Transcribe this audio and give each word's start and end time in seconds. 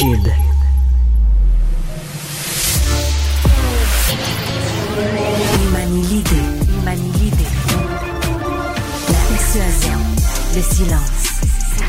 Cube. 0.00 0.28
Il 4.96 5.70
manie 5.72 6.02
l'idée, 6.06 6.30
il 6.62 6.82
manie 6.82 7.12
l'idée. 7.20 7.44
La 9.08 9.18
persuasion, 9.28 9.98
le 10.56 10.62
silence. 10.62 11.42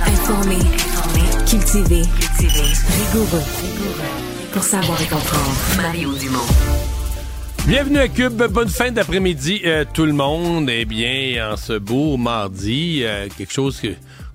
Informé, 0.06 0.56
informé. 0.56 1.22
Cultivé, 1.50 2.02
cultivé. 2.20 2.64
Rigoureux, 3.14 3.44
rigoureux. 3.62 4.52
Pour 4.52 4.64
savoir 4.64 5.02
et 5.02 5.06
comprendre. 5.06 5.56
Mario 5.78 6.14
Dumont. 6.16 6.40
Bienvenue 7.66 8.00
à 8.00 8.10
Cube, 8.10 8.44
bonne 8.50 8.68
fin 8.68 8.92
d'après-midi 8.92 9.62
euh, 9.64 9.86
tout 9.94 10.06
le 10.06 10.12
monde. 10.12 10.70
Eh 10.70 10.84
bien, 10.84 11.54
en 11.54 11.56
ce 11.56 11.78
beau 11.78 12.18
mardi, 12.18 13.04
euh, 13.04 13.30
quelque 13.38 13.54
chose 13.54 13.80
que, 13.80 13.94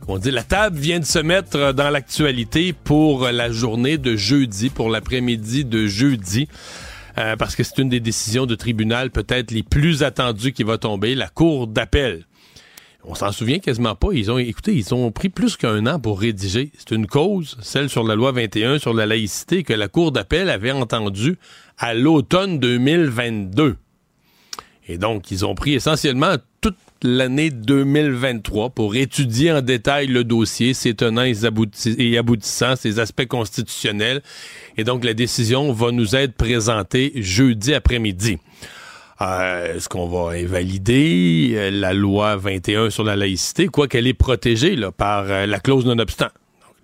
on 0.09 0.19
dit, 0.19 0.31
la 0.31 0.43
table 0.45 0.79
vient 0.79 1.01
de 1.01 1.05
se 1.05 1.19
mettre 1.19 1.73
dans 1.73 1.91
l'actualité 1.91 2.73
pour 2.73 3.25
la 3.25 3.51
journée 3.51 3.99
de 3.99 4.15
jeudi, 4.17 4.71
pour 4.71 4.89
l'après-midi 4.89 5.65
de 5.65 5.87
jeudi. 5.87 6.49
Euh, 7.19 7.35
parce 7.37 7.57
que 7.57 7.65
c'est 7.65 7.79
une 7.79 7.89
des 7.89 8.01
décisions 8.01 8.47
de 8.47 8.55
tribunal 8.55 9.11
peut-être 9.11 9.51
les 9.51 9.63
plus 9.63 10.03
attendues 10.03 10.53
qui 10.53 10.65
va 10.65 10.77
tomber, 10.79 11.15
la 11.15 11.29
Cour 11.29 11.67
d'appel. 11.67 12.27
On 13.05 13.15
s'en 13.15 13.33
souvient 13.33 13.59
quasiment 13.59 13.95
pas. 13.95 14.09
Ils 14.13 14.31
ont, 14.31 14.39
écoutez, 14.39 14.75
ils 14.75 14.93
ont 14.93 15.11
pris 15.13 15.29
plus 15.29 15.57
qu'un 15.57 15.87
an 15.87 15.99
pour 15.99 16.21
rédiger. 16.21 16.73
C'est 16.77 16.95
une 16.95 17.07
cause, 17.07 17.57
celle 17.63 17.89
sur 17.89 18.03
la 18.05 18.17
loi 18.17 18.33
21 18.33 18.79
sur 18.79 18.93
la 18.93 19.07
laïcité, 19.07 19.63
que 19.63 19.73
la 19.73 19.89
Cour 19.89 20.13
d'appel 20.13 20.51
avait 20.51 20.73
entendue 20.73 21.39
à 21.79 21.95
l'automne 21.95 22.59
2022. 22.59 23.77
Et 24.89 24.99
donc, 24.99 25.31
ils 25.31 25.45
ont 25.47 25.55
pris 25.55 25.75
essentiellement 25.75 26.35
toute 26.61 26.77
l'année 27.03 27.51
2023 27.51 28.71
pour 28.71 28.97
étudier 28.97 29.53
en 29.53 29.61
détail 29.61 30.07
le 30.07 30.25
dossier, 30.25 30.75
ses 30.75 30.95
tenants 30.95 31.25
et 31.25 32.19
aboutissants, 32.19 32.77
ses 32.77 32.99
aspects 32.99 33.27
constitutionnels. 33.27 34.23
Et 34.77 34.85
donc, 34.85 35.05
la 35.05 35.15
décision 35.15 35.73
va 35.73 35.91
nous 35.93 36.17
être 36.17 36.35
présentée 36.35 37.13
jeudi 37.17 37.75
après-midi. 37.75 38.39
Euh, 39.21 39.77
Est-ce 39.77 39.89
qu'on 39.89 40.09
va 40.09 40.37
invalider 40.37 41.53
euh, 41.55 41.71
la 41.71 41.95
loi 41.95 42.37
21 42.37 42.91
sur 42.91 43.03
la 43.03 43.17
laïcité, 43.17 43.67
quoi 43.67 43.89
qu'elle 43.89 44.07
est 44.07 44.15
protégée 44.15 44.77
par 44.97 45.25
euh, 45.31 45.47
la 45.47 45.59
clause 45.59 45.87
non-obstant? 45.87 46.29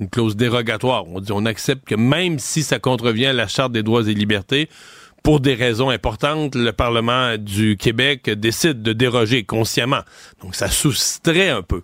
Une 0.00 0.08
clause 0.08 0.34
dérogatoire. 0.34 1.06
On 1.08 1.20
dit 1.20 1.32
on 1.32 1.44
accepte 1.44 1.86
que 1.86 1.94
même 1.94 2.38
si 2.38 2.62
ça 2.62 2.78
contrevient 2.78 3.26
à 3.26 3.32
la 3.34 3.48
Charte 3.48 3.72
des 3.72 3.82
droits 3.82 4.08
et 4.08 4.14
libertés, 4.14 4.70
pour 5.22 5.40
des 5.40 5.54
raisons 5.54 5.90
importantes, 5.90 6.54
le 6.54 6.72
Parlement 6.72 7.36
du 7.38 7.76
Québec 7.76 8.28
décide 8.30 8.82
de 8.82 8.92
déroger 8.92 9.44
consciemment. 9.44 10.00
Donc, 10.42 10.54
ça 10.54 10.68
soustrait 10.68 11.50
un 11.50 11.62
peu 11.62 11.82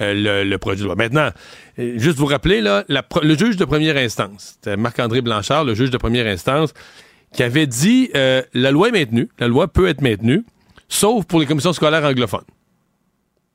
euh, 0.00 0.14
le, 0.14 0.48
le, 0.48 0.58
projet 0.58 0.80
de 0.80 0.84
loi. 0.84 0.94
Maintenant, 0.96 1.30
euh, 1.78 1.98
juste 1.98 2.16
vous 2.16 2.26
rappeler, 2.26 2.60
là, 2.60 2.84
le 2.88 3.38
juge 3.38 3.56
de 3.56 3.64
première 3.64 3.96
instance, 3.96 4.54
c'était 4.54 4.76
Marc-André 4.76 5.20
Blanchard, 5.20 5.64
le 5.64 5.74
juge 5.74 5.90
de 5.90 5.98
première 5.98 6.26
instance, 6.26 6.72
qui 7.32 7.42
avait 7.42 7.66
dit 7.66 8.10
euh, 8.16 8.42
la 8.54 8.70
loi 8.70 8.88
est 8.88 8.92
maintenue, 8.92 9.28
la 9.38 9.48
loi 9.48 9.68
peut 9.68 9.88
être 9.88 10.00
maintenue, 10.00 10.44
sauf 10.88 11.26
pour 11.26 11.40
les 11.40 11.46
commissions 11.46 11.72
scolaires 11.72 12.04
anglophones. 12.04 12.46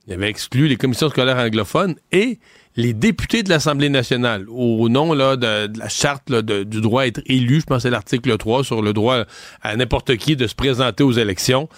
Il 0.08 0.14
avait 0.14 0.30
exclu 0.30 0.68
les 0.68 0.76
commissions 0.76 1.10
scolaires 1.10 1.38
anglophones 1.38 1.96
et 2.12 2.40
les 2.76 2.94
députés 2.94 3.44
de 3.44 3.50
l'Assemblée 3.50 3.90
nationale, 3.90 4.46
au 4.50 4.90
nom 4.90 5.14
là, 5.14 5.36
de, 5.36 5.70
la 5.78 5.90
charte 5.90 6.32
du 6.32 6.82
droit 6.82 7.04
à 7.04 7.08
être 7.08 7.22
élu, 7.28 7.62
je 7.62 7.66
pense 7.66 7.78
que 7.78 7.82
c'est 7.84 7.90
l'article 7.92 8.36
3 8.38 8.64
sur 8.64 8.82
le 8.82 8.94
droit 8.94 9.26
à 9.62 9.76
n'importe 9.76 10.18
qui 10.18 10.36
de 10.36 10.48
se 10.48 10.56
présenter 10.56 11.04
aux 11.04 11.12
élections. 11.12 11.70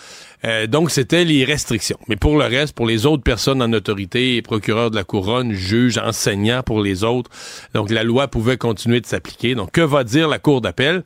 Euh, 0.45 0.67
donc, 0.67 0.91
c'était 0.91 1.25
les 1.25 1.43
restrictions. 1.43 1.99
Mais 2.07 2.15
pour 2.15 2.37
le 2.37 2.45
reste, 2.45 2.73
pour 2.73 2.85
les 2.85 3.05
autres 3.05 3.23
personnes 3.23 3.61
en 3.61 3.73
autorité, 3.73 4.41
procureurs 4.41 4.91
de 4.91 4.95
la 4.95 5.03
couronne, 5.03 5.51
juges, 5.51 5.97
enseignants 5.97 6.63
pour 6.63 6.81
les 6.81 7.03
autres, 7.03 7.29
donc 7.73 7.89
la 7.89 8.03
loi 8.03 8.27
pouvait 8.27 8.57
continuer 8.57 9.01
de 9.01 9.05
s'appliquer. 9.05 9.55
Donc, 9.55 9.71
que 9.71 9.81
va 9.81 10.03
dire 10.03 10.29
la 10.29 10.39
Cour 10.39 10.61
d'appel? 10.61 11.03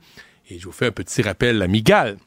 Et 0.49 0.59
je 0.59 0.65
vous 0.65 0.71
fais 0.71 0.87
un 0.87 0.91
petit 0.91 1.21
rappel 1.21 1.61
amical. 1.61 2.17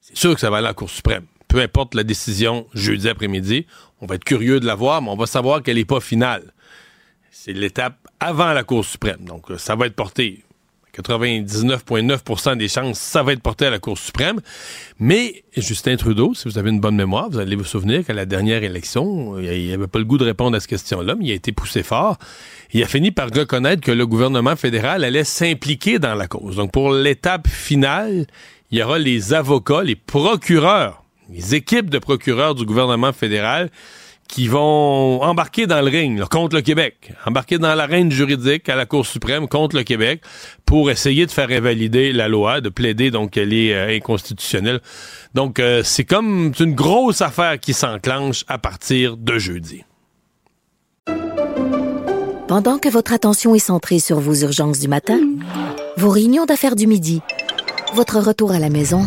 C'est 0.00 0.16
sûr 0.16 0.34
que 0.34 0.40
ça 0.40 0.48
va 0.48 0.58
aller 0.58 0.66
à 0.66 0.70
la 0.70 0.74
Cour 0.74 0.90
suprême. 0.90 1.24
Peu 1.48 1.60
importe 1.60 1.94
la 1.94 2.02
décision 2.02 2.66
jeudi 2.72 3.08
après-midi, 3.08 3.66
on 4.02 4.06
va 4.06 4.16
être 4.16 4.24
curieux 4.24 4.58
de 4.58 4.66
la 4.66 4.74
voir, 4.74 5.00
mais 5.00 5.10
on 5.10 5.16
va 5.16 5.26
savoir 5.26 5.62
qu'elle 5.62 5.76
n'est 5.76 5.84
pas 5.84 6.00
finale. 6.00 6.52
C'est 7.30 7.52
l'étape 7.52 7.96
avant 8.18 8.52
la 8.52 8.64
Cour 8.64 8.84
suprême. 8.84 9.24
Donc, 9.24 9.46
ça 9.58 9.76
va 9.76 9.86
être 9.86 9.94
porté. 9.94 10.42
99,9% 10.92 12.58
des 12.58 12.68
chances, 12.68 12.98
ça 12.98 13.22
va 13.22 13.32
être 13.32 13.40
porté 13.40 13.64
à 13.64 13.70
la 13.70 13.78
Cour 13.78 13.96
suprême. 13.96 14.40
Mais 14.98 15.44
Justin 15.56 15.96
Trudeau, 15.96 16.34
si 16.34 16.48
vous 16.48 16.58
avez 16.58 16.70
une 16.70 16.80
bonne 16.80 16.96
mémoire, 16.96 17.30
vous 17.30 17.38
allez 17.38 17.56
vous 17.56 17.64
souvenir 17.64 18.04
qu'à 18.04 18.12
la 18.12 18.26
dernière 18.26 18.62
élection, 18.62 19.38
il 19.38 19.70
n'avait 19.70 19.86
pas 19.86 20.00
le 20.00 20.04
goût 20.04 20.18
de 20.18 20.24
répondre 20.24 20.56
à 20.56 20.60
cette 20.60 20.68
question-là, 20.68 21.14
mais 21.14 21.26
il 21.26 21.30
a 21.30 21.34
été 21.34 21.52
poussé 21.52 21.82
fort. 21.82 22.18
Il 22.72 22.82
a 22.82 22.88
fini 22.88 23.12
par 23.12 23.30
reconnaître 23.30 23.82
que 23.82 23.92
le 23.92 24.06
gouvernement 24.06 24.56
fédéral 24.56 25.04
allait 25.04 25.24
s'impliquer 25.24 26.00
dans 26.00 26.14
la 26.14 26.26
cause. 26.26 26.56
Donc, 26.56 26.72
pour 26.72 26.92
l'étape 26.92 27.48
finale, 27.48 28.26
il 28.70 28.78
y 28.78 28.82
aura 28.82 28.98
les 28.98 29.32
avocats, 29.32 29.84
les 29.84 29.96
procureurs 29.96 31.01
les 31.32 31.54
équipes 31.54 31.88
de 31.88 31.98
procureurs 31.98 32.54
du 32.54 32.66
gouvernement 32.66 33.12
fédéral 33.12 33.70
qui 34.28 34.48
vont 34.48 35.22
embarquer 35.22 35.66
dans 35.66 35.80
le 35.80 35.90
ring 35.90 36.22
contre 36.24 36.56
le 36.56 36.62
Québec, 36.62 37.12
embarquer 37.26 37.58
dans 37.58 37.74
l'arène 37.74 38.10
juridique 38.10 38.68
à 38.68 38.76
la 38.76 38.86
Cour 38.86 39.04
suprême 39.04 39.48
contre 39.48 39.76
le 39.76 39.82
Québec 39.82 40.22
pour 40.64 40.90
essayer 40.90 41.26
de 41.26 41.30
faire 41.30 41.50
invalider 41.50 42.12
la 42.12 42.28
loi, 42.28 42.60
de 42.60 42.68
plaider 42.68 43.10
donc 43.10 43.32
qu'elle 43.32 43.52
est 43.52 43.74
euh, 43.74 43.96
inconstitutionnelle. 43.96 44.80
Donc 45.34 45.58
euh, 45.58 45.82
c'est 45.84 46.04
comme 46.04 46.52
une 46.58 46.74
grosse 46.74 47.20
affaire 47.20 47.58
qui 47.60 47.74
s'enclenche 47.74 48.44
à 48.48 48.58
partir 48.58 49.16
de 49.16 49.38
jeudi. 49.38 49.84
Pendant 52.48 52.78
que 52.78 52.88
votre 52.88 53.12
attention 53.12 53.54
est 53.54 53.58
centrée 53.58 53.98
sur 53.98 54.20
vos 54.20 54.34
urgences 54.34 54.78
du 54.78 54.88
matin, 54.88 55.20
vos 55.96 56.10
réunions 56.10 56.44
d'affaires 56.44 56.76
du 56.76 56.86
midi, 56.86 57.20
votre 57.94 58.18
retour 58.18 58.52
à 58.52 58.58
la 58.58 58.70
maison 58.70 59.06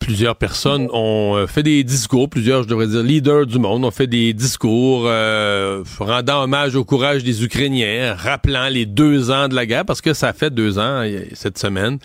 Plusieurs 0.00 0.34
personnes 0.34 0.88
ont 0.92 1.46
fait 1.46 1.62
des 1.62 1.84
discours, 1.84 2.28
plusieurs, 2.28 2.64
je 2.64 2.68
devrais 2.68 2.88
dire, 2.88 3.02
leaders 3.02 3.46
du 3.46 3.58
monde 3.58 3.84
ont 3.84 3.90
fait 3.90 4.08
des 4.08 4.32
discours 4.32 5.04
euh, 5.06 5.84
rendant 5.98 6.42
hommage 6.42 6.74
au 6.74 6.84
courage 6.84 7.22
des 7.22 7.44
Ukrainiens, 7.44 8.14
rappelant 8.14 8.68
les 8.68 8.86
deux 8.86 9.30
ans 9.30 9.46
de 9.46 9.54
la 9.54 9.66
guerre, 9.66 9.84
parce 9.84 10.00
que 10.00 10.14
ça 10.14 10.32
fait 10.32 10.50
deux 10.50 10.78
ans 10.78 11.04
cette 11.34 11.58
semaine 11.58 11.98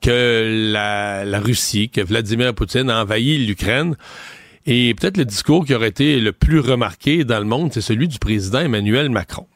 que 0.00 0.70
la, 0.72 1.24
la 1.24 1.40
Russie, 1.40 1.90
que 1.90 2.00
Vladimir 2.00 2.54
Poutine 2.54 2.88
a 2.88 3.02
envahi 3.02 3.36
l'Ukraine. 3.44 3.96
Et 4.66 4.94
peut-être 4.94 5.16
le 5.16 5.24
discours 5.24 5.66
qui 5.66 5.74
aurait 5.74 5.88
été 5.88 6.20
le 6.20 6.32
plus 6.32 6.60
remarqué 6.60 7.24
dans 7.24 7.40
le 7.40 7.44
monde, 7.44 7.70
c'est 7.72 7.80
celui 7.80 8.08
du 8.08 8.18
président 8.18 8.60
Emmanuel 8.60 9.10
Macron, 9.10 9.46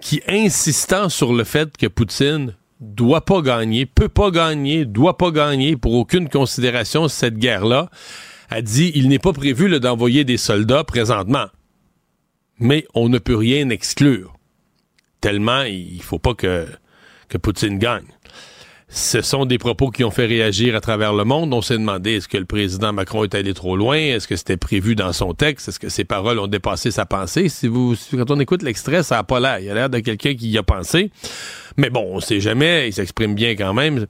qui 0.00 0.20
insistant 0.28 1.08
sur 1.08 1.32
le 1.32 1.44
fait 1.44 1.76
que 1.76 1.86
Poutine 1.86 2.54
doit 2.84 3.24
pas 3.24 3.42
gagner, 3.42 3.86
peut 3.86 4.08
pas 4.08 4.30
gagner, 4.30 4.84
doit 4.84 5.16
pas 5.16 5.30
gagner 5.30 5.76
pour 5.76 5.94
aucune 5.94 6.28
considération 6.28 7.08
cette 7.08 7.38
guerre-là, 7.38 7.90
a 8.50 8.62
dit 8.62 8.92
il 8.94 9.08
n'est 9.08 9.18
pas 9.18 9.32
prévu 9.32 9.68
d'envoyer 9.80 10.24
des 10.24 10.36
soldats 10.36 10.84
présentement. 10.84 11.46
Mais 12.58 12.86
on 12.94 13.08
ne 13.08 13.18
peut 13.18 13.36
rien 13.36 13.68
exclure. 13.70 14.34
Tellement 15.20 15.62
il 15.62 16.02
faut 16.02 16.18
pas 16.18 16.34
que, 16.34 16.66
que 17.28 17.38
Poutine 17.38 17.78
gagne. 17.78 18.13
Ce 18.94 19.22
sont 19.22 19.44
des 19.44 19.58
propos 19.58 19.90
qui 19.90 20.04
ont 20.04 20.12
fait 20.12 20.24
réagir 20.24 20.76
à 20.76 20.80
travers 20.80 21.12
le 21.12 21.24
monde. 21.24 21.52
On 21.52 21.62
s'est 21.62 21.76
demandé 21.76 22.12
est-ce 22.12 22.28
que 22.28 22.36
le 22.36 22.44
président 22.44 22.92
Macron 22.92 23.24
est 23.24 23.34
allé 23.34 23.52
trop 23.52 23.76
loin, 23.76 23.96
est-ce 23.96 24.28
que 24.28 24.36
c'était 24.36 24.56
prévu 24.56 24.94
dans 24.94 25.12
son 25.12 25.34
texte, 25.34 25.68
est-ce 25.68 25.80
que 25.80 25.88
ses 25.88 26.04
paroles 26.04 26.38
ont 26.38 26.46
dépassé 26.46 26.92
sa 26.92 27.04
pensée? 27.04 27.48
Si 27.48 27.66
vous, 27.66 27.96
quand 28.12 28.30
on 28.30 28.38
écoute 28.38 28.62
l'extrait, 28.62 29.02
ça 29.02 29.18
a 29.18 29.24
pas 29.24 29.40
l'air. 29.40 29.58
Il 29.58 29.68
a 29.68 29.74
l'air 29.74 29.90
de 29.90 29.98
quelqu'un 29.98 30.34
qui 30.34 30.48
y 30.48 30.58
a 30.58 30.62
pensé. 30.62 31.10
Mais 31.76 31.90
bon, 31.90 32.06
on 32.08 32.20
sait 32.20 32.38
jamais. 32.38 32.88
Il 32.88 32.92
s'exprime 32.92 33.34
bien 33.34 33.56
quand 33.56 33.74
même. 33.74 34.06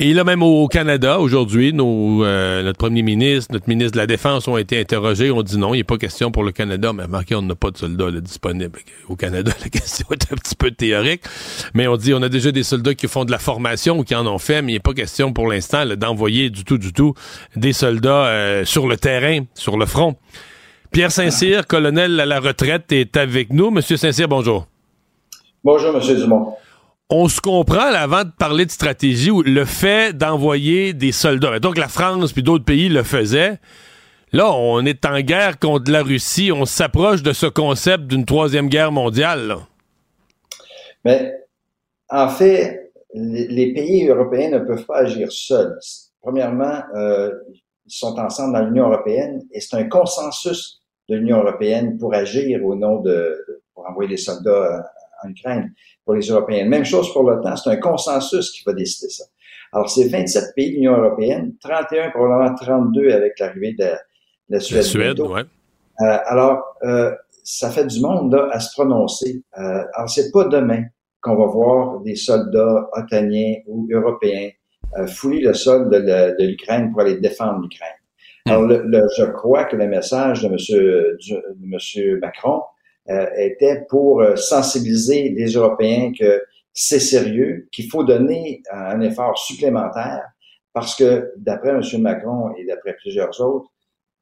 Et 0.00 0.14
là, 0.14 0.22
même 0.22 0.44
au 0.44 0.68
Canada, 0.68 1.18
aujourd'hui, 1.18 1.74
euh, 1.76 2.62
notre 2.62 2.78
premier 2.78 3.02
ministre, 3.02 3.52
notre 3.52 3.68
ministre 3.68 3.94
de 3.94 3.96
la 3.98 4.06
Défense 4.06 4.46
ont 4.46 4.56
été 4.56 4.78
interrogés. 4.78 5.32
On 5.32 5.42
dit 5.42 5.58
non, 5.58 5.74
il 5.74 5.80
a 5.80 5.84
pas 5.84 5.98
question 5.98 6.30
pour 6.30 6.44
le 6.44 6.52
Canada. 6.52 6.92
Mais 6.92 7.08
marqué, 7.08 7.34
on 7.34 7.42
n'a 7.42 7.56
pas 7.56 7.72
de 7.72 7.78
soldats 7.78 8.12
disponibles. 8.12 8.78
Au 9.08 9.16
Canada, 9.16 9.50
la 9.60 9.68
question 9.68 10.06
est 10.12 10.32
un 10.32 10.36
petit 10.36 10.54
peu 10.54 10.70
théorique. 10.70 11.22
Mais 11.74 11.88
on 11.88 11.96
dit, 11.96 12.14
on 12.14 12.22
a 12.22 12.28
déjà 12.28 12.52
des 12.52 12.62
soldats 12.62 12.94
qui 12.94 13.08
font 13.08 13.24
de 13.24 13.32
la 13.32 13.40
formation 13.40 13.98
ou 13.98 14.04
qui 14.04 14.14
en 14.14 14.24
ont 14.28 14.38
fait, 14.38 14.62
mais 14.62 14.74
il 14.74 14.76
a 14.76 14.80
pas 14.80 14.94
question 14.94 15.32
pour 15.32 15.48
l'instant 15.48 15.84
d'envoyer 15.84 16.48
du 16.48 16.62
tout, 16.62 16.78
du 16.78 16.92
tout 16.92 17.14
des 17.56 17.72
soldats 17.72 18.26
euh, 18.26 18.64
sur 18.64 18.86
le 18.86 18.96
terrain, 18.96 19.46
sur 19.54 19.76
le 19.76 19.86
front. 19.86 20.14
Pierre 20.92 21.10
Saint-Cyr, 21.10 21.66
colonel 21.66 22.20
à 22.20 22.24
la 22.24 22.38
retraite, 22.38 22.92
est 22.92 23.16
avec 23.16 23.52
nous. 23.52 23.72
Monsieur 23.72 23.96
Saint-Cyr, 23.96 24.28
bonjour. 24.28 24.68
Bonjour, 25.64 25.92
Monsieur 25.92 26.14
Dumont 26.14 26.54
on 27.10 27.28
se 27.28 27.40
comprend 27.40 27.90
là, 27.90 28.02
avant 28.02 28.24
de 28.24 28.30
parler 28.30 28.66
de 28.66 28.70
stratégie 28.70 29.30
où 29.30 29.42
le 29.42 29.64
fait 29.64 30.16
d'envoyer 30.16 30.92
des 30.92 31.12
soldats, 31.12 31.58
donc 31.58 31.78
la 31.78 31.88
France 31.88 32.32
puis 32.32 32.42
d'autres 32.42 32.64
pays 32.64 32.88
le 32.88 33.02
faisaient. 33.02 33.58
Là, 34.32 34.52
on 34.52 34.84
est 34.84 35.06
en 35.06 35.20
guerre 35.20 35.58
contre 35.58 35.90
la 35.90 36.02
Russie, 36.02 36.52
on 36.52 36.66
s'approche 36.66 37.22
de 37.22 37.32
ce 37.32 37.46
concept 37.46 38.04
d'une 38.04 38.26
troisième 38.26 38.68
guerre 38.68 38.92
mondiale. 38.92 39.56
Mais 41.04 41.32
en 42.10 42.28
fait, 42.28 42.92
les, 43.14 43.72
pays 43.72 44.06
européens 44.06 44.50
ne 44.50 44.58
peuvent 44.58 44.84
pas 44.84 44.98
agir 44.98 45.32
seuls. 45.32 45.78
Premièrement, 46.20 46.82
euh, 46.94 47.32
ils 47.86 47.90
sont 47.90 48.18
ensemble 48.18 48.52
dans 48.52 48.64
l'Union 48.66 48.88
européenne 48.88 49.42
et 49.52 49.60
c'est 49.60 49.76
un 49.76 49.88
consensus 49.88 50.82
de 51.08 51.16
l'Union 51.16 51.38
européenne 51.38 51.96
pour 51.96 52.12
agir 52.12 52.62
au 52.66 52.74
nom 52.74 53.00
de, 53.00 53.62
pour 53.72 53.88
envoyer 53.88 54.10
des 54.10 54.18
soldats 54.18 54.84
en 55.24 55.30
Ukraine 55.30 55.72
pour 56.08 56.14
les 56.14 56.26
Européens. 56.26 56.64
Même 56.64 56.86
chose 56.86 57.12
pour 57.12 57.22
l'OTAN, 57.22 57.54
c'est 57.54 57.68
un 57.68 57.76
consensus 57.76 58.50
qui 58.52 58.62
va 58.64 58.72
décider 58.72 59.10
ça. 59.10 59.24
Alors, 59.74 59.90
c'est 59.90 60.08
27 60.08 60.54
pays 60.56 60.70
de 60.70 60.76
l'Union 60.76 60.96
européenne, 60.96 61.52
31, 61.62 62.12
probablement 62.12 62.54
32 62.54 63.10
avec 63.10 63.38
l'arrivée 63.38 63.74
de, 63.78 63.90
la 64.48 64.58
Suède. 64.58 64.78
La 64.78 64.82
Suède, 64.84 65.20
ouais. 65.20 65.42
Euh, 65.42 66.18
alors, 66.24 66.62
euh, 66.82 67.14
ça 67.44 67.68
fait 67.68 67.84
du 67.84 68.00
monde 68.00 68.32
là, 68.32 68.48
à 68.52 68.58
se 68.58 68.72
prononcer. 68.72 69.42
Euh, 69.58 69.84
alors, 69.92 70.08
c'est 70.08 70.32
pas 70.32 70.44
demain 70.44 70.84
qu'on 71.20 71.36
va 71.36 71.44
voir 71.44 72.00
des 72.00 72.16
soldats 72.16 72.88
otaniens 72.94 73.56
ou 73.66 73.86
européens 73.92 74.48
euh, 74.96 75.06
fouiller 75.06 75.42
le 75.42 75.52
sol 75.52 75.90
de 75.90 76.42
l'Ukraine 76.42 76.90
pour 76.90 77.02
aller 77.02 77.18
défendre 77.18 77.60
l'Ukraine. 77.60 77.90
Hmm. 78.46 78.50
Alors, 78.50 78.62
le, 78.62 79.06
je 79.18 79.24
crois 79.26 79.64
que 79.64 79.76
le 79.76 79.86
message 79.86 80.42
de 80.42 80.48
Monsieur, 80.48 81.18
de 81.28 81.66
monsieur 81.66 82.18
Macron, 82.22 82.62
était 83.08 83.86
pour 83.88 84.20
euh, 84.20 84.36
sensibiliser 84.36 85.30
les 85.30 85.52
Européens 85.52 86.12
que 86.18 86.42
c'est 86.72 87.00
sérieux, 87.00 87.68
qu'il 87.72 87.90
faut 87.90 88.04
donner 88.04 88.62
un 88.70 89.00
effort 89.00 89.36
supplémentaire 89.38 90.22
parce 90.72 90.94
que 90.94 91.32
d'après 91.36 91.70
M. 91.70 91.82
Macron 92.00 92.54
et 92.56 92.64
d'après 92.66 92.94
plusieurs 92.94 93.40
autres, 93.40 93.70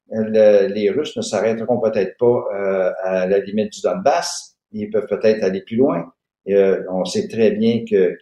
les 0.09 0.91
Russes 0.91 1.17
ne 1.17 1.23
s'arrêteront 1.23 1.81
peut-être 1.81 2.17
pas 2.17 2.45
euh, 2.55 2.93
à 3.03 3.27
la 3.27 3.41
limite 3.41 3.73
du 3.73 3.81
Donbass. 3.83 4.57
Ils 4.71 4.89
peuvent 4.89 5.09
peut-être 5.09 5.43
aller 5.43 5.63
plus 5.63 5.77
loin. 5.77 6.13
on 6.47 7.05
sait 7.05 7.29
très 7.29 7.51
bien 7.51 7.85
que 7.91 8.17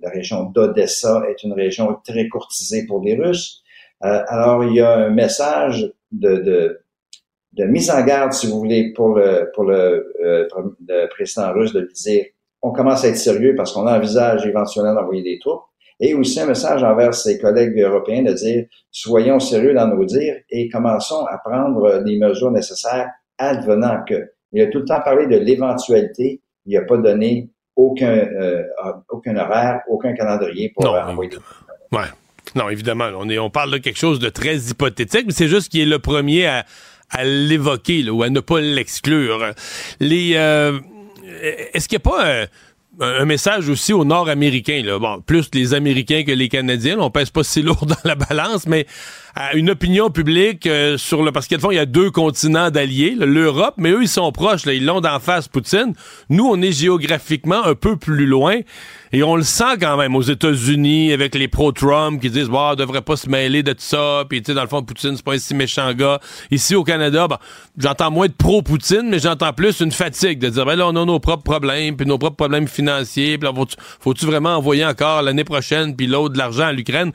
la 0.00 0.10
région 0.10 0.44
d'Odessa 0.44 1.22
est 1.28 1.44
une 1.44 1.52
région 1.52 1.98
très 2.02 2.28
courtisée 2.28 2.86
pour 2.86 3.04
les 3.04 3.14
Russes. 3.14 3.62
alors, 4.00 4.64
il 4.64 4.74
y 4.74 4.80
a 4.80 4.94
un 4.94 5.10
message 5.10 5.92
de, 6.10 6.36
de, 6.36 6.80
de 7.58 7.64
mise 7.64 7.90
en 7.90 8.02
garde, 8.04 8.32
si 8.32 8.46
vous 8.46 8.58
voulez, 8.58 8.92
pour 8.94 9.16
le, 9.16 9.50
pour 9.54 9.64
le, 9.64 10.14
euh, 10.24 10.48
le 10.86 11.08
président 11.08 11.52
russe 11.52 11.72
de 11.72 11.88
dire 11.94 12.24
on 12.62 12.72
commence 12.72 13.04
à 13.04 13.08
être 13.08 13.16
sérieux 13.16 13.54
parce 13.56 13.72
qu'on 13.72 13.86
envisage 13.86 14.46
éventuellement 14.46 14.94
d'envoyer 14.94 15.22
des 15.22 15.38
troupes. 15.38 15.62
Et 16.00 16.14
aussi 16.14 16.40
un 16.40 16.46
message 16.46 16.82
envers 16.82 17.14
ses 17.14 17.38
collègues 17.38 17.78
européens 17.80 18.22
de 18.22 18.32
dire 18.32 18.66
soyons 18.90 19.40
sérieux 19.40 19.74
dans 19.74 19.88
nos 19.88 20.04
dires 20.04 20.36
et 20.50 20.68
commençons 20.68 21.24
à 21.26 21.38
prendre 21.38 22.02
les 22.04 22.18
mesures 22.18 22.50
nécessaires 22.50 23.10
advenant 23.36 24.04
que. 24.08 24.30
Il 24.52 24.62
a 24.62 24.68
tout 24.68 24.78
le 24.78 24.84
temps 24.86 25.00
parlé 25.04 25.26
de 25.26 25.36
l'éventualité. 25.36 26.40
Il 26.64 26.78
n'a 26.78 26.84
pas 26.84 26.96
donné 26.96 27.50
aucun, 27.76 28.16
euh, 28.16 28.62
aucun 29.10 29.36
horaire, 29.36 29.82
aucun 29.88 30.14
calendrier 30.14 30.72
pour 30.74 30.88
envoyer 30.88 31.30
des 31.30 31.36
Ouais. 31.92 32.06
Non, 32.54 32.70
évidemment. 32.70 33.10
On, 33.18 33.28
est, 33.28 33.38
on 33.38 33.50
parle 33.50 33.72
de 33.72 33.78
quelque 33.78 33.98
chose 33.98 34.18
de 34.20 34.30
très 34.30 34.56
hypothétique, 34.56 35.26
mais 35.26 35.32
c'est 35.32 35.48
juste 35.48 35.70
qu'il 35.70 35.80
est 35.80 35.86
le 35.86 35.98
premier 35.98 36.46
à, 36.46 36.64
à 37.10 37.24
l'évoquer 37.24 38.08
ou 38.10 38.22
à 38.22 38.30
ne 38.30 38.40
pas 38.40 38.60
l'exclure. 38.60 39.52
Les 40.00 40.32
euh, 40.34 40.78
est-ce 41.72 41.88
qu'il 41.88 41.98
n'y 41.98 42.02
a 42.02 42.10
pas 42.10 42.46
un, 43.00 43.24
message 43.24 43.68
aussi 43.68 43.92
aux 43.92 44.04
Nord-Américains 44.04 44.82
là, 44.84 44.98
bon, 44.98 45.20
plus 45.20 45.48
les 45.54 45.74
Américains 45.74 46.24
que 46.24 46.32
les 46.32 46.48
Canadiens, 46.48 46.98
on 46.98 47.10
pèse 47.10 47.30
pas 47.30 47.44
si 47.44 47.62
lourd 47.62 47.86
dans 47.86 47.96
la 48.04 48.14
balance, 48.14 48.66
mais 48.66 48.86
une 49.54 49.70
opinion 49.70 50.10
publique 50.10 50.66
euh, 50.66 50.98
sur 50.98 51.22
le 51.22 51.32
parce 51.32 51.46
qu'à 51.46 51.58
fond 51.58 51.70
il 51.70 51.76
y 51.76 51.80
a 51.80 51.86
deux 51.86 52.10
continents 52.10 52.70
d'alliés, 52.70 53.14
l'Europe, 53.18 53.74
mais 53.76 53.90
eux 53.90 54.02
ils 54.02 54.08
sont 54.08 54.30
proches, 54.32 54.66
là, 54.66 54.72
ils 54.72 54.84
l'ont 54.84 55.00
d'en 55.00 55.20
face 55.20 55.48
Poutine. 55.48 55.94
Nous 56.28 56.44
on 56.44 56.60
est 56.60 56.72
géographiquement 56.72 57.64
un 57.64 57.74
peu 57.74 57.96
plus 57.96 58.26
loin 58.26 58.56
et 59.12 59.22
on 59.22 59.36
le 59.36 59.42
sent 59.42 59.78
quand 59.80 59.96
même 59.96 60.16
aux 60.16 60.22
États-Unis 60.22 61.12
avec 61.12 61.34
les 61.34 61.48
pro-Trump 61.48 62.20
qui 62.20 62.30
disent 62.30 62.48
bah 62.48 62.70
on 62.72 62.74
devrait 62.74 63.02
pas 63.02 63.16
se 63.16 63.28
mêler 63.28 63.62
de 63.62 63.72
tout 63.72 63.78
ça, 63.80 64.24
puis 64.28 64.42
tu 64.42 64.52
sais 64.52 64.54
dans 64.54 64.62
le 64.62 64.68
fond 64.68 64.82
Poutine 64.82 65.16
c'est 65.16 65.24
pas 65.24 65.34
un 65.34 65.38
si 65.38 65.54
méchant 65.54 65.92
gars. 65.92 66.20
Ici 66.50 66.74
au 66.74 66.84
Canada, 66.84 67.28
ben, 67.28 67.38
j'entends 67.76 68.10
moins 68.10 68.26
de 68.26 68.32
pro-Poutine, 68.32 69.08
mais 69.08 69.18
j'entends 69.18 69.52
plus 69.52 69.80
une 69.80 69.92
fatigue 69.92 70.38
de 70.38 70.48
dire 70.48 70.64
ben 70.64 70.76
là 70.76 70.88
on 70.88 70.96
a 70.96 71.04
nos 71.04 71.20
propres 71.20 71.44
problèmes, 71.44 71.96
puis 71.96 72.06
nos 72.06 72.18
propres 72.18 72.36
problèmes 72.36 72.68
financiers, 72.68 73.38
puis 73.38 73.48
là 73.48 73.54
faut-tu 74.00 74.26
vraiment 74.26 74.56
envoyer 74.56 74.84
encore 74.84 75.22
l'année 75.22 75.44
prochaine 75.44 75.94
puis 75.94 76.06
l'autre 76.06 76.32
de 76.34 76.38
l'argent 76.38 76.66
à 76.66 76.72
l'Ukraine? 76.72 77.12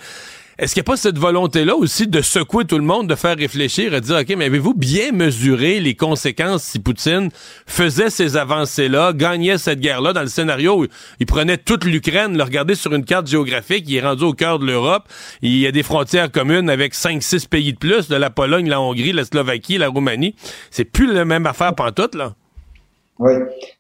Est-ce 0.60 0.74
qu'il 0.74 0.82
n'y 0.82 0.86
a 0.86 0.92
pas 0.92 0.98
cette 0.98 1.18
volonté-là 1.18 1.76
aussi 1.76 2.08
de 2.08 2.22
secouer 2.22 2.66
tout 2.66 2.78
le 2.78 2.84
monde, 2.84 3.08
de 3.08 3.16
faire 3.16 3.36
réfléchir, 3.36 3.94
et 3.94 4.02
de 4.02 4.06
dire, 4.06 4.18
OK, 4.18 4.36
mais 4.38 4.46
avez-vous 4.46 4.74
bien 4.74 5.12
mesuré 5.12 5.80
les 5.80 5.96
conséquences 5.96 6.64
si 6.64 6.80
Poutine 6.80 7.30
faisait 7.66 8.10
ces 8.10 8.38
avancées-là, 8.38 9.14
gagnait 9.14 9.58
cette 9.58 9.80
guerre-là 9.80 10.14
dans 10.14 10.22
le 10.22 10.28
scénario 10.28 10.84
où 10.84 10.88
il 11.20 11.26
prenait 11.26 11.58
toute 11.58 11.86
l'Ukraine, 11.86 12.38
le 12.38 12.44
regarder 12.44 12.76
sur 12.76 12.94
une 12.94 13.06
carte 13.06 13.28
géographique, 13.28 13.86
il 13.88 13.96
est 13.96 14.02
rendu 14.02 14.24
au 14.24 14.34
cœur 14.34 14.60
de 14.60 14.66
l'Europe, 14.66 15.08
il 15.42 15.58
y 15.58 15.66
a 15.66 15.72
des 15.72 15.84
frontières 15.84 16.32
communes 16.32 16.70
avec 16.70 16.94
5-6 16.94 17.48
pays 17.48 17.74
de 17.74 17.78
plus, 17.78 18.08
de 18.08 18.16
la 18.16 18.30
Pologne, 18.30 18.70
la 18.70 18.80
Hongrie, 18.80 19.12
la 19.12 19.26
Slovaquie, 19.26 19.78
la 19.78 19.90
Roumanie. 19.90 20.36
C'est 20.70 20.86
plus 20.86 21.12
la 21.12 21.26
même 21.26 21.46
affaire 21.46 21.74
pantoute, 21.74 22.16
là. 22.16 22.34
Oui. 23.24 23.32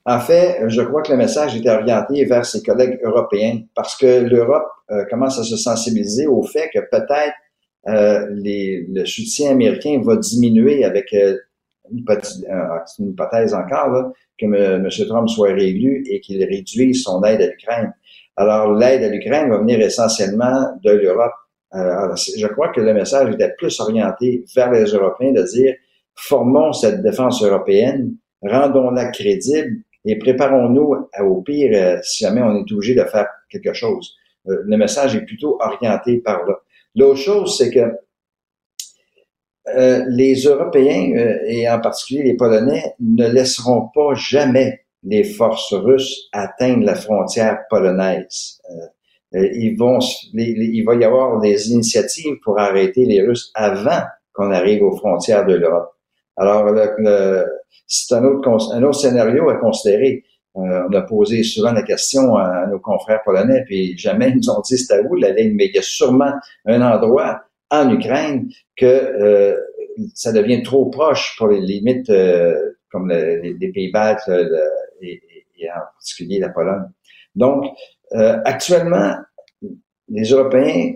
En 0.05 0.21
fait, 0.21 0.69
je 0.69 0.81
crois 0.83 1.01
que 1.01 1.12
le 1.12 1.17
message 1.17 1.53
était 1.57 1.69
orienté 1.69 2.23
vers 2.23 2.45
ses 2.45 2.63
collègues 2.63 2.97
européens 3.03 3.59
parce 3.75 3.97
que 3.97 4.21
l'Europe 4.21 4.69
euh, 4.89 5.03
commence 5.09 5.38
à 5.38 5.43
se 5.43 5.57
sensibiliser 5.57 6.27
au 6.27 6.43
fait 6.43 6.69
que 6.73 6.79
peut-être 6.79 7.33
euh, 7.89 8.25
le 8.29 9.03
soutien 9.03 9.51
américain 9.51 10.00
va 10.01 10.15
diminuer 10.15 10.85
avec 10.85 11.13
euh, 11.13 11.35
une, 11.91 12.05
hypothèse, 13.09 13.53
encore, 13.53 14.13
que 14.39 14.45
M. 14.45 14.88
Trump 15.09 15.27
soit 15.27 15.51
réélu 15.51 16.05
et 16.09 16.21
qu'il 16.21 16.41
réduise 16.41 17.03
son 17.03 17.21
aide 17.23 17.41
à 17.41 17.47
l'Ukraine. 17.47 17.93
Alors, 18.38 18.73
l'aide 18.73 19.03
à 19.03 19.09
l'Ukraine 19.09 19.50
va 19.50 19.57
venir 19.57 19.81
essentiellement 19.81 20.69
de 20.81 20.91
l'Europe. 20.91 21.33
je 21.73 22.47
crois 22.47 22.69
que 22.69 22.79
le 22.79 22.93
message 22.93 23.33
était 23.33 23.53
plus 23.57 23.77
orienté 23.81 24.45
vers 24.55 24.71
les 24.71 24.85
Européens 24.85 25.33
de 25.33 25.43
dire 25.43 25.75
formons 26.15 26.71
cette 26.71 27.01
défense 27.01 27.43
européenne 27.43 28.15
rendons-la 28.43 29.09
crédible 29.09 29.83
et 30.05 30.17
préparons-nous 30.17 30.95
au 31.21 31.41
pire 31.41 31.71
euh, 31.73 31.97
si 32.03 32.23
jamais 32.23 32.41
on 32.41 32.55
est 32.55 32.71
obligé 32.71 32.95
de 32.95 33.03
faire 33.03 33.27
quelque 33.50 33.73
chose. 33.73 34.15
Euh, 34.47 34.62
le 34.65 34.77
message 34.77 35.15
est 35.15 35.25
plutôt 35.25 35.57
orienté 35.62 36.17
par 36.17 36.45
là. 36.45 36.55
L'autre 36.95 37.19
chose, 37.19 37.57
c'est 37.57 37.71
que 37.71 37.93
euh, 39.75 40.03
les 40.09 40.35
Européens, 40.43 41.38
et 41.47 41.69
en 41.69 41.79
particulier 41.79 42.23
les 42.23 42.35
Polonais, 42.35 42.95
ne 43.00 43.27
laisseront 43.27 43.89
pas 43.93 44.13
jamais 44.13 44.81
les 45.03 45.23
forces 45.23 45.73
russes 45.73 46.27
atteindre 46.33 46.85
la 46.85 46.95
frontière 46.95 47.59
polonaise. 47.69 48.62
il 49.33 49.75
va 50.85 50.95
y 50.95 51.03
avoir 51.03 51.39
des 51.39 51.71
initiatives 51.71 52.35
pour 52.43 52.59
arrêter 52.59 53.05
les 53.05 53.21
Russes 53.21 53.51
avant 53.55 54.01
qu'on 54.33 54.51
arrive 54.51 54.83
aux 54.83 54.95
frontières 54.95 55.45
de 55.45 55.55
l'Europe. 55.55 55.93
Alors, 56.38 56.65
le, 56.65 57.45
c'est 57.88 58.15
un 58.15 58.24
autre, 58.24 58.74
un 58.74 58.84
autre 58.84 59.00
scénario 59.00 59.50
à 59.50 59.56
considérer. 59.56 60.24
Euh, 60.56 60.88
on 60.88 60.94
a 60.94 61.01
posé 61.01 61.42
souvent 61.44 61.72
la 61.72 61.82
question 61.82 62.36
à, 62.36 62.68
nos 62.68 62.80
confrères 62.80 63.22
polonais, 63.24 63.63
puis 63.65 63.98
jamais 63.98 64.30
ils 64.30 64.38
nous 64.38 64.50
ont 64.50 64.62
dit 64.62 64.77
c'était 64.77 65.01
où 65.08 65.15
la 65.15 65.32
ligne, 65.32 65.56
mais 65.56 65.65
il 65.65 65.75
y 65.75 65.80
a 65.80 65.82
sûrement 65.82 66.32
un 66.65 66.82
endroit 66.82 67.42
en 67.72 67.92
Ukraine 67.92 68.50
que 68.75 68.86
euh, 68.86 69.58
ça 70.13 70.32
devient 70.32 70.62
trop 70.62 70.89
proche 70.89 71.36
pour 71.38 71.48
les 71.48 71.60
limites 71.60 72.10
euh, 72.10 72.53
comme 72.92 73.10
les, 73.10 73.72
pays 73.74 73.92
baltes 73.92 74.30
et, 75.01 75.22
en 75.75 75.80
particulier 75.80 76.39
la 76.39 76.50
Pologne. 76.50 76.86
Donc, 77.36 77.65
actuellement, 78.12 79.15
les 80.10 80.30
Européens 80.30 80.94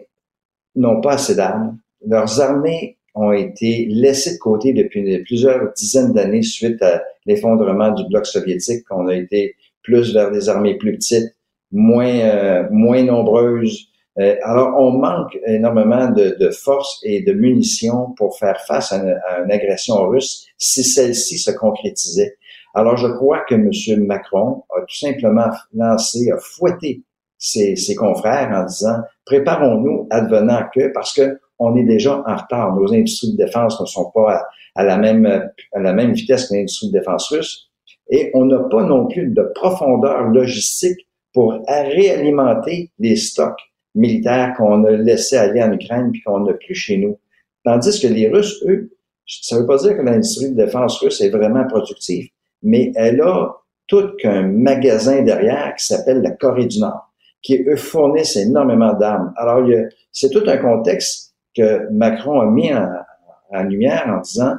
n'ont 0.76 1.02
pas 1.02 1.14
assez 1.14 1.36
d'armes. 1.36 1.80
Leurs 2.06 2.40
armées 2.40 2.97
ont 3.18 3.32
été 3.32 3.88
laissées 3.90 4.36
de 4.36 4.40
côté 4.40 4.74
depuis 4.74 5.20
plusieurs 5.24 5.74
dizaines 5.74 6.14
d'années 6.14 6.44
suite 6.44 6.82
à 6.82 7.04
l'effondrement 7.26 7.92
du 7.92 8.04
bloc 8.08 8.26
soviétique. 8.26 8.86
On 8.92 9.08
a 9.08 9.16
été 9.16 9.56
plus 9.84 10.14
vers 10.14 10.32
des 10.32 10.50
armées 10.50 10.78
plus 10.78 10.94
petites, 10.94 11.36
moins, 11.72 12.20
euh, 12.20 12.68
moins 12.72 13.04
nombreuses. 13.04 13.88
Euh, 14.20 14.36
alors, 14.44 14.76
on 14.80 14.92
manque 14.92 15.38
énormément 15.46 16.10
de, 16.10 16.36
de 16.40 16.50
force 16.50 17.00
et 17.04 17.22
de 17.22 17.34
munitions 17.34 18.14
pour 18.18 18.38
faire 18.38 18.60
face 18.68 18.92
à 18.92 18.98
une, 18.98 19.52
agression 19.52 19.96
russe 20.08 20.48
si 20.58 20.84
celle-ci 20.84 21.38
se 21.38 21.52
concrétisait. 21.52 22.38
Alors, 22.74 22.98
je 22.98 23.08
crois 23.08 23.40
que 23.48 23.56
M. 23.56 23.72
Macron 24.06 24.64
a 24.76 24.82
tout 24.82 24.96
simplement 24.96 25.50
lancé, 25.74 26.32
a 26.32 26.38
fouetté 26.40 27.04
ses, 27.38 27.76
ses 27.76 27.96
confrères 27.96 28.50
en 28.54 28.66
disant 28.66 28.98
préparons-nous 29.26 30.08
advenant 30.10 30.64
que, 30.74 30.92
parce 30.94 31.14
que 31.14 31.40
on 31.60 31.76
est 31.76 31.84
déjà 31.84 32.24
en 32.26 32.36
retard. 32.36 32.76
Nos 32.76 32.94
industries 32.94 33.34
de 33.34 33.38
défense 33.38 33.80
ne 33.80 33.86
sont 33.86 34.12
pas 34.12 34.44
à, 34.76 34.84
la 34.84 34.98
même 34.98 35.26
à 35.74 35.80
la 35.80 35.94
même 35.94 36.14
vitesse 36.14 36.50
que 36.50 36.56
l'industrie 36.56 36.88
de 36.88 37.00
défense 37.00 37.30
russe, 37.30 37.70
et 38.10 38.32
on 38.34 38.46
n'a 38.46 38.60
pas 38.60 38.84
non 38.84 39.08
plus 39.08 39.28
de 39.28 39.44
profondeur 39.56 40.24
logistique 40.30 41.08
pour 41.34 41.60
réalimenter 41.68 42.92
les 43.00 43.16
stocks 43.16 43.60
militaires 43.96 44.54
qu'on 44.58 44.84
a 44.86 44.92
laissés 44.92 45.38
aller 45.38 45.62
en 45.62 45.74
Ukraine 45.74 46.12
puis 46.12 46.22
qu'on 46.22 46.42
n'a 46.42 46.54
plus 46.54 46.76
chez 46.76 46.98
nous. 46.98 47.20
Tandis 47.64 48.00
que 48.00 48.08
les 48.08 48.30
Russes, 48.30 48.64
eux, 48.68 48.92
ça 49.26 49.56
ne 49.56 49.62
veut 49.62 49.68
pas 49.68 49.78
dire 49.78 49.98
que 49.98 50.02
l'industrie 50.02 50.52
de 50.52 50.56
défense 50.56 51.00
russe 51.00 51.20
est 51.22 51.30
vraiment 51.30 51.66
productive, 51.68 52.30
mais 52.64 52.92
elle 52.96 53.22
a 53.22 53.58
tout 53.88 54.16
qu'un 54.20 54.44
magasin 54.44 55.22
derrière 55.22 55.74
qui 55.76 55.86
s'appelle 55.86 56.22
la 56.22 56.32
Corée 56.32 56.66
du 56.66 56.80
Nord, 56.80 57.12
qui, 57.42 57.62
eux, 57.68 57.76
fournissent 57.76 58.38
énormément 58.38 58.94
d'armes. 58.94 59.34
Alors, 59.38 59.68
c'est 60.12 60.30
tout 60.30 60.44
un 60.48 60.58
contexte 60.58 61.27
que 61.58 61.92
Macron 61.92 62.40
a 62.42 62.46
mis 62.46 62.72
en, 62.74 63.64
lumière 63.64 64.06
en 64.08 64.22
disant, 64.22 64.56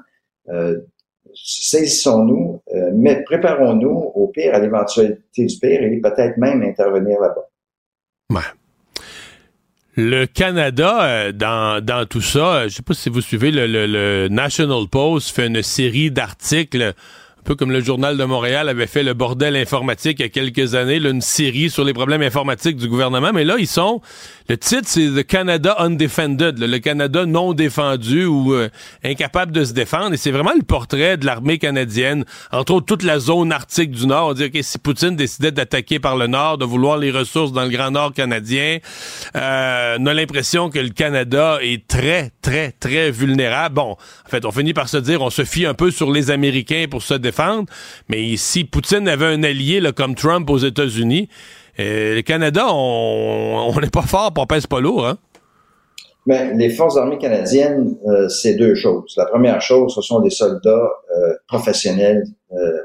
euh, 0.48 0.80
saisissons-nous, 1.34 2.60
euh, 2.74 2.90
mais 2.94 3.22
préparons-nous 3.22 4.12
au 4.14 4.28
pire, 4.28 4.54
à 4.54 4.58
l'éventualité 4.58 5.46
du 5.46 5.58
pire, 5.58 5.82
et 5.82 6.00
peut-être 6.00 6.36
même 6.36 6.62
intervenir 6.62 7.20
là-bas. 7.20 7.46
Le 10.00 10.26
Canada, 10.26 11.02
euh, 11.02 11.32
dans, 11.32 11.84
dans 11.84 12.06
tout 12.06 12.20
ça, 12.20 12.60
je 12.60 12.64
ne 12.66 12.68
sais 12.68 12.82
pas 12.82 12.94
si 12.94 13.08
vous 13.08 13.20
suivez, 13.20 13.50
le, 13.50 14.28
National 14.28 14.86
Post 14.88 15.34
fait 15.34 15.48
une 15.48 15.60
série 15.60 16.12
d'articles 16.12 16.94
peu 17.48 17.54
comme 17.54 17.72
le 17.72 17.80
Journal 17.80 18.18
de 18.18 18.24
Montréal 18.24 18.68
avait 18.68 18.86
fait 18.86 19.02
le 19.02 19.14
bordel 19.14 19.56
informatique 19.56 20.18
il 20.18 20.22
y 20.22 20.26
a 20.26 20.28
quelques 20.28 20.74
années, 20.74 20.98
là, 20.98 21.08
une 21.08 21.22
série 21.22 21.70
sur 21.70 21.82
les 21.82 21.94
problèmes 21.94 22.20
informatiques 22.20 22.76
du 22.76 22.88
gouvernement. 22.88 23.30
Mais 23.32 23.44
là, 23.44 23.56
ils 23.58 23.66
sont. 23.66 24.02
Le 24.50 24.58
titre, 24.58 24.84
c'est 24.84 25.08
The 25.08 25.26
Canada 25.26 25.76
Undefended, 25.78 26.58
le 26.58 26.78
Canada 26.78 27.24
non 27.24 27.54
défendu 27.54 28.26
ou 28.26 28.52
euh, 28.52 28.68
incapable 29.02 29.52
de 29.52 29.64
se 29.64 29.72
défendre. 29.72 30.12
Et 30.12 30.18
c'est 30.18 30.30
vraiment 30.30 30.52
le 30.54 30.62
portrait 30.62 31.16
de 31.16 31.24
l'armée 31.24 31.56
canadienne, 31.56 32.26
entre 32.52 32.74
autres 32.74 32.86
toute 32.86 33.02
la 33.02 33.18
zone 33.18 33.50
arctique 33.50 33.92
du 33.92 34.06
Nord. 34.06 34.28
On 34.28 34.32
dit, 34.34 34.50
que 34.50 34.60
si 34.60 34.78
Poutine 34.78 35.16
décidait 35.16 35.50
d'attaquer 35.50 35.98
par 35.98 36.16
le 36.16 36.26
Nord, 36.26 36.58
de 36.58 36.66
vouloir 36.66 36.98
les 36.98 37.10
ressources 37.10 37.52
dans 37.52 37.64
le 37.64 37.70
Grand 37.70 37.90
Nord 37.90 38.12
canadien, 38.12 38.78
euh, 39.36 39.96
on 39.98 40.04
a 40.06 40.12
l'impression 40.12 40.68
que 40.68 40.78
le 40.78 40.90
Canada 40.90 41.58
est 41.62 41.86
très, 41.86 42.30
très, 42.42 42.72
très 42.72 43.10
vulnérable. 43.10 43.74
Bon, 43.76 43.92
en 43.92 44.28
fait, 44.28 44.44
on 44.44 44.50
finit 44.50 44.74
par 44.74 44.90
se 44.90 44.98
dire, 44.98 45.22
on 45.22 45.30
se 45.30 45.44
fie 45.44 45.64
un 45.64 45.74
peu 45.74 45.90
sur 45.90 46.10
les 46.10 46.30
Américains 46.30 46.86
pour 46.90 47.02
se 47.02 47.14
défendre 47.14 47.37
mais 48.08 48.36
si 48.36 48.64
Poutine 48.64 49.08
avait 49.08 49.26
un 49.26 49.42
allié 49.42 49.80
comme 49.96 50.14
Trump 50.14 50.48
aux 50.50 50.58
États-Unis, 50.58 51.28
euh, 51.80 52.16
le 52.16 52.22
Canada, 52.22 52.66
on 52.72 53.72
n'est 53.80 53.90
pas 53.90 54.02
fort, 54.02 54.32
on 54.36 54.46
pèse 54.46 54.66
pas 54.66 54.80
lourd. 54.80 55.06
Hein? 55.06 55.18
Les 56.26 56.68
forces 56.70 56.98
armées 56.98 57.16
canadiennes, 57.16 57.96
euh, 58.06 58.28
c'est 58.28 58.54
deux 58.54 58.74
choses. 58.74 59.14
La 59.16 59.24
première 59.24 59.62
chose, 59.62 59.94
ce 59.94 60.02
sont 60.02 60.20
des 60.20 60.30
soldats 60.30 60.90
euh, 61.16 61.34
professionnels, 61.46 62.24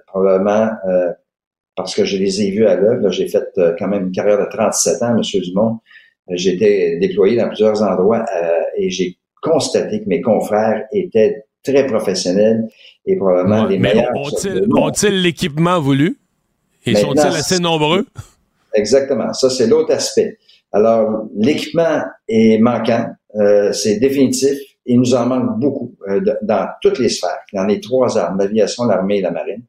probablement 0.08 0.70
parce 1.76 1.96
que 1.96 2.06
je 2.06 2.18
les 2.18 2.44
ai 2.44 2.52
vus 2.52 2.68
à 2.68 2.76
l'œuvre. 2.76 3.10
J'ai 3.10 3.28
fait 3.28 3.50
quand 3.80 3.88
même 3.88 4.08
une 4.08 4.12
carrière 4.12 4.38
de 4.38 4.50
37 4.50 5.02
ans, 5.02 5.18
M. 5.18 5.22
Dumont. 5.42 5.80
J'étais 6.30 6.98
déployé 7.00 7.36
dans 7.36 7.48
plusieurs 7.48 7.82
endroits 7.82 8.26
et 8.78 8.90
j'ai 8.90 9.18
constaté 9.42 10.04
que 10.04 10.08
mes 10.08 10.22
confrères 10.22 10.86
étaient 10.92 11.46
très 11.64 11.86
professionnels 11.88 12.68
et 13.06 13.16
probablement 13.16 13.66
les 13.66 13.80
meilleurs. 13.80 14.12
Ont-ils 14.16 15.22
l'équipement 15.22 15.80
voulu? 15.80 16.20
Ils 16.86 16.98
sont-ils 16.98 17.22
assez 17.22 17.60
nombreux? 17.60 18.06
Exactement. 18.74 19.34
Ça, 19.34 19.50
c'est 19.50 19.68
l'autre 19.68 19.94
aspect. 19.94 20.38
Alors, 20.72 21.26
l'équipement 21.36 22.02
est 22.28 22.58
manquant. 22.58 23.06
Euh, 23.36 23.72
c'est 23.72 24.00
définitif. 24.00 24.58
Il 24.86 25.00
nous 25.00 25.14
en 25.14 25.26
manque 25.28 25.60
beaucoup 25.60 25.96
euh, 26.10 26.20
dans 26.42 26.68
toutes 26.82 27.00
les 27.00 27.10
sphères, 27.10 27.40
dans 27.54 27.66
les 27.66 27.80
trois 27.80 28.18
armes, 28.18 28.38
l'aviation, 28.40 28.86
l'armée 28.86 29.20
et 29.20 29.22
la 29.22 29.32
marine. 29.32 29.64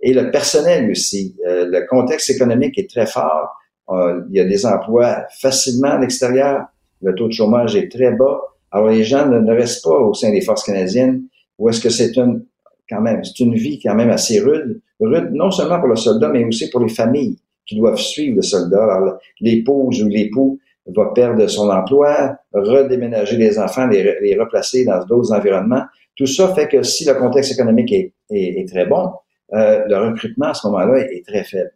Et 0.00 0.12
le 0.12 0.30
personnel 0.30 0.90
aussi. 0.90 1.36
Euh, 1.46 1.66
le 1.66 1.86
contexte 1.86 2.30
économique 2.30 2.78
est 2.78 2.88
très 2.88 3.06
fort. 3.06 3.56
il 3.90 4.36
y 4.36 4.40
a 4.40 4.44
des 4.44 4.64
emplois 4.66 5.24
facilement 5.40 5.92
à 5.92 5.98
l'extérieur. 5.98 6.66
Le 7.00 7.14
taux 7.14 7.28
de 7.28 7.32
chômage 7.32 7.74
est 7.74 7.90
très 7.90 8.12
bas. 8.12 8.40
Alors, 8.70 8.88
les 8.88 9.04
gens 9.04 9.26
ne, 9.26 9.38
ne 9.38 9.52
restent 9.52 9.82
pas 9.82 9.98
au 9.98 10.14
sein 10.14 10.30
des 10.30 10.40
forces 10.40 10.64
canadiennes 10.64 11.24
ou 11.62 11.68
est-ce 11.68 11.80
que 11.80 11.90
c'est 11.90 12.16
une, 12.16 12.44
quand 12.90 13.00
même, 13.00 13.22
c'est 13.22 13.38
une 13.38 13.54
vie 13.54 13.78
quand 13.78 13.94
même 13.94 14.10
assez 14.10 14.40
rude, 14.40 14.80
rude 14.98 15.30
non 15.32 15.52
seulement 15.52 15.78
pour 15.78 15.88
le 15.88 15.94
soldat, 15.94 16.28
mais 16.28 16.44
aussi 16.44 16.68
pour 16.70 16.80
les 16.80 16.88
familles 16.88 17.38
qui 17.64 17.76
doivent 17.76 17.98
suivre 17.98 18.36
le 18.36 18.42
soldat. 18.42 18.82
Alors, 18.82 19.18
l'épouse 19.40 20.02
ou 20.02 20.08
l'époux 20.08 20.58
va 20.86 21.12
perdre 21.14 21.46
son 21.46 21.70
emploi, 21.70 22.36
redéménager 22.52 23.36
les 23.36 23.60
enfants, 23.60 23.86
les, 23.86 24.36
replacer 24.36 24.84
dans 24.84 25.04
d'autres 25.04 25.32
environnements. 25.32 25.84
Tout 26.16 26.26
ça 26.26 26.52
fait 26.52 26.66
que 26.66 26.82
si 26.82 27.04
le 27.04 27.14
contexte 27.14 27.52
économique 27.52 27.92
est, 27.92 28.12
est, 28.30 28.68
très 28.68 28.86
bon, 28.86 29.10
euh, 29.52 29.84
le 29.86 30.10
recrutement 30.10 30.48
à 30.48 30.54
ce 30.54 30.66
moment-là 30.66 30.98
est, 30.98 31.24
très 31.24 31.44
faible. 31.44 31.70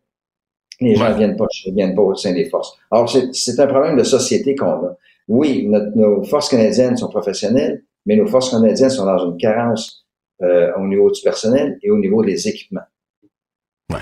Les 0.80 0.96
gens 0.96 1.10
ne 1.10 1.14
viennent 1.14 1.36
pas, 1.36 1.46
viennent 1.72 1.94
pas 1.94 2.02
au 2.02 2.16
sein 2.16 2.32
des 2.32 2.46
forces. 2.46 2.76
Alors, 2.90 3.08
c'est 3.08 3.60
un 3.60 3.66
problème 3.68 3.96
de 3.96 4.02
société 4.02 4.56
qu'on 4.56 4.66
a. 4.66 4.96
Oui, 5.28 5.68
nos 5.68 6.24
forces 6.24 6.48
canadiennes 6.48 6.96
sont 6.96 7.08
professionnelles, 7.08 7.84
mais 8.06 8.16
nos 8.16 8.26
forces 8.26 8.50
canadiennes 8.50 8.90
sont 8.90 9.04
dans 9.04 9.18
une 9.18 9.36
carence 9.36 10.06
euh, 10.42 10.72
au 10.78 10.86
niveau 10.86 11.10
du 11.10 11.20
personnel 11.22 11.78
et 11.82 11.90
au 11.90 11.98
niveau 11.98 12.24
des 12.24 12.48
équipements. 12.48 12.86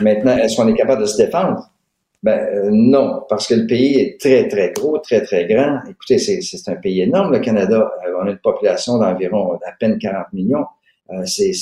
Maintenant, 0.00 0.36
est-ce 0.36 0.56
qu'on 0.56 0.68
est 0.68 0.76
capable 0.76 1.02
de 1.02 1.06
se 1.06 1.16
défendre? 1.16 1.70
Ben 2.22 2.38
euh, 2.38 2.70
non, 2.72 3.22
parce 3.28 3.46
que 3.46 3.54
le 3.54 3.66
pays 3.66 3.98
est 3.98 4.20
très, 4.20 4.48
très 4.48 4.72
gros, 4.72 4.98
très, 4.98 5.22
très 5.22 5.46
grand. 5.46 5.80
Écoutez, 5.88 6.18
c'est 6.18 6.68
un 6.68 6.76
pays 6.76 7.02
énorme, 7.02 7.32
le 7.32 7.40
Canada. 7.40 7.90
Euh, 8.06 8.12
on 8.20 8.26
a 8.26 8.30
une 8.30 8.38
population 8.38 8.98
d'environ 8.98 9.54
à 9.54 9.72
peine 9.78 9.98
40 9.98 10.32
millions. 10.32 10.64
c'est, 11.26 11.52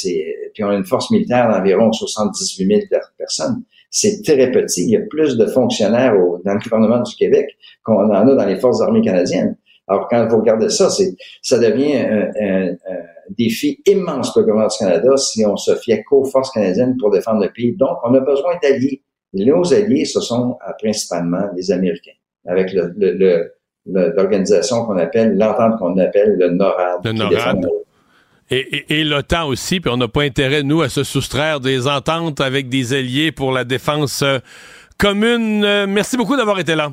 puis 0.54 0.62
on 0.64 0.68
a 0.68 0.75
une 0.75 0.84
force 0.84 1.11
militaire 1.11 1.50
d'environ 1.50 1.92
78 1.92 2.66
000 2.66 2.80
personnes. 3.18 3.62
C'est 3.90 4.22
très 4.22 4.50
petit. 4.50 4.84
Il 4.84 4.90
y 4.90 4.96
a 4.96 5.00
plus 5.00 5.37
de 5.37 5.46
fonctionnaires 5.46 6.14
dans 6.44 6.54
le 6.54 6.61
gouvernement 6.61 7.02
du 7.02 7.14
Québec 7.14 7.58
qu'on 7.84 8.04
en 8.04 8.11
a 8.11 8.34
dans 8.34 8.46
les 8.46 8.56
forces 8.56 8.80
armées 8.80 9.02
canadiennes. 9.02 9.56
Alors, 9.88 10.08
quand 10.08 10.26
vous 10.28 10.38
regardez 10.38 10.68
ça, 10.68 10.90
c'est, 10.90 11.14
ça 11.42 11.58
devient 11.58 11.96
un, 11.96 12.76
défi 13.30 13.80
immense 13.86 14.32
pour 14.32 14.40
le 14.42 14.46
gouvernement 14.46 14.68
du 14.68 14.78
Canada 14.78 15.16
si 15.16 15.46
on 15.46 15.56
se 15.56 15.74
fiait 15.76 16.02
qu'aux 16.02 16.24
forces 16.24 16.50
canadiennes 16.50 16.96
pour 16.98 17.10
défendre 17.10 17.42
le 17.42 17.50
pays. 17.50 17.74
Donc, 17.76 17.98
on 18.04 18.14
a 18.14 18.20
besoin 18.20 18.58
d'alliés. 18.62 19.02
Nos 19.32 19.72
alliés, 19.72 20.04
ce 20.04 20.20
sont 20.20 20.58
euh, 20.68 20.72
principalement 20.78 21.48
les 21.56 21.70
Américains, 21.72 22.12
avec 22.46 22.72
le, 22.74 23.52
l'organisation 23.86 24.84
qu'on 24.84 24.98
appelle, 24.98 25.36
l'entente 25.36 25.78
qu'on 25.78 25.96
appelle 25.98 26.36
le 26.38 26.50
NORAD. 26.50 27.04
Le 27.04 27.12
NORAD. 27.12 27.66
Et, 28.50 29.00
et, 29.00 29.04
l'OTAN 29.04 29.48
aussi, 29.48 29.80
puis 29.80 29.90
on 29.90 29.96
n'a 29.96 30.08
pas 30.08 30.22
intérêt, 30.22 30.62
nous, 30.62 30.82
à 30.82 30.90
se 30.90 31.04
soustraire 31.04 31.60
des 31.60 31.88
ententes 31.88 32.40
avec 32.40 32.68
des 32.68 32.92
alliés 32.92 33.32
pour 33.32 33.50
la 33.50 33.64
défense 33.64 34.20
euh, 34.20 34.40
commune. 34.98 35.64
Euh, 35.64 35.86
merci 35.88 36.18
beaucoup 36.18 36.36
d'avoir 36.36 36.58
été 36.58 36.74
là. 36.74 36.92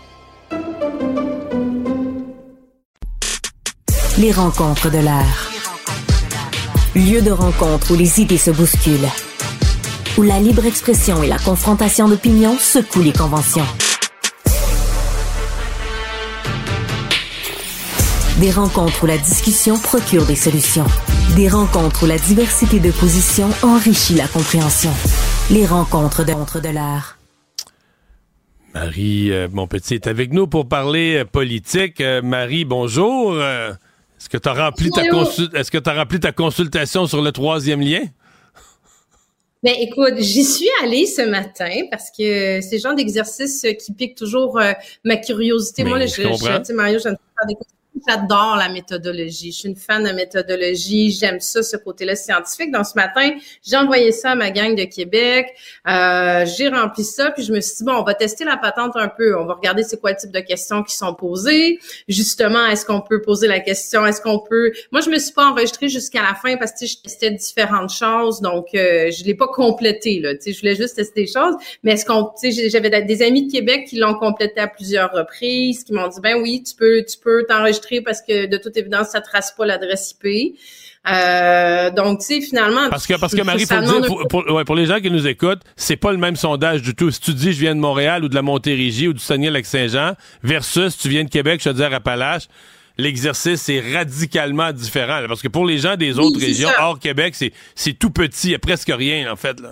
Les 4.21 4.31
rencontres 4.31 4.91
de 4.91 4.99
l'air. 4.99 5.49
Lieu 6.93 7.23
de 7.23 7.31
rencontre 7.31 7.91
où 7.91 7.95
les 7.95 8.21
idées 8.21 8.37
se 8.37 8.51
bousculent. 8.51 9.09
Où 10.15 10.21
la 10.21 10.39
libre 10.39 10.63
expression 10.67 11.23
et 11.23 11.27
la 11.27 11.39
confrontation 11.39 12.07
d'opinions 12.07 12.55
secouent 12.59 13.01
les 13.01 13.13
conventions. 13.13 13.65
Des 18.39 18.51
rencontres 18.51 19.03
où 19.03 19.07
la 19.07 19.17
discussion 19.17 19.79
procure 19.79 20.27
des 20.27 20.35
solutions. 20.35 20.85
Des 21.35 21.49
rencontres 21.49 22.03
où 22.03 22.05
la 22.05 22.19
diversité 22.19 22.79
de 22.79 22.91
positions 22.91 23.49
enrichit 23.63 24.13
la 24.13 24.27
compréhension. 24.27 24.91
Les 25.49 25.65
rencontres 25.65 26.23
de, 26.23 26.59
de 26.59 26.69
l'art. 26.69 27.17
Marie, 28.75 29.31
euh, 29.31 29.47
mon 29.51 29.65
petit, 29.65 29.95
est 29.95 30.05
avec 30.05 30.31
nous 30.31 30.45
pour 30.45 30.67
parler 30.67 31.15
euh, 31.15 31.25
politique. 31.25 32.01
Euh, 32.01 32.21
Marie, 32.21 32.65
bonjour. 32.65 33.35
Est-ce 34.21 34.29
que 34.29 34.37
tu 34.37 34.49
as 34.49 34.53
rempli 34.53 34.91
ta 34.91 35.01
est-ce 35.01 35.71
que 35.71 35.89
as 35.89 35.93
rempli 35.95 36.19
ta 36.19 36.31
consultation 36.31 37.07
sur 37.07 37.23
le 37.23 37.31
troisième 37.31 37.81
lien? 37.81 38.03
Ben 39.63 39.73
écoute, 39.79 40.13
j'y 40.19 40.43
suis 40.43 40.69
allée 40.83 41.07
ce 41.07 41.23
matin 41.23 41.71
parce 41.89 42.11
que 42.11 42.61
c'est 42.61 42.73
le 42.75 42.79
genre 42.79 42.93
d'exercice 42.93 43.65
qui 43.83 43.93
pique 43.93 44.15
toujours 44.15 44.59
ma 45.03 45.17
curiosité. 45.17 45.83
Moi, 45.83 46.05
je, 46.05 46.21
je, 46.21 46.21
je, 46.21 46.73
Mario, 46.73 46.99
je 46.99 47.09
des 47.09 47.55
J'adore 48.07 48.55
la 48.57 48.69
méthodologie. 48.69 49.51
Je 49.51 49.57
suis 49.59 49.69
une 49.69 49.75
fan 49.75 50.03
de 50.03 50.11
méthodologie. 50.11 51.11
J'aime 51.11 51.39
ça, 51.39 51.63
ce 51.63 51.77
côté-là 51.77 52.15
scientifique. 52.15 52.71
Donc, 52.71 52.85
ce 52.85 52.95
matin, 52.95 53.31
j'ai 53.63 53.77
envoyé 53.77 54.11
ça 54.11 54.31
à 54.31 54.35
ma 54.35 54.51
gang 54.51 54.75
de 54.75 54.83
Québec. 54.83 55.47
Euh, 55.87 56.45
j'ai 56.45 56.69
rempli 56.69 57.03
ça, 57.03 57.31
puis 57.31 57.43
je 57.43 57.53
me 57.53 57.61
suis 57.61 57.77
dit, 57.77 57.83
bon, 57.83 57.93
on 57.93 58.03
va 58.03 58.13
tester 58.13 58.45
la 58.45 58.57
patente 58.57 58.93
un 58.95 59.07
peu. 59.07 59.37
On 59.37 59.45
va 59.45 59.53
regarder 59.53 59.83
c'est 59.83 59.99
quoi 59.99 60.11
le 60.11 60.17
type 60.17 60.31
de 60.31 60.39
questions 60.39 60.83
qui 60.83 60.95
sont 60.95 61.13
posées. 61.13 61.79
Justement, 62.07 62.65
est-ce 62.67 62.85
qu'on 62.85 63.01
peut 63.01 63.21
poser 63.21 63.47
la 63.47 63.59
question? 63.59 64.05
Est-ce 64.05 64.21
qu'on 64.21 64.39
peut... 64.39 64.71
Moi, 64.91 65.01
je 65.01 65.09
me 65.09 65.19
suis 65.19 65.33
pas 65.33 65.45
enregistrée 65.45 65.89
jusqu'à 65.89 66.21
la 66.21 66.35
fin 66.35 66.57
parce 66.57 66.71
que 66.71 66.85
je 66.85 66.97
testais 66.97 67.31
différentes 67.31 67.93
choses. 67.93 68.41
Donc, 68.41 68.67
euh, 68.73 69.11
je 69.11 69.23
l'ai 69.23 69.35
pas 69.35 69.47
complété, 69.47 70.19
là. 70.19 70.35
Tu 70.35 70.41
sais, 70.41 70.53
je 70.53 70.59
voulais 70.61 70.75
juste 70.75 70.95
tester 70.95 71.21
des 71.21 71.27
choses. 71.27 71.55
Mais 71.83 71.93
est-ce 71.93 72.05
qu'on... 72.05 72.31
Tu 72.41 72.51
sais, 72.51 72.69
j'avais 72.69 72.89
des 73.01 73.21
amis 73.21 73.47
de 73.47 73.51
Québec 73.51 73.85
qui 73.87 73.97
l'ont 73.97 74.15
complété 74.15 74.59
à 74.59 74.67
plusieurs 74.67 75.11
reprises, 75.11 75.83
qui 75.83 75.93
m'ont 75.93 76.07
dit, 76.07 76.19
ben 76.21 76.41
oui, 76.41 76.63
tu 76.63 76.75
peux, 76.75 77.03
tu 77.03 77.17
peux 77.17 77.45
t'enregistrer 77.47 77.90
parce 77.99 78.21
que 78.21 78.45
de 78.45 78.57
toute 78.57 78.77
évidence, 78.77 79.09
ça 79.09 79.21
trace 79.21 79.51
pas 79.51 79.65
l'adresse 79.65 80.15
IP. 80.23 80.55
Euh, 81.07 81.89
donc, 81.89 82.19
tu 82.19 82.25
sais, 82.25 82.41
finalement. 82.41 82.89
Parce 82.89 83.07
que, 83.07 83.19
parce 83.19 83.33
que 83.33 83.41
Marie, 83.41 83.65
faut 83.65 83.79
dire, 83.79 84.27
pour, 84.29 84.63
pour, 84.63 84.75
les 84.75 84.85
gens 84.85 84.99
qui 84.99 85.09
nous 85.09 85.27
écoutent, 85.27 85.61
c'est 85.75 85.97
pas 85.97 86.11
le 86.11 86.19
même 86.19 86.35
sondage 86.35 86.83
du 86.83 86.93
tout. 86.93 87.09
Si 87.09 87.19
tu 87.19 87.33
dis 87.33 87.53
je 87.53 87.59
viens 87.59 87.73
de 87.73 87.79
Montréal 87.79 88.23
ou 88.23 88.29
de 88.29 88.35
la 88.35 88.43
Montérégie 88.43 89.07
ou 89.07 89.13
du 89.13 89.19
Saguenay-Lac-Saint-Jean 89.19 90.13
versus 90.43 90.97
tu 90.97 91.09
viens 91.09 91.23
de 91.23 91.29
Québec, 91.29 91.59
je 91.63 91.71
te 91.71 91.75
dis 91.75 91.83
à 91.83 91.87
Appalaches, 91.87 92.47
l'exercice 92.97 93.67
est 93.69 93.81
radicalement 93.93 94.71
différent. 94.71 95.23
parce 95.27 95.41
que 95.41 95.47
pour 95.47 95.65
les 95.65 95.79
gens 95.79 95.95
des 95.95 96.19
autres 96.19 96.39
régions, 96.39 96.69
hors 96.79 96.99
Québec, 96.99 97.35
c'est 97.75 97.93
tout 97.93 98.11
petit, 98.11 98.49
il 98.49 98.51
y 98.51 98.55
a 98.55 98.59
presque 98.59 98.91
rien, 98.95 99.31
en 99.31 99.35
fait, 99.35 99.59
là. 99.59 99.71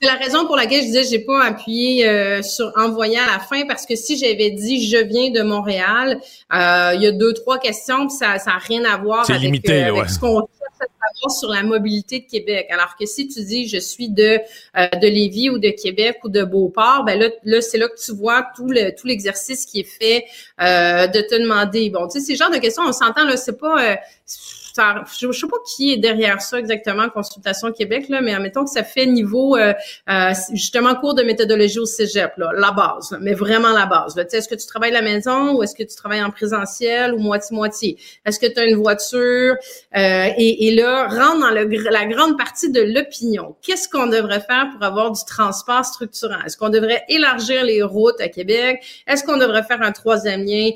C'est 0.00 0.08
la 0.08 0.16
raison 0.16 0.44
pour 0.44 0.56
laquelle 0.56 0.82
je 0.82 0.86
disais 0.86 1.04
j'ai 1.04 1.20
pas 1.20 1.42
appuyé 1.42 2.06
euh, 2.06 2.42
sur 2.42 2.70
envoyer 2.76 3.16
à 3.16 3.26
la 3.26 3.38
fin 3.38 3.66
parce 3.66 3.86
que 3.86 3.96
si 3.96 4.18
j'avais 4.18 4.50
dit 4.50 4.86
je 4.86 4.98
viens 4.98 5.30
de 5.30 5.40
Montréal, 5.40 6.20
euh, 6.52 6.92
il 6.94 7.02
y 7.02 7.06
a 7.06 7.12
deux 7.12 7.32
trois 7.32 7.58
questions 7.58 8.06
puis 8.06 8.14
ça 8.14 8.38
ça 8.38 8.50
a 8.52 8.58
rien 8.58 8.84
à 8.84 8.98
voir 8.98 9.28
avec, 9.28 9.40
limité, 9.40 9.84
euh, 9.84 9.94
avec 9.94 10.10
ce 10.10 10.18
qu'on 10.18 10.40
cherche 10.40 10.80
à 10.80 10.84
savoir 10.84 11.30
sur 11.38 11.48
la 11.48 11.62
mobilité 11.62 12.20
de 12.20 12.26
Québec. 12.26 12.66
Alors 12.70 12.94
que 13.00 13.06
si 13.06 13.26
tu 13.26 13.42
dis 13.42 13.68
je 13.68 13.78
suis 13.78 14.10
de 14.10 14.38
de 14.74 15.06
Lévis 15.06 15.48
ou 15.48 15.58
de 15.58 15.70
Québec 15.70 16.18
ou 16.24 16.28
de 16.28 16.44
Beauport, 16.44 17.04
ben 17.06 17.18
là 17.18 17.30
là 17.44 17.62
c'est 17.62 17.78
là 17.78 17.88
que 17.88 17.98
tu 17.98 18.12
vois 18.12 18.46
tout 18.54 18.68
le 18.68 18.94
tout 18.94 19.06
l'exercice 19.06 19.64
qui 19.64 19.80
est 19.80 19.84
fait 19.84 20.26
de 20.58 21.20
te 21.22 21.40
demander 21.40 21.88
bon 21.88 22.06
tu 22.06 22.20
sais 22.20 22.26
ces 22.26 22.36
genres 22.36 22.50
de 22.50 22.58
questions 22.58 22.82
on 22.86 22.92
s'entend 22.92 23.24
là 23.24 23.38
c'est 23.38 23.58
pas 23.58 23.96
je, 24.76 25.26
ne 25.26 25.32
sais 25.32 25.46
pas 25.46 25.56
qui 25.66 25.92
est 25.92 25.96
derrière 25.96 26.40
ça 26.40 26.58
exactement, 26.58 27.08
Consultation 27.08 27.72
Québec, 27.72 28.08
là, 28.08 28.20
mais 28.20 28.34
admettons 28.34 28.64
que 28.64 28.70
ça 28.70 28.84
fait 28.84 29.06
niveau 29.06 29.56
euh, 29.56 29.72
euh, 30.08 30.32
justement 30.52 30.94
cours 30.94 31.14
de 31.14 31.22
méthodologie 31.22 31.78
au 31.78 31.86
Cégep, 31.86 32.32
là, 32.36 32.50
la 32.54 32.72
base, 32.72 33.16
mais 33.20 33.34
vraiment 33.34 33.72
la 33.72 33.86
base. 33.86 34.16
Est-ce 34.16 34.48
que 34.48 34.54
tu 34.54 34.66
travailles 34.66 34.90
à 34.90 35.00
la 35.00 35.02
maison 35.02 35.56
ou 35.56 35.62
est-ce 35.62 35.74
que 35.74 35.82
tu 35.82 35.96
travailles 35.96 36.22
en 36.22 36.30
présentiel 36.30 37.14
ou 37.14 37.18
moitié-moitié? 37.18 37.98
Est-ce 38.24 38.38
que 38.38 38.46
tu 38.46 38.58
as 38.60 38.64
une 38.64 38.76
voiture? 38.76 39.54
Euh, 39.96 40.28
et, 40.36 40.68
et, 40.68 40.74
là, 40.74 41.08
rentre 41.08 41.40
dans 41.40 41.50
le, 41.50 41.64
la 41.90 42.06
grande 42.06 42.36
partie 42.36 42.70
de 42.70 42.80
l'opinion. 42.80 43.56
Qu'est-ce 43.62 43.88
qu'on 43.88 44.06
devrait 44.06 44.40
faire 44.40 44.68
pour 44.72 44.82
avoir 44.82 45.10
du 45.12 45.24
transport 45.24 45.84
structurant? 45.84 46.42
Est-ce 46.44 46.56
qu'on 46.56 46.70
devrait 46.70 47.02
élargir 47.08 47.64
les 47.64 47.82
routes 47.82 48.20
à 48.20 48.28
Québec? 48.28 48.82
Est-ce 49.06 49.24
qu'on 49.24 49.38
devrait 49.38 49.62
faire 49.62 49.82
un 49.82 49.92
troisième 49.92 50.44
lien 50.44 50.70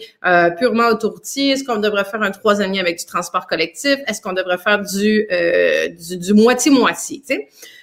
purement 0.58 0.88
autoroutier? 0.88 1.50
Est-ce 1.50 1.64
qu'on 1.64 1.78
devrait 1.78 2.04
faire 2.04 2.22
un 2.22 2.30
troisième 2.30 2.72
lien 2.72 2.80
avec 2.80 2.98
du 2.98 3.04
transport 3.04 3.46
collectif? 3.46 3.89
Est-ce 4.06 4.20
qu'on 4.20 4.32
devrait 4.32 4.58
faire 4.58 4.80
du 4.80 5.26
euh, 5.30 5.88
du 5.98 6.34
moitié-moitié? 6.34 7.22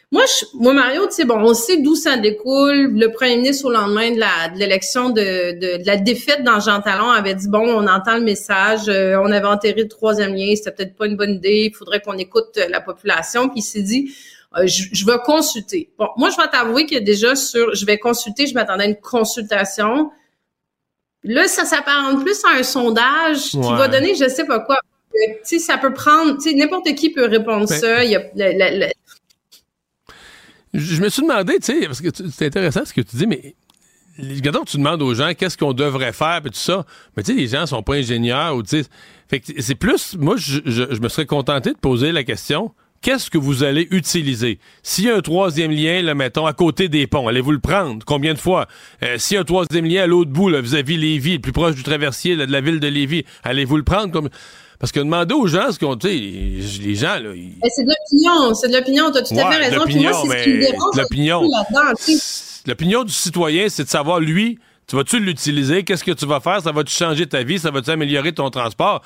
Moi, 0.10 0.24
je, 0.26 0.46
moi, 0.54 0.74
Mario, 0.74 1.06
tu 1.08 1.16
sais, 1.16 1.26
bon, 1.26 1.36
on 1.36 1.54
sait 1.54 1.82
d'où 1.82 1.96
ça 1.96 2.16
découle. 2.16 2.94
Le 2.98 3.12
premier 3.12 3.36
ministre, 3.36 3.66
au 3.66 3.72
lendemain 3.72 4.12
de 4.12 4.20
la 4.20 4.48
de 4.54 4.58
l'élection 4.58 5.10
de, 5.10 5.60
de, 5.60 5.86
la 5.86 5.98
défaite 5.98 6.44
dans 6.44 6.62
Jean 6.62 6.82
Talon, 6.82 7.10
avait 7.10 7.36
dit 7.36 7.50
bon, 7.50 7.68
on 7.68 7.86
entend 7.88 8.16
le 8.16 8.24
message, 8.24 8.88
euh, 8.88 9.20
on 9.22 9.32
avait 9.32 9.48
enterré 9.48 9.82
le 9.82 9.90
troisième 9.90 10.34
lien, 10.34 10.56
c'était 10.56 10.72
peut-être 10.72 10.96
pas 10.96 11.08
une 11.08 11.18
bonne 11.18 11.34
idée, 11.34 11.70
il 11.72 11.76
faudrait 11.76 12.00
qu'on 12.00 12.18
écoute 12.18 12.58
la 12.70 12.80
population. 12.80 13.50
Puis 13.50 13.60
il 13.60 13.64
s'est 13.64 13.82
dit, 13.82 14.14
euh, 14.58 14.66
je, 14.66 14.84
je, 14.94 15.06
vais 15.06 15.18
consulter. 15.26 15.92
Bon, 15.98 16.08
moi, 16.16 16.30
je 16.30 16.38
vais 16.38 16.48
t'avouer 16.48 16.86
que 16.86 16.98
déjà 17.00 17.36
sur, 17.36 17.76
je 17.76 17.86
vais 17.86 17.98
consulter, 17.98 18.48
je 18.48 18.54
m'attendais 18.54 18.86
à 18.86 18.88
une 18.88 19.02
consultation. 19.02 20.10
Là, 21.24 21.50
ça 21.50 21.66
s'apparente 21.66 22.24
plus 22.24 22.42
à 22.46 22.58
un 22.58 22.64
sondage 22.64 23.50
qui 23.52 23.58
va 23.58 23.90
donner, 23.90 24.16
je 24.16 24.30
sais 24.30 24.46
pas 24.46 24.62
quoi 24.62 24.80
tu 25.48 25.60
ça 25.60 25.78
peut 25.78 25.94
prendre, 25.94 26.36
tu 26.36 26.50
sais, 26.50 26.56
n'importe 26.56 26.94
qui 26.96 27.12
peut 27.12 27.26
répondre 27.26 27.68
ben, 27.68 27.80
ça. 27.80 28.04
Il 28.04 28.12
y 28.12 28.16
a, 28.16 28.22
Je 30.74 31.02
me 31.02 31.10
suis 31.10 31.22
demandé, 31.22 31.60
tu 31.60 31.66
sais, 31.66 31.86
parce 31.86 32.02
que 32.02 32.10
c'est 32.32 32.46
intéressant 32.46 32.86
ce 32.86 32.94
que 32.94 33.02
tu 33.02 33.16
dis, 33.16 33.28
mais 33.28 33.56
quand 34.44 34.64
tu 34.66 34.78
demandes 34.78 35.02
aux 35.02 35.14
gens 35.14 35.34
qu'est-ce 35.38 35.58
qu'on 35.58 35.74
devrait 35.74 36.14
faire 36.14 36.42
et 36.46 36.50
tout 36.50 36.56
ça, 36.56 36.86
mais 37.16 37.24
tu 37.24 37.34
sais, 37.34 37.38
les 37.38 37.48
gens 37.48 37.66
sont 37.66 37.84
pas 37.84 37.96
ingénieurs 37.96 38.56
ou 38.56 38.64
tu 38.64 38.82
sais, 38.82 38.90
fait 39.28 39.40
que 39.40 39.62
c'est 39.62 39.76
plus, 39.76 40.16
moi, 40.18 40.36
je, 40.38 40.60
je, 40.66 41.00
me 41.00 41.10
serais 41.10 41.26
contenté 41.26 41.72
de 41.72 41.78
poser 41.78 42.12
la 42.12 42.24
question. 42.24 42.72
Qu'est-ce 43.02 43.30
que 43.30 43.38
vous 43.38 43.64
allez 43.64 43.88
utiliser? 43.92 44.58
S'il 44.82 45.06
y 45.06 45.10
a 45.10 45.16
un 45.16 45.22
troisième 45.22 45.72
lien, 45.72 46.02
là, 46.02 46.16
mettons, 46.16 46.48
à 46.48 46.54
côté 46.54 46.90
des 46.90 47.06
ponts, 47.06 47.28
allez-vous 47.28 47.52
le 47.52 47.60
prendre? 47.60 48.04
Combien 48.06 48.34
de 48.34 48.40
fois? 48.40 48.68
Euh, 49.04 49.18
S'il 49.20 49.36
y 49.36 49.38
a 49.38 49.42
un 49.42 49.44
troisième 49.44 49.86
lien 49.86 50.04
à 50.04 50.08
l'autre 50.08 50.32
bout, 50.32 50.50
vis-à-vis 50.50 50.98
Lévis, 50.98 51.34
le 51.34 51.40
plus 51.40 51.52
proche 51.52 51.76
du 51.76 51.84
traversier 51.84 52.36
de 52.36 52.52
la 52.52 52.60
ville 52.60 52.80
de 52.80 52.88
Lévis, 52.88 53.24
allez-vous 53.44 53.78
le 53.78 53.84
prendre? 53.84 54.12
Comme... 54.12 54.30
Parce 54.80 54.92
que 54.92 55.00
demander 55.00 55.34
aux 55.34 55.48
gens 55.48 55.72
ce 55.72 55.80
qu'on, 55.80 55.96
tu 55.96 56.08
sais, 56.08 56.16
les 56.84 56.96
gens, 56.96 57.16
là. 57.16 57.32
C'est 57.70 57.84
de 57.84 57.90
l'opinion, 57.90 58.54
c'est 58.54 58.68
de 58.68 58.74
l'opinion, 58.78 59.12
tu 59.12 59.18
as 59.18 59.22
tout 59.24 59.34
à 59.34 59.52
fait 59.52 59.58
raison. 59.58 59.84
Puis 59.86 60.00
moi, 60.00 60.14
c'est 60.14 60.38
ce 60.40 60.44
qui 60.44 60.50
me 60.52 60.60
dérange. 60.60 60.96
L'opinion. 60.96 61.42
L'opinion 62.68 63.04
du 63.04 63.14
citoyen, 63.14 63.70
c'est 63.70 63.86
de 63.86 63.90
savoir, 63.90 64.20
lui, 64.20 64.60
tu 64.88 64.96
vas-tu 64.96 65.20
l'utiliser? 65.20 65.84
Qu'est-ce 65.84 66.04
que 66.04 66.12
tu 66.12 66.26
vas 66.26 66.40
faire? 66.40 66.62
Ça 66.62 66.72
va-tu 66.72 66.94
changer 66.94 67.28
ta 67.28 67.44
vie? 67.44 67.60
Ça 67.60 67.72
va-tu 67.72 67.90
améliorer 67.90 68.34
ton 68.34 68.50
transport? 68.50 69.02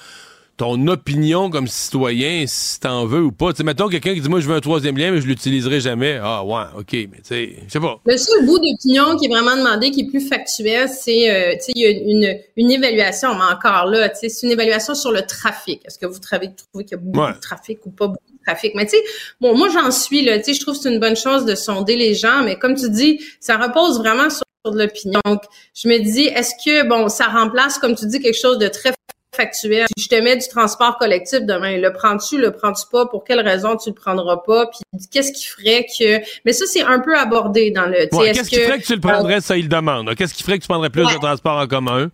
Ton 0.57 0.87
opinion 0.87 1.49
comme 1.49 1.67
citoyen, 1.67 2.45
si 2.47 2.79
t'en 2.79 3.05
veux 3.05 3.23
ou 3.23 3.31
pas. 3.31 3.53
sais, 3.53 3.63
mettons 3.63 3.87
quelqu'un 3.87 4.13
qui 4.13 4.21
dit 4.21 4.29
Moi, 4.29 4.39
je 4.39 4.47
veux 4.47 4.55
un 4.55 4.61
troisième 4.61 4.97
lien, 4.97 5.11
mais 5.11 5.21
je 5.21 5.27
l'utiliserai 5.27 5.79
jamais. 5.79 6.19
Ah, 6.21 6.43
ouais, 6.43 6.63
OK, 6.77 6.93
mais 6.93 7.07
tu 7.07 7.23
sais, 7.23 7.55
je 7.65 7.71
sais 7.71 7.79
pas. 7.79 7.99
Le 8.05 8.17
seul 8.17 8.45
bout 8.45 8.59
d'opinion 8.59 9.17
qui 9.17 9.25
est 9.25 9.29
vraiment 9.29 9.55
demandé, 9.55 9.91
qui 9.91 10.01
est 10.01 10.07
plus 10.07 10.27
factuel, 10.27 10.87
c'est, 10.89 11.29
euh, 11.29 11.55
sais, 11.59 11.71
il 11.75 11.81
y 11.81 11.85
a 11.85 11.89
une, 11.89 12.39
une 12.57 12.71
évaluation, 12.71 13.33
mais 13.35 13.53
encore 13.53 13.85
là, 13.87 14.09
c'est 14.13 14.29
une 14.43 14.51
évaluation 14.51 14.93
sur 14.93 15.11
le 15.11 15.23
trafic. 15.23 15.81
Est-ce 15.85 15.97
que 15.97 16.05
vous 16.05 16.19
trouvez, 16.19 16.53
qu'il 16.85 16.91
y 16.91 16.93
a 16.93 16.97
beaucoup 16.97 17.33
de 17.33 17.39
trafic 17.39 17.85
ou 17.85 17.89
pas 17.89 18.07
beaucoup 18.07 18.31
de 18.31 18.43
trafic? 18.45 18.73
Mais 18.75 18.85
tu 18.85 18.91
sais, 18.91 19.03
bon, 19.39 19.57
moi, 19.57 19.69
j'en 19.69 19.91
suis, 19.91 20.23
là, 20.23 20.37
tu 20.37 20.45
sais, 20.45 20.53
je 20.53 20.61
trouve 20.61 20.75
que 20.75 20.83
c'est 20.83 20.93
une 20.93 20.99
bonne 20.99 21.17
chose 21.17 21.45
de 21.45 21.55
sonder 21.55 21.95
les 21.95 22.13
gens, 22.13 22.43
mais 22.43 22.57
comme 22.57 22.75
tu 22.75 22.89
dis, 22.89 23.19
ça 23.39 23.57
repose 23.57 23.99
vraiment 23.99 24.29
sur 24.29 24.43
de 24.69 24.77
l'opinion. 24.77 25.19
Donc, 25.25 25.41
je 25.73 25.87
me 25.87 25.97
dis, 25.97 26.25
est-ce 26.25 26.53
que, 26.63 26.87
bon, 26.87 27.09
ça 27.09 27.25
remplace, 27.25 27.79
comme 27.79 27.95
tu 27.95 28.05
dis, 28.05 28.19
quelque 28.19 28.39
chose 28.39 28.59
de 28.59 28.67
très 28.67 28.93
factuel. 29.35 29.87
Si 29.97 30.03
je 30.05 30.09
te 30.09 30.15
mets 30.15 30.35
du 30.35 30.47
transport 30.47 30.97
collectif 30.97 31.41
demain, 31.41 31.77
le 31.77 31.93
prends-tu, 31.93 32.39
le 32.39 32.51
prends-tu 32.51 32.85
pas, 32.91 33.05
pour 33.05 33.23
quelle 33.23 33.39
raison 33.39 33.77
tu 33.77 33.89
le 33.89 33.95
prendras 33.95 34.37
pas, 34.37 34.67
puis 34.67 34.79
qu'est-ce 35.11 35.31
qui 35.31 35.45
ferait 35.45 35.85
que... 35.85 36.19
Mais 36.45 36.53
ça, 36.53 36.65
c'est 36.65 36.83
un 36.83 36.99
peu 36.99 37.17
abordé 37.17 37.71
dans 37.71 37.85
le... 37.85 38.07
qu'est-ce 38.07 38.49
qui 38.49 38.59
ferait 38.59 38.79
que 38.79 38.85
tu 38.85 38.95
le 38.95 39.01
prendrais, 39.01 39.41
ça, 39.41 39.57
il 39.57 39.69
demande? 39.69 40.13
Qu'est-ce 40.15 40.33
qui 40.33 40.43
ferait 40.43 40.57
que 40.57 40.63
tu 40.63 40.67
prendrais 40.67 40.89
plus 40.89 41.05
de 41.05 41.19
transport 41.19 41.57
en 41.57 41.67
commun? 41.67 42.11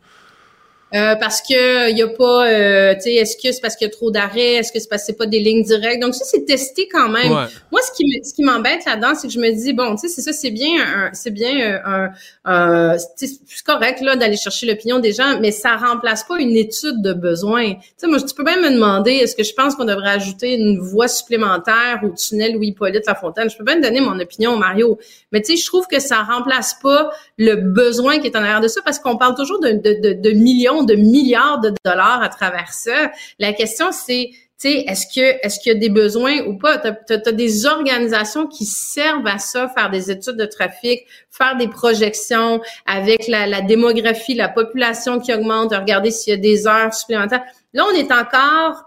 Euh, 0.95 1.15
parce 1.17 1.41
que 1.41 1.91
il 1.91 1.97
y 1.97 2.01
a 2.01 2.07
pas, 2.07 2.47
euh, 2.47 2.93
tu 2.95 3.01
sais, 3.01 3.15
est-ce 3.15 3.35
que 3.35 3.51
c'est 3.51 3.59
parce 3.59 3.75
qu'il 3.75 3.85
y 3.85 3.89
a 3.89 3.93
trop 3.93 4.09
d'arrêts, 4.09 4.53
est-ce 4.53 4.71
que 4.71 4.79
c'est 4.79 4.87
parce 4.87 5.01
que 5.01 5.07
c'est 5.07 5.17
pas 5.17 5.25
des 5.25 5.39
lignes 5.39 5.63
directes? 5.63 6.01
Donc 6.01 6.15
ça 6.15 6.23
c'est 6.23 6.45
testé 6.45 6.87
quand 6.89 7.09
même. 7.09 7.29
Moi 7.29 7.81
ce 7.81 7.91
qui 7.91 8.05
ce 8.23 8.33
qui 8.33 8.41
m'embête 8.41 8.85
là-dedans, 8.85 9.13
c'est 9.13 9.27
que 9.27 9.33
je 9.33 9.39
me 9.39 9.51
dis 9.51 9.73
bon, 9.73 9.95
tu 9.97 10.07
sais, 10.07 10.15
c'est 10.15 10.21
ça, 10.21 10.31
c'est 10.31 10.49
bien, 10.49 11.09
c'est 11.11 11.31
bien 11.31 11.81
un, 11.83 12.09
un 12.45 12.97
c'est 13.17 13.29
correct 13.65 13.99
là 13.99 14.15
d'aller 14.15 14.37
chercher 14.37 14.65
l'opinion 14.65 14.99
des 14.99 15.11
gens, 15.11 15.37
mais 15.41 15.51
ça 15.51 15.75
remplace 15.75 16.23
pas 16.23 16.39
une 16.39 16.55
étude 16.55 17.01
de 17.01 17.11
besoin. 17.11 17.73
Tu 17.73 17.81
sais, 17.97 18.07
moi 18.07 18.21
tu 18.21 18.33
peux 18.33 18.43
même 18.43 18.61
me 18.61 18.71
demander, 18.71 19.11
est-ce 19.11 19.35
que 19.35 19.43
je 19.43 19.53
pense 19.53 19.75
qu'on 19.75 19.83
devrait 19.83 20.11
ajouter 20.11 20.53
une 20.55 20.79
voie 20.79 21.09
supplémentaire 21.09 21.99
au 22.03 22.11
tunnel 22.15 22.53
Louis 22.53 22.67
Hippolyte 22.67 23.05
Lafontaine? 23.07 23.49
Je 23.49 23.57
peux 23.57 23.65
même 23.65 23.81
donner 23.81 23.99
mon 23.99 24.17
opinion 24.21 24.55
Mario, 24.55 24.97
mais 25.33 25.41
tu 25.41 25.51
sais, 25.51 25.61
je 25.61 25.65
trouve 25.65 25.85
que 25.87 25.99
ça 25.99 26.23
remplace 26.23 26.77
pas 26.81 27.09
le 27.37 27.55
besoin 27.55 28.19
qui 28.19 28.27
est 28.27 28.37
en 28.37 28.41
arrière 28.41 28.61
de 28.61 28.69
ça 28.69 28.79
parce 28.85 28.99
qu'on 28.99 29.17
parle 29.17 29.35
toujours 29.35 29.59
de, 29.59 29.71
de, 29.71 29.99
de, 30.01 30.13
de 30.13 30.29
millions 30.31 30.76
de 30.83 30.95
milliards 30.95 31.59
de 31.59 31.73
dollars 31.83 32.21
à 32.21 32.29
travers 32.29 32.73
ça. 32.73 33.11
La 33.39 33.53
question, 33.53 33.91
c'est 33.91 34.31
tu 34.59 34.71
sais, 34.71 34.85
est-ce 34.87 35.05
que 35.05 35.45
est-ce 35.45 35.59
qu'il 35.59 35.71
y 35.71 35.75
a 35.75 35.79
des 35.79 35.89
besoins 35.89 36.39
ou 36.47 36.57
pas? 36.57 36.79
Tu 36.79 37.13
as, 37.13 37.31
des 37.31 37.67
organisations 37.67 38.47
qui 38.47 38.65
servent 38.65 39.27
à 39.27 39.37
ça, 39.37 39.69
faire 39.69 39.91
des 39.91 40.09
études 40.09 40.35
de 40.35 40.47
trafic, 40.47 41.05
faire 41.29 41.57
des 41.57 41.67
projections 41.67 42.59
avec 42.87 43.27
la, 43.27 43.45
la 43.45 43.61
démographie, 43.61 44.33
la 44.33 44.49
population 44.49 45.19
qui 45.19 45.31
augmente, 45.31 45.75
regarder 45.75 46.09
s'il 46.09 46.31
y 46.31 46.37
a 46.37 46.39
des 46.39 46.65
heures 46.65 46.91
supplémentaires. 46.91 47.43
Là, 47.73 47.85
on 47.87 47.95
est 47.95 48.11
encore 48.11 48.83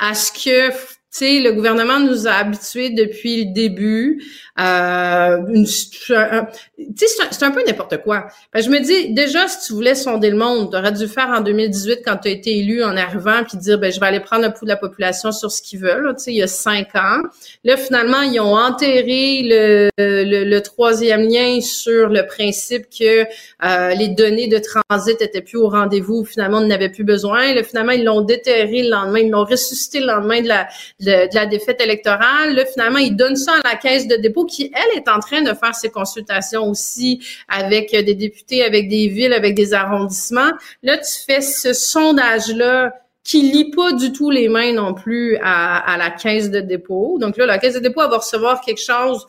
à 0.00 0.14
ce 0.14 0.32
que 0.32 0.74
sais, 1.18 1.40
le 1.40 1.52
gouvernement 1.52 2.00
nous 2.00 2.26
a 2.26 2.32
habitués 2.32 2.90
depuis 2.90 3.44
le 3.44 3.52
début. 3.52 4.22
Euh, 4.60 5.38
c'est 5.64 7.42
un, 7.42 7.50
peu 7.50 7.62
n'importe 7.66 8.02
quoi. 8.02 8.28
je 8.54 8.68
me 8.68 8.80
dis, 8.80 9.14
déjà, 9.14 9.48
si 9.48 9.66
tu 9.66 9.72
voulais 9.72 9.94
sonder 9.94 10.30
le 10.30 10.36
monde, 10.36 10.70
tu 10.70 10.76
aurais 10.76 10.92
dû 10.92 11.06
faire 11.08 11.28
en 11.28 11.40
2018 11.40 12.00
quand 12.04 12.16
tu 12.18 12.28
as 12.28 12.32
été 12.32 12.58
élu 12.58 12.84
en 12.84 12.96
arrivant, 12.96 13.44
puis 13.44 13.58
dire, 13.58 13.78
ben, 13.78 13.92
je 13.92 14.00
vais 14.00 14.06
aller 14.06 14.20
prendre 14.20 14.44
un 14.44 14.50
pouls 14.50 14.64
de 14.66 14.70
la 14.70 14.76
population 14.76 15.32
sur 15.32 15.50
ce 15.50 15.62
qu'ils 15.62 15.80
veulent. 15.80 16.14
Tu 16.16 16.24
sais, 16.24 16.32
il 16.32 16.36
y 16.36 16.42
a 16.42 16.46
cinq 16.46 16.94
ans. 16.94 17.20
Là, 17.64 17.76
finalement, 17.76 18.22
ils 18.22 18.40
ont 18.40 18.56
enterré 18.56 19.42
le, 19.42 19.90
le, 19.98 20.58
troisième 20.60 21.28
lien 21.28 21.60
sur 21.60 22.08
le 22.08 22.26
principe 22.26 22.86
que 22.88 23.24
euh, 23.64 23.94
les 23.94 24.08
données 24.08 24.48
de 24.48 24.58
transit 24.58 25.20
étaient 25.20 25.42
plus 25.42 25.58
au 25.58 25.68
rendez-vous. 25.68 26.24
Finalement, 26.24 26.58
on 26.58 26.66
n'avait 26.66 26.90
plus 26.90 27.04
besoin. 27.04 27.54
Là, 27.54 27.62
finalement, 27.62 27.92
ils 27.92 28.04
l'ont 28.04 28.20
déterré 28.20 28.82
le 28.82 28.90
lendemain. 28.90 29.20
Ils 29.20 29.30
l'ont 29.30 29.44
ressuscité 29.44 30.00
le 30.00 30.06
lendemain 30.06 30.40
de 30.40 30.48
la 30.48 30.68
de, 31.02 31.34
la 31.34 31.46
défaite 31.46 31.80
électorale. 31.80 32.54
Là, 32.54 32.64
finalement, 32.66 32.98
il 32.98 33.16
donne 33.16 33.36
ça 33.36 33.52
à 33.62 33.72
la 33.72 33.76
caisse 33.76 34.06
de 34.06 34.16
dépôt 34.16 34.44
qui, 34.44 34.72
elle, 34.74 34.98
est 34.98 35.08
en 35.08 35.18
train 35.18 35.42
de 35.42 35.52
faire 35.54 35.74
ses 35.74 35.90
consultations 35.90 36.68
aussi 36.68 37.24
avec 37.48 37.90
des 37.92 38.14
députés, 38.14 38.64
avec 38.64 38.88
des 38.88 39.08
villes, 39.08 39.32
avec 39.32 39.54
des 39.54 39.74
arrondissements. 39.74 40.52
Là, 40.82 40.98
tu 40.98 41.24
fais 41.26 41.40
ce 41.40 41.72
sondage-là 41.72 42.94
qui 43.24 43.42
lit 43.42 43.70
pas 43.70 43.92
du 43.92 44.12
tout 44.12 44.30
les 44.30 44.48
mains 44.48 44.72
non 44.72 44.94
plus 44.94 45.36
à, 45.42 45.96
la 45.98 46.10
caisse 46.10 46.50
de 46.50 46.60
dépôt. 46.60 47.18
Donc 47.20 47.36
là, 47.36 47.46
la 47.46 47.58
caisse 47.58 47.74
de 47.74 47.80
dépôt 47.80 48.00
va 48.00 48.18
recevoir 48.18 48.60
quelque 48.60 48.82
chose 48.82 49.26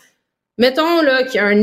Mettons 0.60 1.02
là 1.02 1.24
qu'il 1.24 1.36
y 1.36 1.40
a 1.40 1.48
un 1.48 1.56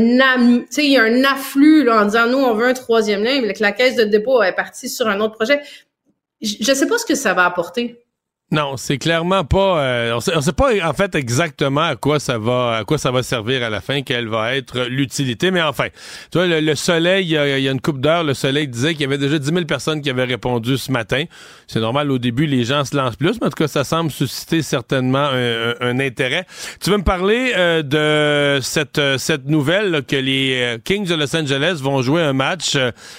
il 0.77 0.91
y 0.91 0.97
a 0.97 1.03
un 1.03 1.23
afflux 1.23 1.85
là, 1.85 2.01
en 2.01 2.05
disant 2.05 2.27
nous 2.27 2.39
on 2.39 2.53
veut 2.53 2.67
un 2.67 2.73
troisième 2.73 3.23
lien, 3.23 3.41
mais 3.41 3.53
que 3.53 3.61
la 3.61 3.71
caisse 3.71 3.95
de 3.95 4.03
dépôt 4.03 4.43
est 4.43 4.51
partie 4.51 4.89
sur 4.89 5.07
un 5.07 5.21
autre 5.21 5.35
projet. 5.35 5.61
Je 6.41 6.69
ne 6.69 6.75
sais 6.75 6.87
pas 6.87 6.97
ce 6.97 7.05
que 7.05 7.15
ça 7.15 7.33
va 7.33 7.45
apporter. 7.45 8.00
Non, 8.53 8.75
c'est 8.75 8.97
clairement 8.97 9.45
pas. 9.45 9.81
Euh, 9.81 10.13
on, 10.13 10.19
sait, 10.19 10.39
sait 10.41 10.51
pas 10.51 10.71
en 10.85 10.93
fait 10.93 11.15
exactement 11.15 11.83
à 11.83 11.95
quoi 11.95 12.19
ça 12.19 12.37
va, 12.37 12.79
à 12.79 12.83
quoi 12.83 12.97
ça 12.97 13.09
va 13.09 13.23
servir 13.23 13.63
à 13.63 13.69
la 13.69 13.79
fin, 13.79 14.01
quelle 14.01 14.27
va 14.27 14.57
être 14.57 14.87
l'utilité. 14.89 15.51
Mais 15.51 15.61
enfin, 15.61 15.87
tu 16.31 16.37
vois, 16.37 16.47
le, 16.47 16.75
soleil, 16.75 17.27
il 17.27 17.31
y, 17.31 17.37
a, 17.37 17.71
une 17.71 17.79
coupe 17.79 18.01
d'heure, 18.01 18.25
le 18.25 18.33
soleil 18.33 18.67
disait 18.67 18.91
qu'il 18.91 19.03
y 19.03 19.05
avait 19.05 19.17
déjà 19.17 19.39
10 19.39 19.45
000 19.45 19.65
personnes 19.65 20.01
qui 20.01 20.09
avaient 20.09 20.25
répondu 20.25 20.77
ce 20.77 20.91
matin. 20.91 21.23
C'est 21.65 21.79
normal, 21.79 22.11
au 22.11 22.17
début, 22.17 22.45
les 22.45 22.65
gens 22.65 22.83
se 22.83 22.93
lancent 22.93 23.15
plus, 23.15 23.39
mais 23.39 23.47
en 23.47 23.51
tout 23.51 23.55
cas, 23.55 23.69
ça 23.69 23.85
semble 23.85 24.11
susciter 24.11 24.61
certainement 24.61 25.29
un, 25.29 25.99
intérêt. 26.01 26.45
Tu 26.81 26.89
veux 26.89 26.97
me 26.97 27.03
parler 27.03 27.53
euh, 27.55 27.83
de 27.83 28.61
cette 28.61 28.99
cette 29.17 29.45
nouvelle 29.45 30.03
que 30.05 30.17
les 30.17 30.55
euh, 30.55 30.77
Kings 30.83 31.07
de 31.07 31.15
Los 31.15 31.33
Angeles 31.35 31.79
vont 31.81 32.01
jouer 32.01 32.21
un 32.21 32.33
match 32.33 32.77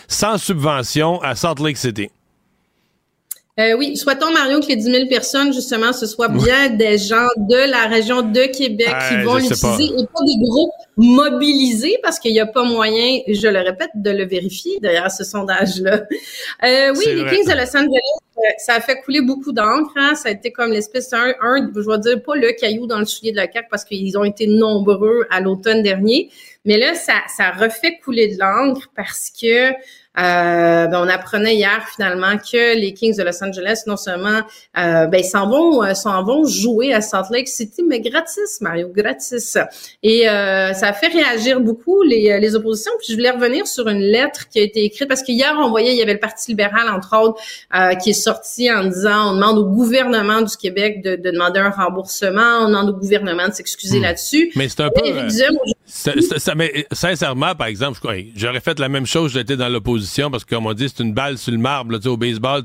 sans 0.09 0.37
subvention 0.37 1.23
à 1.23 1.35
Salt 1.35 1.63
Lake 1.63 1.79
City? 1.79 2.11
Euh, 3.61 3.75
oui, 3.77 3.99
souhaitons, 3.99 4.33
Mario, 4.33 4.61
que 4.61 4.69
les 4.69 4.77
10 4.77 4.85
000 4.85 5.09
personnes, 5.09 5.53
justement, 5.53 5.93
ce 5.93 6.07
soit 6.07 6.29
bien 6.29 6.71
des 6.71 6.97
gens 6.97 7.27
de 7.37 7.71
la 7.71 7.87
région 7.87 8.23
de 8.23 8.47
Québec 8.47 8.89
qui 9.11 9.23
vont 9.25 9.37
l'utiliser 9.37 9.93
et 9.93 10.07
pas 10.07 10.25
des 10.25 10.39
groupes 10.41 10.73
mobilisés 10.97 11.99
parce 12.03 12.19
qu'il 12.19 12.33
n'y 12.33 12.41
a 12.41 12.47
pas 12.47 12.65
moyen, 12.65 13.21
je 13.29 13.49
le 13.49 13.59
répète, 13.59 13.91
de 13.95 14.11
le 14.11 14.25
vérifier 14.25 14.79
derrière 14.81 15.11
ce 15.11 15.23
sondage-là. 15.25 16.05
Euh, 16.65 16.95
oui, 16.97 17.05
les 17.09 17.27
Kings 17.27 17.47
de 17.47 17.53
Los 17.53 17.77
Angeles, 17.77 17.99
euh, 18.39 18.41
ça 18.57 18.75
a 18.75 18.81
fait 18.81 19.01
couler 19.03 19.21
beaucoup 19.21 19.53
d'encre. 19.53 19.93
Hein? 19.97 20.15
Ça 20.15 20.31
a 20.31 20.33
été 20.33 20.51
comme 20.51 20.71
l'espèce 20.71 21.11
d'un, 21.11 21.35
un, 21.43 21.71
je 21.75 21.81
vais 21.81 21.99
dire 21.99 22.23
pas 22.23 22.37
le 22.37 22.53
caillou 22.59 22.87
dans 22.87 23.01
le 23.01 23.05
soulier 23.05 23.33
de 23.33 23.37
la 23.37 23.51
CAQ 23.51 23.67
parce 23.71 23.85
qu'ils 23.85 24.17
ont 24.17 24.25
été 24.25 24.47
nombreux 24.47 25.27
à 25.31 25.41
l'automne 25.41 25.83
dernier. 25.83 26.31
Mais 26.65 26.79
là, 26.79 26.95
ça, 26.95 27.15
ça 27.37 27.51
refait 27.51 27.99
couler 28.03 28.35
de 28.35 28.41
l'encre 28.41 28.89
parce 28.95 29.31
que 29.31 29.73
euh, 30.19 30.87
ben, 30.87 31.01
on 31.03 31.09
apprenait 31.09 31.55
hier 31.55 31.87
finalement 31.95 32.37
que 32.37 32.77
les 32.77 32.93
Kings 32.93 33.17
de 33.17 33.23
Los 33.23 33.43
Angeles, 33.43 33.85
non 33.87 33.97
seulement 33.97 34.41
euh, 34.77 35.07
ben, 35.07 35.23
s'en 35.23 35.49
vont, 35.49 35.83
euh, 35.83 35.95
s'en 35.95 36.23
vont 36.23 36.45
jouer 36.45 36.93
à 36.93 37.01
Salt 37.01 37.31
Lake 37.31 37.49
City, 37.49 37.83
mais 37.83 38.01
gratis, 38.01 38.61
Mario, 38.61 38.89
gratis. 38.89 39.57
Et 40.03 40.29
euh, 40.29 40.75
ça 40.75 40.89
a 40.89 40.93
fait 40.93 41.09
réagir 41.09 41.61
beaucoup 41.61 42.03
les, 42.03 42.39
les 42.39 42.55
oppositions. 42.55 42.93
Puis 42.99 43.09
je 43.11 43.15
voulais 43.15 43.31
revenir 43.31 43.67
sur 43.67 43.89
une 43.89 44.01
lettre 44.01 44.49
qui 44.51 44.61
a 44.61 44.63
été 44.63 44.85
écrite 44.85 45.09
parce 45.09 45.23
qu'hier 45.23 45.57
on 45.59 45.71
voyait 45.71 45.93
il 45.93 45.99
y 45.99 46.03
avait 46.03 46.15
le 46.15 46.21
Parti 46.21 46.51
libéral 46.51 46.89
entre 46.89 47.17
autres 47.19 47.41
qui 48.03 48.11
est 48.11 48.13
sorti 48.13 48.71
en 48.71 48.85
disant 48.85 49.31
on 49.31 49.35
demande 49.35 49.59
au 49.59 49.65
gouvernement 49.65 50.43
du 50.43 50.57
Québec 50.57 51.03
de, 51.03 51.17
de 51.17 51.31
demander 51.31 51.61
un 51.61 51.71
remboursement, 51.71 52.61
on 52.63 52.69
demande 52.69 52.91
au 52.91 52.93
gouvernement 52.93 53.49
de 53.49 53.55
s'excuser 53.55 53.99
hmm. 53.99 54.03
là-dessus. 54.03 54.53
Mais 54.57 54.69
c'est 54.69 54.83
un 54.83 54.91
peu. 54.91 55.03
Ça, 55.95 56.55
mais 56.55 56.87
sincèrement, 56.91 57.55
par 57.55 57.67
exemple, 57.67 58.01
j'aurais 58.35 58.61
fait 58.61 58.79
la 58.79 58.89
même 58.89 59.05
chose, 59.07 59.33
j'étais 59.35 59.57
dans 59.57 59.69
l'opposition 59.69 60.31
parce 60.31 60.45
que, 60.45 60.55
comme 60.55 60.67
on 60.67 60.73
dit, 60.73 60.89
c'est 60.89 61.03
une 61.03 61.13
balle 61.13 61.37
sur 61.37 61.53
le 61.53 61.59
marbre, 61.59 61.95
au 62.07 62.17
baseball. 62.17 62.63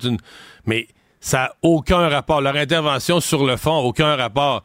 Mais 0.65 0.87
ça 1.19 1.37
n'a 1.37 1.53
aucun 1.61 2.07
rapport. 2.07 2.39
Leur 2.39 2.55
intervention 2.55 3.19
sur 3.19 3.45
le 3.45 3.57
fond, 3.57 3.79
aucun 3.79 4.15
rapport 4.15 4.63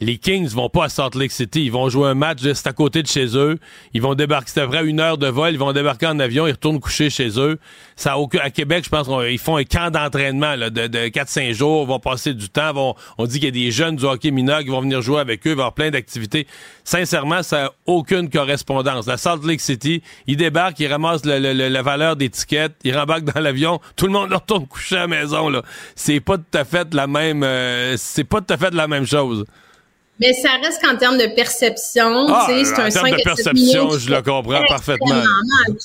les 0.00 0.18
Kings 0.18 0.48
vont 0.48 0.68
pas 0.68 0.84
à 0.84 0.88
Salt 0.88 1.16
Lake 1.16 1.32
City. 1.32 1.64
Ils 1.64 1.72
vont 1.72 1.88
jouer 1.88 2.08
un 2.08 2.14
match 2.14 2.42
juste 2.42 2.66
à 2.66 2.72
côté 2.72 3.02
de 3.02 3.08
chez 3.08 3.36
eux. 3.36 3.58
Ils 3.92 4.02
vont 4.02 4.14
débarquer. 4.14 4.48
C'était 4.48 4.66
vrai, 4.66 4.84
une 4.84 5.00
heure 5.00 5.18
de 5.18 5.28
vol. 5.28 5.52
Ils 5.52 5.58
vont 5.58 5.72
débarquer 5.72 6.06
en 6.06 6.18
avion. 6.18 6.46
Ils 6.46 6.52
retournent 6.52 6.80
coucher 6.80 7.10
chez 7.10 7.38
eux. 7.38 7.58
Ça 7.96 8.16
à 8.40 8.50
Québec, 8.50 8.84
je 8.84 8.90
pense 8.90 9.06
qu'ils 9.08 9.38
font 9.38 9.56
un 9.56 9.64
camp 9.64 9.90
d'entraînement 9.90 10.56
de, 10.56 10.68
de 10.68 11.08
4-5 11.08 11.52
jours. 11.52 11.84
Ils 11.84 11.88
vont 11.88 12.00
passer 12.00 12.34
du 12.34 12.48
temps. 12.48 12.96
On 13.18 13.26
dit 13.26 13.34
qu'il 13.34 13.44
y 13.44 13.48
a 13.48 13.64
des 13.64 13.70
jeunes 13.70 13.96
du 13.96 14.04
hockey 14.04 14.30
mineur 14.30 14.60
qui 14.60 14.68
vont 14.68 14.80
venir 14.80 15.02
jouer 15.02 15.20
avec 15.20 15.46
eux. 15.46 15.50
Il 15.50 15.56
va 15.56 15.62
y 15.62 15.62
avoir 15.62 15.74
plein 15.74 15.90
d'activités. 15.90 16.46
Sincèrement, 16.82 17.42
ça 17.42 17.62
n'a 17.62 17.72
aucune 17.86 18.28
correspondance. 18.30 19.06
La 19.06 19.16
Salt 19.16 19.46
Lake 19.46 19.60
City, 19.60 20.02
ils 20.26 20.36
débarquent, 20.36 20.80
ils 20.80 20.88
ramassent 20.88 21.24
la 21.24 21.82
valeur 21.82 22.16
des 22.16 22.30
tickets, 22.30 22.72
ils 22.84 22.96
rembarquent 22.96 23.24
dans 23.24 23.40
l'avion. 23.40 23.80
Tout 23.96 24.06
le 24.06 24.12
monde 24.12 24.32
retourne 24.32 24.66
coucher 24.66 24.96
à 24.96 25.00
la 25.00 25.06
maison. 25.06 25.48
Là. 25.48 25.62
C'est 25.94 26.20
pas 26.20 26.38
tout 26.38 26.58
à 26.58 26.64
fait 26.64 26.92
la 26.94 27.06
même. 27.06 27.42
Euh, 27.42 27.96
c'est 27.96 28.24
pas 28.24 28.40
tout 28.40 28.52
à 28.52 28.56
fait 28.56 28.74
la 28.74 28.88
même 28.88 29.06
chose. 29.06 29.44
Mais 30.20 30.32
ça 30.32 30.50
reste 30.62 30.80
qu'en 30.80 30.96
termes 30.96 31.18
de 31.18 31.34
perception, 31.34 32.26
ah, 32.28 32.46
c'est 32.48 32.80
un 32.80 32.90
5 32.90 33.16
de 33.16 33.22
perception, 33.22 33.90
je 33.98 34.10
le 34.10 34.22
comprends 34.22 34.62
parfaitement. 34.68 35.22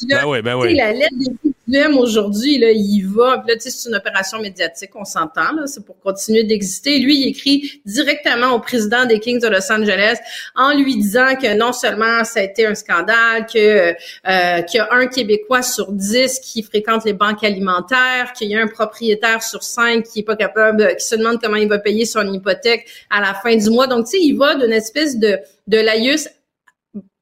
ben 0.08 0.26
oui, 0.28 0.42
ben 0.42 0.56
oui. 0.56 0.76
La 0.76 0.94
lettre 0.94 1.16
des 1.18 1.52
aujourd'hui, 1.98 2.58
là, 2.58 2.72
il 2.72 3.02
va. 3.04 3.44
Là, 3.48 3.56
c'est 3.60 3.90
une 3.90 3.96
opération 3.96 4.40
médiatique, 4.40 4.92
on 4.96 5.06
s'entend. 5.06 5.54
Là, 5.54 5.68
c'est 5.68 5.86
pour 5.86 6.00
continuer 6.00 6.44
d'exister. 6.44 7.00
Lui, 7.00 7.22
il 7.22 7.28
écrit 7.30 7.82
directement 7.86 8.52
au 8.52 8.60
président 8.60 9.06
des 9.06 9.20
Kings 9.20 9.42
de 9.42 9.48
Los 9.48 9.72
Angeles 9.72 10.18
en 10.56 10.78
lui 10.78 10.98
disant 10.98 11.36
que 11.36 11.58
non 11.58 11.74
seulement 11.74 12.24
ça 12.24 12.40
a 12.40 12.44
été 12.44 12.66
un 12.66 12.76
scandale, 12.76 13.46
que 13.52 13.92
euh, 13.92 14.62
qu'il 14.64 14.78
y 14.78 14.82
a 14.82 14.90
un 14.92 15.08
Québécois 15.08 15.62
sur 15.62 15.92
dix 15.92 16.40
qui 16.40 16.64
fréquente 16.64 17.06
les 17.06 17.14
banques 17.14 17.44
alimentaires, 17.44 18.34
qu'il 18.38 18.50
y 18.50 18.56
a 18.56 18.62
un 18.62 18.68
propriétaire 18.68 19.44
sur 19.44 19.64
cinq 19.64 20.04
qui 20.04 20.20
est 20.20 20.24
pas 20.24 20.36
capable, 20.36 20.96
qui 20.98 21.06
se 21.06 21.16
demande 21.16 21.40
comment 21.42 21.58
il 21.58 21.68
va 21.68 21.80
payer 21.80 22.06
son 22.06 22.32
hypothèque 22.32 22.88
à 23.10 23.22
la 23.22 23.34
fin 23.34 23.56
du 23.56 23.70
mois. 23.70 23.88
Donc, 23.88 24.06
tu 24.06 24.12
sais, 24.12 24.18
il 24.22 24.38
va 24.38 24.56
d'une 24.56 24.74
espèce 24.74 25.18
de 25.18 25.40
de 25.70 25.78
laïus 25.78 26.28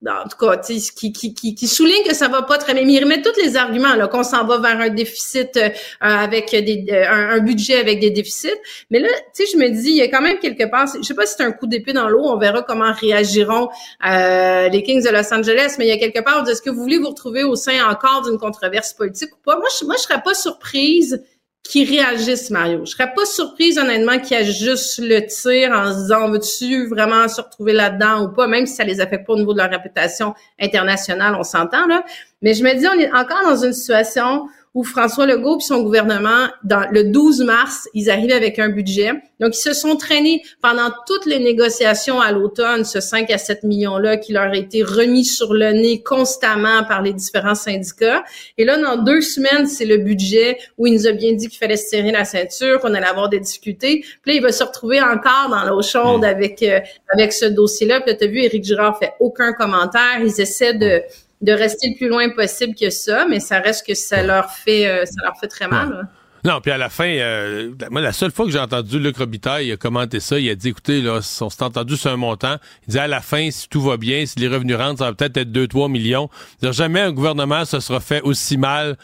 en 0.05 0.27
tout 0.27 0.37
cas, 0.37 0.57
qui, 0.57 1.11
qui, 1.11 1.33
qui, 1.33 1.55
qui, 1.55 1.67
souligne 1.67 2.03
que 2.05 2.13
ça 2.13 2.27
va 2.27 2.43
pas 2.43 2.57
très 2.57 2.73
bien. 2.73 2.85
Mais 2.85 2.93
il 2.93 3.03
remet 3.03 3.21
tous 3.21 3.35
les 3.41 3.57
arguments, 3.57 3.95
là, 3.95 4.07
qu'on 4.07 4.23
s'en 4.23 4.45
va 4.45 4.59
vers 4.59 4.79
un 4.79 4.89
déficit 4.89 5.57
euh, 5.57 5.69
avec 5.99 6.51
des, 6.51 6.85
euh, 6.91 7.35
un, 7.35 7.39
budget 7.39 7.79
avec 7.79 7.99
des 7.99 8.11
déficits. 8.11 8.49
Mais 8.91 8.99
là, 8.99 9.07
tu 9.35 9.45
sais, 9.45 9.51
je 9.51 9.57
me 9.57 9.69
dis, 9.69 9.89
il 9.89 9.95
y 9.95 10.01
a 10.01 10.07
quand 10.07 10.21
même 10.21 10.37
quelque 10.37 10.69
part, 10.69 10.87
je 10.87 11.01
sais 11.01 11.15
pas 11.15 11.25
si 11.25 11.33
c'est 11.37 11.43
un 11.43 11.51
coup 11.51 11.65
d'épée 11.65 11.93
dans 11.93 12.09
l'eau, 12.09 12.23
on 12.25 12.37
verra 12.37 12.61
comment 12.61 12.93
réagiront 12.93 13.69
euh, 14.07 14.69
les 14.69 14.83
Kings 14.83 15.03
de 15.03 15.09
Los 15.09 15.33
Angeles, 15.33 15.75
mais 15.79 15.85
il 15.85 15.89
y 15.89 15.93
a 15.93 15.97
quelque 15.97 16.23
part, 16.23 16.47
est-ce 16.47 16.61
que 16.61 16.69
vous 16.69 16.81
voulez 16.81 16.99
vous 16.99 17.09
retrouver 17.09 17.43
au 17.43 17.55
sein 17.55 17.89
encore 17.89 18.21
d'une 18.21 18.37
controverse 18.37 18.93
politique 18.93 19.29
ou 19.33 19.39
pas? 19.43 19.55
Moi, 19.55 19.67
je, 19.79 19.85
moi, 19.85 19.95
je 19.97 20.03
serais 20.03 20.21
pas 20.21 20.35
surprise 20.35 21.23
qui 21.67 21.83
réagissent, 21.85 22.49
Mario. 22.49 22.85
Je 22.85 22.91
serais 22.91 23.13
pas 23.13 23.25
surprise, 23.25 23.77
honnêtement, 23.77 24.19
qu'il 24.19 24.37
y 24.37 24.41
ait 24.41 24.51
juste 24.51 24.99
le 24.99 25.25
tir 25.25 25.71
en 25.71 25.91
se 25.91 25.99
disant, 25.99 26.29
veux-tu 26.29 26.87
vraiment 26.87 27.27
se 27.27 27.41
retrouver 27.41 27.73
là-dedans 27.73 28.25
ou 28.25 28.29
pas, 28.29 28.47
même 28.47 28.65
si 28.65 28.75
ça 28.75 28.83
les 28.83 29.01
affecte 29.01 29.27
pas 29.27 29.33
au 29.33 29.37
niveau 29.37 29.53
de 29.53 29.59
leur 29.59 29.69
réputation 29.69 30.33
internationale, 30.59 31.35
on 31.37 31.43
s'entend, 31.43 31.85
là. 31.87 32.03
Mais 32.41 32.53
je 32.53 32.63
me 32.63 32.73
dis, 32.73 32.87
on 32.87 32.99
est 32.99 33.11
encore 33.11 33.43
dans 33.43 33.63
une 33.63 33.73
situation 33.73 34.47
où 34.77 34.83
François 34.83 35.25
Legault 35.25 35.57
et 35.57 35.63
son 35.63 35.81
gouvernement, 35.81 36.49
dans 36.63 36.85
le 36.91 37.05
12 37.05 37.41
mars, 37.41 37.89
ils 37.95 38.11
arrivent 38.11 38.31
avec 38.31 38.59
un 38.59 38.69
budget. 38.69 39.09
Donc, 39.39 39.57
ils 39.57 39.61
se 39.61 39.73
sont 39.73 39.95
traînés 39.95 40.43
pendant 40.61 40.91
toutes 41.07 41.25
les 41.25 41.39
négociations 41.39 42.21
à 42.21 42.31
l'automne, 42.31 42.85
ce 42.85 42.99
5 42.99 43.31
à 43.31 43.39
7 43.39 43.63
millions-là 43.63 44.17
qui 44.17 44.33
leur 44.33 44.51
a 44.51 44.55
été 44.55 44.83
remis 44.83 45.25
sur 45.25 45.55
le 45.55 45.71
nez 45.71 46.03
constamment 46.03 46.83
par 46.83 47.01
les 47.01 47.11
différents 47.13 47.55
syndicats. 47.55 48.23
Et 48.59 48.65
là, 48.65 48.77
dans 48.77 48.97
deux 48.97 49.21
semaines, 49.21 49.65
c'est 49.65 49.85
le 49.85 49.97
budget 49.97 50.59
où 50.77 50.85
il 50.85 50.93
nous 50.93 51.07
a 51.07 51.11
bien 51.11 51.33
dit 51.33 51.47
qu'il 51.47 51.57
fallait 51.57 51.75
se 51.75 51.87
serrer 51.87 52.11
la 52.11 52.23
ceinture, 52.23 52.79
qu'on 52.79 52.93
allait 52.93 53.07
avoir 53.07 53.29
des 53.29 53.39
difficultés. 53.39 54.05
Puis 54.21 54.31
là, 54.31 54.33
il 54.33 54.41
va 54.43 54.51
se 54.51 54.63
retrouver 54.63 55.01
encore 55.01 55.49
dans 55.49 55.63
l'eau 55.63 55.81
chaude 55.81 56.23
avec, 56.23 56.61
euh, 56.61 56.81
avec 57.11 57.33
ce 57.33 57.45
dossier-là. 57.45 58.01
Puis 58.01 58.11
là, 58.11 58.17
tu 58.19 58.25
as 58.25 58.27
vu, 58.27 58.43
Éric 58.43 58.63
Girard 58.63 58.99
fait 58.99 59.13
aucun 59.19 59.53
commentaire. 59.53 60.19
Ils 60.21 60.39
essaient 60.39 60.75
de 60.75 61.01
de 61.41 61.51
rester 61.51 61.89
le 61.89 61.97
plus 61.97 62.07
loin 62.07 62.29
possible 62.29 62.73
que 62.75 62.89
ça, 62.89 63.25
mais 63.29 63.39
ça 63.39 63.59
reste 63.59 63.85
que 63.85 63.93
ça 63.93 64.23
leur 64.23 64.51
fait, 64.51 64.87
euh, 64.87 65.05
ça 65.05 65.23
leur 65.23 65.37
fait 65.39 65.47
très 65.47 65.67
mal. 65.67 66.07
Non, 66.43 66.61
puis 66.61 66.71
à 66.71 66.77
la 66.77 66.89
fin, 66.89 67.09
euh, 67.09 67.71
moi, 67.91 67.99
la 68.01 68.13
seule 68.13 68.31
fois 68.31 68.45
que 68.45 68.51
j'ai 68.51 68.59
entendu 68.59 68.99
Luc 68.99 69.17
Robitaille 69.17 69.77
commenter 69.77 70.19
ça, 70.19 70.39
il 70.39 70.49
a 70.49 70.55
dit, 70.55 70.69
écoutez, 70.69 71.01
là, 71.01 71.19
on 71.41 71.49
s'est 71.49 71.63
entendu 71.63 71.97
sur 71.97 72.11
un 72.11 72.15
montant. 72.15 72.55
Il 72.87 72.91
dit, 72.91 72.99
à 72.99 73.07
la 73.07 73.21
fin, 73.21 73.51
si 73.51 73.67
tout 73.67 73.81
va 73.81 73.97
bien, 73.97 74.25
si 74.25 74.39
les 74.39 74.47
revenus 74.47 74.77
rentrent, 74.77 74.99
ça 74.99 75.05
va 75.05 75.13
peut-être 75.13 75.37
être 75.37 75.51
2-3 75.51 75.91
millions. 75.91 76.29
Dire, 76.61 76.71
jamais 76.71 77.01
un 77.01 77.11
gouvernement 77.11 77.65
se 77.65 77.79
sera 77.79 77.99
fait 77.99 78.21
aussi 78.21 78.57
mal 78.57 78.97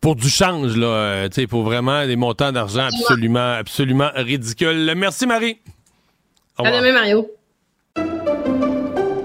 pour 0.00 0.16
du 0.16 0.28
change, 0.28 0.76
là, 0.76 0.86
euh, 0.86 1.46
pour 1.48 1.62
vraiment 1.62 2.04
des 2.06 2.16
montants 2.16 2.52
d'argent 2.52 2.88
absolument, 2.88 3.52
absolument 3.54 4.10
ridicules. 4.14 4.92
Merci, 4.96 5.26
Marie. 5.26 5.58
À 6.58 6.70
demain, 6.70 6.92
Mario. 6.92 7.30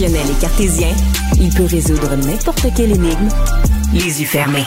Et 0.00 0.40
cartésien, 0.40 0.94
il 1.40 1.52
peut 1.52 1.64
résoudre 1.64 2.14
n'importe 2.14 2.66
quelle 2.76 2.92
énigme 2.92 3.28
les 3.92 4.20
yeux 4.20 4.28
fermés. 4.28 4.62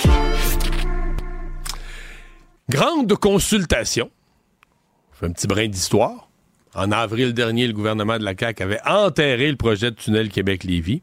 Grande 2.70 3.16
consultation. 3.16 4.12
Un 5.22 5.32
petit 5.32 5.48
brin 5.48 5.70
d'histoire. 5.70 6.28
En 6.76 6.92
avril 6.92 7.34
dernier, 7.34 7.66
le 7.66 7.72
gouvernement 7.72 8.18
de 8.18 8.26
la 8.26 8.34
CAQ 8.38 8.62
avait 8.62 8.82
enterré 8.86 9.50
le 9.50 9.56
projet 9.56 9.92
de 9.92 9.96
tunnel 9.96 10.28
Québec-Lévis. 10.28 11.02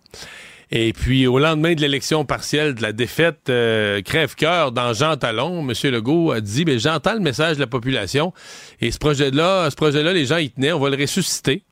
Et 0.71 0.93
puis, 0.93 1.27
au 1.27 1.39
lendemain 1.39 1.75
de 1.75 1.81
l'élection 1.81 2.27
partielle, 2.27 2.75
de 2.75 2.83
la 2.83 2.93
défaite 2.93 3.49
euh, 3.49 4.03
crève-cœur 4.03 4.73
dans 4.73 4.93
Jean 4.93 5.17
Talon, 5.17 5.67
M. 5.67 5.73
Legault 5.91 6.33
a 6.33 6.43
dit, 6.43 6.67
ben, 6.67 6.79
j'entends 6.79 7.15
le 7.15 7.21
message 7.21 7.57
de 7.57 7.61
la 7.61 7.67
population. 7.67 8.35
Et 8.83 8.91
ce 8.91 8.99
projet-là, 8.99 9.71
ce 9.71 9.77
projet-là, 9.77 10.13
les 10.13 10.27
gens 10.27 10.37
y 10.37 10.51
tenaient, 10.51 10.73
on 10.73 10.81
va 10.81 10.91
le 10.91 11.01
ressusciter. 11.01 11.63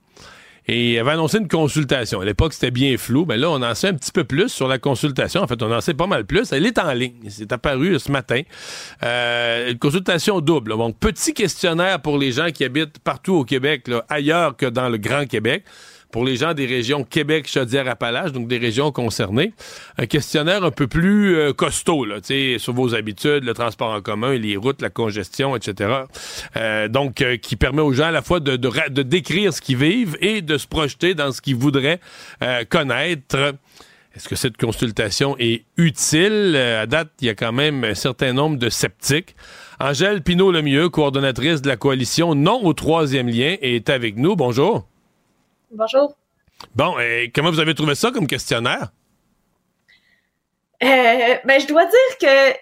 Et 0.68 0.92
il 0.92 0.98
avait 0.98 1.12
annoncé 1.12 1.38
une 1.38 1.48
consultation. 1.48 2.20
À 2.20 2.24
l'époque, 2.24 2.52
c'était 2.52 2.70
bien 2.70 2.96
flou. 2.96 3.24
Mais 3.26 3.36
là, 3.36 3.50
on 3.50 3.62
en 3.62 3.74
sait 3.74 3.88
un 3.88 3.94
petit 3.94 4.10
peu 4.10 4.24
plus 4.24 4.48
sur 4.48 4.66
la 4.66 4.78
consultation. 4.78 5.42
En 5.42 5.46
fait, 5.46 5.62
on 5.62 5.72
en 5.72 5.80
sait 5.80 5.94
pas 5.94 6.06
mal 6.06 6.24
plus. 6.24 6.52
Elle 6.52 6.66
est 6.66 6.78
en 6.78 6.92
ligne. 6.92 7.14
C'est 7.28 7.52
apparu 7.52 7.98
ce 7.98 8.10
matin. 8.10 8.42
Euh, 9.02 9.70
une 9.70 9.78
consultation 9.78 10.40
double. 10.40 10.76
Donc, 10.76 10.98
petit 10.98 11.34
questionnaire 11.34 12.00
pour 12.00 12.18
les 12.18 12.32
gens 12.32 12.50
qui 12.50 12.64
habitent 12.64 12.98
partout 12.98 13.34
au 13.34 13.44
Québec, 13.44 13.88
ailleurs 14.08 14.56
que 14.56 14.66
dans 14.66 14.88
le 14.88 14.98
Grand 14.98 15.26
Québec 15.26 15.64
pour 16.16 16.24
les 16.24 16.36
gens 16.36 16.54
des 16.54 16.64
régions 16.64 17.04
Québec, 17.04 17.46
Chaudière-Appalaches, 17.46 18.32
donc 18.32 18.48
des 18.48 18.56
régions 18.56 18.90
concernées. 18.90 19.52
Un 19.98 20.06
questionnaire 20.06 20.64
un 20.64 20.70
peu 20.70 20.86
plus 20.86 21.36
euh, 21.36 21.52
costaud, 21.52 22.06
là, 22.06 22.20
sur 22.56 22.72
vos 22.72 22.94
habitudes, 22.94 23.44
le 23.44 23.52
transport 23.52 23.90
en 23.90 24.00
commun, 24.00 24.32
les 24.32 24.56
routes, 24.56 24.80
la 24.80 24.88
congestion, 24.88 25.54
etc. 25.56 25.90
Euh, 26.56 26.88
donc, 26.88 27.20
euh, 27.20 27.36
qui 27.36 27.54
permet 27.54 27.82
aux 27.82 27.92
gens 27.92 28.06
à 28.06 28.12
la 28.12 28.22
fois 28.22 28.40
de, 28.40 28.56
de, 28.56 29.02
décrire 29.02 29.52
ce 29.52 29.60
qu'ils 29.60 29.76
vivent 29.76 30.16
et 30.22 30.40
de 30.40 30.56
se 30.56 30.66
projeter 30.66 31.12
dans 31.12 31.32
ce 31.32 31.42
qu'ils 31.42 31.56
voudraient 31.56 32.00
connaître. 32.70 33.52
Est-ce 34.14 34.26
que 34.26 34.36
cette 34.36 34.56
consultation 34.56 35.36
est 35.38 35.66
utile? 35.76 36.56
à 36.56 36.86
date, 36.86 37.10
il 37.20 37.26
y 37.26 37.30
a 37.30 37.34
quand 37.34 37.52
même 37.52 37.84
un 37.84 37.94
certain 37.94 38.32
nombre 38.32 38.56
de 38.56 38.70
sceptiques. 38.70 39.36
Angèle 39.80 40.22
Pinault-Lemieux, 40.22 40.88
coordonnatrice 40.88 41.60
de 41.60 41.68
la 41.68 41.76
coalition 41.76 42.34
Non 42.34 42.64
au 42.64 42.72
troisième 42.72 43.28
lien, 43.28 43.56
est 43.60 43.90
avec 43.90 44.16
nous. 44.16 44.34
Bonjour. 44.34 44.86
Bonjour. 45.76 46.16
Bon, 46.74 46.98
et 46.98 47.30
comment 47.34 47.50
vous 47.50 47.60
avez 47.60 47.74
trouvé 47.74 47.94
ça 47.94 48.10
comme 48.10 48.26
questionnaire? 48.26 48.88
Euh, 50.82 51.36
ben, 51.44 51.60
je 51.60 51.66
dois 51.66 51.84
dire 51.84 52.18
que 52.20 52.56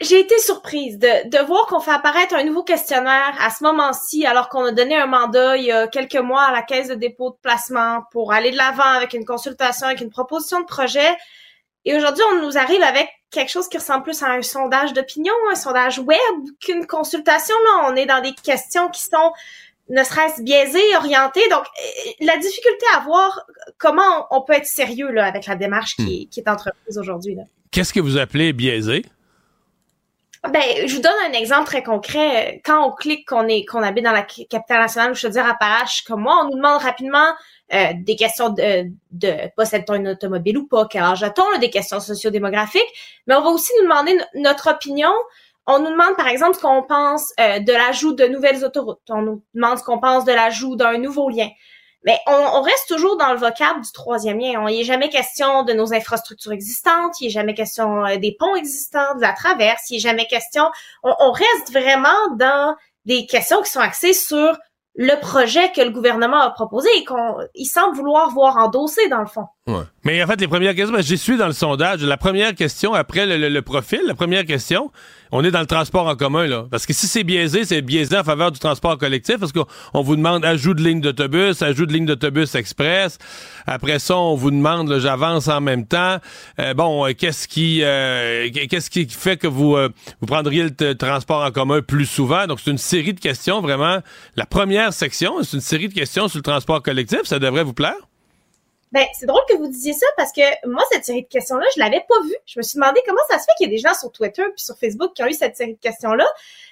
j'ai 0.00 0.20
été 0.20 0.38
surprise 0.38 0.98
de, 0.98 1.28
de 1.28 1.46
voir 1.46 1.66
qu'on 1.66 1.80
fait 1.80 1.92
apparaître 1.92 2.34
un 2.34 2.42
nouveau 2.42 2.64
questionnaire 2.64 3.36
à 3.40 3.50
ce 3.50 3.62
moment-ci, 3.62 4.26
alors 4.26 4.48
qu'on 4.48 4.64
a 4.64 4.72
donné 4.72 4.96
un 4.96 5.06
mandat 5.06 5.56
il 5.56 5.64
y 5.64 5.72
a 5.72 5.86
quelques 5.86 6.16
mois 6.16 6.42
à 6.42 6.52
la 6.52 6.62
Caisse 6.62 6.88
de 6.88 6.94
dépôt 6.94 7.30
de 7.30 7.36
placement 7.40 8.02
pour 8.10 8.32
aller 8.32 8.50
de 8.50 8.56
l'avant 8.56 8.82
avec 8.82 9.14
une 9.14 9.24
consultation, 9.24 9.86
avec 9.86 10.00
une 10.00 10.10
proposition 10.10 10.60
de 10.60 10.66
projet. 10.66 11.16
Et 11.84 11.96
aujourd'hui, 11.96 12.24
on 12.32 12.42
nous 12.42 12.58
arrive 12.58 12.82
avec 12.82 13.08
quelque 13.30 13.50
chose 13.50 13.68
qui 13.68 13.78
ressemble 13.78 14.02
plus 14.02 14.22
à 14.22 14.30
un 14.30 14.42
sondage 14.42 14.92
d'opinion, 14.92 15.34
un 15.50 15.54
sondage 15.54 16.00
web 16.00 16.18
qu'une 16.60 16.86
consultation. 16.86 17.54
Là, 17.64 17.88
on 17.88 17.96
est 17.96 18.06
dans 18.06 18.20
des 18.20 18.34
questions 18.34 18.88
qui 18.88 19.02
sont 19.02 19.32
ne 19.88 20.02
serait-ce 20.02 20.42
biaisé, 20.42 20.80
orienté. 20.96 21.40
Donc, 21.48 21.64
euh, 21.64 22.10
la 22.20 22.36
difficulté 22.36 22.84
à 22.94 23.00
voir 23.00 23.46
comment 23.78 24.26
on 24.30 24.42
peut 24.42 24.54
être 24.54 24.66
sérieux 24.66 25.10
là, 25.10 25.24
avec 25.24 25.46
la 25.46 25.56
démarche 25.56 25.96
qui, 25.96 26.26
hmm. 26.26 26.28
qui 26.30 26.40
est 26.40 26.48
entreprise 26.48 26.98
aujourd'hui. 26.98 27.36
Qu'est-ce 27.70 27.92
que 27.92 28.00
vous 28.00 28.16
appelez 28.16 28.52
biaisé? 28.52 29.04
Ben, 30.44 30.62
je 30.86 30.94
vous 30.94 31.02
donne 31.02 31.12
un 31.28 31.32
exemple 31.32 31.66
très 31.66 31.82
concret. 31.82 32.60
Quand 32.64 32.86
on 32.86 32.92
clique 32.92 33.28
qu'on 33.28 33.48
est 33.48 33.64
qu'on 33.64 33.82
habite 33.82 34.04
dans 34.04 34.12
la 34.12 34.22
capitale 34.22 34.80
nationale 34.80 35.10
ou 35.10 35.14
je 35.14 35.26
veux 35.26 35.32
dire 35.32 35.44
Appalaches 35.44 36.02
comme 36.02 36.22
moi, 36.22 36.42
on 36.42 36.50
nous 36.50 36.56
demande 36.56 36.80
rapidement 36.80 37.34
euh, 37.74 37.88
des 37.96 38.14
questions 38.14 38.50
de, 38.50 38.88
de 39.10 39.34
possède-t-on 39.56 39.94
une 39.94 40.08
automobile 40.08 40.58
ou 40.58 40.66
pas, 40.66 40.86
quel 40.88 41.02
âge 41.02 41.24
a-t-on, 41.24 41.58
des 41.58 41.70
questions 41.70 41.98
sociodémographiques, 41.98 43.20
mais 43.26 43.34
on 43.34 43.42
va 43.42 43.50
aussi 43.50 43.72
nous 43.78 43.88
demander 43.88 44.16
notre 44.36 44.70
opinion 44.70 45.12
on 45.68 45.80
nous 45.80 45.90
demande, 45.90 46.16
par 46.16 46.28
exemple, 46.28 46.56
ce 46.56 46.62
qu'on 46.62 46.82
pense 46.82 47.32
euh, 47.38 47.60
de 47.60 47.72
l'ajout 47.72 48.14
de 48.14 48.24
nouvelles 48.24 48.64
autoroutes. 48.64 49.02
On 49.10 49.20
nous 49.20 49.44
demande 49.52 49.78
ce 49.78 49.84
qu'on 49.84 50.00
pense 50.00 50.24
de 50.24 50.32
l'ajout 50.32 50.76
d'un 50.76 50.96
nouveau 50.96 51.28
lien. 51.28 51.48
Mais 52.04 52.18
on, 52.26 52.62
reste 52.62 52.88
toujours 52.88 53.18
dans 53.18 53.32
le 53.32 53.38
vocable 53.38 53.82
du 53.82 53.92
troisième 53.92 54.38
lien. 54.38 54.64
Il 54.68 54.78
n'est 54.78 54.84
jamais 54.84 55.10
question 55.10 55.64
de 55.64 55.74
nos 55.74 55.92
infrastructures 55.92 56.52
existantes, 56.52 57.20
il 57.20 57.24
n'est 57.24 57.30
jamais 57.30 57.52
question 57.52 58.06
euh, 58.06 58.16
des 58.16 58.34
ponts 58.38 58.54
existants, 58.54 59.14
de 59.16 59.20
la 59.20 59.34
traverse, 59.34 59.90
il 59.90 59.94
n'est 59.94 60.00
jamais 60.00 60.26
question... 60.26 60.64
On, 61.02 61.32
reste 61.32 61.70
vraiment 61.70 62.34
dans 62.36 62.74
des 63.04 63.26
questions 63.26 63.60
qui 63.60 63.70
sont 63.70 63.80
axées 63.80 64.14
sur 64.14 64.56
le 64.94 65.20
projet 65.20 65.70
que 65.72 65.82
le 65.82 65.90
gouvernement 65.90 66.40
a 66.40 66.50
proposé 66.50 66.88
et 66.96 67.04
qu'il 67.04 67.66
semble 67.66 67.94
vouloir 67.94 68.30
voir 68.30 68.56
endosser 68.56 69.08
dans 69.08 69.20
le 69.20 69.26
fond. 69.26 69.46
Mais 70.04 70.22
en 70.22 70.26
fait, 70.26 70.40
les 70.40 70.48
premières 70.48 70.74
questions, 70.74 70.94
ben, 70.94 71.02
j'y 71.02 71.18
suis 71.18 71.36
dans 71.36 71.46
le 71.46 71.52
sondage. 71.52 72.02
La 72.02 72.16
première 72.16 72.54
question, 72.54 72.94
après 72.94 73.26
le, 73.26 73.60
profil, 73.60 74.00
la 74.06 74.14
première 74.14 74.46
question, 74.46 74.90
on 75.32 75.44
est 75.44 75.50
dans 75.50 75.60
le 75.60 75.66
transport 75.66 76.06
en 76.06 76.16
commun, 76.16 76.46
là. 76.46 76.66
Parce 76.70 76.86
que 76.86 76.94
si 76.94 77.06
c'est 77.06 77.24
biaisé, 77.24 77.64
c'est 77.64 77.82
biaisé 77.82 78.16
en 78.16 78.24
faveur 78.24 78.50
du 78.50 78.58
transport 78.58 78.96
collectif, 78.96 79.36
parce 79.38 79.52
qu'on 79.52 80.02
vous 80.02 80.16
demande 80.16 80.44
ajout 80.44 80.72
de 80.72 80.82
ligne 80.82 81.00
d'autobus, 81.00 81.60
ajout 81.60 81.84
de 81.84 81.92
ligne 81.92 82.06
d'autobus 82.06 82.54
express. 82.54 83.18
Après 83.66 83.98
ça, 83.98 84.16
on 84.16 84.34
vous 84.34 84.50
demande, 84.50 84.98
j'avance 84.98 85.48
en 85.48 85.60
même 85.60 85.86
temps. 85.86 86.16
Euh, 86.58 86.72
bon, 86.72 87.06
euh, 87.06 87.12
qu'est-ce 87.12 87.46
qui 87.46 87.80
euh, 87.82 88.48
qu'est-ce 88.50 88.88
qui 88.88 89.06
fait 89.06 89.36
que 89.36 89.46
vous, 89.46 89.76
vous 89.76 90.26
prendriez 90.26 90.68
le 90.68 90.94
transport 90.94 91.44
en 91.44 91.50
commun 91.50 91.82
plus 91.82 92.06
souvent? 92.06 92.46
Donc, 92.46 92.60
c'est 92.60 92.70
une 92.70 92.78
série 92.78 93.12
de 93.12 93.20
questions, 93.20 93.60
vraiment. 93.60 93.98
La 94.36 94.46
première 94.46 94.92
section, 94.92 95.42
c'est 95.42 95.56
une 95.56 95.62
série 95.62 95.88
de 95.88 95.94
questions 95.94 96.28
sur 96.28 96.38
le 96.38 96.42
transport 96.42 96.82
collectif. 96.82 97.20
Ça 97.24 97.38
devrait 97.38 97.64
vous 97.64 97.74
plaire? 97.74 97.96
Ben, 98.92 99.04
c'est 99.18 99.26
drôle 99.26 99.42
que 99.48 99.56
vous 99.56 99.68
disiez 99.68 99.92
ça 99.92 100.06
parce 100.16 100.32
que 100.32 100.40
moi, 100.66 100.82
cette 100.90 101.04
série 101.04 101.22
de 101.22 101.28
questions-là, 101.28 101.66
je 101.76 101.80
l'avais 101.80 102.04
pas 102.08 102.20
vue. 102.24 102.36
Je 102.46 102.58
me 102.58 102.62
suis 102.62 102.78
demandé 102.78 103.00
comment 103.06 103.20
ça 103.28 103.38
se 103.38 103.44
fait 103.44 103.52
qu'il 103.58 103.66
y 103.66 103.70
a 103.70 103.76
des 103.76 103.78
gens 103.78 103.94
sur 103.94 104.10
Twitter 104.10 104.44
puis 104.54 104.64
sur 104.64 104.76
Facebook 104.78 105.12
qui 105.14 105.22
ont 105.22 105.26
eu 105.26 105.34
cette 105.34 105.56
série 105.56 105.74
de 105.74 105.80
questions-là. 105.80 106.26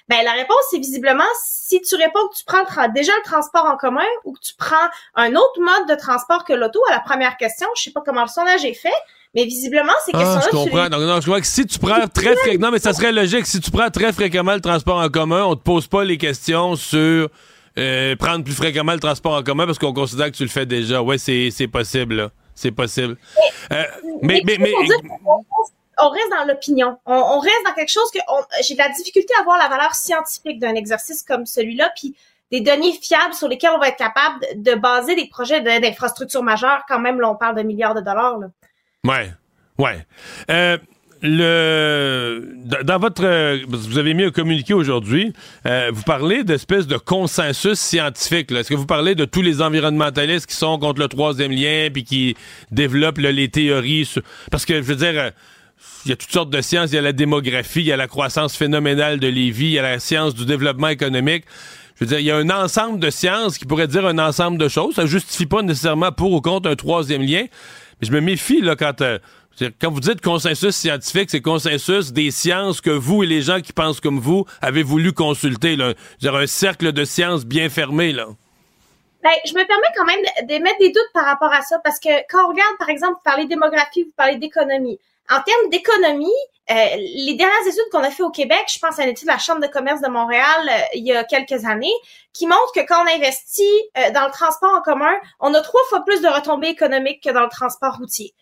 Ben, 0.07 0.23
la 0.23 0.31
réponse, 0.31 0.57
c'est 0.71 0.79
visiblement 0.79 1.23
si 1.43 1.81
tu 1.81 1.95
réponds 1.95 2.27
que 2.31 2.37
tu 2.37 2.45
prends 2.45 2.87
déjà 2.89 3.11
le 3.15 3.23
transport 3.23 3.65
en 3.65 3.77
commun 3.77 4.05
ou 4.23 4.33
que 4.33 4.39
tu 4.39 4.53
prends 4.55 4.75
un 5.15 5.35
autre 5.35 5.59
mode 5.59 5.89
de 5.89 5.95
transport 5.95 6.43
que 6.43 6.53
l'auto 6.53 6.79
à 6.89 6.93
la 6.93 6.99
première 7.01 7.37
question. 7.37 7.67
Je 7.75 7.83
sais 7.83 7.91
pas 7.91 8.01
comment 8.05 8.23
le 8.23 8.29
sondage 8.29 8.65
est 8.65 8.73
fait. 8.73 8.89
Mais 9.35 9.43
visiblement, 9.43 9.93
ces 10.05 10.11
ah, 10.15 10.19
questions-là. 10.19 10.47
Je 10.51 10.57
comprends. 10.57 10.89
Non, 10.89 11.21
je 11.21 11.25
crois 11.25 11.41
que 11.41 11.45
si 11.45 11.65
tu 11.67 11.77
prends 11.77 12.07
très 12.07 12.35
fréquemment, 12.37 12.67
non, 12.67 12.71
mais 12.71 12.79
ça 12.79 12.93
serait 12.93 13.11
logique. 13.11 13.45
Si 13.45 13.59
tu 13.59 13.69
prends 13.69 13.89
très 13.89 14.11
fréquemment 14.13 14.55
le 14.55 14.61
transport 14.61 14.97
en 14.97 15.09
commun, 15.09 15.43
on 15.43 15.55
te 15.55 15.61
pose 15.61 15.87
pas 15.87 16.03
les 16.03 16.17
questions 16.17 16.75
sur 16.75 17.29
euh, 17.77 18.15
prendre 18.15 18.43
plus 18.43 18.55
fréquemment 18.55 18.93
le 18.93 18.99
transport 18.99 19.33
en 19.33 19.43
commun 19.43 19.65
parce 19.65 19.77
qu'on 19.77 19.93
considère 19.93 20.27
que 20.27 20.37
tu 20.37 20.43
le 20.43 20.49
fais 20.49 20.65
déjà. 20.65 21.01
C'est, 21.17 21.49
c'est 21.51 21.67
possible, 21.67 22.29
C'est 22.55 22.71
possible. 22.71 23.17
Euh, 23.71 23.83
mais, 24.21 24.41
mais, 24.45 24.57
mais, 24.59 24.73
on 25.99 26.09
reste 26.09 26.29
dans 26.29 26.45
l'opinion. 26.45 26.97
On, 27.05 27.39
reste 27.39 27.65
dans 27.65 27.73
quelque 27.73 27.91
chose 27.91 28.09
que 28.13 28.19
j'ai 28.63 28.75
de 28.75 28.79
la 28.79 28.89
difficulté 28.89 29.33
à 29.39 29.43
voir 29.43 29.57
la 29.57 29.67
valeur 29.67 29.95
scientifique 29.95 30.59
d'un 30.59 30.75
exercice 30.75 31.23
comme 31.23 31.45
celui-là, 31.45 31.91
puis 31.95 32.15
des 32.51 32.61
données 32.61 32.93
fiables 32.93 33.33
sur 33.33 33.47
lesquelles 33.47 33.71
on 33.75 33.79
va 33.79 33.89
être 33.89 33.97
capable 33.97 34.45
de, 34.55 34.75
baser 34.75 35.15
des 35.15 35.27
projets 35.27 35.61
d'infrastructures 35.61 36.43
majeures. 36.43 36.83
Quand 36.87 36.99
même, 36.99 37.19
là, 37.19 37.29
on 37.29 37.35
parle 37.35 37.55
de 37.55 37.63
milliards 37.63 37.95
de 37.95 38.01
dollars. 38.01 38.37
Là. 38.37 38.47
Ouais, 39.03 39.31
ouais. 39.77 40.05
Euh, 40.49 40.77
le 41.21 42.43
dans 42.83 42.99
votre 42.99 43.65
vous 43.67 43.97
avez 43.97 44.13
mis 44.13 44.23
un 44.23 44.31
communiqué 44.31 44.73
aujourd'hui, 44.73 45.33
euh, 45.65 45.89
vous 45.93 46.03
parlez 46.03 46.43
d'espèce 46.43 46.87
de 46.87 46.97
consensus 46.97 47.79
scientifique. 47.79 48.51
Est-ce 48.51 48.69
que 48.69 48.75
vous 48.75 48.85
parlez 48.85 49.15
de 49.15 49.25
tous 49.25 49.41
les 49.41 49.61
environnementalistes 49.61 50.47
qui 50.47 50.55
sont 50.55 50.77
contre 50.79 50.99
le 50.99 51.07
troisième 51.07 51.51
lien 51.51 51.89
puis 51.91 52.03
qui 52.03 52.35
développent 52.71 53.17
les 53.17 53.49
théories 53.49 54.09
parce 54.51 54.65
que 54.65 54.75
je 54.75 54.87
veux 54.87 54.95
dire 54.95 55.31
il 56.05 56.09
y 56.09 56.11
a 56.11 56.15
toutes 56.15 56.31
sortes 56.31 56.49
de 56.49 56.61
sciences. 56.61 56.91
Il 56.91 56.95
y 56.95 56.97
a 56.97 57.01
la 57.01 57.13
démographie, 57.13 57.81
il 57.81 57.87
y 57.87 57.91
a 57.91 57.97
la 57.97 58.07
croissance 58.07 58.55
phénoménale 58.55 59.19
de 59.19 59.27
Lévis, 59.27 59.65
il 59.65 59.71
y 59.71 59.79
a 59.79 59.83
la 59.83 59.99
science 59.99 60.33
du 60.33 60.45
développement 60.45 60.87
économique. 60.87 61.45
Je 61.95 62.05
veux 62.05 62.09
dire, 62.09 62.19
il 62.19 62.25
y 62.25 62.31
a 62.31 62.37
un 62.37 62.49
ensemble 62.49 62.99
de 62.99 63.09
sciences 63.09 63.57
qui 63.57 63.65
pourrait 63.65 63.87
dire 63.87 64.05
un 64.05 64.19
ensemble 64.19 64.57
de 64.57 64.67
choses. 64.67 64.95
Ça 64.95 65.05
justifie 65.05 65.47
pas 65.47 65.63
nécessairement 65.63 66.11
pour 66.11 66.31
ou 66.31 66.41
contre 66.41 66.69
un 66.69 66.75
troisième 66.75 67.23
lien. 67.23 67.45
Mais 67.99 68.07
je 68.07 68.11
me 68.11 68.21
méfie, 68.21 68.61
là, 68.61 68.75
quand, 68.75 69.01
euh, 69.01 69.17
quand 69.81 69.91
vous 69.91 69.99
dites 69.99 70.21
consensus 70.21 70.75
scientifique, 70.75 71.29
c'est 71.29 71.41
consensus 71.41 72.11
des 72.11 72.31
sciences 72.31 72.81
que 72.81 72.89
vous 72.89 73.23
et 73.23 73.27
les 73.27 73.41
gens 73.41 73.61
qui 73.61 73.73
pensent 73.73 73.99
comme 73.99 74.19
vous 74.19 74.45
avez 74.61 74.83
voulu 74.83 75.13
consulter. 75.13 75.75
Là. 75.75 75.93
Un 76.23 76.47
cercle 76.47 76.91
de 76.91 77.05
sciences 77.05 77.45
bien 77.45 77.69
fermé, 77.69 78.11
là. 78.11 78.27
Ben, 79.23 79.31
je 79.45 79.53
me 79.53 79.65
permets 79.65 79.87
quand 79.95 80.05
même 80.05 80.47
d'émettre 80.47 80.77
des 80.79 80.91
doutes 80.91 81.11
par 81.13 81.25
rapport 81.25 81.51
à 81.51 81.61
ça, 81.61 81.79
parce 81.83 81.99
que 81.99 82.09
quand 82.29 82.45
on 82.45 82.49
regarde, 82.49 82.77
par 82.79 82.89
exemple, 82.89 83.15
vous 83.15 83.23
parlez 83.23 83.45
démographie, 83.45 84.03
vous 84.03 84.13
parlez 84.15 84.37
d'économie. 84.37 84.99
En 85.29 85.41
termes 85.41 85.69
d'économie, 85.69 86.31
euh, 86.69 86.73
les 86.95 87.33
dernières 87.33 87.67
études 87.67 87.89
qu'on 87.91 88.03
a 88.03 88.11
fait 88.11 88.23
au 88.23 88.29
Québec, 88.29 88.65
je 88.73 88.79
pense 88.79 88.99
à 88.99 89.03
une 89.03 89.09
étude 89.09 89.27
de 89.27 89.33
la 89.33 89.37
Chambre 89.37 89.61
de 89.61 89.67
commerce 89.67 90.01
de 90.01 90.07
Montréal 90.07 90.69
euh, 90.69 90.81
il 90.93 91.05
y 91.05 91.13
a 91.13 91.23
quelques 91.23 91.65
années, 91.65 91.93
qui 92.33 92.45
montre 92.45 92.71
que 92.75 92.81
quand 92.81 93.03
on 93.03 93.07
investit 93.07 93.63
euh, 93.97 94.11
dans 94.11 94.25
le 94.25 94.31
transport 94.31 94.73
en 94.73 94.81
commun, 94.81 95.13
on 95.39 95.53
a 95.53 95.61
trois 95.61 95.83
fois 95.89 96.05
plus 96.05 96.21
de 96.21 96.27
retombées 96.27 96.67
économiques 96.67 97.23
que 97.23 97.31
dans 97.31 97.43
le 97.43 97.49
transport 97.49 97.97
routier. 97.97 98.33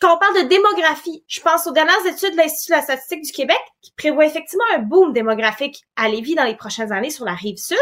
Quand 0.00 0.16
on 0.16 0.18
parle 0.18 0.42
de 0.42 0.48
démographie, 0.48 1.24
je 1.28 1.40
pense 1.40 1.66
aux 1.66 1.72
dernières 1.72 2.06
études 2.06 2.32
de 2.32 2.36
l'Institut 2.36 2.72
de 2.72 2.76
la 2.76 2.82
statistique 2.82 3.22
du 3.22 3.32
Québec 3.32 3.60
qui 3.82 3.92
prévoit 3.96 4.24
effectivement 4.24 4.64
un 4.74 4.78
boom 4.78 5.12
démographique 5.12 5.82
à 5.96 6.08
Lévis 6.08 6.34
dans 6.34 6.44
les 6.44 6.56
prochaines 6.56 6.92
années 6.92 7.10
sur 7.10 7.24
la 7.24 7.34
rive 7.34 7.58
sud. 7.58 7.76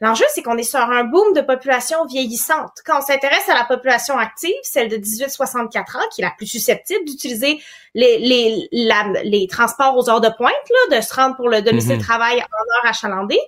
L'enjeu, 0.00 0.24
c'est 0.34 0.42
qu'on 0.42 0.56
est 0.56 0.62
sur 0.62 0.80
un 0.80 1.04
boom 1.04 1.34
de 1.34 1.40
population 1.40 2.04
vieillissante. 2.06 2.72
Quand 2.84 2.98
on 2.98 3.00
s'intéresse 3.00 3.48
à 3.48 3.54
la 3.54 3.64
population 3.64 4.18
active, 4.18 4.54
celle 4.62 4.88
de 4.88 4.96
18-64 4.96 5.98
ans, 5.98 6.08
qui 6.14 6.22
est 6.22 6.24
la 6.24 6.32
plus 6.36 6.46
susceptible 6.46 7.04
d'utiliser 7.04 7.60
les, 7.94 8.18
les, 8.18 8.68
les 9.24 9.46
transports 9.46 9.96
aux 9.96 10.10
heures 10.10 10.20
de 10.20 10.30
pointe, 10.36 10.52
là, 10.90 10.98
de 10.98 11.02
se 11.02 11.14
rendre 11.14 11.36
pour 11.36 11.48
le 11.48 11.62
domicile 11.62 11.96
mhm. 11.96 12.02
travail 12.02 12.36
en 12.38 12.38
heure 12.38 12.90
achalandée, 12.90 13.40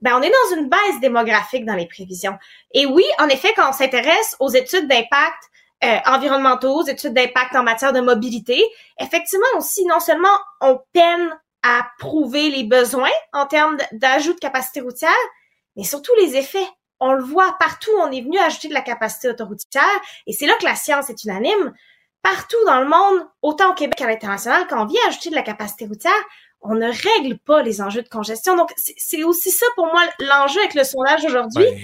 ben, 0.00 0.18
on 0.18 0.22
est 0.22 0.30
dans 0.30 0.56
une 0.56 0.68
baisse 0.68 1.00
démographique 1.00 1.64
dans 1.64 1.74
les 1.74 1.86
prévisions. 1.86 2.36
Et 2.72 2.86
oui, 2.86 3.04
en 3.18 3.28
effet, 3.28 3.52
quand 3.56 3.68
on 3.68 3.72
s'intéresse 3.72 4.36
aux 4.40 4.50
études 4.50 4.88
d'impact 4.88 5.50
euh, 5.84 5.98
environnementaux, 6.06 6.80
aux 6.80 6.86
études 6.86 7.14
d'impact 7.14 7.54
en 7.56 7.62
matière 7.62 7.92
de 7.92 8.00
mobilité, 8.00 8.64
effectivement 8.98 9.46
aussi, 9.56 9.84
non 9.86 10.00
seulement 10.00 10.36
on 10.60 10.80
peine 10.92 11.30
à 11.62 11.86
prouver 11.98 12.50
les 12.50 12.64
besoins 12.64 13.10
en 13.32 13.46
termes 13.46 13.76
d'ajout 13.92 14.34
de 14.34 14.38
capacité 14.38 14.80
routière, 14.80 15.10
mais 15.76 15.84
surtout 15.84 16.12
les 16.20 16.36
effets. 16.36 16.68
On 17.00 17.12
le 17.12 17.22
voit 17.22 17.56
partout, 17.58 17.90
on 17.98 18.12
est 18.12 18.20
venu 18.20 18.38
ajouter 18.38 18.68
de 18.68 18.74
la 18.74 18.80
capacité 18.80 19.28
autoroutière 19.28 19.82
et 20.26 20.32
c'est 20.32 20.46
là 20.46 20.54
que 20.58 20.64
la 20.64 20.76
science 20.76 21.10
est 21.10 21.24
unanime. 21.24 21.74
Partout 22.22 22.64
dans 22.66 22.80
le 22.80 22.88
monde, 22.88 23.26
autant 23.42 23.72
au 23.72 23.74
Québec 23.74 23.98
qu'à 23.98 24.06
l'international, 24.06 24.66
quand 24.68 24.82
on 24.82 24.86
vient 24.86 25.00
ajouter 25.08 25.28
de 25.28 25.34
la 25.34 25.42
capacité 25.42 25.86
routière, 25.86 26.12
on 26.62 26.74
ne 26.74 26.86
règle 26.86 27.38
pas 27.38 27.62
les 27.62 27.82
enjeux 27.82 28.02
de 28.02 28.08
congestion. 28.08 28.56
Donc, 28.56 28.72
c'est 28.76 29.22
aussi 29.22 29.50
ça 29.50 29.66
pour 29.74 29.86
moi 29.86 30.02
l'enjeu 30.20 30.60
avec 30.60 30.74
le 30.74 30.84
sondage 30.84 31.24
aujourd'hui. 31.26 31.66
Ben, 31.66 31.80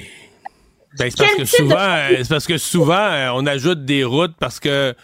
ben, 0.98 1.11
c'est 1.11 1.16
parce 1.16 1.35
que 1.37 1.44
souvent, 1.44 1.96
c'est 2.16 2.29
parce 2.29 2.46
que 2.46 2.59
souvent, 2.59 3.35
on 3.35 3.46
ajoute 3.46 3.85
des 3.85 4.05
routes 4.05 4.35
parce 4.38 4.61
que 4.61 4.94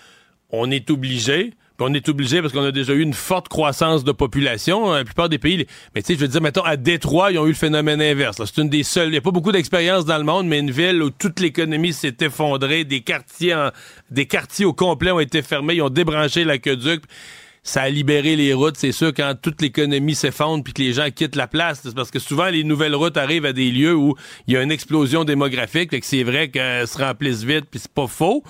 on 0.50 0.70
est 0.70 0.90
obligé 0.90 1.52
on 1.78 1.92
est 1.94 2.08
obligé 2.08 2.40
parce 2.40 2.52
qu'on 2.52 2.62
a 2.62 2.72
déjà 2.72 2.94
eu 2.94 3.00
une 3.00 3.14
forte 3.14 3.48
croissance 3.48 4.04
de 4.04 4.12
population. 4.12 4.92
Hein, 4.92 4.98
la 4.98 5.04
plupart 5.04 5.28
des 5.28 5.38
pays, 5.38 5.66
mais 5.94 6.02
tu 6.02 6.08
sais, 6.08 6.14
je 6.14 6.20
veux 6.20 6.28
dire, 6.28 6.40
mettons, 6.40 6.62
à 6.62 6.76
Détroit, 6.76 7.32
ils 7.32 7.38
ont 7.38 7.44
eu 7.46 7.50
le 7.50 7.54
phénomène 7.54 8.00
inverse. 8.00 8.40
C'est 8.44 8.60
une 8.60 8.68
des 8.68 8.82
seules. 8.82 9.08
Il 9.08 9.12
n'y 9.12 9.18
a 9.18 9.22
pas 9.22 9.30
beaucoup 9.30 9.52
d'expérience 9.52 10.04
dans 10.04 10.18
le 10.18 10.24
monde, 10.24 10.46
mais 10.46 10.58
une 10.58 10.70
ville 10.70 11.02
où 11.02 11.10
toute 11.10 11.40
l'économie 11.40 11.92
s'est 11.92 12.16
effondrée, 12.20 12.84
des 12.84 13.00
quartiers, 13.00 13.56
des 14.10 14.26
quartiers 14.26 14.64
au 14.64 14.72
complet 14.72 15.10
ont 15.10 15.20
été 15.20 15.42
fermés, 15.42 15.74
ils 15.74 15.82
ont 15.82 15.90
débranché 15.90 16.44
l'aqueduc. 16.44 17.02
Ça 17.66 17.82
a 17.82 17.88
libéré 17.88 18.36
les 18.36 18.54
routes, 18.54 18.76
c'est 18.76 18.92
sûr, 18.92 19.12
quand 19.12 19.34
toute 19.42 19.60
l'économie 19.60 20.14
s'effondre 20.14 20.62
puis 20.62 20.72
que 20.72 20.82
les 20.82 20.92
gens 20.92 21.10
quittent 21.10 21.34
la 21.34 21.48
place. 21.48 21.80
C'est 21.82 21.96
parce 21.96 22.12
que 22.12 22.20
souvent, 22.20 22.46
les 22.46 22.62
nouvelles 22.62 22.94
routes 22.94 23.16
arrivent 23.16 23.44
à 23.44 23.52
des 23.52 23.72
lieux 23.72 23.92
où 23.92 24.14
il 24.46 24.54
y 24.54 24.56
a 24.56 24.62
une 24.62 24.70
explosion 24.70 25.24
démographique. 25.24 25.90
Fait 25.90 25.98
que 25.98 26.06
c'est 26.06 26.22
vrai 26.22 26.48
qu'elles 26.48 26.86
se 26.86 26.96
remplissent 26.96 27.42
vite, 27.42 27.64
puis 27.68 27.80
c'est 27.80 27.90
pas 27.90 28.06
faux. 28.06 28.44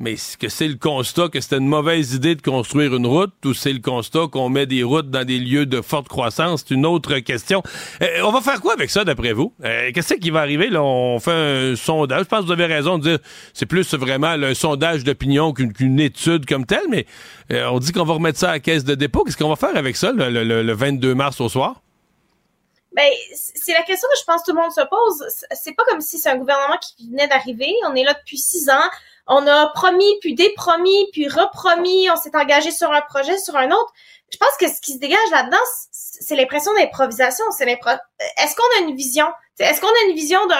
Mais 0.00 0.12
est-ce 0.12 0.36
que 0.36 0.48
c'est 0.48 0.68
le 0.68 0.76
constat 0.76 1.28
que 1.28 1.40
c'était 1.40 1.56
une 1.56 1.66
mauvaise 1.66 2.14
idée 2.14 2.36
de 2.36 2.42
construire 2.42 2.94
une 2.94 3.06
route 3.06 3.34
ou 3.44 3.52
c'est 3.52 3.72
le 3.72 3.80
constat 3.80 4.28
qu'on 4.30 4.48
met 4.48 4.64
des 4.64 4.84
routes 4.84 5.10
dans 5.10 5.24
des 5.24 5.40
lieux 5.40 5.66
de 5.66 5.80
forte 5.80 6.06
croissance? 6.06 6.64
C'est 6.66 6.74
une 6.74 6.86
autre 6.86 7.18
question. 7.18 7.64
Euh, 8.00 8.20
on 8.22 8.30
va 8.30 8.40
faire 8.40 8.60
quoi 8.60 8.74
avec 8.74 8.90
ça, 8.90 9.04
d'après 9.04 9.32
vous? 9.32 9.52
Euh, 9.64 9.90
qu'est-ce 9.92 10.14
qui 10.14 10.30
va 10.30 10.40
arriver? 10.40 10.68
Là, 10.70 10.84
on 10.84 11.18
fait 11.18 11.32
un 11.32 11.74
sondage. 11.74 12.24
Je 12.24 12.28
pense 12.28 12.40
que 12.40 12.46
vous 12.46 12.52
avez 12.52 12.66
raison 12.66 12.98
de 12.98 13.08
dire 13.08 13.18
c'est 13.52 13.66
plus 13.66 13.92
vraiment 13.94 14.28
un 14.28 14.54
sondage 14.54 15.02
d'opinion 15.02 15.52
qu'une 15.52 15.98
étude 15.98 16.46
comme 16.46 16.64
telle, 16.64 16.86
mais 16.88 17.04
euh, 17.50 17.68
on 17.70 17.80
dit 17.80 17.90
qu'on 17.90 18.04
va 18.04 18.14
remettre 18.14 18.38
ça 18.38 18.50
à 18.50 18.52
la 18.52 18.60
caisse 18.60 18.84
de 18.84 18.94
dépôt. 18.94 19.24
Qu'est-ce 19.24 19.36
qu'on 19.36 19.48
va 19.48 19.56
faire 19.56 19.76
avec 19.76 19.96
ça 19.96 20.12
le, 20.12 20.44
le 20.44 20.72
22 20.74 21.16
mars 21.16 21.40
au 21.40 21.48
soir? 21.48 21.82
Ben, 22.92 23.10
c'est 23.34 23.72
la 23.72 23.82
question 23.82 24.08
que 24.12 24.18
je 24.18 24.24
pense 24.24 24.42
que 24.42 24.50
tout 24.50 24.56
le 24.56 24.62
monde 24.62 24.72
se 24.72 24.80
pose. 24.80 25.46
C'est 25.52 25.74
pas 25.74 25.84
comme 25.84 26.00
si 26.00 26.18
c'est 26.18 26.30
un 26.30 26.36
gouvernement 26.36 26.78
qui 26.78 27.08
venait 27.08 27.28
d'arriver. 27.28 27.72
On 27.88 27.94
est 27.94 28.04
là 28.04 28.14
depuis 28.14 28.38
six 28.38 28.68
ans 28.70 28.88
on 29.28 29.46
a 29.46 29.68
promis, 29.68 30.18
puis 30.20 30.34
dépromis, 30.34 31.08
puis 31.12 31.28
repromis, 31.28 32.10
on 32.10 32.16
s'est 32.16 32.34
engagé 32.34 32.70
sur 32.70 32.90
un 32.92 33.02
projet, 33.02 33.36
sur 33.38 33.56
un 33.56 33.70
autre. 33.70 33.92
Je 34.32 34.38
pense 34.38 34.56
que 34.58 34.68
ce 34.68 34.80
qui 34.80 34.94
se 34.94 34.98
dégage 34.98 35.30
là-dedans, 35.30 35.56
c'est 35.90 36.36
l'impression 36.36 36.72
d'improvisation. 36.74 37.44
C'est 37.50 37.66
Est-ce 37.66 38.56
qu'on 38.56 38.78
a 38.78 38.88
une 38.88 38.96
vision? 38.96 39.26
Est-ce 39.58 39.80
qu'on 39.80 39.88
a 39.88 40.08
une 40.08 40.14
vision 40.14 40.44
de 40.46 40.54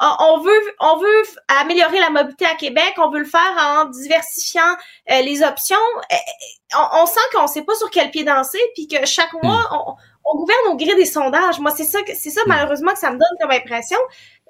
on 0.00 0.38
veut, 0.38 0.60
on 0.80 0.96
veut 0.96 1.22
améliorer 1.60 2.00
la 2.00 2.10
mobilité 2.10 2.46
à 2.46 2.54
Québec, 2.54 2.94
on 2.96 3.10
veut 3.10 3.18
le 3.18 3.26
faire 3.26 3.54
en 3.58 3.84
diversifiant 3.86 4.62
euh, 5.10 5.20
les 5.20 5.42
options. 5.42 5.76
Euh, 6.10 6.76
on, 6.94 7.04
sent 7.04 7.20
qu'on 7.34 7.46
sait 7.46 7.62
pas 7.62 7.74
sur 7.74 7.90
quel 7.90 8.10
pied 8.10 8.24
danser, 8.24 8.60
puis 8.74 8.88
que 8.88 9.04
chaque 9.04 9.32
hmm. 9.34 9.46
mois, 9.46 9.68
on, 9.72 9.94
on 10.24 10.36
gouverne 10.38 10.68
au 10.68 10.76
gré 10.76 10.94
des 10.94 11.04
sondages. 11.04 11.60
Moi, 11.60 11.72
c'est 11.76 11.84
ça, 11.84 11.98
c'est 12.06 12.30
ça 12.30 12.40
hmm. 12.42 12.48
malheureusement 12.48 12.92
que 12.92 12.98
ça 12.98 13.10
me 13.10 13.18
donne 13.18 13.38
comme 13.40 13.50
impression. 13.50 13.98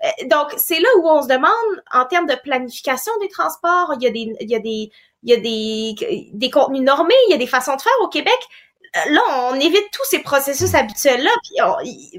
Euh, 0.05 0.09
donc, 0.27 0.53
c'est 0.57 0.81
là 0.81 0.89
où 0.99 1.09
on 1.09 1.23
se 1.23 1.29
demande, 1.29 1.53
en 1.93 2.05
termes 2.07 2.27
de 2.27 2.35
planification 2.35 3.13
des 3.21 3.29
transports, 3.29 3.95
il 3.97 4.03
y 4.03 4.07
a 4.07 4.11
des, 4.11 4.35
il 4.41 4.51
y 4.51 4.55
a 4.55 4.59
des, 4.59 4.91
il 5.23 5.31
y 5.31 5.35
a 5.35 5.37
des, 5.37 6.31
des 6.33 6.51
contenus 6.51 6.83
normés, 6.83 7.15
il 7.29 7.33
y 7.33 7.35
a 7.35 7.39
des 7.39 7.47
façons 7.47 7.77
de 7.77 7.83
faire 7.83 7.93
au 8.03 8.09
Québec. 8.09 8.39
Euh, 8.97 9.13
là, 9.13 9.21
on 9.53 9.55
évite 9.55 9.89
tous 9.93 10.05
ces 10.05 10.19
processus 10.19 10.75
habituels-là. 10.75 11.31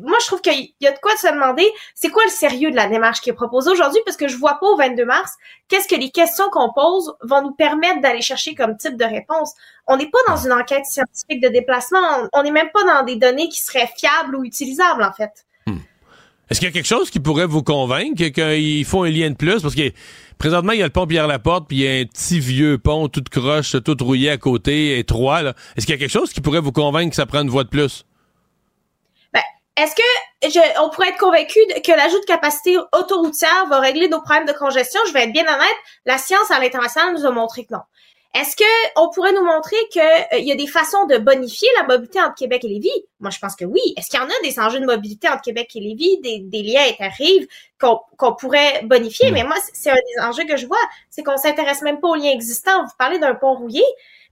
Moi, 0.02 0.18
je 0.22 0.26
trouve 0.28 0.42
qu'il 0.42 0.74
y 0.80 0.88
a 0.88 0.92
de 0.92 1.00
quoi 1.00 1.16
se 1.18 1.28
demander, 1.28 1.70
c'est 1.96 2.10
quoi 2.10 2.24
le 2.24 2.30
sérieux 2.30 2.72
de 2.72 2.78
la 2.78 2.88
démarche 2.88 3.20
qui 3.20 3.30
est 3.30 3.34
proposée 3.34 3.72
aujourd'hui, 3.72 4.02
parce 4.06 4.16
que 4.16 4.30
je 4.30 4.38
vois 4.38 4.58
pas 4.58 4.68
au 4.68 4.78
22 4.78 5.04
mars 5.04 5.34
qu'est-ce 5.68 5.88
que 5.88 6.00
les 6.00 6.12
questions 6.12 6.50
qu'on 6.50 6.72
pose 6.72 7.14
vont 7.24 7.42
nous 7.42 7.52
permettre 7.52 8.00
d'aller 8.00 8.22
chercher 8.22 8.56
comme 8.56 8.78
type 8.78 8.96
de 8.96 9.04
réponse. 9.04 9.54
On 9.88 9.98
n'est 9.98 10.10
pas 10.10 10.20
dans 10.28 10.38
une 10.38 10.54
enquête 10.54 10.86
scientifique 10.86 11.42
de 11.42 11.50
déplacement, 11.50 12.30
on 12.32 12.44
n'est 12.44 12.52
même 12.52 12.72
pas 12.74 12.84
dans 12.86 13.04
des 13.04 13.18
données 13.18 13.50
qui 13.50 13.60
seraient 13.60 13.90
fiables 13.98 14.36
ou 14.38 14.46
utilisables, 14.46 15.04
en 15.04 15.12
fait. 15.12 15.46
Est-ce 16.52 16.60
qu'il 16.60 16.68
y 16.68 16.70
a 16.70 16.74
quelque 16.74 16.86
chose 16.86 17.10
qui 17.10 17.22
pourrait 17.22 17.46
vous 17.46 17.64
convaincre 17.64 18.26
qu'il 18.26 18.84
faut 18.84 19.04
un 19.04 19.10
lien 19.10 19.30
de 19.30 19.38
plus? 19.38 19.62
Parce 19.62 19.74
que 19.74 19.90
présentement, 20.38 20.74
il 20.74 20.80
y 20.80 20.82
a 20.82 20.86
le 20.86 20.92
pont 20.92 21.08
Pierre-Laporte, 21.08 21.70
puis 21.70 21.78
il 21.78 21.84
y 21.84 21.88
a 21.88 22.02
un 22.02 22.06
petit 22.06 22.42
vieux 22.42 22.78
pont, 22.78 23.08
tout 23.08 23.24
croche, 23.32 23.78
tout 23.86 23.96
rouillé 24.02 24.32
à 24.32 24.38
côté, 24.38 25.00
étroit. 25.00 25.54
Est-ce 25.78 25.86
qu'il 25.86 25.96
y 25.96 25.98
a 25.98 25.98
quelque 25.98 26.12
chose 26.12 26.34
qui 26.34 26.42
pourrait 26.42 26.60
vous 26.60 26.74
convaincre 26.74 27.12
que 27.12 27.16
ça 27.16 27.26
prend 27.26 27.42
une 27.42 27.50
voie 27.50 27.64
de 27.64 27.70
plus? 27.70 28.04
Ben, 29.34 29.40
est-ce 29.78 29.96
que 29.96 30.82
on 30.84 30.90
pourrait 30.90 31.12
être 31.12 31.20
convaincu 31.20 31.62
que 31.86 31.92
l'ajout 31.94 32.20
de 32.20 32.26
capacité 32.26 32.78
autoroutière 33.00 33.68
va 33.70 33.80
régler 33.80 34.10
nos 34.10 34.20
problèmes 34.20 34.46
de 34.46 34.52
congestion? 34.52 35.00
Je 35.08 35.14
vais 35.14 35.24
être 35.24 35.32
bien 35.32 35.44
honnête, 35.44 35.78
la 36.06 36.18
science 36.18 36.52
à 36.52 36.60
l'international 36.60 37.14
nous 37.14 37.26
a 37.26 37.32
montré 37.32 37.64
que 37.64 37.74
non. 37.74 37.82
Est-ce 38.34 38.56
que 38.56 38.64
on 38.96 39.10
pourrait 39.10 39.34
nous 39.34 39.44
montrer 39.44 39.76
qu'il 39.92 40.02
euh, 40.02 40.38
y 40.38 40.54
a 40.54 40.56
des 40.56 40.68
façons 40.68 41.06
de 41.06 41.18
bonifier 41.18 41.68
la 41.78 41.84
mobilité 41.84 42.22
entre 42.22 42.36
Québec 42.36 42.64
et 42.64 42.70
Lévis? 42.70 43.06
Moi, 43.20 43.30
je 43.30 43.40
pense 43.40 43.58
que 43.58 43.66
oui. 43.66 43.82
Est-ce 43.98 44.10
qu'il 44.10 44.20
y 44.22 44.24
en 44.24 44.28
a 44.28 44.42
des 44.42 44.58
enjeux 44.58 44.80
de 44.80 44.86
mobilité 44.86 45.28
entre 45.28 45.42
Québec 45.42 45.70
et 45.76 45.82
Lévis, 45.82 46.18
des, 46.22 46.40
des 46.40 46.64
liens 46.64 46.84
interrives 46.90 47.46
qu'on 47.78 48.34
pourrait 48.36 48.84
bonifier? 48.84 49.32
Mais 49.32 49.44
moi, 49.44 49.58
c'est 49.74 49.90
un 49.90 49.96
des 49.96 50.24
enjeux 50.24 50.46
que 50.46 50.56
je 50.56 50.66
vois, 50.66 50.80
c'est 51.10 51.24
qu'on 51.24 51.36
s'intéresse 51.36 51.82
même 51.82 52.00
pas 52.00 52.08
aux 52.08 52.16
liens 52.16 52.32
existants. 52.32 52.86
Vous 52.86 52.92
parlez 52.98 53.20
d'un 53.20 53.36
pont 53.36 53.56
rouillé, 53.56 53.84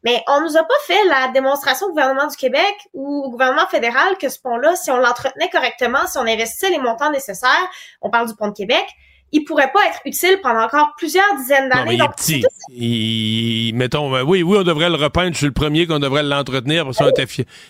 mais 0.04 0.24
on 0.28 0.40
nous 0.42 0.56
a 0.56 0.64
pas 0.64 0.80
fait 0.88 1.04
la 1.06 1.28
démonstration 1.34 1.88
au 1.88 1.90
gouvernement 1.90 2.28
du 2.28 2.38
Québec 2.38 2.76
ou 2.94 3.26
au 3.26 3.30
gouvernement 3.30 3.68
fédéral 3.68 4.18
que 4.18 4.30
ce 4.30 4.40
pont-là, 4.40 4.78
si 4.78 4.92
on 4.92 4.98
l'entretenait 4.98 5.50
correctement, 5.50 6.08
si 6.08 6.18
on 6.18 6.22
investissait 6.22 6.70
les 6.70 6.80
montants 6.80 7.12
nécessaires, 7.12 7.70
on 8.02 8.10
parle 8.10 8.30
du 8.30 8.36
pont 8.36 8.48
de 8.48 8.54
Québec, 8.54 8.86
il 9.32 9.44
pourrait 9.44 9.72
pas 9.72 9.80
être 9.88 10.00
utile 10.06 10.40
pendant 10.42 10.64
encore 10.64 10.94
plusieurs 10.98 11.36
dizaines 11.38 11.70
d'années. 11.70 11.96
Il 11.96 12.02
est 12.02 12.08
petit. 12.10 12.44
Il, 12.70 13.76
mettons, 13.76 14.16
euh, 14.16 14.24
oui, 14.24 14.44
oui, 14.44 14.58
on 14.60 14.64
devrait 14.64 14.90
le 14.90 14.96
repeindre. 14.96 15.34
Je 15.34 15.38
suis 15.38 15.46
le 15.46 15.52
premier 15.52 15.88
qu'on 15.88 16.00
devrait 16.00 16.24
l'entretenir 16.24 16.86
parce 16.86 16.98
qu'on 16.98 17.10
était 17.10 17.28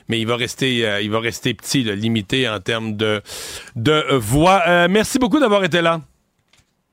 Mais 0.08 0.20
il 0.20 0.28
va 0.28 0.36
rester, 0.36 0.88
euh, 0.88 1.02
il 1.02 1.12
va 1.12 1.20
rester 1.20 1.54
petit, 1.54 1.84
limité 1.84 2.48
en 2.48 2.60
termes 2.60 2.96
de 2.96 3.22
de 3.76 3.92
euh, 3.92 4.18
voix. 4.18 4.88
merci 4.88 5.20
beaucoup 5.20 5.40
d'avoir 5.40 5.64
été 5.64 5.82
là. 5.82 6.02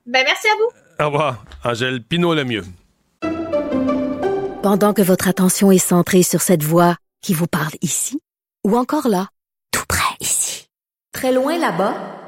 Ben 0.05 0.23
merci 0.25 0.47
à 0.47 0.55
vous. 0.57 1.05
Au 1.05 1.09
revoir, 1.09 1.43
Angèle 1.63 2.01
Pinot 2.01 2.33
le 2.33 2.43
mieux. 2.43 2.63
Pendant 4.63 4.93
que 4.93 5.01
votre 5.01 5.27
attention 5.27 5.71
est 5.71 5.77
centrée 5.77 6.23
sur 6.23 6.41
cette 6.41 6.63
voix 6.63 6.95
qui 7.21 7.33
vous 7.33 7.47
parle 7.47 7.73
ici 7.81 8.19
ou 8.65 8.77
encore 8.77 9.07
là, 9.07 9.27
tout 9.71 9.85
près 9.87 10.15
ici, 10.19 10.67
très 11.13 11.31
loin 11.31 11.57
là-bas. 11.57 12.26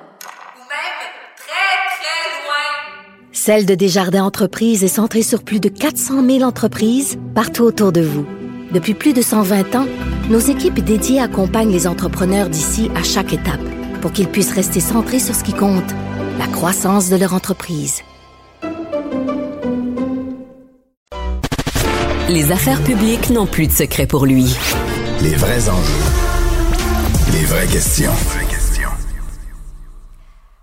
Celle 3.41 3.65
de 3.65 3.73
Desjardins 3.73 4.25
Entreprises 4.25 4.83
est 4.83 4.89
centrée 4.89 5.21
sur 5.21 5.43
plus 5.43 5.61
de 5.61 5.69
400 5.69 6.25
000 6.25 6.41
entreprises 6.41 7.17
partout 7.33 7.63
autour 7.63 7.93
de 7.93 8.01
vous. 8.01 8.25
Depuis 8.73 8.93
plus 8.93 9.13
de 9.13 9.21
120 9.21 9.75
ans, 9.75 9.87
nos 10.29 10.39
équipes 10.39 10.81
dédiées 10.83 11.21
accompagnent 11.21 11.71
les 11.71 11.87
entrepreneurs 11.87 12.49
d'ici 12.49 12.91
à 12.95 13.01
chaque 13.01 13.31
étape 13.31 13.61
pour 14.01 14.11
qu'ils 14.11 14.27
puissent 14.27 14.53
rester 14.53 14.81
centrés 14.81 15.19
sur 15.19 15.33
ce 15.33 15.45
qui 15.45 15.53
compte, 15.53 15.89
la 16.37 16.47
croissance 16.47 17.09
de 17.09 17.15
leur 17.15 17.33
entreprise. 17.33 18.01
Les 22.27 22.51
affaires 22.51 22.83
publiques 22.83 23.29
n'ont 23.29 23.47
plus 23.47 23.67
de 23.67 23.71
secret 23.71 24.05
pour 24.05 24.25
lui. 24.25 24.53
Les 25.21 25.35
vrais 25.35 25.69
enjeux. 25.69 26.03
Les 27.31 27.45
vraies 27.45 27.67
questions. 27.67 28.11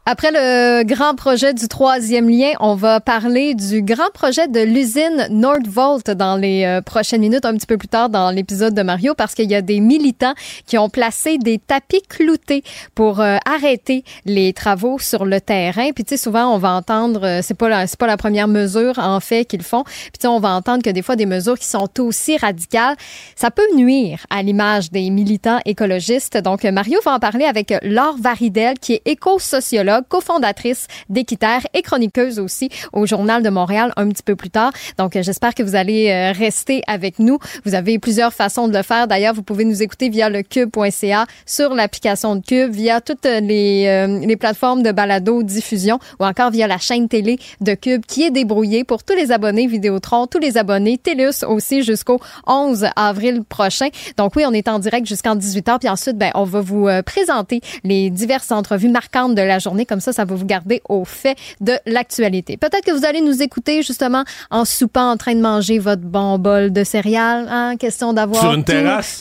Après 0.09 0.31
le 0.31 0.85
grand 0.85 1.17
projet 1.17 1.53
du 1.53 1.67
troisième 1.67 2.29
lien, 2.29 2.53
on 2.61 2.77
va 2.77 3.01
parler 3.01 3.57
du 3.57 3.83
grand 3.83 4.09
projet 4.15 4.47
de 4.47 4.61
l'usine 4.61 5.27
Nordvolt 5.31 6.09
dans 6.13 6.37
les 6.37 6.65
euh, 6.65 6.81
prochaines 6.81 7.23
minutes, 7.23 7.45
un 7.45 7.57
petit 7.57 7.67
peu 7.67 7.77
plus 7.77 7.89
tard 7.89 8.09
dans 8.09 8.31
l'épisode 8.31 8.73
de 8.73 8.83
Mario, 8.83 9.15
parce 9.17 9.35
qu'il 9.35 9.51
y 9.51 9.55
a 9.57 9.63
des 9.63 9.81
militants 9.81 10.35
qui 10.65 10.79
ont 10.79 10.89
placé 10.89 11.39
des 11.39 11.59
tapis 11.59 12.03
cloutés 12.09 12.63
pour 12.95 13.19
euh, 13.19 13.39
arrêter 13.47 14.05
les 14.25 14.53
travaux 14.53 15.01
sur 15.01 15.25
le 15.25 15.41
terrain. 15.41 15.91
Puis 15.93 16.05
tu 16.05 16.11
sais, 16.11 16.23
souvent 16.23 16.55
on 16.55 16.59
va 16.59 16.71
entendre, 16.71 17.27
euh, 17.27 17.41
c'est 17.43 17.55
pas 17.55 17.89
c'est 17.89 17.99
pas 17.99 18.07
la 18.07 18.17
première 18.17 18.47
mesure 18.47 19.01
en 19.01 19.19
fait 19.19 19.45
qu'ils 19.45 19.65
font. 19.65 19.83
Puis 19.83 20.13
tu 20.13 20.23
sais, 20.23 20.29
on 20.29 20.39
va 20.39 20.51
entendre 20.51 20.85
que 20.85 20.91
des 20.91 21.03
fois 21.03 21.17
des 21.17 21.27
mesures 21.27 21.59
qui 21.59 21.67
sont 21.67 21.89
aussi 21.99 22.37
radicales, 22.37 22.95
ça 23.35 23.51
peut 23.51 23.67
nuire 23.75 24.25
à 24.31 24.45
l'image 24.45 24.93
des 24.93 25.11
militants 25.11 25.59
écologistes. 25.65 26.37
Donc 26.37 26.63
Mario 26.63 27.01
va 27.05 27.15
en 27.15 27.19
parler 27.19 27.47
avec 27.47 27.75
Laure 27.83 28.19
Varidel, 28.21 28.79
qui 28.79 28.93
est 28.93 29.03
éco-sociologue 29.05 29.96
cofondatrice 30.03 30.87
d'Équiterre 31.09 31.67
et 31.75 31.83
chroniqueuse 31.83 32.39
aussi 32.39 32.69
au 32.93 33.07
Journal 33.07 33.43
de 33.43 33.51
Montréal 33.51 33.93
un 33.97 34.09
petit 34.09 34.23
peu 34.23 34.37
plus 34.37 34.51
tard. 34.51 34.73
Donc, 34.99 35.17
euh, 35.17 35.23
j'espère 35.23 35.55
que 35.55 35.63
vous 35.63 35.75
allez 35.75 36.11
euh, 36.11 36.33
rester 36.33 36.83
avec 36.87 37.19
nous. 37.19 37.39
Vous 37.65 37.75
avez 37.75 37.99
plusieurs 37.99 38.33
façons 38.33 38.69
de 38.69 38.77
le 38.77 38.83
faire. 38.83 39.09
D'ailleurs, 39.09 39.35
vous 39.35 39.43
pouvez 39.43 39.65
nous 39.65 39.83
écouter 39.83 40.09
via 40.09 40.29
le 40.29 40.43
cube.ca, 40.43 41.27
sur 41.47 41.75
l'application 41.75 42.37
de 42.37 42.45
Cube, 42.45 42.71
via 42.71 43.01
toutes 43.01 43.25
les, 43.25 43.87
euh, 43.87 44.21
les 44.21 44.37
plateformes 44.37 44.83
de 44.83 44.93
balado 44.93 45.43
diffusion 45.43 45.99
ou 46.21 46.25
encore 46.25 46.51
via 46.51 46.67
la 46.67 46.79
chaîne 46.79 47.09
télé 47.09 47.39
de 47.61 47.75
Cube 47.75 48.05
qui 48.07 48.25
est 48.25 48.31
débrouillée 48.31 48.85
pour 48.85 49.03
tous 49.03 49.15
les 49.15 49.33
abonnés 49.33 49.67
Vidéotron, 49.67 50.27
tous 50.27 50.39
les 50.39 50.59
abonnés 50.59 50.99
TELUS 50.99 51.45
aussi 51.47 51.83
jusqu'au 51.83 52.21
11 52.47 52.87
avril 52.97 53.43
prochain. 53.45 53.89
Donc 54.17 54.37
oui, 54.37 54.45
on 54.47 54.53
est 54.53 54.69
en 54.69 54.79
direct 54.79 55.07
jusqu'en 55.07 55.37
18h 55.37 55.79
puis 55.81 55.89
ensuite 55.89 56.17
ben 56.17 56.31
on 56.35 56.45
va 56.45 56.61
vous 56.61 56.89
présenter 57.05 57.61
les 57.85 58.11
diverses 58.11 58.53
entrevues 58.53 58.89
marquantes 58.89 59.35
de 59.35 59.43
la 59.43 59.59
journée 59.59 59.86
comme 59.87 60.01
ça, 60.01 60.13
ça 60.13 60.25
va 60.25 60.35
vous 60.35 60.45
garder 60.45 60.83
au 60.89 61.05
fait 61.05 61.37
de 61.61 61.75
l'actualité. 61.87 62.57
Peut-être 62.57 62.85
que 62.85 62.93
vous 62.93 63.05
allez 63.05 63.21
nous 63.21 63.43
écouter 63.43 63.83
justement 63.83 64.25
en 64.51 64.65
soupant, 64.65 65.11
en 65.11 65.17
train 65.17 65.35
de 65.35 65.41
manger 65.41 65.79
votre 65.79 66.03
bon 66.03 66.39
bol 66.39 66.73
de 66.73 66.85
céréales. 66.85 67.47
Hein? 67.51 67.77
Question 67.79 68.13
d'avoir 68.13 68.43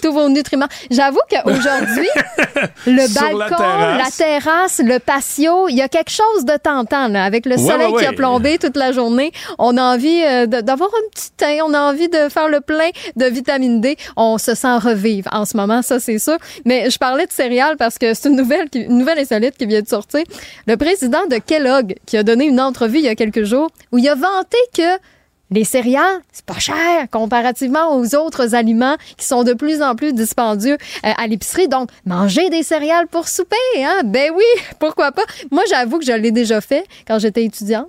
tous 0.02 0.12
vos 0.12 0.30
nutriments. 0.30 0.68
J'avoue 0.92 1.20
qu'aujourd'hui, 1.30 2.08
le 2.86 3.14
balcon, 3.14 3.98
la 3.98 4.10
terrasse. 4.16 4.82
le 4.84 5.00
patio, 5.00 5.68
il 5.70 5.76
y 5.76 5.82
a 5.82 5.90
quelque 5.90 6.12
chose 6.12 6.46
de 6.46 6.58
tentant 6.58 7.08
là, 7.08 7.24
avec 7.24 7.46
le 7.46 7.58
soleil 7.58 7.94
qui 7.98 8.06
a 8.06 8.14
plombé 8.14 8.58
toute 8.58 8.78
la 8.78 8.92
journée. 8.92 9.32
On 9.58 9.78
a 9.78 9.82
envie 9.82 10.22
euh, 10.24 10.46
d'avoir 10.46 10.90
un 10.90 11.10
petit 11.12 11.32
teint, 11.38 11.60
on 11.66 11.74
a 11.74 11.80
envie 11.80 12.10
de 12.10 12.30
faire 12.30 12.50
le 12.50 12.62
plein 12.62 12.90
de 13.16 13.26
vitamine 13.26 13.82
D. 13.82 13.98
On 14.16 14.38
se 14.38 14.56
sent 14.56 14.78
revivre 14.78 15.30
en 15.32 15.46
ce 15.46 15.58
moment, 15.58 15.82
ça 15.82 16.00
c'est 16.00 16.20
sûr. 16.20 16.38
Mais 16.66 16.90
je 16.90 16.98
parlais 16.98 17.26
de 17.26 17.32
céréales 17.32 17.78
parce 17.78 17.98
que 17.98 18.14
c'est 18.14 18.30
une 18.30 18.36
nouvelle, 18.36 18.68
une 18.74 18.98
nouvelle 18.98 19.20
insolite 19.20 19.58
qui 19.58 19.66
vient 19.66 19.82
de 19.82 19.88
sortir 19.88 20.24
le 20.68 20.78
président 20.78 21.26
de 21.28 21.38
Kellogg 21.38 21.96
qui 22.06 22.18
a 22.18 22.24
donné 22.24 22.46
une 22.46 22.60
entrevue 22.60 23.00
il 23.00 23.06
y 23.06 23.10
a 23.10 23.16
quelques 23.16 23.44
jours 23.44 23.70
où 23.92 23.98
il 23.98 24.08
a 24.08 24.16
vanté 24.16 24.58
que 24.76 25.00
les 25.52 25.64
céréales, 25.64 26.22
c'est 26.32 26.46
pas 26.46 26.58
cher 26.58 26.76
comparativement 27.12 27.96
aux 27.96 28.16
autres 28.16 28.56
aliments 28.56 28.98
qui 29.18 29.26
sont 29.26 29.44
de 29.44 29.54
plus 29.54 29.82
en 29.82 29.96
plus 29.96 30.14
dispendieux 30.14 30.78
euh, 31.06 31.12
à 31.18 31.28
l'épicerie. 31.28 31.68
Donc, 31.68 31.90
manger 32.06 32.50
des 32.50 32.64
céréales 32.64 33.08
pour 33.08 33.28
souper, 33.28 33.56
hein? 33.78 34.02
Ben 34.06 34.32
oui, 34.36 34.44
pourquoi 34.80 35.12
pas? 35.12 35.24
Moi, 35.52 35.64
j'avoue 35.70 36.00
que 36.00 36.06
je 36.06 36.14
l'ai 36.14 36.32
déjà 36.32 36.62
fait 36.62 36.86
quand 37.08 37.20
j'étais 37.20 37.46
étudiante. 37.46 37.88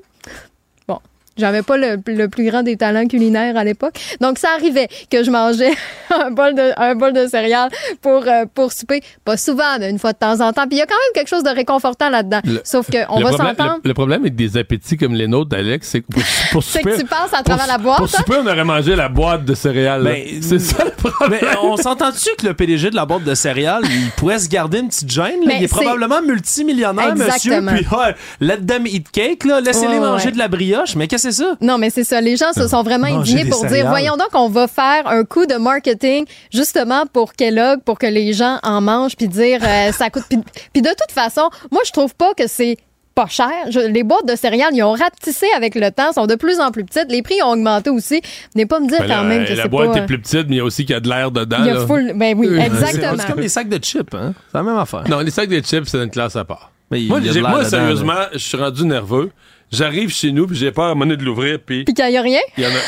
J'avais 1.37 1.63
pas 1.63 1.77
le, 1.77 1.97
plus 2.29 2.47
grand 2.47 2.63
des 2.63 2.77
talents 2.77 3.07
culinaires 3.07 3.57
à 3.57 3.65
l'époque. 3.65 3.95
Donc, 4.21 4.39
ça 4.39 4.49
arrivait 4.57 4.89
que 5.11 5.23
je 5.23 5.31
mangeais 5.31 5.73
un 6.11 6.31
bol 6.31 6.55
de, 6.55 6.73
un 6.77 6.95
bol 6.95 7.13
de 7.13 7.27
céréales 7.27 7.71
pour, 8.01 8.27
euh, 8.27 8.45
pour 8.53 8.73
souper. 8.73 9.03
Pas 9.25 9.37
souvent, 9.37 9.79
mais 9.79 9.91
une 9.91 9.99
fois 9.99 10.13
de 10.13 10.19
temps 10.19 10.41
en 10.41 10.53
temps. 10.53 10.67
Puis 10.67 10.77
il 10.77 10.79
y 10.79 10.83
a 10.83 10.87
quand 10.87 10.95
même 10.95 11.13
quelque 11.15 11.29
chose 11.29 11.43
de 11.43 11.51
réconfortant 11.51 12.09
là-dedans. 12.09 12.41
Sauf 12.65 12.87
qu'on 12.91 13.21
va 13.21 13.33
s'entendre. 13.33 13.81
Le, 13.85 13.95
problème 13.95 14.23
avec 14.23 14.37
des 14.37 14.57
appétits 14.57 14.97
comme 14.97 15.15
les 15.15 15.27
nôtres, 15.27 15.57
Alex, 15.57 15.89
c'est 15.89 16.01
que 16.01 16.07
pour, 16.53 16.63
souper. 16.63 16.83
c'est 16.83 16.83
que 16.83 17.01
tu 17.01 17.07
penses 17.07 17.33
à 17.33 17.43
travers 17.43 17.67
la 17.67 17.79
boîte. 17.79 17.99
Pour 17.99 18.07
hein? 18.07 18.19
souper, 18.19 18.37
on 18.43 18.47
aurait 18.47 18.65
mangé 18.65 18.97
la 18.97 19.09
boîte 19.09 19.45
de 19.45 19.55
céréales. 19.55 20.03
Ben, 20.03 20.23
c'est 20.41 20.59
ça 20.59 20.85
le 20.85 20.91
problème. 20.91 21.41
Mais 21.43 21.57
on 21.63 21.77
s'entend-tu 21.77 22.31
que 22.39 22.47
le 22.47 22.55
PDG 22.55 22.91
de 22.91 22.97
la 22.97 23.07
boîte 23.07 23.25
de 23.25 23.35
céréales, 23.35 23.83
il 23.85 24.11
pourrait 24.17 24.39
se 24.39 24.49
garder 24.49 24.79
une 24.79 24.89
petite 24.89 25.11
gêne? 25.11 25.41
Il 25.43 25.63
est, 25.63 25.69
probablement 25.69 26.23
multimillionnaire, 26.23 27.13
Exactement. 27.13 27.73
monsieur. 27.73 27.87
Puis, 27.89 28.47
let 28.47 28.59
them 28.67 28.87
eat 28.87 29.11
cake, 29.11 29.45
là. 29.45 29.61
Laissez-les 29.61 29.99
manger 29.99 30.31
de 30.31 30.39
la 30.39 30.49
brioche. 30.49 30.97
Mais 30.97 31.07
qu'est-ce 31.07 31.25
que 31.25 31.26
c'est 31.27 31.43
ça? 31.43 31.57
Non, 31.61 31.79
mais 31.79 31.91
c'est 31.91 32.05
ça. 32.05 32.21
Les 32.21 32.37
gens 32.37 32.53
se 32.53 32.69
sont 32.69 32.83
vraiment 32.83 33.07
indignés 33.07 33.47
pour 33.47 33.65
dire, 33.67 33.89
voyons 33.89 34.17
donc, 34.17 34.29
on 34.35 34.49
va 34.49 34.69
faire 34.69 35.07
un 35.07 35.25
coup 35.25 35.47
de 35.47 35.57
marketing 35.57 36.25
justement 36.53 37.05
pour 37.13 37.33
Kellogg, 37.33 37.81
pour 37.85 37.99
que 37.99 38.07
les 38.07 38.33
gens 38.33 38.59
en 38.63 38.81
mangent, 38.81 39.17
puis 39.17 39.29
dire, 39.29 39.61
euh, 39.63 39.93
ça 39.99 40.11
coûte. 40.11 40.25
Puis, 40.29 40.83
de 40.83 40.89
toute 40.89 41.13
façon, 41.13 41.51
moi, 41.73 41.83
je 41.85 41.91
trouve 41.91 42.15
pas 42.15 42.33
que 42.35 42.47
c'est 42.47 42.77
pas 43.15 43.27
cher. 43.27 43.51
les 43.89 44.03
boîtes 44.03 44.27
de 44.29 44.37
céréales, 44.37 44.75
ils 44.75 44.83
ont 44.83 44.93
rapetissé 44.93 45.47
avec 45.57 45.75
le 45.75 45.91
temps, 45.91 46.13
sont 46.13 46.27
de 46.27 46.35
plus 46.35 46.61
en 46.61 46.71
plus 46.71 46.85
petites. 46.85 47.11
Les 47.11 47.23
prix 47.23 47.43
ont 47.43 47.53
augmenté 47.53 47.89
aussi. 47.89 48.21
N'est 48.55 48.67
pas 48.67 48.79
me 48.79 48.89
dire 48.89 49.01
ben 49.01 49.09
quand 49.09 49.25
même 49.25 49.43
que 49.45 49.49
c'est 49.49 49.57
La 49.57 49.69
boîte 49.69 49.97
est 49.97 50.07
plus 50.07 50.21
petite, 50.21 50.49
mais 50.49 50.57
il 50.57 50.59
y 50.59 50.61
a 50.61 50.65
aussi 50.65 50.85
qu'il 50.85 50.93
y 50.93 50.97
a 50.97 51.01
de 51.01 51.09
l'air 51.09 51.31
dedans. 51.31 51.57
Il 51.61 51.67
y 51.67 51.71
a 51.71 51.87
full... 51.87 52.13
Ben 52.15 52.37
oui, 52.37 52.49
exactement. 52.59 53.15
C'est 53.19 53.27
comme 53.27 53.41
les 53.41 53.49
sacs 53.49 53.71
de 53.71 53.83
chips, 53.83 54.15
hein? 54.15 54.35
C'est 54.53 54.59
la 54.59 54.63
même 54.63 54.77
affaire. 54.77 55.09
Non, 55.09 55.21
les 55.21 55.31
sacs 55.31 55.49
de 55.49 55.61
chips, 55.61 55.89
c'est 55.89 56.03
une 56.03 56.11
classe 56.11 56.37
à 56.37 56.45
part. 56.45 56.71
moi, 56.91 57.21
moi 57.41 57.65
sérieusement, 57.65 58.27
je 58.33 58.39
suis 58.39 58.59
rendu 58.59 58.85
nerveux. 58.85 59.33
J'arrive 59.71 60.11
chez 60.11 60.33
nous, 60.33 60.47
puis 60.47 60.57
j'ai 60.57 60.73
peur 60.73 60.87
à 60.87 60.91
un 60.91 61.07
de 61.07 61.25
l'ouvrir, 61.25 61.59
puis. 61.65 61.85
Puis 61.85 61.95
qu'il 61.95 62.09
n'y 62.09 62.17
a 62.17 62.23
rien? 62.23 62.41
Il 62.57 62.65
y 62.65 62.67
en 62.67 62.71
a. 62.71 62.81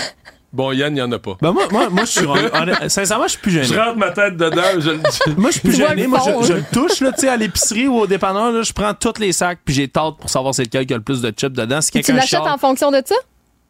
Bon, 0.51 0.73
Yann, 0.73 0.93
il 0.93 0.95
n'y 0.95 1.03
en 1.03 1.13
a 1.13 1.19
pas. 1.19 1.37
Ben 1.43 1.53
moi, 1.53 1.65
moi, 1.71 1.91
moi 1.91 2.05
je 2.05 2.11
suis. 2.11 2.91
sincèrement, 2.91 3.25
je 3.25 3.33
suis 3.33 3.41
plus 3.41 3.51
gêné. 3.51 3.67
Je 3.67 3.75
rentre 3.75 3.99
ma 3.99 4.11
tête 4.11 4.37
dedans. 4.37 4.63
Je, 4.79 5.31
moi, 5.33 5.51
je 5.51 5.59
suis 5.59 5.69
plus 5.69 5.77
gêné. 5.77 6.07
Moi, 6.07 6.21
je, 6.25 6.55
le 6.55 6.65
touche, 6.73 7.01
là, 7.01 7.13
tu 7.13 7.21
sais, 7.21 7.29
à 7.29 7.37
l'épicerie 7.37 7.87
ou 7.87 7.97
au 7.99 8.07
dépanneur, 8.07 8.51
là, 8.51 8.63
je 8.63 8.73
prends 8.73 8.95
tous 8.95 9.21
les 9.21 9.33
sacs, 9.33 9.59
puis 9.63 9.75
j'ai 9.75 9.89
tente 9.89 10.19
pour 10.19 10.31
savoir 10.31 10.55
c'est 10.55 10.65
lequel 10.65 10.87
qui 10.87 10.95
a 10.95 10.97
le 10.97 11.03
plus 11.03 11.21
de 11.21 11.31
chips 11.31 11.53
dedans. 11.53 11.83
Si 11.83 11.91
tu 11.91 12.13
l'achètes 12.13 12.41
en 12.41 12.57
fonction 12.57 12.91
de 12.91 13.03
ça? 13.05 13.15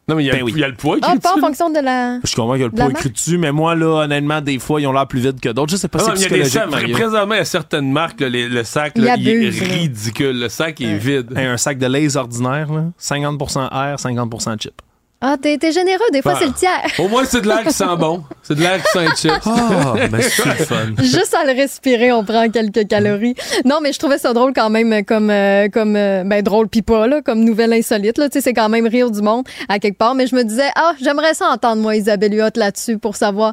Non, 0.09 0.15
mais 0.15 0.23
il 0.23 0.27
y, 0.27 0.31
ben 0.31 0.57
y, 0.57 0.63
a 0.63 0.67
le 0.67 0.73
poids 0.73 0.95
qui 0.97 1.03
ah, 1.07 1.13
est 1.13 1.21
pas 1.21 1.35
en 1.37 1.39
fonction 1.39 1.69
de 1.69 1.79
la. 1.79 2.19
Je 2.23 2.35
comprends 2.35 2.53
qu'il 2.53 2.61
y 2.61 2.65
a 2.65 2.67
le 2.67 2.73
poids 2.73 2.89
écrit 2.89 3.11
dessus, 3.11 3.37
mais 3.37 3.51
moi, 3.51 3.75
là, 3.75 4.05
honnêtement, 4.05 4.41
des 4.41 4.57
fois, 4.57 4.81
ils 4.81 4.87
ont 4.87 4.91
l'air 4.91 5.07
plus 5.07 5.19
vite 5.19 5.39
que 5.39 5.49
d'autres. 5.49 5.71
Je 5.71 5.77
sais 5.77 5.87
pas 5.87 5.99
si 5.99 6.05
c'est 6.15 6.41
psychologique. 6.41 6.93
Présentement, 6.93 7.35
il 7.35 7.37
y 7.37 7.41
a 7.41 7.45
certaines 7.45 7.91
marques, 7.91 8.21
là, 8.21 8.29
le 8.29 8.63
sac, 8.63 8.97
là, 8.97 9.15
il, 9.17 9.27
est 9.27 9.49
ridicule. 9.49 10.39
Le 10.39 10.49
sac 10.49 10.81
est 10.81 10.97
vide. 10.97 11.31
un 11.35 11.57
sac 11.57 11.77
de 11.77 11.85
lays 11.85 12.17
ordinaire, 12.17 12.73
là, 12.73 12.85
50% 12.99 13.69
air, 13.71 13.97
50% 13.97 14.61
chip. 14.61 14.81
Ah, 15.21 15.35
t'es, 15.41 15.59
généreux, 15.73 15.99
des 16.13 16.21
fois, 16.21 16.35
c'est 16.39 16.47
le 16.47 16.53
tiers. 16.53 16.87
Au 16.97 17.09
moins, 17.09 17.25
c'est 17.25 17.41
de 17.41 17.47
l'air 17.47 17.65
qui 17.65 17.73
sent 17.73 17.97
bon. 17.99 18.23
C'est 18.41 18.55
de 18.55 18.61
l'air 18.61 18.81
qui 18.81 18.89
sent 18.89 19.07
chips. 19.17 19.45
Ah, 19.45 19.95
mais 20.09 20.21
c'est 20.21 20.65
fun. 20.65 20.93
Juste 20.97 21.33
à 21.33 21.43
le 21.43 21.51
respirer, 21.51 22.13
on 22.13 22.23
prend 22.23 22.49
quelques 22.49 22.87
calories. 22.87 23.35
Non, 23.65 23.79
mais 23.81 23.91
je 23.91 23.99
trouvais 23.99 24.17
ça 24.17 24.31
drôle 24.31 24.53
quand 24.53 24.69
même, 24.69 25.03
comme, 25.03 25.29
euh, 25.29 25.67
comme 25.67 25.97
euh, 25.97 26.23
ben, 26.25 26.41
drôle 26.41 26.69
pis 26.69 26.81
pas, 26.81 27.05
là, 27.07 27.21
comme 27.21 27.43
nouvelle 27.43 27.73
insolite. 27.73 28.17
Là. 28.17 28.29
Tu 28.29 28.35
sais, 28.35 28.41
c'est 28.41 28.53
quand 28.53 28.69
même 28.69 28.87
rire 28.87 29.11
du 29.11 29.21
monde 29.21 29.45
à 29.67 29.79
quelque 29.79 29.97
part. 29.97 30.15
Mais 30.15 30.25
je 30.25 30.37
me 30.37 30.43
disais, 30.43 30.69
ah, 30.75 30.93
j'aimerais 31.01 31.33
ça 31.33 31.49
entendre, 31.49 31.81
moi, 31.81 31.97
Isabelle 31.97 32.33
Huot 32.33 32.55
là-dessus 32.55 32.97
pour 32.97 33.17
savoir, 33.17 33.51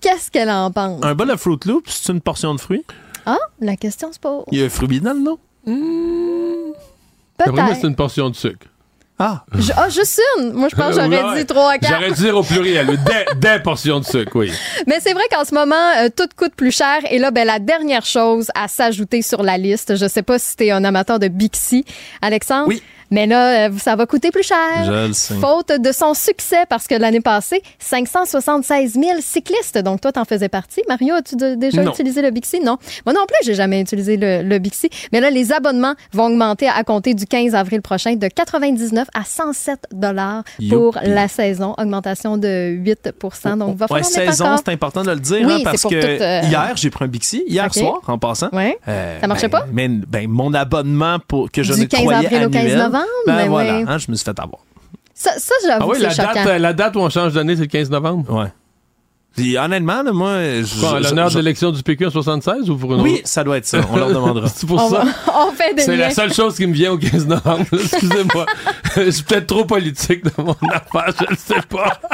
qu'est-ce 0.00 0.30
qu'elle 0.30 0.50
en 0.50 0.70
pense. 0.70 1.04
Un 1.04 1.14
bol 1.14 1.28
de 1.28 1.36
Fruit 1.36 1.58
Loops, 1.66 1.90
c'est 1.90 2.12
une 2.12 2.22
portion 2.22 2.54
de 2.54 2.60
fruits? 2.60 2.84
Ah, 3.26 3.38
la 3.60 3.76
question 3.76 4.10
se 4.10 4.18
pose. 4.18 4.44
Il 4.52 4.58
y 4.58 4.62
a 4.62 4.66
un 4.66 4.70
fruit 4.70 5.00
le 5.00 5.12
nom? 5.12 5.38
Mmh, 5.66 6.72
peut-être. 7.38 7.76
c'est 7.80 7.86
une 7.86 7.94
portion 7.94 8.30
de 8.30 8.34
sucre. 8.34 8.66
Ah. 9.18 9.44
ah, 9.76 9.88
juste 9.88 10.20
une. 10.38 10.52
Moi, 10.52 10.68
je 10.68 10.74
pense 10.74 10.96
que 10.96 11.00
j'aurais 11.00 11.36
dit 11.36 11.46
trois, 11.46 11.78
quatre. 11.78 11.92
J'aurais 11.92 12.10
dû 12.10 12.22
dire 12.22 12.36
au 12.36 12.42
pluriel, 12.42 12.86
des, 13.04 13.36
des, 13.36 13.62
portions 13.62 14.00
de 14.00 14.04
sucre, 14.04 14.32
oui. 14.34 14.52
Mais 14.88 14.98
c'est 14.98 15.12
vrai 15.12 15.22
qu'en 15.30 15.44
ce 15.44 15.54
moment, 15.54 15.90
euh, 15.98 16.08
tout 16.14 16.28
coûte 16.36 16.54
plus 16.56 16.72
cher. 16.72 16.98
Et 17.10 17.18
là, 17.18 17.30
ben, 17.30 17.46
la 17.46 17.60
dernière 17.60 18.04
chose 18.04 18.50
à 18.56 18.66
s'ajouter 18.66 19.22
sur 19.22 19.44
la 19.44 19.56
liste, 19.56 19.94
je 19.94 20.08
sais 20.08 20.22
pas 20.22 20.40
si 20.40 20.56
tu 20.56 20.64
es 20.64 20.70
un 20.72 20.82
amateur 20.82 21.20
de 21.20 21.28
Bixi, 21.28 21.84
Alexandre? 22.22 22.66
Oui. 22.66 22.82
Mais 23.14 23.28
là, 23.28 23.68
euh, 23.68 23.70
ça 23.78 23.94
va 23.94 24.06
coûter 24.06 24.32
plus 24.32 24.42
cher. 24.42 24.58
Je 24.84 25.06
le 25.06 25.12
sais. 25.12 25.34
Faute 25.34 25.70
de 25.80 25.92
son 25.92 26.14
succès, 26.14 26.66
parce 26.68 26.88
que 26.88 26.96
l'année 26.96 27.20
passée, 27.20 27.62
576 27.78 28.94
000 28.94 29.04
cyclistes. 29.20 29.78
Donc, 29.78 30.00
toi, 30.00 30.10
t'en 30.10 30.24
faisais 30.24 30.48
partie. 30.48 30.82
Mario, 30.88 31.14
as-tu 31.14 31.36
déjà 31.56 31.84
utilisé 31.84 32.22
le 32.22 32.32
Bixi? 32.32 32.58
Non. 32.58 32.76
Moi 33.06 33.12
non 33.12 33.24
plus, 33.26 33.36
j'ai 33.44 33.54
jamais 33.54 33.80
utilisé 33.80 34.16
le, 34.16 34.58
Bixi. 34.58 34.90
Mais 35.12 35.20
là, 35.20 35.30
les 35.30 35.52
abonnements 35.52 35.94
vont 36.12 36.26
augmenter 36.26 36.68
à 36.68 36.82
compter 36.82 37.14
du 37.14 37.24
15 37.24 37.54
avril 37.54 37.82
prochain 37.82 38.16
de 38.16 38.26
99 38.26 39.06
à 39.14 39.22
107 39.24 39.86
dollars 39.92 40.42
pour 40.68 40.98
la 41.04 41.28
saison. 41.28 41.74
Augmentation 41.78 42.36
de 42.36 42.70
8 42.70 43.10
Donc, 43.56 43.76
va 43.76 43.86
ouais, 43.90 44.02
saison, 44.02 44.56
c'est 44.56 44.72
important 44.72 45.04
de 45.04 45.12
le 45.12 45.20
dire, 45.20 45.48
hein, 45.48 45.60
parce 45.62 45.84
que 45.84 45.94
euh, 45.94 46.40
hier, 46.48 46.72
j'ai 46.74 46.90
pris 46.90 47.04
un 47.04 47.08
Bixi, 47.08 47.44
hier 47.46 47.72
soir, 47.72 48.00
en 48.08 48.18
passant. 48.18 48.48
Ouais. 48.52 48.76
Euh, 48.88 49.20
ça 49.20 49.28
marchait 49.28 49.48
ben, 49.48 49.60
pas? 49.60 49.66
Mais 49.72 49.88
ben, 49.88 50.28
mon 50.28 50.52
abonnement 50.52 51.18
pour 51.28 51.52
que 51.52 51.62
je 51.62 51.74
du 51.74 51.82
ne 51.82 51.86
15 51.86 52.08
avril 52.10 52.46
au 52.46 52.50
15 52.50 52.76
novembre? 52.76 53.03
Ben, 53.26 53.36
ben 53.36 53.48
voilà, 53.48 53.76
hein, 53.76 53.98
je 53.98 54.10
me 54.10 54.16
suis 54.16 54.24
fait 54.24 54.38
avoir. 54.38 54.62
Ça, 55.14 55.38
ça 55.38 55.54
j'avoue, 55.64 55.84
ah 55.84 55.86
oui, 55.92 56.00
la 56.00 56.14
date, 56.14 56.60
la 56.60 56.72
date 56.72 56.96
où 56.96 57.00
on 57.00 57.08
change 57.08 57.34
d'année, 57.34 57.54
c'est 57.54 57.62
le 57.62 57.68
15 57.68 57.90
novembre? 57.90 58.32
Ouais. 58.32 58.52
Puis 59.36 59.56
honnêtement, 59.58 60.02
là, 60.02 60.12
moi, 60.12 60.38
Quoi, 60.80 61.00
l'honneur 61.00 61.28
de 61.30 61.36
l'élection 61.38 61.72
du 61.72 61.82
PQ 61.82 62.06
en 62.06 62.10
76 62.10 62.70
ou 62.70 62.76
pour 62.76 62.94
une 62.94 63.00
Oui, 63.00 63.14
autre? 63.14 63.22
ça 63.24 63.42
doit 63.42 63.56
être 63.58 63.66
ça. 63.66 63.80
On 63.90 63.96
leur 63.96 64.10
demandera. 64.10 64.48
C'est 64.54 64.64
pour 64.66 64.80
On, 64.80 64.88
ça. 64.90 65.02
va- 65.04 65.46
on 65.48 65.52
fait 65.52 65.74
des 65.74 65.82
C'est 65.82 65.96
la 65.96 66.10
seule 66.10 66.32
chose 66.32 66.54
qui 66.56 66.66
me 66.68 66.72
vient 66.72 66.92
au 66.92 66.98
15 66.98 67.26
novembre. 67.26 67.64
Excusez-moi. 67.72 68.46
Je 68.96 69.10
suis 69.10 69.24
peut-être 69.24 69.48
trop 69.48 69.64
politique 69.64 70.22
dans 70.36 70.44
mon 70.44 70.56
affaire, 70.70 71.12
je 71.20 71.26
le 71.30 71.36
sais 71.36 71.60
pas. 71.68 71.98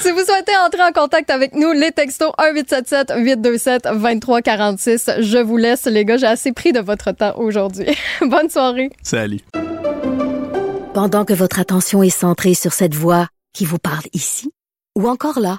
Si 0.00 0.10
vous 0.12 0.18
souhaitez 0.20 0.52
entrer 0.66 0.82
en 0.82 0.92
contact 0.92 1.30
avec 1.30 1.54
nous, 1.54 1.72
les 1.72 1.92
textos 1.92 2.30
1877-827-2346. 2.38 5.20
Je 5.22 5.38
vous 5.38 5.56
laisse, 5.56 5.84
les 5.86 6.04
gars. 6.04 6.16
J'ai 6.16 6.26
assez 6.26 6.52
pris 6.52 6.72
de 6.72 6.80
votre 6.80 7.12
temps 7.12 7.34
aujourd'hui. 7.36 7.86
Bonne 8.22 8.48
soirée. 8.48 8.90
Salut. 9.02 9.40
Pendant 10.94 11.24
que 11.24 11.34
votre 11.34 11.60
attention 11.60 12.02
est 12.02 12.10
centrée 12.10 12.54
sur 12.54 12.72
cette 12.72 12.94
voix 12.94 13.28
qui 13.52 13.64
vous 13.64 13.78
parle 13.78 14.04
ici, 14.12 14.50
ou 14.96 15.08
encore 15.08 15.38
là, 15.38 15.58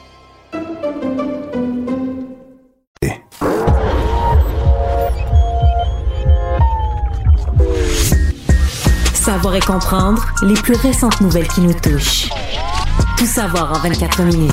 Savoir 9.31 9.55
et 9.55 9.61
comprendre 9.61 10.25
les 10.43 10.55
plus 10.55 10.75
récentes 10.75 11.21
nouvelles 11.21 11.47
qui 11.47 11.61
nous 11.61 11.73
touchent. 11.73 12.27
Tout 13.17 13.25
savoir 13.25 13.71
en 13.71 13.79
24 13.79 14.23
minutes. 14.23 14.51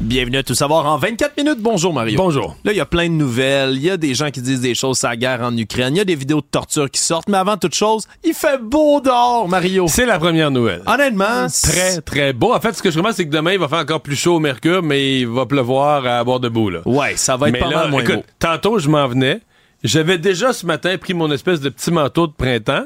Bienvenue 0.00 0.36
à 0.36 0.44
Tout 0.44 0.54
savoir 0.54 0.86
en 0.86 0.98
24 0.98 1.36
minutes. 1.36 1.58
Bonjour 1.60 1.92
Mario. 1.92 2.16
Bonjour. 2.16 2.54
Là, 2.62 2.70
il 2.70 2.76
y 2.76 2.80
a 2.80 2.86
plein 2.86 3.08
de 3.08 3.14
nouvelles. 3.14 3.72
Il 3.74 3.82
y 3.82 3.90
a 3.90 3.96
des 3.96 4.14
gens 4.14 4.30
qui 4.30 4.40
disent 4.40 4.60
des 4.60 4.76
choses 4.76 5.00
sur 5.00 5.08
la 5.08 5.16
guerre 5.16 5.40
en 5.42 5.56
Ukraine. 5.56 5.96
Il 5.96 5.98
y 5.98 6.00
a 6.00 6.04
des 6.04 6.14
vidéos 6.14 6.40
de 6.40 6.46
torture 6.48 6.88
qui 6.88 7.00
sortent. 7.00 7.28
Mais 7.28 7.38
avant 7.38 7.56
toute 7.56 7.74
chose, 7.74 8.04
il 8.22 8.34
fait 8.34 8.62
beau 8.62 9.00
dehors, 9.00 9.48
Mario. 9.48 9.86
C'est 9.88 10.06
la 10.06 10.20
première 10.20 10.52
nouvelle. 10.52 10.82
Honnêtement, 10.86 11.48
Très, 11.64 12.00
très 12.02 12.32
beau. 12.32 12.54
En 12.54 12.60
fait, 12.60 12.74
ce 12.74 12.82
que 12.84 12.92
je 12.92 12.98
remarque, 12.98 13.16
c'est 13.16 13.26
que 13.26 13.32
demain, 13.34 13.50
il 13.54 13.58
va 13.58 13.66
faire 13.66 13.80
encore 13.80 14.00
plus 14.00 14.14
chaud 14.14 14.36
au 14.36 14.40
mercure, 14.40 14.84
mais 14.84 15.22
il 15.22 15.26
va 15.26 15.44
pleuvoir 15.44 16.06
à 16.06 16.22
bord 16.22 16.38
debout, 16.38 16.70
là. 16.70 16.82
Ouais, 16.86 17.16
ça 17.16 17.36
va 17.36 17.48
être 17.48 17.54
mais 17.54 17.58
pas 17.58 17.68
là, 17.68 17.76
mal 17.78 17.90
moins 17.90 18.02
écoute, 18.02 18.14
beau. 18.14 18.22
tantôt, 18.38 18.78
je 18.78 18.88
m'en 18.88 19.08
venais. 19.08 19.40
J'avais 19.82 20.18
déjà 20.18 20.52
ce 20.52 20.66
matin 20.66 20.96
pris 20.98 21.14
mon 21.14 21.32
espèce 21.32 21.60
de 21.60 21.68
petit 21.68 21.90
manteau 21.90 22.28
de 22.28 22.32
printemps. 22.32 22.84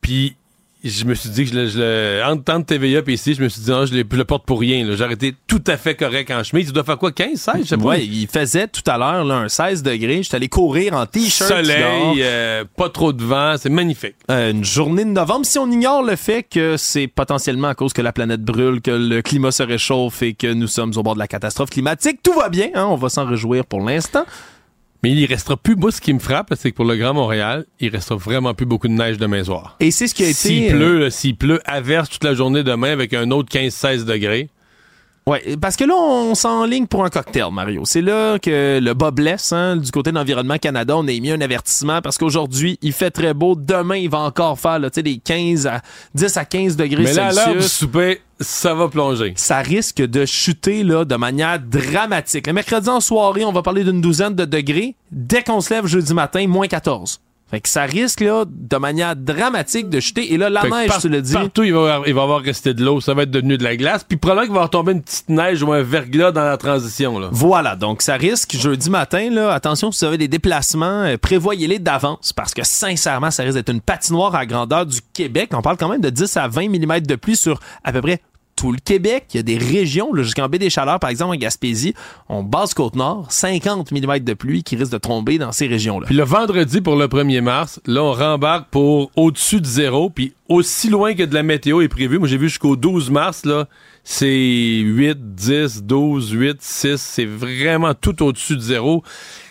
Puis, 0.00 0.34
je 0.84 1.04
me 1.04 1.14
suis 1.14 1.28
dit 1.30 1.44
que 1.44 1.50
je 1.50 1.54
le, 1.56 1.66
je 1.68 1.78
le- 1.80 2.22
entre 2.24 2.64
TVA 2.64 3.00
et 3.04 3.12
ici, 3.12 3.34
je 3.34 3.42
me 3.42 3.48
suis 3.48 3.60
dit, 3.62 3.68
non, 3.70 3.84
je, 3.84 3.92
je 3.94 4.16
le 4.16 4.24
porte 4.24 4.46
pour 4.46 4.60
rien. 4.60 4.86
là. 4.86 4.94
J'ai 4.94 5.02
arrêté 5.02 5.34
tout 5.48 5.62
à 5.66 5.76
fait 5.76 5.96
correct 5.96 6.30
en 6.30 6.44
chemise. 6.44 6.68
Tu 6.68 6.72
dois 6.72 6.84
faire 6.84 6.96
quoi, 6.98 7.10
15, 7.10 7.34
16, 7.34 7.54
je 7.62 7.62
sais 7.64 7.76
pas. 7.76 7.82
Ouais, 7.82 8.06
il 8.06 8.28
faisait 8.28 8.68
tout 8.68 8.88
à 8.88 8.96
l'heure 8.96 9.24
là, 9.24 9.34
un 9.38 9.48
16 9.48 9.82
degrés. 9.82 10.22
J'étais 10.22 10.36
allé 10.36 10.48
courir 10.48 10.94
en 10.94 11.04
t-shirt. 11.04 11.48
Soleil, 11.50 12.22
euh, 12.22 12.64
pas 12.76 12.90
trop 12.90 13.12
de 13.12 13.24
vent, 13.24 13.56
c'est 13.58 13.70
magnifique. 13.70 14.14
Euh, 14.30 14.52
une 14.52 14.64
journée 14.64 15.04
de 15.04 15.10
novembre. 15.10 15.44
Si 15.44 15.58
on 15.58 15.68
ignore 15.70 16.04
le 16.04 16.14
fait 16.14 16.44
que 16.44 16.76
c'est 16.76 17.08
potentiellement 17.08 17.68
à 17.68 17.74
cause 17.74 17.92
que 17.92 18.00
la 18.02 18.12
planète 18.12 18.42
brûle, 18.42 18.80
que 18.80 18.92
le 18.92 19.20
climat 19.20 19.50
se 19.50 19.64
réchauffe 19.64 20.22
et 20.22 20.34
que 20.34 20.52
nous 20.52 20.68
sommes 20.68 20.92
au 20.96 21.02
bord 21.02 21.14
de 21.14 21.18
la 21.18 21.26
catastrophe 21.28 21.70
climatique, 21.70 22.20
tout 22.22 22.34
va 22.34 22.48
bien. 22.48 22.68
hein, 22.74 22.86
on 22.88 22.94
va 22.96 23.08
s'en 23.08 23.26
réjouir 23.26 23.64
pour 23.66 23.80
l'instant. 23.80 24.24
Mais 25.02 25.12
il 25.12 25.26
restera 25.26 25.56
plus, 25.56 25.76
moi, 25.76 25.92
ce 25.92 26.00
qui 26.00 26.12
me 26.12 26.18
frappe, 26.18 26.52
c'est 26.56 26.72
que 26.72 26.76
pour 26.76 26.84
le 26.84 26.96
Grand 26.96 27.14
Montréal, 27.14 27.66
il 27.78 27.90
restera 27.90 28.16
vraiment 28.16 28.54
plus 28.54 28.66
beaucoup 28.66 28.88
de 28.88 28.92
neige 28.92 29.16
demain 29.16 29.44
soir. 29.44 29.76
Et 29.78 29.90
c'est 29.90 30.08
ce 30.08 30.14
qui 30.14 30.24
a 30.24 30.26
été. 30.26 30.34
S'il 30.34 30.64
euh, 30.64 30.76
pleut, 30.76 31.10
s'il 31.10 31.36
pleut, 31.36 31.60
averse 31.64 32.08
toute 32.08 32.24
la 32.24 32.34
journée 32.34 32.64
demain 32.64 32.90
avec 32.90 33.14
un 33.14 33.30
autre 33.30 33.48
15-16 33.56 34.04
degrés. 34.04 34.48
Ouais, 35.28 35.56
parce 35.60 35.76
que 35.76 35.84
là, 35.84 35.94
on 35.94 36.34
s'enligne 36.34 36.86
pour 36.86 37.04
un 37.04 37.10
cocktail, 37.10 37.52
Mario. 37.52 37.82
C'est 37.84 38.00
là 38.00 38.38
que 38.38 38.80
le 38.82 38.94
bas 38.94 39.10
blesse, 39.10 39.52
hein, 39.52 39.76
du 39.76 39.90
côté 39.90 40.10
de 40.10 40.16
l'Environnement 40.16 40.56
Canada. 40.56 40.96
On 40.96 41.06
a 41.06 41.12
émis 41.12 41.30
un 41.32 41.40
avertissement 41.42 42.00
parce 42.00 42.16
qu'aujourd'hui, 42.16 42.78
il 42.80 42.94
fait 42.94 43.10
très 43.10 43.34
beau. 43.34 43.54
Demain, 43.54 43.96
il 43.96 44.08
va 44.08 44.20
encore 44.20 44.58
faire, 44.58 44.78
là, 44.78 44.88
des 44.88 45.18
15 45.18 45.66
à 45.66 45.82
10 46.14 46.34
à 46.38 46.46
15 46.46 46.76
degrés 46.76 47.02
Mais 47.02 47.12
là, 47.12 47.30
l'heure 47.32 47.48
du 47.48 47.60
Celsius. 47.60 47.72
souper, 47.72 48.22
ça 48.40 48.72
va 48.72 48.88
plonger. 48.88 49.34
ça 49.36 49.58
risque 49.58 50.00
de 50.00 50.24
chuter 50.24 50.82
là, 50.82 51.04
de 51.04 51.16
manière 51.16 51.60
dramatique. 51.60 52.46
Le 52.46 52.54
mercredi 52.54 52.88
en 52.88 53.00
soirée, 53.00 53.44
on 53.44 53.52
va 53.52 53.60
parler 53.60 53.84
d'une 53.84 54.00
douzaine 54.00 54.34
de 54.34 54.46
degrés. 54.46 54.96
Dès 55.12 55.42
qu'on 55.42 55.60
se 55.60 55.74
lève 55.74 55.84
jeudi 55.84 56.14
matin, 56.14 56.46
moins 56.48 56.68
14. 56.68 57.20
Fait 57.50 57.60
que 57.60 57.68
ça 57.68 57.84
risque 57.84 58.20
là, 58.20 58.44
de 58.46 58.76
manière 58.76 59.16
dramatique 59.16 59.88
de 59.88 60.00
chuter. 60.00 60.32
Et 60.34 60.36
là, 60.36 60.50
la 60.50 60.60
Fait 60.62 60.70
neige, 60.70 60.88
par- 60.88 61.00
tu 61.00 61.08
le 61.08 61.22
dis. 61.22 61.32
Partout, 61.32 61.62
il 61.62 61.72
va, 61.72 61.78
y 61.80 61.82
avoir- 61.90 62.08
il 62.08 62.14
va 62.14 62.22
avoir 62.22 62.40
resté 62.42 62.74
de 62.74 62.84
l'eau. 62.84 63.00
Ça 63.00 63.14
va 63.14 63.22
être 63.22 63.30
devenu 63.30 63.56
de 63.56 63.64
la 63.64 63.76
glace. 63.76 64.04
Puis 64.04 64.18
probablement 64.18 64.52
qu'il 64.52 64.60
va 64.62 64.68
tombé 64.68 64.92
une 64.92 65.02
petite 65.02 65.28
neige 65.30 65.62
ou 65.62 65.72
un 65.72 65.82
verglas 65.82 66.30
dans 66.30 66.44
la 66.44 66.56
transition. 66.58 67.18
Là. 67.18 67.28
Voilà, 67.32 67.74
donc 67.74 68.02
ça 68.02 68.14
risque 68.16 68.54
jeudi 68.54 68.90
matin, 68.90 69.30
là, 69.30 69.52
attention, 69.52 69.90
si 69.92 70.00
vous 70.04 70.08
avez 70.08 70.18
des 70.18 70.28
déplacements, 70.28 71.04
euh, 71.04 71.16
prévoyez-les 71.16 71.78
d'avance 71.78 72.32
parce 72.34 72.52
que 72.52 72.62
sincèrement, 72.64 73.30
ça 73.30 73.42
risque 73.44 73.54
d'être 73.56 73.70
une 73.72 73.80
patinoire 73.80 74.34
à 74.34 74.44
grandeur 74.44 74.84
du 74.84 74.98
Québec. 75.14 75.50
On 75.54 75.62
parle 75.62 75.76
quand 75.78 75.88
même 75.88 76.00
de 76.02 76.10
10 76.10 76.36
à 76.36 76.48
20 76.48 76.68
mm 76.68 77.00
de 77.00 77.14
pluie 77.14 77.36
sur 77.36 77.60
à 77.82 77.92
peu 77.92 78.02
près 78.02 78.20
tout 78.58 78.72
le 78.72 78.78
Québec. 78.78 79.26
Il 79.32 79.36
y 79.36 79.40
a 79.40 79.42
des 79.44 79.56
régions, 79.56 80.10
jusqu'en 80.16 80.48
baie 80.48 80.58
des 80.58 80.68
Chaleurs, 80.68 80.98
par 80.98 81.10
exemple, 81.10 81.34
en 81.34 81.38
Gaspésie, 81.38 81.94
on 82.28 82.42
base 82.42 82.74
Côte-Nord, 82.74 83.26
50 83.30 83.92
mm 83.92 84.18
de 84.18 84.34
pluie 84.34 84.64
qui 84.64 84.74
risque 84.74 84.92
de 84.92 84.98
tomber 84.98 85.38
dans 85.38 85.52
ces 85.52 85.68
régions-là. 85.68 86.06
Puis 86.06 86.16
le 86.16 86.24
vendredi 86.24 86.80
pour 86.80 86.96
le 86.96 87.06
1er 87.06 87.40
mars, 87.40 87.80
là, 87.86 88.02
on 88.02 88.12
rembarque 88.12 88.68
pour 88.70 89.12
au-dessus 89.14 89.60
de 89.60 89.66
zéro. 89.66 90.10
Puis 90.10 90.34
aussi 90.48 90.90
loin 90.90 91.14
que 91.14 91.22
de 91.22 91.34
la 91.34 91.44
météo 91.44 91.82
est 91.82 91.88
prévu. 91.88 92.18
Moi, 92.18 92.26
j'ai 92.26 92.36
vu 92.36 92.48
jusqu'au 92.48 92.74
12 92.74 93.10
mars, 93.10 93.44
là, 93.44 93.68
c'est 94.02 94.26
8, 94.26 95.34
10, 95.34 95.84
12, 95.84 96.30
8, 96.32 96.56
6. 96.60 96.96
C'est 96.96 97.26
vraiment 97.26 97.94
tout 97.94 98.22
au-dessus 98.24 98.56
de 98.56 98.60
zéro. 98.60 99.04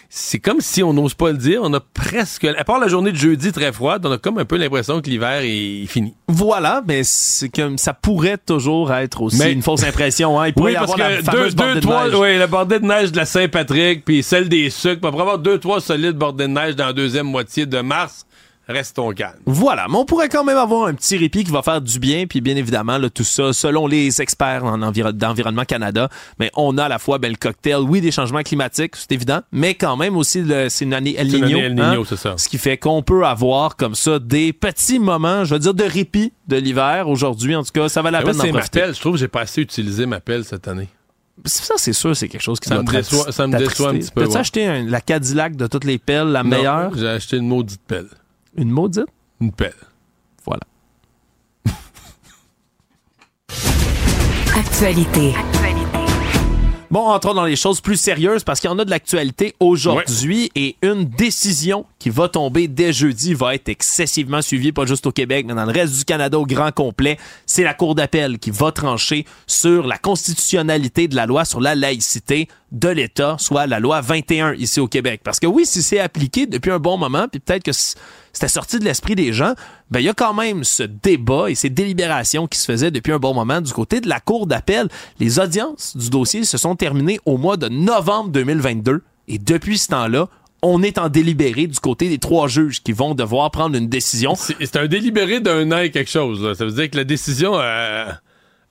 C'est 0.10 0.40
comme 0.40 0.62
si 0.62 0.84
on 0.84 0.94
n'ose 0.94 1.14
pas 1.14 1.32
le 1.32 1.38
dire. 1.38 1.60
On 1.64 1.74
a 1.74 1.80
presque, 1.82 2.46
à 2.46 2.64
part 2.64 2.80
la 2.80 2.88
journée 2.88 3.12
de 3.12 3.18
jeudi 3.18 3.52
très 3.52 3.74
froide, 3.74 4.06
on 4.06 4.12
a 4.12 4.18
comme 4.18 4.38
un 4.38 4.46
peu 4.46 4.56
l'impression 4.58 5.02
que 5.02 5.10
l'hiver 5.10 5.42
est 5.44 5.86
fini. 5.88 6.14
Voilà, 6.30 6.82
mais 6.88 7.02
c'est 7.04 7.50
comme 7.50 7.78
ça 7.78 7.94
pourrait 7.94 8.38
toujours 8.38 8.94
être 8.94 9.22
aussi 9.22 9.38
Mais- 9.40 9.52
une 9.52 9.62
fausse 9.62 9.84
impression. 9.84 10.40
Hein. 10.40 10.48
Il 10.48 10.54
pourrait 10.54 10.72
Oui, 10.72 10.76
y 10.76 10.80
parce 10.80 10.92
avoir 10.94 11.10
la 11.10 11.18
que 11.18 11.24
fameuse 11.24 11.56
deux, 11.56 11.64
deux, 11.66 11.76
de 11.76 11.80
trois, 11.82 12.06
neige. 12.10 12.16
oui, 12.20 12.38
la 12.38 12.48
bordée 12.48 12.80
de 12.80 12.86
neige 12.86 13.12
de 13.12 13.18
la 13.18 13.26
Saint-Patrick, 13.26 14.06
puis 14.06 14.24
celle 14.24 14.48
des 14.48 14.70
sucres, 14.70 15.00
puis 15.02 15.08
après 15.10 15.22
avoir 15.22 15.40
deux, 15.40 15.58
trois 15.58 15.82
solides 15.82 16.16
bordées 16.16 16.46
de 16.48 16.52
neige 16.54 16.76
dans 16.76 16.86
la 16.86 16.94
deuxième 16.94 17.28
moitié 17.28 17.66
de 17.66 17.80
mars, 17.82 18.26
restons 18.68 19.12
calmes. 19.12 19.38
Voilà, 19.46 19.86
mais 19.90 19.96
on 19.98 20.06
pourrait 20.06 20.30
quand 20.30 20.44
même 20.44 20.58
avoir 20.58 20.88
un 20.88 20.94
petit 20.94 21.18
répit 21.18 21.44
qui 21.44 21.52
va 21.52 21.62
faire 21.62 21.82
du 21.82 22.00
bien, 22.00 22.26
puis 22.28 22.42
bien 22.42 22.56
évidemment, 22.56 22.98
là, 22.98 23.10
tout 23.10 23.24
ça, 23.24 23.54
selon 23.54 23.88
les 23.88 24.22
experts 24.22 24.64
en 24.66 24.82
enviro- 24.82 25.12
d'Environnement 25.12 25.66
Canada, 25.66 26.10
mais 26.40 26.52
on 26.56 26.78
a 26.78 26.86
à 26.86 26.90
la 26.90 27.00
fois 27.00 27.18
ben, 27.18 27.30
le 27.32 27.38
cocktail, 27.38 27.78
oui, 27.82 28.02
des 28.02 28.12
changements 28.12 28.44
climatiques, 28.44 28.96
c'est 28.96 29.12
évident, 29.12 29.40
mais 29.52 29.74
quand 29.76 29.96
même 29.98 30.18
aussi, 30.18 30.44
c'est 30.70 30.86
une 30.86 30.94
année 30.94 31.16
El 31.18 31.28
Niño. 31.28 31.60
année 31.60 31.82
hein, 31.82 32.04
c'est 32.08 32.18
ça. 32.18 32.36
Ce 32.38 32.50
qui 32.50 32.58
fait 32.58 32.78
qu'on 32.78 33.02
peut 33.04 33.26
avoir 33.26 33.76
comme 33.76 33.96
ça 33.96 34.20
des 34.20 34.54
petits 34.54 35.00
moments, 35.00 35.46
je 35.46 35.54
veux 35.54 35.60
dire, 35.60 35.74
de 35.74 35.84
répit 35.84 36.34
de 36.48 36.58
l'hiver. 36.58 37.08
Aujourd'hui, 37.10 37.56
en 37.56 37.64
tout 37.64 37.72
cas, 37.74 37.90
ça 37.90 38.02
va 38.02 38.12
la 38.12 38.20
Mais 38.20 38.26
peine 38.26 38.34
d'en 38.38 38.42
c'est 38.44 38.52
ma 38.52 38.60
profiter. 38.60 38.80
pelle. 38.82 38.96
Je 38.96 39.00
trouve 39.00 39.14
que 39.14 39.20
j'ai 39.20 39.28
pas 39.28 39.42
assez 39.42 39.62
utilisé 39.62 40.06
ma 40.06 40.20
pelle 40.20 40.44
cette 40.46 40.68
année. 40.68 40.88
Ça, 41.46 41.76
c'est 41.78 41.94
sûr, 41.94 42.16
c'est 42.18 42.28
quelque 42.30 42.42
chose 42.42 42.60
qui 42.60 42.68
Ça 42.68 42.82
me 42.82 42.84
déçoit- 42.84 43.32
ça 43.32 43.46
me 43.46 43.58
déçoit 43.58 43.90
un 43.90 43.94
petit 44.00 44.10
peu, 44.12 44.22
T'as-tu 44.22 44.34
ouais. 44.34 44.40
acheté 44.40 44.66
un- 44.66 44.84
la 44.86 45.02
Cadillac 45.02 45.56
de 45.56 45.68
toutes 45.68 45.84
les 45.84 46.00
pelles, 46.00 46.28
la 46.30 46.42
Non, 46.44 46.50
meilleure? 46.50 46.92
J'ai 46.98 47.08
acheté 47.08 47.38
une 47.38 47.48
maudite 47.48 47.82
pelle. 47.88 48.08
Une 48.58 48.72
maudite? 48.72 49.06
Une 49.40 49.52
pelle. 49.52 49.74
Voilà. 50.44 50.62
Actualité. 54.58 55.36
Bon, 56.90 57.02
entrons 57.02 57.36
dans 57.36 57.46
les 57.46 57.56
choses 57.56 57.82
plus 57.82 57.98
sérieuses 57.98 58.44
parce 58.44 58.60
qu'il 58.60 58.70
y 58.70 58.74
en 58.74 58.80
a 58.80 58.86
de 58.86 58.90
l'actualité 58.90 59.54
aujourd'hui 59.60 60.50
et 60.56 60.76
une 60.82 61.06
décision 61.06 61.86
va 62.10 62.30
tomber 62.30 62.68
dès 62.68 62.94
jeudi 62.94 63.34
va 63.34 63.56
être 63.56 63.70
excessivement 63.70 64.42
suivie, 64.42 64.72
pas 64.72 64.86
juste 64.86 65.06
au 65.08 65.12
Québec, 65.12 65.46
mais 65.48 65.54
dans 65.54 65.66
le 65.66 65.72
reste 65.72 65.98
du 65.98 66.06
Canada 66.06 66.38
au 66.38 66.46
grand 66.46 66.72
complet. 66.72 67.18
C'est 67.46 67.64
la 67.64 67.74
Cour 67.74 67.96
d'appel 67.96 68.40
qui 68.40 68.52
va 68.52 68.72
trancher 68.72 69.26
sur 69.48 69.88
la 69.88 69.98
constitutionnalité 69.98 71.08
de 71.08 71.16
la 71.16 71.26
loi 71.26 71.46
sur 71.46 71.62
la 71.62 71.76
laïcité 71.76 72.48
de 72.72 72.90
l'État, 72.90 73.38
soit 73.40 73.66
la 73.66 73.80
loi 73.80 74.02
21 74.02 74.54
ici 74.54 74.80
au 74.80 74.88
Québec. 74.88 75.22
Parce 75.24 75.40
que 75.40 75.48
oui, 75.48 75.66
si 75.66 75.82
c'est 75.82 76.00
appliqué 76.00 76.46
depuis 76.46 76.72
un 76.72 76.80
bon 76.80 76.98
moment, 76.98 77.28
puis 77.32 77.40
peut-être 77.40 77.64
que 77.64 77.72
c'était 77.72 78.48
sorti 78.48 78.80
de 78.80 78.84
l'esprit 78.84 79.16
des 79.16 79.32
gens, 79.34 79.54
ben 79.90 80.00
il 80.00 80.06
y 80.06 80.10
a 80.10 80.14
quand 80.14 80.34
même 80.34 80.64
ce 80.64 80.84
débat 80.84 81.50
et 81.50 81.56
ces 81.56 81.70
délibérations 81.70 82.48
qui 82.48 82.60
se 82.60 82.66
faisaient 82.66 82.92
depuis 82.92 83.14
un 83.14 83.20
bon 83.20 83.34
moment 83.34 83.62
du 83.62 83.72
côté 83.72 84.02
de 84.02 84.10
la 84.10 84.20
Cour 84.20 84.48
d'appel. 84.48 84.90
Les 85.20 85.40
audiences 85.40 85.96
du 85.96 86.10
dossier 86.10 86.44
se 86.44 86.58
sont 86.58 86.76
terminées 86.76 87.20
au 87.26 87.38
mois 87.38 87.58
de 87.58 87.70
novembre 87.70 88.30
2022 88.30 89.02
et 89.28 89.40
depuis 89.40 89.78
ce 89.78 89.90
temps-là, 89.90 90.28
on 90.62 90.82
est 90.84 90.98
en 90.98 91.10
délibéré 91.10 91.68
du 91.68 91.80
côté 91.80 92.10
des 92.10 92.18
trois 92.18 92.48
juges 92.48 92.82
qui 92.82 92.92
vont 92.92 93.14
devoir 93.16 93.52
prendre 93.52 93.76
une 93.78 93.88
décision. 93.90 94.34
C'est 94.36 94.76
un 94.76 94.88
délibéré 94.88 95.40
d'un 95.40 95.72
an 95.72 95.78
et 95.80 95.92
quelque 95.92 96.10
chose. 96.10 96.42
là. 96.44 96.56
Ça 96.56 96.66
veut 96.66 96.72
dire 96.72 96.90
que 96.90 96.98
la 96.98 97.04
décision, 97.04 97.54
euh, 97.60 98.06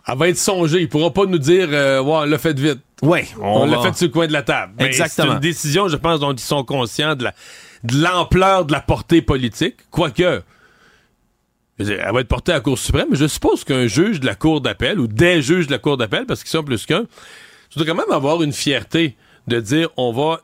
elle 0.08 0.18
va 0.18 0.28
être 0.28 0.38
songée. 0.38 0.80
Il 0.80 0.88
pourra 0.88 1.12
pas 1.12 1.26
nous 1.26 1.38
dire, 1.38 1.68
euh, 1.70 2.02
ouais, 2.02 2.12
on 2.12 2.24
l'a 2.24 2.38
fait 2.38 2.58
vite. 2.58 2.78
Ouais, 3.02 3.26
On, 3.40 3.66
l'a 3.66 3.76
va- 3.76 3.82
fait 3.92 3.96
sur 3.98 4.06
le 4.08 4.12
coin 4.12 4.26
de 4.26 4.32
la 4.32 4.42
table. 4.42 4.72
Mais 4.78 4.86
Exactement. 4.86 5.28
C'est 5.28 5.34
une 5.34 5.40
décision, 5.40 5.88
je 5.88 5.96
pense, 5.96 6.18
dont 6.20 6.32
ils 6.32 6.38
sont 6.40 6.64
conscients 6.64 7.14
de 7.14 7.24
la 7.24 7.34
de 7.84 8.02
l'ampleur 8.02 8.64
de 8.64 8.72
la 8.72 8.80
portée 8.80 9.22
politique. 9.22 9.76
Quoique, 9.90 10.42
elle 11.78 11.86
va 12.12 12.20
être 12.20 12.28
portée 12.28 12.52
à 12.52 12.56
la 12.56 12.60
Cour 12.60 12.78
suprême, 12.78 13.08
mais 13.10 13.16
je 13.16 13.26
suppose 13.26 13.62
qu'un 13.64 13.86
juge 13.86 14.18
de 14.20 14.26
la 14.26 14.34
Cour 14.34 14.60
d'appel 14.60 14.98
ou 14.98 15.06
des 15.06 15.42
juges 15.42 15.66
de 15.66 15.72
la 15.72 15.78
Cour 15.78 15.96
d'appel, 15.98 16.24
parce 16.26 16.42
qu'ils 16.42 16.50
sont 16.50 16.64
plus 16.64 16.86
qu'un, 16.86 17.04
tu 17.70 17.78
dois 17.78 17.86
quand 17.86 17.94
même 17.94 18.10
avoir 18.10 18.42
une 18.42 18.52
fierté 18.54 19.14
de 19.46 19.60
dire 19.60 19.90
on 19.98 20.10
va 20.12 20.40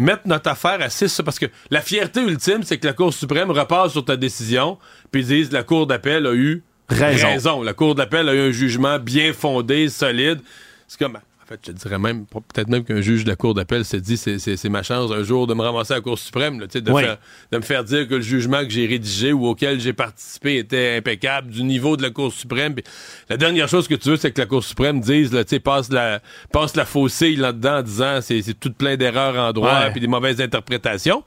mettre 0.00 0.22
notre 0.26 0.50
affaire 0.50 0.80
à 0.80 0.90
6 0.90 1.22
parce 1.24 1.38
que 1.38 1.46
la 1.70 1.80
fierté 1.80 2.20
ultime, 2.20 2.62
c'est 2.62 2.78
que 2.78 2.86
la 2.86 2.92
Cour 2.92 3.12
suprême 3.12 3.50
repasse 3.50 3.92
sur 3.92 4.04
ta 4.04 4.16
décision, 4.16 4.78
puis 5.10 5.22
ils 5.22 5.26
disent 5.26 5.52
la 5.52 5.62
Cour 5.62 5.86
d'appel 5.86 6.26
a 6.26 6.32
eu 6.32 6.62
raison. 6.88 7.62
La 7.62 7.74
Cour 7.74 7.94
d'appel 7.94 8.28
a 8.28 8.34
eu 8.34 8.48
un 8.48 8.50
jugement 8.50 8.98
bien 8.98 9.32
fondé, 9.32 9.88
solide. 9.88 10.40
C'est 10.88 10.98
comme 10.98 11.18
fait, 11.50 11.60
je 11.66 11.72
dirais 11.72 11.98
même, 11.98 12.26
peut-être 12.26 12.68
même 12.68 12.84
qu'un 12.84 13.00
juge 13.00 13.24
de 13.24 13.30
la 13.30 13.36
Cour 13.36 13.54
d'appel 13.54 13.84
s'est 13.84 14.00
dit 14.00 14.16
c'est 14.16 14.68
ma 14.68 14.82
chance 14.82 15.10
un 15.10 15.22
jour 15.22 15.46
de 15.46 15.54
me 15.54 15.62
ramasser 15.62 15.92
à 15.92 15.96
la 15.96 16.02
Cour 16.02 16.18
suprême, 16.18 16.58
de, 16.58 16.66
de 16.80 17.56
me 17.56 17.62
faire 17.62 17.84
dire 17.84 18.06
que 18.06 18.14
le 18.14 18.20
jugement 18.20 18.62
que 18.64 18.70
j'ai 18.70 18.86
rédigé 18.86 19.32
ou 19.32 19.46
auquel 19.46 19.80
j'ai 19.80 19.92
participé 19.92 20.58
était 20.58 20.96
impeccable 20.98 21.50
du 21.50 21.64
niveau 21.64 21.96
de 21.96 22.02
la 22.02 22.10
Cour 22.10 22.32
suprême. 22.32 22.74
la 23.28 23.36
dernière 23.36 23.68
chose 23.68 23.88
que 23.88 23.94
tu 23.94 24.10
veux, 24.10 24.16
c'est 24.16 24.30
que 24.30 24.40
la 24.40 24.46
Cour 24.46 24.62
suprême 24.62 25.00
dise, 25.00 25.32
là, 25.32 25.42
passe 25.62 25.90
la, 25.90 26.20
passe 26.52 26.76
la 26.76 26.84
faussée 26.84 27.34
là-dedans 27.34 27.78
en 27.78 27.82
disant 27.82 28.18
c'est 28.22 28.58
tout 28.58 28.72
plein 28.72 28.96
d'erreurs 28.96 29.36
en 29.36 29.52
droit 29.52 29.90
et 29.94 30.00
des 30.00 30.06
mauvaises 30.06 30.40
interprétations. 30.40 31.24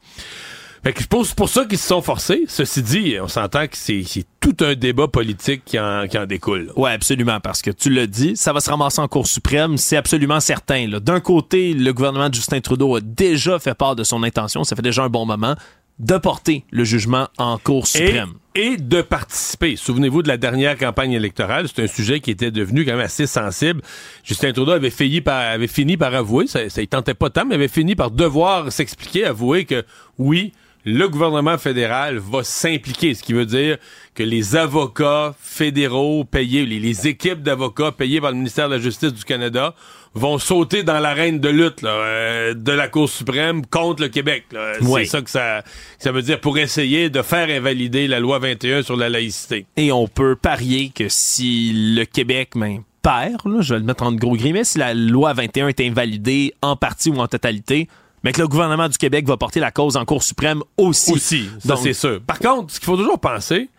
Fait 0.84 0.91
que 0.91 0.99
c'est 1.01 1.36
pour 1.36 1.47
ça 1.47 1.63
qu'ils 1.63 1.77
se 1.77 1.88
sont 1.88 2.01
forcés. 2.01 2.43
Ceci 2.49 2.81
dit, 2.81 3.15
on 3.21 3.29
s'entend 3.29 3.67
que 3.67 3.77
c'est 3.77 4.03
tout 4.41 4.57
un 4.59 4.75
débat 4.75 5.07
politique 5.07 5.63
qui 5.63 5.79
en, 5.79 6.07
qui 6.09 6.17
en 6.17 6.25
découle. 6.25 6.73
Oui, 6.75 6.91
absolument, 6.91 7.39
parce 7.39 7.61
que 7.61 7.71
tu 7.71 7.89
l'as 7.89 8.05
dit, 8.05 8.36
ça 8.36 8.51
va 8.51 8.59
se 8.59 8.69
ramasser 8.69 8.99
en 8.99 9.07
Cour 9.07 9.25
suprême, 9.25 9.77
c'est 9.77 9.95
absolument 9.95 10.41
certain. 10.41 10.89
D'un 10.89 11.21
côté, 11.21 11.73
le 11.73 11.93
gouvernement 11.93 12.27
de 12.27 12.34
Justin 12.34 12.59
Trudeau 12.59 12.97
a 12.97 12.99
déjà 12.99 13.59
fait 13.59 13.73
part 13.73 13.95
de 13.95 14.03
son 14.03 14.23
intention, 14.23 14.65
ça 14.65 14.75
fait 14.75 14.81
déjà 14.81 15.03
un 15.03 15.09
bon 15.09 15.25
moment, 15.25 15.55
de 15.99 16.17
porter 16.17 16.65
le 16.71 16.84
jugement 16.84 17.29
en 17.38 17.57
Cour 17.57 17.88
suprême. 17.88 18.34
Et, 18.55 18.75
de 18.75 19.01
participer. 19.01 19.77
Souvenez-vous 19.77 20.21
de 20.21 20.27
la 20.27 20.38
dernière 20.38 20.77
campagne 20.77 21.13
électorale, 21.13 21.67
c'est 21.73 21.84
un 21.84 21.88
sujet 21.88 22.19
qui 22.19 22.29
était 22.29 22.51
devenu 22.51 22.84
quand 22.84 22.91
même 22.91 22.99
assez 22.99 23.25
sensible. 23.25 23.81
Justin 24.25 24.51
Trudeau 24.51 24.73
avait, 24.73 24.89
fini 24.89 25.21
par, 25.21 25.39
avait 25.39 25.67
fini 25.67 25.95
par 25.95 26.13
avouer, 26.13 26.47
ça, 26.47 26.69
ça 26.69 26.86
tentait 26.86 27.13
pas 27.13 27.29
tant, 27.29 27.45
mais 27.45 27.55
avait 27.55 27.69
fini 27.69 27.95
par 27.95 28.11
devoir 28.11 28.69
s'expliquer, 28.69 29.23
avouer 29.25 29.63
que 29.63 29.86
oui, 30.19 30.51
le 30.86 31.07
gouvernement 31.07 31.57
fédéral 31.57 32.17
va 32.17 32.43
s'impliquer, 32.43 33.13
ce 33.13 33.23
qui 33.23 33.34
veut 33.34 33.45
dire 33.45 33.77
que 34.15 34.23
les 34.23 34.55
avocats 34.55 35.34
fédéraux 35.39 36.25
payés, 36.25 36.65
les, 36.65 37.07
équipes 37.07 37.41
d'avocats 37.41 37.91
payées 37.91 38.21
par 38.21 38.31
le 38.31 38.38
ministère 38.38 38.69
de 38.69 38.75
la 38.75 38.81
Justice 38.81 39.13
du 39.13 39.23
Canada 39.23 39.73
vont 40.13 40.38
sauter 40.38 40.84
dans 40.84 40.99
l'arène 40.99 41.39
de 41.39 41.49
lutte 41.49 41.84
euh, 41.84 42.53
de 42.53 42.71
la 42.71 42.88
Cour 42.88 43.09
suprême 43.09 43.65
contre 43.65 44.03
le 44.03 44.09
Québec. 44.09 44.45
C'est 44.81 45.05
ça 45.05 45.21
que 45.21 45.29
ça, 45.29 45.63
ça 45.97 46.11
veut 46.11 46.21
dire 46.21 46.39
pour 46.39 46.57
essayer 46.57 47.09
de 47.09 47.21
faire 47.21 47.49
invalider 47.49 48.07
la 48.07 48.19
loi 48.19 48.38
21 48.39 48.84
sur 48.84 48.95
la 48.95 49.09
laïcité. 49.09 49.65
Et 49.77 49.91
on 49.91 50.07
peut 50.07 50.36
parier 50.36 50.91
que 50.93 51.05
si 51.09 51.71
le 51.73 52.05
Québec 52.05 52.51
ben, 52.55 52.84
perd, 53.01 53.61
je 53.61 53.73
vais 53.73 53.79
le 53.79 53.86
mettre 53.86 54.03
en 54.03 54.11
gros 54.11 54.36
mais 54.36 54.63
si 54.63 54.77
la 54.77 54.93
loi 54.93 55.34
21 55.34 55.69
est 55.69 55.81
invalidée 55.81 56.53
en 56.61 56.75
partie 56.75 57.09
ou 57.09 57.17
en 57.19 57.27
totalité, 57.27 57.88
mais 58.24 58.32
que 58.32 58.41
le 58.41 58.47
gouvernement 58.47 58.88
du 58.88 58.97
Québec 58.97 59.26
va 59.28 59.38
porter 59.38 59.59
la 59.59 59.71
cause 59.71 59.97
en 59.97 60.05
Cour 60.05 60.24
suprême 60.24 60.63
aussi. 60.78 61.11
Aussi, 61.11 61.49
ça 61.59 61.76
c'est 61.76 61.93
sûr. 61.93 62.21
Par 62.21 62.39
contre, 62.39 62.74
ce 62.74 62.80
qu'il 62.80 62.86
faut 62.86 62.97
toujours 62.97 63.19
penser, 63.19 63.69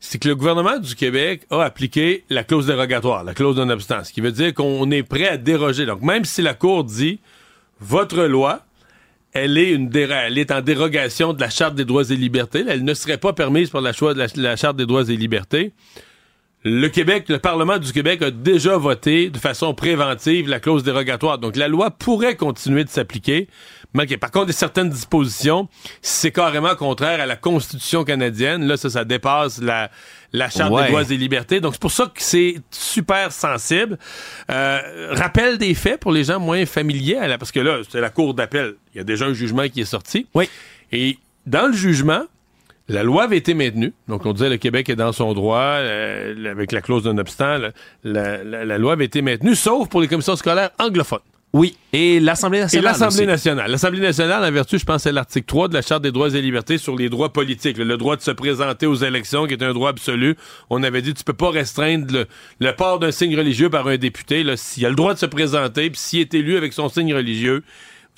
c'est 0.00 0.18
que 0.18 0.28
le 0.28 0.36
gouvernement 0.36 0.78
du 0.78 0.94
Québec 0.94 1.42
a 1.50 1.62
appliqué 1.62 2.24
la 2.30 2.44
clause 2.44 2.66
dérogatoire, 2.66 3.24
la 3.24 3.34
clause 3.34 3.56
non 3.56 3.68
abstance, 3.68 4.08
ce 4.08 4.12
qui 4.12 4.20
veut 4.20 4.32
dire 4.32 4.54
qu'on 4.54 4.90
est 4.90 5.02
prêt 5.02 5.28
à 5.28 5.36
déroger. 5.36 5.86
Donc, 5.86 6.02
même 6.02 6.24
si 6.24 6.42
la 6.42 6.54
Cour 6.54 6.84
dit 6.84 7.18
votre 7.80 8.24
loi, 8.24 8.60
elle 9.32 9.58
est, 9.58 9.70
une 9.70 9.94
elle 9.94 10.38
est 10.38 10.50
en 10.50 10.60
dérogation 10.60 11.32
de 11.32 11.40
la 11.40 11.50
Charte 11.50 11.74
des 11.74 11.84
droits 11.84 12.04
et 12.10 12.16
libertés, 12.16 12.64
elle 12.68 12.84
ne 12.84 12.94
serait 12.94 13.18
pas 13.18 13.32
permise 13.32 13.70
par 13.70 13.80
la, 13.80 13.92
choix 13.92 14.14
de 14.14 14.26
la 14.36 14.56
Charte 14.56 14.76
des 14.76 14.86
droits 14.86 15.08
et 15.08 15.16
libertés, 15.16 15.72
le 16.64 16.88
Québec, 16.88 17.26
le 17.28 17.38
Parlement 17.38 17.78
du 17.78 17.92
Québec 17.92 18.20
a 18.20 18.30
déjà 18.32 18.76
voté 18.76 19.30
de 19.30 19.38
façon 19.38 19.74
préventive 19.74 20.48
la 20.48 20.58
clause 20.58 20.82
dérogatoire. 20.82 21.38
Donc, 21.38 21.54
la 21.54 21.68
loi 21.68 21.90
pourrait 21.90 22.34
continuer 22.34 22.82
de 22.82 22.88
s'appliquer. 22.88 23.48
Par 24.20 24.30
contre, 24.30 24.52
certaines 24.52 24.90
dispositions, 24.90 25.68
c'est 26.02 26.30
carrément 26.30 26.74
contraire 26.76 27.20
à 27.20 27.26
la 27.26 27.36
Constitution 27.36 28.04
canadienne. 28.04 28.66
Là, 28.66 28.76
ça, 28.76 28.90
ça 28.90 29.04
dépasse 29.04 29.60
la, 29.60 29.90
la 30.32 30.50
Charte 30.50 30.76
des 30.76 30.88
droits 30.88 31.02
et 31.02 31.16
libertés. 31.16 31.60
Donc, 31.60 31.72
c'est 31.74 31.80
pour 31.80 31.90
ça 31.90 32.04
que 32.04 32.22
c'est 32.22 32.56
super 32.70 33.32
sensible. 33.32 33.98
Euh, 34.50 35.08
rappel 35.12 35.58
des 35.58 35.74
faits 35.74 36.00
pour 36.00 36.12
les 36.12 36.24
gens 36.24 36.38
moins 36.38 36.66
familiers, 36.66 37.18
parce 37.38 37.50
que 37.50 37.60
là, 37.60 37.80
c'est 37.88 38.00
la 38.00 38.10
Cour 38.10 38.34
d'appel. 38.34 38.74
Il 38.94 38.98
y 38.98 39.00
a 39.00 39.04
déjà 39.04 39.26
un 39.26 39.32
jugement 39.32 39.66
qui 39.68 39.80
est 39.80 39.86
sorti. 39.86 40.26
Oui. 40.34 40.48
Et 40.92 41.18
dans 41.46 41.68
le 41.68 41.72
jugement, 41.72 42.24
la 42.88 43.02
loi 43.02 43.24
avait 43.24 43.38
été 43.38 43.54
maintenue. 43.54 43.92
Donc, 44.06 44.26
on 44.26 44.32
disait 44.32 44.50
le 44.50 44.58
Québec 44.58 44.88
est 44.90 44.96
dans 44.96 45.12
son 45.12 45.32
droit, 45.32 45.58
euh, 45.58 46.50
avec 46.50 46.72
la 46.72 46.82
clause 46.82 47.04
d'un 47.04 47.18
obstant. 47.18 47.58
La, 48.04 48.44
la, 48.44 48.78
loi 48.78 48.92
avait 48.92 49.06
été 49.06 49.22
maintenue, 49.22 49.54
sauf 49.54 49.88
pour 49.88 50.00
les 50.00 50.08
commissions 50.08 50.36
scolaires 50.36 50.70
anglophones. 50.78 51.20
Oui, 51.54 51.76
et 51.94 52.20
l'Assemblée 52.20 52.60
nationale. 52.60 52.84
Et 52.84 52.86
l'Assemblée 52.86 53.26
nationale. 53.26 53.70
L'Assemblée 53.70 54.00
nationale, 54.00 54.44
en 54.44 54.52
vertu, 54.52 54.78
je 54.78 54.84
pense, 54.84 55.04
c'est 55.04 55.12
l'article 55.12 55.46
3 55.46 55.68
de 55.68 55.74
la 55.74 55.82
Charte 55.82 56.02
des 56.02 56.12
droits 56.12 56.28
et 56.28 56.42
libertés 56.42 56.76
sur 56.76 56.94
les 56.94 57.08
droits 57.08 57.32
politiques. 57.32 57.78
Le, 57.78 57.96
droit 57.96 58.16
de 58.16 58.20
se 58.20 58.30
présenter 58.30 58.86
aux 58.86 58.96
élections, 58.96 59.46
qui 59.46 59.54
est 59.54 59.62
un 59.62 59.72
droit 59.72 59.90
absolu. 59.90 60.36
On 60.68 60.82
avait 60.82 61.00
dit, 61.00 61.14
tu 61.14 61.24
peux 61.24 61.32
pas 61.32 61.50
restreindre 61.50 62.26
le, 62.60 62.72
port 62.72 62.98
d'un 62.98 63.10
signe 63.10 63.34
religieux 63.34 63.70
par 63.70 63.88
un 63.88 63.96
député. 63.96 64.44
S'il 64.56 64.84
a 64.84 64.90
le 64.90 64.94
droit 64.94 65.14
de 65.14 65.18
se 65.18 65.26
présenter, 65.26 65.88
puis 65.88 65.98
s'il 65.98 66.20
est 66.20 66.34
élu 66.34 66.58
avec 66.58 66.74
son 66.74 66.90
signe 66.90 67.14
religieux, 67.14 67.64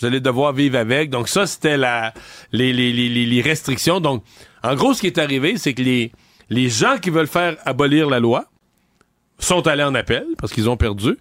vous 0.00 0.06
allez 0.06 0.20
devoir 0.20 0.52
vivre 0.52 0.76
avec. 0.76 1.10
Donc 1.10 1.28
ça, 1.28 1.46
c'était 1.46 1.76
la 1.76 2.12
les, 2.50 2.72
les, 2.72 2.92
les, 2.92 3.08
les 3.08 3.42
restrictions. 3.42 4.00
Donc, 4.00 4.24
en 4.64 4.74
gros, 4.74 4.92
ce 4.92 5.00
qui 5.02 5.06
est 5.06 5.18
arrivé, 5.18 5.56
c'est 5.56 5.74
que 5.74 5.82
les, 5.82 6.10
les 6.48 6.68
gens 6.68 6.98
qui 7.00 7.10
veulent 7.10 7.28
faire 7.28 7.56
abolir 7.64 8.10
la 8.10 8.18
loi 8.18 8.46
sont 9.38 9.66
allés 9.68 9.84
en 9.84 9.94
appel 9.94 10.26
parce 10.38 10.52
qu'ils 10.52 10.68
ont 10.68 10.76
perdu. 10.76 11.16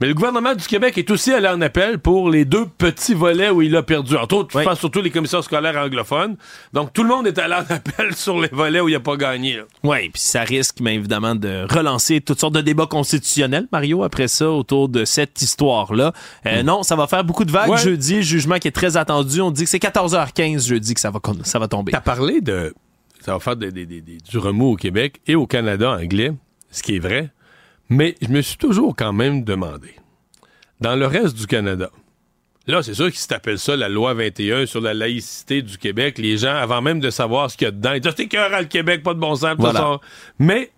Mais 0.00 0.08
le 0.08 0.14
gouvernement 0.14 0.54
du 0.54 0.66
Québec 0.66 0.98
est 0.98 1.10
aussi 1.10 1.32
allé 1.32 1.48
en 1.48 1.60
appel 1.60 1.98
pour 1.98 2.28
les 2.28 2.44
deux 2.44 2.66
petits 2.66 3.14
volets 3.14 3.50
où 3.50 3.62
il 3.62 3.74
a 3.76 3.82
perdu. 3.82 4.16
Entre 4.16 4.34
autres, 4.36 4.58
je 4.58 4.64
pense 4.64 4.78
surtout 4.78 5.02
les 5.02 5.10
commissions 5.10 5.42
scolaires 5.42 5.76
anglophones. 5.76 6.36
Donc, 6.72 6.92
tout 6.92 7.02
le 7.02 7.08
monde 7.08 7.26
est 7.26 7.38
allé 7.38 7.54
en 7.54 7.58
appel 7.68 8.14
sur 8.14 8.40
les 8.40 8.48
volets 8.48 8.80
où 8.80 8.88
il 8.88 8.92
n'a 8.92 9.00
pas 9.00 9.16
gagné. 9.16 9.60
Oui, 9.82 10.08
puis 10.08 10.22
ça 10.22 10.42
risque, 10.42 10.76
mais 10.80 10.94
évidemment, 10.94 11.34
de 11.34 11.66
relancer 11.72 12.20
toutes 12.20 12.40
sortes 12.40 12.54
de 12.54 12.60
débats 12.60 12.86
constitutionnels, 12.86 13.68
Mario, 13.72 14.02
après 14.02 14.28
ça, 14.28 14.50
autour 14.50 14.88
de 14.88 15.04
cette 15.04 15.40
histoire-là. 15.40 16.12
Euh, 16.46 16.62
mm. 16.62 16.66
Non, 16.66 16.82
ça 16.82 16.96
va 16.96 17.06
faire 17.06 17.24
beaucoup 17.24 17.44
de 17.44 17.52
vagues 17.52 17.76
jeudi. 17.76 18.22
Jugement 18.22 18.58
qui 18.58 18.68
est 18.68 18.72
très 18.72 18.96
attendu. 18.96 19.40
On 19.40 19.50
dit 19.50 19.64
que 19.64 19.70
c'est 19.70 19.82
14h15 19.82 20.66
jeudi 20.66 20.94
que 20.94 21.00
ça 21.00 21.10
va, 21.10 21.20
ça 21.42 21.58
va 21.58 21.68
tomber. 21.68 21.92
T'as 21.92 22.00
parlé 22.00 22.40
de... 22.40 22.74
Ça 23.20 23.32
va 23.32 23.40
faire 23.40 23.56
du 23.56 24.38
remous 24.38 24.72
au 24.72 24.76
Québec 24.76 25.20
et 25.26 25.34
au 25.34 25.46
Canada 25.46 25.92
anglais, 25.92 26.32
ce 26.70 26.82
qui 26.82 26.96
est 26.96 26.98
vrai. 26.98 27.30
Mais 27.88 28.14
je 28.22 28.28
me 28.28 28.40
suis 28.40 28.56
toujours 28.56 28.96
quand 28.96 29.12
même 29.12 29.44
demandé, 29.44 29.94
dans 30.80 30.96
le 30.96 31.06
reste 31.06 31.36
du 31.36 31.46
Canada, 31.46 31.90
là, 32.66 32.82
c'est 32.82 32.94
sûr 32.94 33.06
qu'ils 33.06 33.18
s'appellent 33.18 33.58
ça 33.58 33.76
la 33.76 33.88
loi 33.88 34.14
21 34.14 34.66
sur 34.66 34.80
la 34.80 34.94
laïcité 34.94 35.62
du 35.62 35.78
Québec, 35.78 36.18
les 36.18 36.38
gens, 36.38 36.54
avant 36.54 36.80
même 36.80 37.00
de 37.00 37.10
savoir 37.10 37.50
ce 37.50 37.56
qu'il 37.56 37.66
y 37.66 37.68
a 37.68 37.70
dedans, 37.70 37.92
ils 37.92 38.00
disent, 38.00 38.14
c'est 38.16 38.34
à 38.36 38.60
le 38.60 38.66
Québec, 38.66 39.02
pas 39.02 39.14
de 39.14 39.20
bon 39.20 39.34
sens, 39.34 39.56
ça. 39.60 40.00
Mais, 40.38 40.70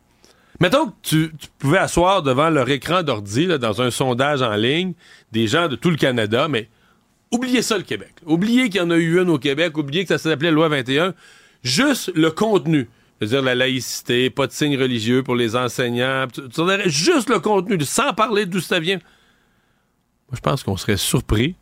mettons 0.60 0.86
que 0.86 0.92
tu, 1.02 1.32
pouvais 1.58 1.78
asseoir 1.78 2.22
devant 2.22 2.50
leur 2.50 2.68
écran 2.68 3.02
d'ordi, 3.02 3.46
dans 3.46 3.82
un 3.82 3.90
sondage 3.90 4.42
en 4.42 4.54
ligne, 4.54 4.94
des 5.32 5.46
gens 5.46 5.68
de 5.68 5.76
tout 5.76 5.90
le 5.90 5.96
Canada, 5.96 6.48
mais 6.48 6.68
oubliez 7.30 7.62
ça, 7.62 7.76
le 7.76 7.84
Québec. 7.84 8.14
Oubliez 8.24 8.68
qu'il 8.68 8.80
y 8.80 8.84
en 8.84 8.90
a 8.90 8.96
eu 8.96 9.20
une 9.20 9.30
au 9.30 9.38
Québec, 9.38 9.78
oubliez 9.78 10.04
que 10.04 10.08
ça 10.08 10.18
s'appelait 10.18 10.50
loi 10.50 10.68
21. 10.68 11.14
Juste 11.62 12.12
le 12.14 12.30
contenu 12.30 12.88
dire 13.24 13.42
la 13.42 13.54
laïcité, 13.54 14.28
pas 14.30 14.46
de 14.46 14.52
signes 14.52 14.78
religieux 14.78 15.22
pour 15.22 15.36
les 15.36 15.56
enseignants, 15.56 16.26
juste 16.86 17.30
le 17.30 17.40
contenu, 17.40 17.82
sans 17.84 18.12
parler 18.12 18.44
d'où 18.44 18.60
ça 18.60 18.78
vient. 18.78 18.98
Moi, 20.28 20.34
je 20.34 20.40
pense 20.40 20.62
qu'on 20.62 20.76
serait 20.76 20.96
surpris 20.96 21.56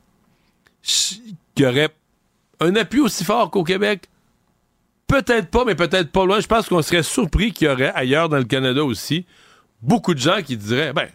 qu'il 0.82 1.64
y 1.64 1.66
aurait 1.66 1.94
un 2.60 2.74
appui 2.76 3.00
aussi 3.00 3.24
fort 3.24 3.50
qu'au 3.50 3.62
Québec. 3.64 4.08
Peut-être 5.06 5.48
pas, 5.50 5.64
mais 5.64 5.74
peut-être 5.74 6.10
pas 6.10 6.24
loin. 6.24 6.40
Je 6.40 6.46
pense 6.46 6.68
qu'on 6.68 6.82
serait 6.82 7.02
surpris 7.02 7.52
qu'il 7.52 7.68
y 7.68 7.70
aurait 7.70 7.92
ailleurs 7.94 8.28
dans 8.28 8.38
le 8.38 8.44
Canada 8.44 8.82
aussi 8.84 9.26
beaucoup 9.84 10.14
de 10.14 10.18
gens 10.18 10.42
qui 10.42 10.56
diraient 10.56 10.92
ben, 10.92 11.08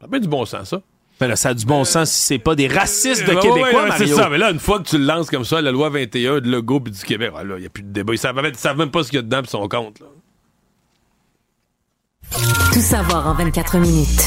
ça 0.00 0.08
fait 0.08 0.20
du 0.20 0.28
bon 0.28 0.44
sens, 0.44 0.70
ça. 0.70 0.82
Ben 1.18 1.28
là, 1.28 1.36
ça 1.36 1.50
a 1.50 1.54
du 1.54 1.64
bon 1.64 1.84
sens 1.84 2.10
si 2.10 2.22
c'est 2.22 2.38
pas 2.38 2.54
des 2.54 2.68
racistes 2.68 3.26
de 3.26 3.34
Québécois, 3.34 3.88
C'est 3.96 4.06
ça, 4.06 4.28
mais 4.28 4.38
là, 4.38 4.50
une 4.50 4.58
fois 4.58 4.80
que 4.80 4.88
tu 4.88 4.98
le 4.98 5.04
lances 5.04 5.30
comme 5.30 5.44
ça, 5.44 5.62
la 5.62 5.72
loi 5.72 5.88
21 5.88 6.40
de 6.40 6.50
Legault 6.50 6.82
et 6.86 6.90
du 6.90 7.02
Québec, 7.02 7.32
il 7.42 7.52
ah, 7.52 7.58
n'y 7.58 7.66
a 7.66 7.70
plus 7.70 7.82
de 7.82 7.92
débat. 7.92 8.12
Ils 8.12 8.18
savent, 8.18 8.38
savent 8.54 8.78
même 8.78 8.90
pas 8.90 9.02
ce 9.02 9.08
qu'il 9.08 9.16
y 9.16 9.20
a 9.20 9.22
dedans 9.22 9.42
et 9.42 9.46
son 9.46 9.66
compte. 9.68 10.00
Là. 10.00 10.06
Tout 12.72 12.80
savoir 12.80 13.26
en 13.28 13.34
24 13.34 13.78
minutes. 13.78 14.22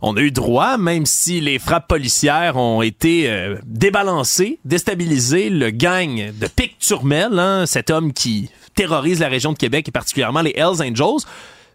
On 0.00 0.16
a 0.16 0.20
eu 0.20 0.30
droit, 0.30 0.76
même 0.76 1.06
si 1.06 1.40
les 1.40 1.58
frappes 1.58 1.88
policières 1.88 2.56
ont 2.56 2.82
été 2.82 3.30
euh, 3.30 3.56
débalancées, 3.64 4.58
déstabilisées, 4.64 5.50
le 5.50 5.70
gang 5.70 6.32
de 6.38 6.46
Pic 6.46 6.78
Turmel, 6.78 7.38
hein, 7.38 7.64
cet 7.66 7.90
homme 7.90 8.12
qui 8.12 8.50
terrorise 8.74 9.20
la 9.20 9.28
région 9.28 9.52
de 9.52 9.58
Québec 9.58 9.88
et 9.88 9.90
particulièrement 9.90 10.42
les 10.42 10.54
Hells 10.54 10.82
Angels, 10.82 11.24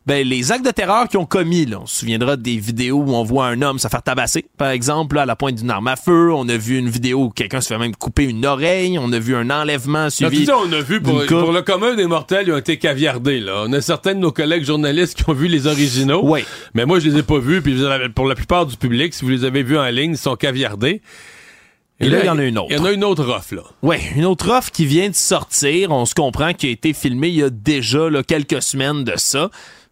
ben, 0.07 0.27
les 0.27 0.51
actes 0.51 0.65
de 0.65 0.71
terreur 0.71 1.07
qu'ils 1.07 1.19
ont 1.19 1.25
commis. 1.25 1.65
Là. 1.65 1.79
On 1.81 1.85
se 1.85 1.99
souviendra 1.99 2.35
des 2.35 2.57
vidéos 2.57 2.97
où 2.97 3.13
on 3.13 3.23
voit 3.23 3.47
un 3.47 3.61
homme 3.61 3.77
se 3.77 3.87
faire 3.87 4.01
tabasser, 4.01 4.45
par 4.57 4.69
exemple, 4.69 5.15
là, 5.15 5.23
à 5.23 5.25
la 5.25 5.35
pointe 5.35 5.55
d'une 5.55 5.69
arme 5.69 5.87
à 5.87 5.95
feu. 5.95 6.33
On 6.33 6.47
a 6.49 6.57
vu 6.57 6.79
une 6.79 6.89
vidéo 6.89 7.25
où 7.25 7.29
quelqu'un 7.29 7.61
se 7.61 7.67
fait 7.67 7.77
même 7.77 7.95
couper 7.95 8.23
une 8.23 8.45
oreille. 8.45 8.97
On 8.97 9.11
a 9.13 9.19
vu 9.19 9.35
un 9.35 9.49
enlèvement 9.51 10.09
suivi. 10.09 10.45
Ça, 10.45 10.57
on 10.57 10.71
a 10.73 10.81
vu 10.81 11.01
pour, 11.01 11.23
pour, 11.25 11.51
le 11.51 11.61
commun 11.61 11.93
des 11.93 12.07
mortels, 12.07 12.47
ils 12.47 12.53
ont 12.53 12.57
été 12.57 12.77
caviardés. 12.77 13.39
Là. 13.39 13.63
On 13.67 13.73
a 13.73 13.81
certains 13.81 14.15
de 14.15 14.19
nos 14.19 14.31
collègues 14.31 14.63
journalistes 14.63 15.15
qui 15.15 15.29
ont 15.29 15.33
vu 15.33 15.47
les 15.47 15.67
originaux. 15.67 16.21
Oui. 16.23 16.43
Mais 16.73 16.85
moi, 16.85 16.99
je 16.99 17.07
les 17.07 17.19
ai 17.19 17.23
pas 17.23 17.39
vus. 17.39 17.61
Puis 17.61 17.79
pour 18.15 18.27
la 18.27 18.35
plupart 18.35 18.65
du 18.65 18.77
public, 18.77 19.13
si 19.13 19.23
vous 19.23 19.29
les 19.29 19.45
avez 19.45 19.61
vus 19.61 19.77
en 19.77 19.89
ligne, 19.89 20.11
ils 20.11 20.17
sont 20.17 20.35
caviardés. 20.35 21.01
Et, 21.99 22.09
là, 22.09 22.21
il 22.21 22.25
y 22.25 22.29
en 22.29 22.39
a 22.39 22.43
une 22.43 22.57
autre. 22.57 22.69
Il 22.71 22.77
y 22.77 22.79
en 22.79 22.85
a 22.85 22.91
une 22.91 23.03
autre 23.03 23.29
offre, 23.29 23.53
là. 23.53 23.61
Oui, 23.83 23.97
une 24.15 24.25
autre 24.25 24.49
offre 24.49 24.71
qui 24.71 24.87
vient 24.87 25.07
de 25.07 25.15
sortir. 25.15 25.91
On 25.91 26.05
se 26.07 26.15
comprend 26.15 26.53
qui 26.53 26.65
a 26.65 26.69
été 26.71 26.93
filmée 26.93 27.27
il 27.27 27.35
y 27.35 27.43
a 27.43 27.51
déjà 27.51 28.09
là, 28.09 28.23
quelques 28.23 28.63
semaines 28.63 29.03
de 29.03 29.13
ça 29.17 29.51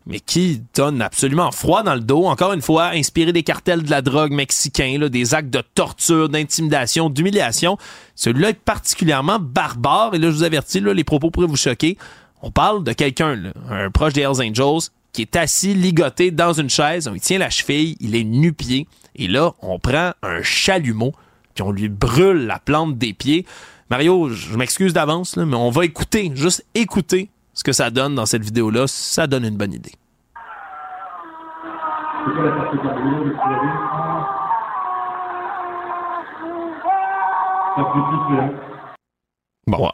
mais 0.10 0.20
qui 0.20 0.64
donne 0.74 1.04
absolument 1.04 1.52
froid 1.52 1.84
dans 1.84 1.94
le 1.94 2.02
dos. 2.02 2.26
Encore 2.26 2.52
une 2.54 2.64
fois, 2.64 2.88
inspiré 2.88 3.32
des 3.32 3.44
cartels 3.44 3.84
de 3.84 3.92
la 3.92 4.02
drogue 4.02 4.32
mexicains, 4.32 4.98
des 5.08 5.36
actes 5.36 5.52
de 5.52 5.62
torture, 5.76 6.30
d'intimidation, 6.30 7.12
d'humiliation. 7.12 7.78
Celui-là 8.16 8.50
est 8.50 8.54
particulièrement 8.60 9.38
barbare. 9.40 10.16
Et 10.16 10.18
là, 10.18 10.32
je 10.32 10.36
vous 10.36 10.44
avertis, 10.44 10.80
là, 10.80 10.94
les 10.94 11.04
propos 11.04 11.30
pourraient 11.30 11.48
vous 11.48 11.56
choquer. 11.56 11.96
On 12.42 12.50
parle 12.50 12.84
de 12.84 12.92
quelqu'un, 12.92 13.52
un 13.70 13.92
proche 13.92 14.14
des 14.14 14.22
Hells 14.22 14.42
Angels, 14.42 14.90
qui 15.14 15.22
est 15.22 15.36
assis 15.36 15.76
ligoté 15.76 16.32
dans 16.32 16.54
une 16.54 16.72
chaise. 16.72 17.08
On 17.08 17.12
lui 17.12 17.22
tient 17.22 17.38
la 17.38 17.52
cheville, 17.52 17.96
il 18.00 18.16
est 18.16 18.24
nu-pied. 18.24 18.88
Et 19.16 19.28
là, 19.28 19.54
on 19.62 19.78
prend 19.78 20.14
un 20.24 20.42
chalumeau, 20.42 21.14
puis 21.54 21.62
on 21.62 21.72
lui 21.72 21.88
brûle 21.88 22.48
la 22.48 22.58
plante 22.58 22.98
des 22.98 23.14
pieds. 23.14 23.46
Mario, 23.92 24.30
je 24.30 24.58
m'excuse 24.58 24.94
d'avance, 24.94 25.38
mais 25.38 25.56
on 25.56 25.70
va 25.70 25.86
écouter, 25.86 26.32
juste 26.34 26.66
écouter 26.74 27.30
ce 27.60 27.64
que 27.66 27.74
ça 27.74 27.90
donne 27.90 28.16
dans 28.16 28.26
cette 28.26 28.42
vidéo-là, 28.42 28.88
ça 28.88 29.28
donne 29.28 29.44
une 29.44 29.58
bonne 29.58 29.74
idée. 29.74 29.92
Bon, 39.68 39.92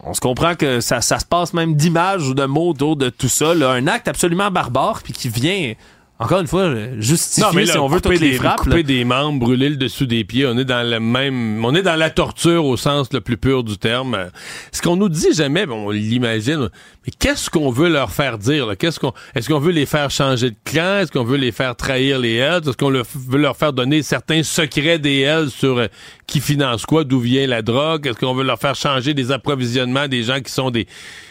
on 0.00 0.14
se 0.14 0.22
comprend 0.22 0.54
que 0.54 0.80
ça, 0.80 1.02
ça 1.02 1.18
se 1.18 1.26
passe 1.26 1.52
même 1.52 1.74
d'images 1.74 2.26
ou 2.30 2.32
de 2.32 2.46
mots 2.46 2.70
autour 2.70 2.96
de 2.96 3.10
tout 3.10 3.28
ça. 3.28 3.50
Un 3.50 3.86
acte 3.86 4.08
absolument 4.08 4.50
barbare 4.50 5.02
puis 5.02 5.12
qui 5.12 5.28
vient 5.28 5.74
encore 6.20 6.40
une 6.40 6.46
fois, 6.46 6.72
justifier 6.98 7.66
si 7.66 7.76
on 7.76 7.88
veut 7.88 8.00
toutes 8.00 8.20
les 8.20 8.34
frappes. 8.34 8.58
Couper 8.58 8.84
des 8.84 9.04
membres, 9.04 9.40
brûler 9.40 9.68
le 9.68 9.76
dessous 9.76 10.06
des 10.06 10.22
pieds, 10.22 10.46
on 10.46 10.56
est 10.56 10.64
dans 10.64 10.88
le 10.88 11.00
même, 11.00 11.64
on 11.64 11.74
est 11.74 11.82
dans 11.82 11.96
la 11.96 12.08
torture 12.08 12.64
au 12.66 12.76
sens 12.76 13.12
le 13.12 13.20
plus 13.20 13.36
pur 13.36 13.64
du 13.64 13.78
terme. 13.78 14.30
Ce 14.70 14.80
qu'on 14.80 14.94
nous 14.94 15.08
dit 15.08 15.34
jamais, 15.34 15.66
on 15.68 15.90
l'imagine, 15.90 16.70
mais 17.04 17.12
qu'est-ce 17.18 17.50
qu'on 17.50 17.68
veut 17.70 17.88
leur 17.88 18.12
faire 18.12 18.38
dire? 18.38 18.74
Qu'est-ce 18.78 19.00
qu'on, 19.00 19.12
est-ce 19.34 19.48
qu'on 19.48 19.58
veut 19.58 19.72
les 19.72 19.86
faire 19.86 20.12
changer 20.12 20.50
de 20.50 20.56
clan? 20.64 20.98
Est-ce 20.98 21.10
qu'on 21.10 21.24
veut 21.24 21.36
les 21.36 21.50
faire 21.50 21.74
trahir 21.74 22.20
les 22.20 22.36
Hells? 22.36 22.68
Est-ce 22.68 22.76
qu'on 22.76 22.92
veut 22.92 23.38
leur 23.38 23.56
faire 23.56 23.72
donner 23.72 24.02
certains 24.02 24.44
secrets 24.44 25.00
des 25.00 25.20
Hells 25.22 25.50
sur 25.50 25.78
euh, 25.78 25.88
qui 26.28 26.40
finance 26.40 26.86
quoi, 26.86 27.02
d'où 27.02 27.18
vient 27.18 27.48
la 27.48 27.62
drogue? 27.62 28.06
Est-ce 28.06 28.20
qu'on 28.20 28.34
veut 28.34 28.44
leur 28.44 28.60
faire 28.60 28.76
changer 28.76 29.14
des 29.14 29.32
approvisionnements 29.32 30.06
des 30.06 30.22
gens 30.22 30.40
qui 30.40 30.52
sont 30.52 30.70
des, 30.70 30.86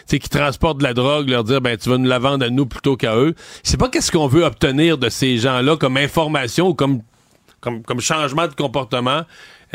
qui 0.06 0.20
transportent 0.28 0.78
de 0.78 0.84
la 0.84 0.92
drogue, 0.92 1.30
leur 1.30 1.42
dire, 1.42 1.62
ben, 1.62 1.78
tu 1.78 1.88
vas 1.88 1.96
nous 1.96 2.08
la 2.08 2.18
vendre 2.18 2.44
à 2.44 2.50
nous 2.50 2.66
plutôt 2.66 2.98
qu'à 2.98 3.16
eux? 3.16 3.34
C'est 3.62 3.78
pas 3.78 3.88
qu'est-ce 3.88 4.12
qu'on 4.12 4.28
veut 4.28 4.44
obtenir 4.44 4.73
de 4.74 5.08
ces 5.08 5.38
gens-là 5.38 5.76
comme 5.76 5.96
information 5.96 6.68
ou 6.68 6.74
comme, 6.74 7.00
changement 8.00 8.46
de 8.46 8.54
comportement. 8.54 9.22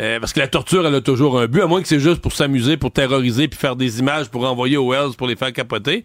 Euh, 0.00 0.18
parce 0.18 0.32
que 0.32 0.40
la 0.40 0.48
torture, 0.48 0.86
elle 0.86 0.94
a 0.94 1.00
toujours 1.00 1.38
un 1.38 1.46
but, 1.46 1.60
à 1.60 1.66
moins 1.66 1.82
que 1.82 1.88
c'est 1.88 2.00
juste 2.00 2.20
pour 2.20 2.32
s'amuser, 2.32 2.76
pour 2.76 2.90
terroriser, 2.90 3.48
puis 3.48 3.58
faire 3.58 3.76
des 3.76 3.98
images 3.98 4.28
pour 4.28 4.44
envoyer 4.48 4.76
aux 4.76 4.90
Wells 4.90 5.14
pour 5.16 5.26
les 5.26 5.36
faire 5.36 5.52
capoter. 5.52 6.04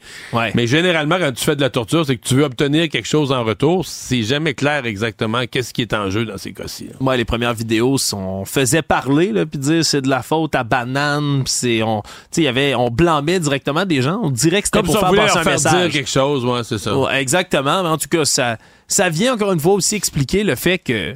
Mais 0.53 0.67
généralement, 0.67 1.17
quand 1.17 1.31
tu 1.31 1.43
fais 1.43 1.55
de 1.55 1.61
la 1.61 1.69
torture, 1.69 2.05
c'est 2.05 2.17
que 2.17 2.27
tu 2.27 2.35
veux 2.35 2.43
obtenir 2.43 2.89
quelque 2.89 3.07
chose 3.07 3.31
en 3.31 3.43
retour. 3.43 3.85
C'est 3.85 4.23
jamais 4.23 4.53
clair 4.53 4.85
exactement 4.85 5.43
qu'est-ce 5.49 5.73
qui 5.73 5.81
est 5.81 5.93
en 5.93 6.09
jeu 6.09 6.25
dans 6.25 6.37
ces 6.37 6.53
cas-ci. 6.53 6.89
Moi, 6.99 7.15
les 7.17 7.25
premières 7.25 7.53
vidéos, 7.53 7.97
on 8.13 8.45
faisait 8.45 8.81
parler, 8.81 9.31
puis 9.45 9.59
dire 9.59 9.85
c'est 9.85 10.01
de 10.01 10.09
la 10.09 10.21
faute 10.21 10.55
à 10.55 10.63
banane, 10.63 11.43
c'est 11.45 11.81
on, 11.83 12.03
tu 12.31 12.41
y 12.41 12.47
avait, 12.47 12.75
on 12.75 12.89
blâmait 12.89 13.39
directement 13.39 13.85
des 13.85 14.01
gens. 14.01 14.19
On 14.23 14.29
dirait 14.29 14.61
que 14.61 14.67
c'était 14.67 14.83
pour 14.83 14.99
faire 14.99 15.11
passer 15.11 15.37
un 15.37 15.43
message. 15.43 15.83
dire 15.83 15.91
quelque 15.91 16.09
chose, 16.09 16.43
ouais, 16.45 16.63
c'est 16.63 16.77
ça. 16.77 16.93
exactement. 17.19 17.83
Mais 17.83 17.89
en 17.89 17.97
tout 17.97 18.09
cas, 18.09 18.25
ça, 18.25 18.57
ça 18.87 19.09
vient 19.09 19.33
encore 19.35 19.53
une 19.53 19.59
fois 19.59 19.73
aussi 19.73 19.95
expliquer 19.95 20.43
le 20.43 20.55
fait 20.55 20.79
que 20.79 21.15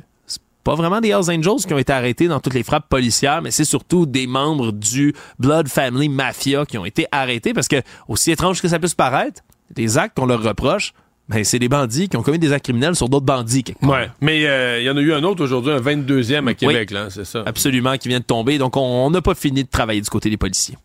pas 0.64 0.76
vraiment 0.76 1.02
des 1.02 1.10
Hells 1.10 1.30
Angels 1.30 1.66
qui 1.66 1.74
ont 1.74 1.78
été 1.78 1.94
arrêtés 1.94 2.28
dans 2.28 2.40
toutes 2.40 2.54
les 2.54 2.64
frappes 2.64 2.90
policières, 2.90 3.42
mais 3.42 3.52
c'est 3.52 3.66
surtout 3.66 4.06
des 4.06 4.28
membres 4.28 4.72
du 4.72 5.14
Blood 5.40 5.68
Family 5.68 6.10
Mafia 6.10 6.66
qui 6.66 6.78
ont 6.78 6.86
été 6.86 7.06
arrêtés 7.12 7.54
parce 7.54 7.68
que, 7.68 7.82
aussi 8.08 8.32
étrange 8.32 8.62
que 8.62 8.68
ça 8.68 8.80
puisse 8.80 8.96
paraître, 8.96 9.42
les 9.76 9.98
actes 9.98 10.18
qu'on 10.18 10.26
leur 10.26 10.44
reproche, 10.44 10.94
ben, 11.30 11.44
c'est 11.44 11.60
des 11.60 11.70
bandits 11.70 12.10
qui 12.10 12.18
ont 12.18 12.24
commis 12.24 12.40
des 12.40 12.52
actes 12.54 12.66
criminels 12.66 12.96
sur 12.96 13.08
d'autres 13.08 13.26
bandits. 13.26 13.64
Ouais, 13.84 14.10
mais 14.20 14.46
euh, 14.48 14.80
il 14.80 14.86
y 14.86 14.90
en 14.90 14.98
a 14.98 15.02
eu 15.02 15.14
un 15.14 15.24
autre 15.24 15.44
aujourd'hui, 15.44 15.72
un 15.72 15.80
22e 15.80 16.48
à 16.48 16.54
Québec, 16.56 16.92
là, 16.92 17.10
c'est 17.10 17.26
ça. 17.26 17.44
Absolument, 17.46 17.98
qui 17.98 18.08
vient 18.08 18.20
de 18.20 18.26
tomber. 18.26 18.58
Donc, 18.58 18.76
on 18.78 19.10
n'a 19.12 19.22
pas 19.22 19.36
fini 19.36 19.64
de 19.64 19.70
travailler 19.70 20.02
du 20.02 20.10
côté 20.10 20.30
des 20.30 20.38
policiers. 20.38 20.76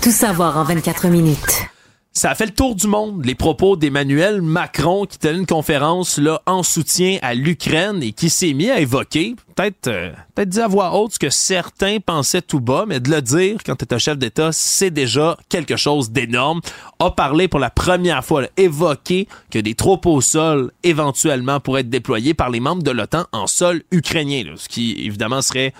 Tout 0.00 0.10
savoir 0.10 0.56
en 0.56 0.64
24 0.64 1.08
minutes. 1.08 1.69
Ça 2.12 2.30
a 2.30 2.34
fait 2.34 2.46
le 2.46 2.52
tour 2.52 2.74
du 2.74 2.88
monde, 2.88 3.24
les 3.24 3.36
propos 3.36 3.76
d'Emmanuel 3.76 4.42
Macron 4.42 5.06
qui 5.06 5.16
tenait 5.16 5.38
une 5.38 5.46
conférence 5.46 6.18
là 6.18 6.42
en 6.44 6.64
soutien 6.64 7.18
à 7.22 7.34
l'Ukraine 7.34 8.02
et 8.02 8.10
qui 8.10 8.30
s'est 8.30 8.52
mis 8.52 8.68
à 8.68 8.80
évoquer, 8.80 9.36
peut-être 9.54 9.86
euh, 9.86 10.10
peut-être 10.34 10.48
dire 10.48 10.64
à 10.64 10.68
voix 10.68 10.98
haute 10.98 11.12
ce 11.12 11.18
que 11.20 11.30
certains 11.30 11.98
pensaient 12.00 12.42
tout 12.42 12.58
bas, 12.58 12.84
mais 12.84 12.98
de 12.98 13.12
le 13.12 13.22
dire 13.22 13.58
quand 13.64 13.76
tu 13.76 13.84
es 13.84 13.94
un 13.94 13.98
chef 13.98 14.18
d'État, 14.18 14.50
c'est 14.50 14.90
déjà 14.90 15.38
quelque 15.48 15.76
chose 15.76 16.10
d'énorme. 16.10 16.60
A 16.98 17.12
parlé 17.12 17.46
pour 17.46 17.60
la 17.60 17.70
première 17.70 18.24
fois, 18.24 18.42
évoqué 18.56 19.28
que 19.52 19.60
des 19.60 19.76
troupes 19.76 20.06
au 20.06 20.20
sol 20.20 20.72
éventuellement 20.82 21.60
pourraient 21.60 21.82
être 21.82 21.90
déployées 21.90 22.34
par 22.34 22.50
les 22.50 22.58
membres 22.58 22.82
de 22.82 22.90
l'OTAN 22.90 23.26
en 23.30 23.46
sol 23.46 23.82
ukrainien, 23.92 24.46
ce 24.56 24.68
qui 24.68 24.96
évidemment 25.06 25.42
serait 25.42 25.72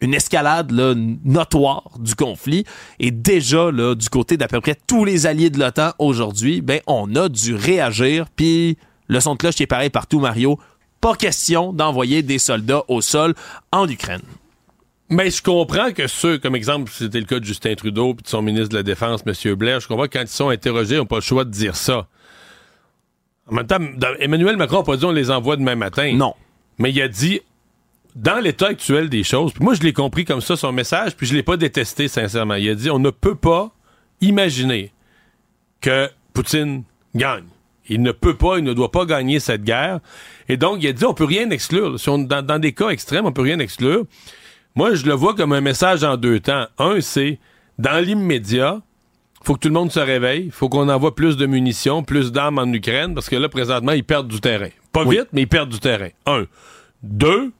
une 0.00 0.14
escalade 0.14 0.70
là, 0.70 0.94
notoire 1.24 1.90
du 1.98 2.14
conflit. 2.14 2.64
Et 2.98 3.10
déjà, 3.10 3.70
là, 3.70 3.94
du 3.94 4.08
côté 4.08 4.36
d'à 4.36 4.48
peu 4.48 4.60
près 4.60 4.76
tous 4.86 5.04
les 5.04 5.26
alliés 5.26 5.50
de 5.50 5.58
l'OTAN 5.58 5.92
aujourd'hui, 5.98 6.60
ben, 6.60 6.80
on 6.86 7.14
a 7.16 7.28
dû 7.28 7.54
réagir. 7.54 8.26
Puis 8.34 8.76
le 9.08 9.20
son 9.20 9.34
de 9.34 9.38
cloche 9.38 9.60
est 9.60 9.66
pareil 9.66 9.90
partout, 9.90 10.20
Mario. 10.20 10.58
Pas 11.00 11.14
question 11.14 11.72
d'envoyer 11.72 12.22
des 12.22 12.38
soldats 12.38 12.82
au 12.88 13.00
sol 13.00 13.34
en 13.72 13.88
Ukraine. 13.88 14.22
Mais 15.08 15.30
je 15.30 15.40
comprends 15.40 15.92
que 15.92 16.08
ceux, 16.08 16.38
comme 16.38 16.56
exemple, 16.56 16.90
c'était 16.92 17.20
le 17.20 17.26
cas 17.26 17.38
de 17.38 17.44
Justin 17.44 17.74
Trudeau 17.74 18.14
puis 18.14 18.24
de 18.24 18.28
son 18.28 18.42
ministre 18.42 18.70
de 18.70 18.76
la 18.76 18.82
Défense, 18.82 19.22
M. 19.24 19.54
Blair, 19.54 19.78
je 19.78 19.86
comprends 19.86 20.06
que 20.06 20.18
quand 20.18 20.22
ils 20.22 20.28
sont 20.28 20.48
interrogés, 20.48 20.96
ils 20.96 20.98
n'ont 20.98 21.06
pas 21.06 21.16
le 21.16 21.22
choix 21.22 21.44
de 21.44 21.50
dire 21.50 21.76
ça. 21.76 22.08
En 23.48 23.54
même 23.54 23.66
temps, 23.66 23.78
Emmanuel 24.18 24.56
Macron 24.56 24.78
n'a 24.78 24.82
pas 24.82 24.96
dit 24.96 25.04
on 25.04 25.12
les 25.12 25.30
envoie 25.30 25.56
demain 25.56 25.76
matin. 25.76 26.12
Non. 26.14 26.34
Mais 26.78 26.90
il 26.90 27.00
a 27.00 27.06
dit 27.06 27.40
dans 28.16 28.42
l'état 28.42 28.68
actuel 28.68 29.08
des 29.08 29.22
choses, 29.22 29.52
moi 29.60 29.74
je 29.74 29.82
l'ai 29.82 29.92
compris 29.92 30.24
comme 30.24 30.40
ça 30.40 30.56
son 30.56 30.72
message, 30.72 31.14
puis 31.16 31.26
je 31.26 31.34
l'ai 31.34 31.42
pas 31.42 31.56
détesté 31.56 32.08
sincèrement. 32.08 32.54
Il 32.54 32.68
a 32.70 32.74
dit 32.74 32.90
on 32.90 32.98
ne 32.98 33.10
peut 33.10 33.34
pas 33.34 33.70
imaginer 34.20 34.92
que 35.80 36.08
Poutine 36.32 36.82
gagne. 37.14 37.44
Il 37.88 38.02
ne 38.02 38.10
peut 38.10 38.34
pas, 38.34 38.58
il 38.58 38.64
ne 38.64 38.72
doit 38.72 38.90
pas 38.90 39.04
gagner 39.04 39.38
cette 39.38 39.62
guerre. 39.62 40.00
Et 40.48 40.56
donc 40.56 40.78
il 40.82 40.88
a 40.88 40.92
dit 40.92 41.04
on 41.04 41.14
peut 41.14 41.24
rien 41.24 41.50
exclure. 41.50 42.00
Si 42.00 42.08
on, 42.08 42.18
dans, 42.18 42.44
dans 42.44 42.58
des 42.58 42.72
cas 42.72 42.88
extrêmes, 42.88 43.26
on 43.26 43.32
peut 43.32 43.42
rien 43.42 43.58
exclure. 43.58 44.06
Moi 44.74 44.94
je 44.94 45.04
le 45.04 45.12
vois 45.12 45.34
comme 45.34 45.52
un 45.52 45.60
message 45.60 46.02
en 46.02 46.16
deux 46.16 46.40
temps. 46.40 46.66
Un 46.78 47.00
c'est 47.00 47.38
dans 47.78 48.02
l'immédiat, 48.02 48.80
faut 49.42 49.54
que 49.54 49.60
tout 49.60 49.68
le 49.68 49.74
monde 49.74 49.92
se 49.92 50.00
réveille. 50.00 50.50
faut 50.50 50.68
qu'on 50.68 50.88
envoie 50.88 51.14
plus 51.14 51.36
de 51.36 51.46
munitions, 51.46 52.02
plus 52.02 52.32
d'armes 52.32 52.58
en 52.58 52.72
Ukraine, 52.72 53.14
parce 53.14 53.28
que 53.28 53.36
là, 53.36 53.48
présentement, 53.48 53.92
ils 53.92 54.02
perdent 54.02 54.28
du 54.28 54.40
terrain. 54.40 54.70
Pas 54.92 55.04
vite, 55.04 55.28
mais 55.32 55.42
ils 55.42 55.48
perdent 55.48 55.68
du 55.68 55.78
terrain. 55.78 56.08
Un. 56.24 56.46
Deux, 57.02 57.52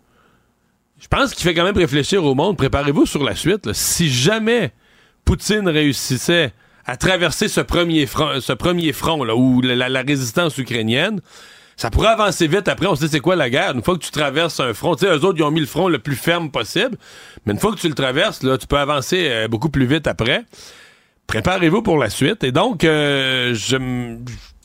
je 0.99 1.09
pense 1.09 1.35
qu'il 1.35 1.45
fait 1.45 1.55
quand 1.55 1.65
même 1.65 1.77
réfléchir 1.77 2.25
au 2.25 2.35
monde. 2.35 2.57
Préparez-vous 2.57 3.07
sur 3.07 3.23
la 3.23 3.35
suite. 3.35 3.73
Si 3.73 4.11
jamais 4.11 4.73
Poutine 5.25 5.69
réussissait 5.69 6.53
à 6.87 6.97
traverser 6.97 7.49
ce 7.49 7.61
premier 7.61 8.07
front, 8.07 8.41
ce 8.41 9.25
là, 9.25 9.37
où 9.37 9.61
la, 9.61 10.03
résistance 10.03 10.57
ukrainienne, 10.57 11.21
ça 11.77 11.91
pourrait 11.91 12.09
avancer 12.09 12.47
vite. 12.47 12.69
Après, 12.69 12.87
on 12.87 12.95
sait 12.95 13.09
c'est 13.09 13.21
quoi 13.21 13.37
la 13.37 13.51
guerre. 13.51 13.73
Une 13.75 13.83
fois 13.83 13.99
que 13.99 14.05
tu 14.05 14.11
traverses 14.11 14.61
un 14.61 14.73
front, 14.73 14.95
tu 14.95 15.05
sais, 15.05 15.13
eux 15.13 15.25
autres, 15.25 15.39
ils 15.39 15.43
ont 15.43 15.51
mis 15.51 15.61
le 15.61 15.67
front 15.67 15.89
le 15.89 15.99
plus 15.99 16.17
ferme 16.17 16.51
possible. 16.51 16.97
Mais 17.45 17.53
une 17.53 17.59
fois 17.59 17.73
que 17.73 17.81
tu 17.81 17.89
le 17.89 17.95
traverses, 17.95 18.43
là, 18.43 18.57
tu 18.57 18.67
peux 18.67 18.79
avancer 18.79 19.27
euh, 19.29 19.49
beaucoup 19.49 19.69
plus 19.69 19.85
vite 19.85 20.07
après. 20.07 20.45
Préparez-vous 21.27 21.83
pour 21.83 21.99
la 21.99 22.09
suite. 22.09 22.45
Et 22.45 22.53
donc, 22.53 22.85
euh, 22.85 23.55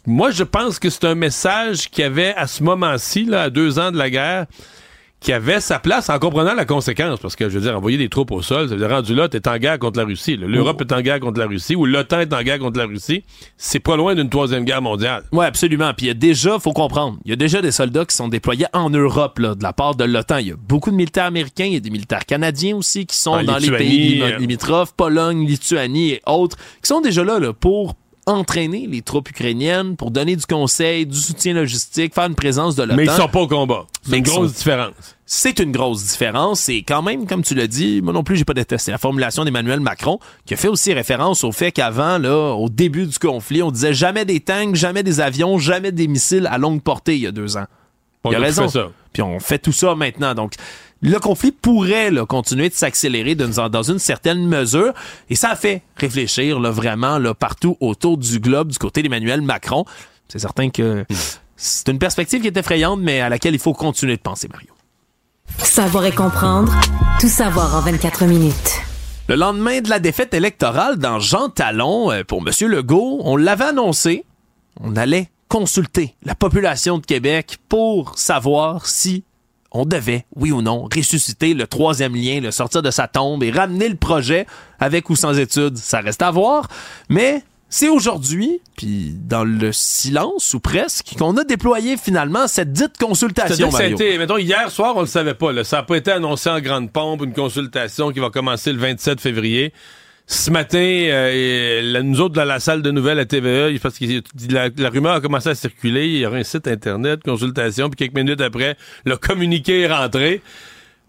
moi, 0.06 0.32
je 0.32 0.44
pense 0.44 0.80
que 0.80 0.90
c'est 0.90 1.06
un 1.06 1.16
message 1.16 1.90
qu'il 1.90 2.04
y 2.04 2.08
avait 2.08 2.34
à 2.36 2.48
ce 2.48 2.64
moment-ci, 2.64 3.26
là, 3.26 3.44
à 3.44 3.50
deux 3.50 3.80
ans 3.80 3.92
de 3.92 3.98
la 3.98 4.10
guerre, 4.10 4.46
qui 5.22 5.32
avait 5.32 5.61
sa 5.61 5.78
place 5.78 6.09
en 6.09 6.17
comprenant 6.17 6.55
la 6.55 6.65
conséquence. 6.65 7.19
Parce 7.19 7.36
que, 7.36 7.47
je 7.47 7.59
veux 7.59 7.61
dire, 7.61 7.78
envoyer 7.78 7.97
des 7.97 8.09
troupes 8.09 8.32
au 8.32 8.41
sol, 8.41 8.67
ça 8.67 8.76
veut 8.76 8.82
dire, 8.82 8.89
rendu 8.89 9.13
là, 9.13 9.30
t'es 9.30 9.47
en 9.47 9.57
guerre 9.57 9.78
contre 9.78 9.99
la 9.99 10.05
Russie. 10.05 10.36
L'Europe 10.36 10.78
oh. 10.82 10.84
est 10.84 10.91
en 10.91 11.01
guerre 11.01 11.19
contre 11.19 11.39
la 11.39 11.45
Russie, 11.45 11.76
ou 11.76 11.86
l'OTAN 11.86 12.22
est 12.22 12.34
en 12.34 12.41
guerre 12.41 12.57
contre 12.57 12.80
la 12.80 12.88
Russie. 12.88 13.24
C'est 13.55 13.80
pas 13.80 13.95
loin 13.95 14.15
d'une 14.15 14.30
troisième 14.30 14.65
guerre 14.65 14.82
mondiale. 14.82 15.24
Oui, 15.32 15.45
absolument. 15.45 15.93
Puis 15.95 16.07
il 16.07 16.09
y 16.09 16.11
a 16.11 16.15
déjà, 16.15 16.57
faut 16.59 16.74
comprendre, 16.74 17.19
il 17.24 17.30
y 17.30 17.34
a 17.34 17.36
déjà 17.36 17.61
des 17.61 17.72
soldats 17.72 18.05
qui 18.05 18.15
sont 18.15 18.28
déployés 18.28 18.65
en 18.74 18.89
Europe, 18.89 19.38
là, 19.38 19.53
de 19.53 19.63
la 19.63 19.74
part 19.74 19.95
de 19.95 20.03
l'OTAN. 20.03 20.38
Il 20.38 20.47
y 20.47 20.51
a 20.51 20.55
beaucoup 20.55 20.89
de 20.89 20.95
militaires 20.95 21.26
américains, 21.26 21.65
il 21.65 21.74
y 21.74 21.78
a 21.78 21.80
des 21.80 21.91
militaires 21.91 22.26
canadiens 22.26 22.76
aussi 22.76 23.05
qui 23.05 23.15
sont 23.15 23.43
dans 23.43 23.57
les 23.57 23.72
pays 23.72 24.24
limitrophes, 24.39 24.93
Pologne, 24.93 25.45
Lituanie 25.45 26.13
et 26.13 26.22
autres, 26.26 26.57
qui 26.82 26.88
sont 26.88 27.01
déjà 27.01 27.24
là, 27.24 27.39
là 27.39 27.53
pour 27.53 27.95
entraîner 28.32 28.88
les 28.88 29.02
troupes 29.02 29.30
ukrainiennes, 29.30 29.96
pour 29.96 30.12
donner 30.12 30.36
du 30.36 30.46
conseil, 30.46 31.06
du 31.06 31.18
soutien 31.18 31.54
logistique, 31.54 32.14
faire 32.14 32.26
une 32.26 32.36
présence 32.36 32.76
de 32.76 32.84
l'OTAN. 32.84 32.96
Mais 32.96 33.06
ils 33.06 33.12
sont 33.12 33.28
pas 33.28 33.42
au 33.42 33.48
combat. 33.48 33.86
C'est 34.04 34.18
une 34.18 34.24
grosse 34.24 34.54
différence. 34.54 34.94
C'est 35.26 35.60
une 35.60 35.72
grosse 35.72 36.04
différence. 36.04 36.68
Et 36.70 36.84
quand 36.84 37.02
même, 37.02 37.26
comme 37.28 37.44
tu 37.44 37.56
l'as 37.56 37.68
dit, 37.68 38.02
moi 38.02 38.14
non 38.14 38.24
plus, 38.24 38.36
j'ai 38.36 38.46
pas 38.46 38.54
détesté 38.54 38.92
la 38.92 38.98
formulation 38.98 39.46
d'Emmanuel 39.46 39.80
Macron, 39.80 40.20
qui 40.46 40.54
a 40.54 40.58
fait 40.58 40.68
aussi 40.68 40.94
référence 40.94 41.44
au 41.44 41.52
fait 41.52 41.72
qu'avant, 41.72 42.18
là, 42.18 42.54
au 42.54 42.70
début 42.70 43.06
du 43.06 43.18
conflit, 43.18 43.64
on 43.64 43.72
disait 43.72 43.94
jamais 43.94 44.26
des 44.26 44.40
tanks, 44.40 44.76
jamais 44.76 45.04
des 45.04 45.22
avions, 45.22 45.58
jamais 45.58 45.92
des 45.92 46.08
missiles 46.08 46.48
à 46.52 46.58
longue 46.58 46.82
portée 46.82 47.16
il 47.16 47.22
y 47.22 47.28
a 47.28 47.32
deux 47.32 47.58
ans. 47.58 47.66
Il 48.26 48.36
a 48.36 48.38
a 48.38 48.42
raison. 48.42 48.68
Puis 49.14 49.22
on 49.22 49.40
fait 49.40 49.60
tout 49.60 49.72
ça 49.72 49.96
maintenant. 49.96 50.36
Donc, 50.36 50.54
le 51.02 51.20
conflit 51.20 51.52
pourrait 51.52 52.12
là, 52.12 52.26
continuer 52.26 52.70
de 52.70 52.74
s'accélérer 52.74 53.36
dans, 53.36 53.84
une 53.84 53.99
certaine 53.99 54.45
mesure. 54.45 54.93
Et 55.30 55.36
ça 55.36 55.49
a 55.49 55.56
fait 55.56 55.82
réfléchir 55.97 56.60
là, 56.60 56.70
vraiment 56.70 57.18
là, 57.18 57.34
partout 57.34 57.76
autour 57.80 58.18
du 58.18 58.39
globe 58.39 58.70
du 58.70 58.78
côté 58.78 59.02
d'Emmanuel 59.02 59.41
Macron. 59.41 59.86
C'est 60.28 60.39
certain 60.39 60.70
que 60.70 61.06
c'est 61.56 61.89
une 61.89 61.99
perspective 61.99 62.41
qui 62.41 62.47
est 62.47 62.58
effrayante, 62.58 62.99
mais 63.02 63.20
à 63.20 63.30
laquelle 63.30 63.54
il 63.54 63.60
faut 63.60 63.74
continuer 63.74 64.16
de 64.16 64.22
penser, 64.22 64.47
Mario. 64.47 64.70
Savoir 65.58 66.06
et 66.06 66.12
comprendre. 66.12 66.74
Tout 67.20 67.28
savoir 67.28 67.76
en 67.76 67.82
24 67.82 68.26
minutes. 68.26 68.82
Le 69.28 69.36
lendemain 69.36 69.82
de 69.82 69.89
la 69.89 69.99
défaite 69.99 70.34
électorale 70.34 70.97
dans 70.97 71.20
Jean 71.20 71.49
Talon, 71.49 72.12
euh, 72.12 72.24
pour 72.24 72.39
M. 72.39 72.70
Legault, 72.70 73.22
on 73.24 73.38
l'avait 73.38 73.66
annoncé, 73.66 74.26
on 74.80 74.95
allait 74.95 75.30
consulter 75.47 76.16
la 76.24 76.36
population 76.36 76.97
de 76.97 77.06
Québec 77.06 77.58
pour 77.70 78.18
savoir 78.18 78.86
si 78.88 79.24
on 79.72 79.86
devait, 79.86 80.26
oui 80.36 80.51
ou 80.51 80.61
non, 80.61 80.88
ressusciter 80.93 81.53
le 81.53 81.65
troisième 81.65 82.15
lien, 82.15 82.41
le 82.41 82.51
sortir 82.51 82.82
de 82.82 82.91
sa 82.91 83.07
tombe 83.07 83.43
et 83.43 83.51
ramener 83.51 83.89
le 83.89 83.95
projet 83.95 84.45
avec 84.80 85.09
ou 85.09 85.15
sans 85.15 85.38
études. 85.38 85.78
Ça 85.78 86.01
reste 86.01 86.22
à 86.22 86.32
voir, 86.32 86.67
mais 87.09 87.43
c'est 87.69 87.88
aujourd'hui, 87.88 88.59
puis 88.76 89.15
dans 89.15 89.45
le 89.45 89.72
silence 89.72 90.53
ou 90.53 90.59
presque, 90.59 91.15
qu'on 91.17 91.38
a 91.38 91.45
déployé 91.45 91.95
finalement 91.95 92.47
cette 92.49 92.74
dite 92.74 92.97
consultation, 92.97 93.67
que 93.67 93.72
ça 93.72 93.78
a 93.78 93.89
Mario. 93.89 93.95
été, 93.95 94.17
mettons, 94.17 94.38
hier 94.38 94.69
soir, 94.69 94.93
on 94.97 95.01
le 95.01 95.07
savait 95.07 95.36
pas. 95.36 95.53
Là. 95.53 95.63
Ça 95.63 95.78
n'a 95.78 95.84
pas 95.84 95.95
été 95.95 96.11
annoncé 96.11 96.49
en 96.49 96.59
grande 96.59 96.91
pompe, 96.91 97.24
une 97.24 97.34
consultation 97.34 98.11
qui 98.11 98.19
va 98.19 98.30
commencer 98.30 98.74
le 98.74 98.80
27 98.80 99.22
février. 99.22 99.74
Ce 100.32 100.50
matin, 100.50 100.80
euh, 100.80 102.02
nous 102.04 102.22
autres, 102.22 102.36
dans 102.36 102.46
la 102.46 102.62
salle 102.62 102.82
de 102.82 102.90
nouvelles 102.90 103.20
à 103.20 103.26
TVA, 103.26 103.68
parce 103.84 104.00
que 104.00 104.06
la, 104.50 104.70
la 104.78 104.90
rumeur 104.90 105.12
a 105.12 105.20
commencé 105.20 105.50
à 105.50 105.56
circuler. 105.56 106.08
Il 106.08 106.20
y 106.20 106.26
aurait 106.26 106.40
un 106.40 106.44
site 106.44 106.70
Internet, 106.70 107.22
consultation, 107.22 107.90
puis 107.90 107.98
quelques 107.98 108.16
minutes 108.16 108.40
après, 108.40 108.78
le 109.04 109.18
communiqué 109.18 109.82
est 109.82 109.94
rentré, 109.94 110.42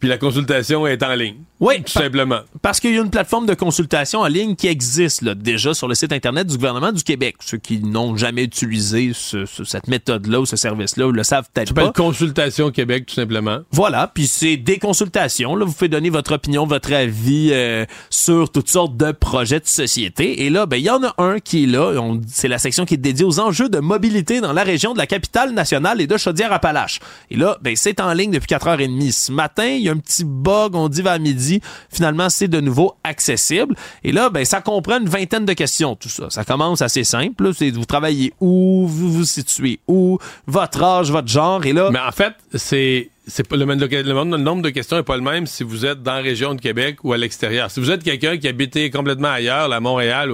puis 0.03 0.09
la 0.09 0.19
consultation 0.19 0.85
est 0.85 1.01
en 1.05 1.15
ligne. 1.15 1.37
Oui, 1.61 1.81
Tout 1.85 1.93
simplement. 1.93 2.41
Parce 2.61 2.81
qu'il 2.81 2.93
y 2.93 2.99
a 2.99 3.03
une 3.03 3.09
plateforme 3.11 3.47
de 3.47 3.55
consultation 3.55 4.19
en 4.23 4.27
ligne 4.27 4.57
qui 4.57 4.67
existe 4.67 5.23
là, 5.23 5.37
déjà 5.37 5.75
sur 5.75 5.87
le 5.87 5.95
site 5.95 6.13
Internet 6.13 6.49
du 6.49 6.57
gouvernement 6.57 6.91
du 6.91 7.05
Québec. 7.05 7.37
Ceux 7.39 7.59
qui 7.59 7.79
n'ont 7.79 8.17
jamais 8.17 8.43
utilisé 8.43 9.13
ce- 9.15 9.47
ce- 9.47 9.63
cette 9.63 9.87
méthode-là 9.87 10.41
ou 10.41 10.45
ce 10.45 10.57
service-là 10.57 11.09
le 11.13 11.23
savent 11.23 11.45
Ça 11.45 11.51
peut-être 11.55 11.69
s'appelle 11.69 11.85
pas. 11.85 11.93
Consultation 11.93 12.73
Québec, 12.73 13.07
tout 13.07 13.15
simplement. 13.15 13.61
Voilà, 13.71 14.11
puis 14.13 14.27
c'est 14.27 14.57
des 14.57 14.81
consultations. 14.81 15.55
Là, 15.55 15.65
vous 15.65 15.73
pouvez 15.73 15.87
donner 15.89 16.11
votre 16.11 16.33
opinion, 16.35 16.67
votre 16.67 16.93
avis 16.93 17.51
euh, 17.53 17.85
sur 18.11 18.51
toutes 18.51 18.69
sortes 18.69 18.97
de 18.97 19.13
projets 19.13 19.61
de 19.61 19.67
société. 19.69 20.45
Et 20.45 20.51
là, 20.51 20.67
ben 20.67 20.79
il 20.79 20.83
y 20.83 20.91
en 20.91 21.05
a 21.05 21.15
un 21.19 21.39
qui 21.39 21.63
est 21.63 21.67
là. 21.69 21.93
C'est 22.27 22.49
la 22.49 22.59
section 22.59 22.85
qui 22.87 22.95
est 22.95 22.97
dédiée 22.97 23.25
aux 23.25 23.39
enjeux 23.39 23.69
de 23.69 23.79
mobilité 23.79 24.41
dans 24.41 24.53
la 24.53 24.65
région 24.65 24.95
de 24.95 24.99
la 24.99 25.07
capitale 25.07 25.53
nationale 25.53 26.01
et 26.01 26.09
de 26.09 26.17
Chaudière-Appalaches. 26.17 26.99
Et 27.31 27.37
là, 27.37 27.57
ben 27.63 27.77
c'est 27.77 28.01
en 28.01 28.13
ligne 28.13 28.33
depuis 28.33 28.49
4h30. 28.49 29.13
Ce 29.13 29.31
matin, 29.31 29.67
il 29.67 29.83
y 29.83 29.89
a 29.89 29.92
un 29.93 29.99
petit 29.99 30.25
bug, 30.25 30.75
on 30.75 30.89
dit 30.89 31.03
vers 31.03 31.21
midi. 31.21 31.61
Finalement, 31.91 32.29
c'est 32.31 32.49
de 32.49 32.61
nouveau 32.61 32.95
accessible. 33.05 33.75
Et 34.05 34.13
là, 34.13 34.31
ben 34.31 34.45
ça 34.45 34.61
comprend 34.61 34.99
une 34.99 35.09
vingtaine 35.09 35.45
de 35.45 35.53
questions, 35.53 35.95
tout 35.97 36.09
ça. 36.09 36.29
Ça 36.31 36.45
commence 36.45 36.83
assez 36.83 37.05
simple. 37.05 37.53
C'est 37.55 37.71
vous 37.71 37.85
travaillez 37.85 38.33
où, 38.41 38.87
vous 38.89 39.13
vous 39.13 39.25
situez 39.25 39.79
où, 39.89 40.19
votre 40.47 40.83
âge, 40.83 41.11
votre 41.11 41.29
genre. 41.29 41.65
Et 41.67 41.73
là, 41.73 41.91
Mais 41.93 41.99
en 42.01 42.13
fait, 42.13 42.35
c'est 42.55 43.09
c'est 43.29 43.47
pas 43.47 43.57
le, 43.57 43.65
même- 43.67 43.79
le, 43.79 43.87
le 43.87 44.25
nombre 44.39 44.63
de 44.63 44.71
questions 44.71 44.97
n'est 44.97 45.05
pas 45.05 45.17
le 45.17 45.23
même 45.23 45.47
si 45.47 45.63
vous 45.63 45.87
êtes 45.87 46.03
dans 46.03 46.15
la 46.15 46.21
région 46.23 46.55
de 46.57 46.61
Québec 46.61 46.97
ou 47.05 47.13
à 47.13 47.17
l'extérieur. 47.17 47.71
Si 47.71 47.79
vous 47.79 47.91
êtes 47.93 48.03
quelqu'un 48.03 48.37
qui 48.37 48.49
habitait 48.49 48.91
complètement 48.91 49.29
ailleurs, 49.29 49.69
là, 49.69 49.77
à 49.77 49.81
Montréal, 49.81 50.33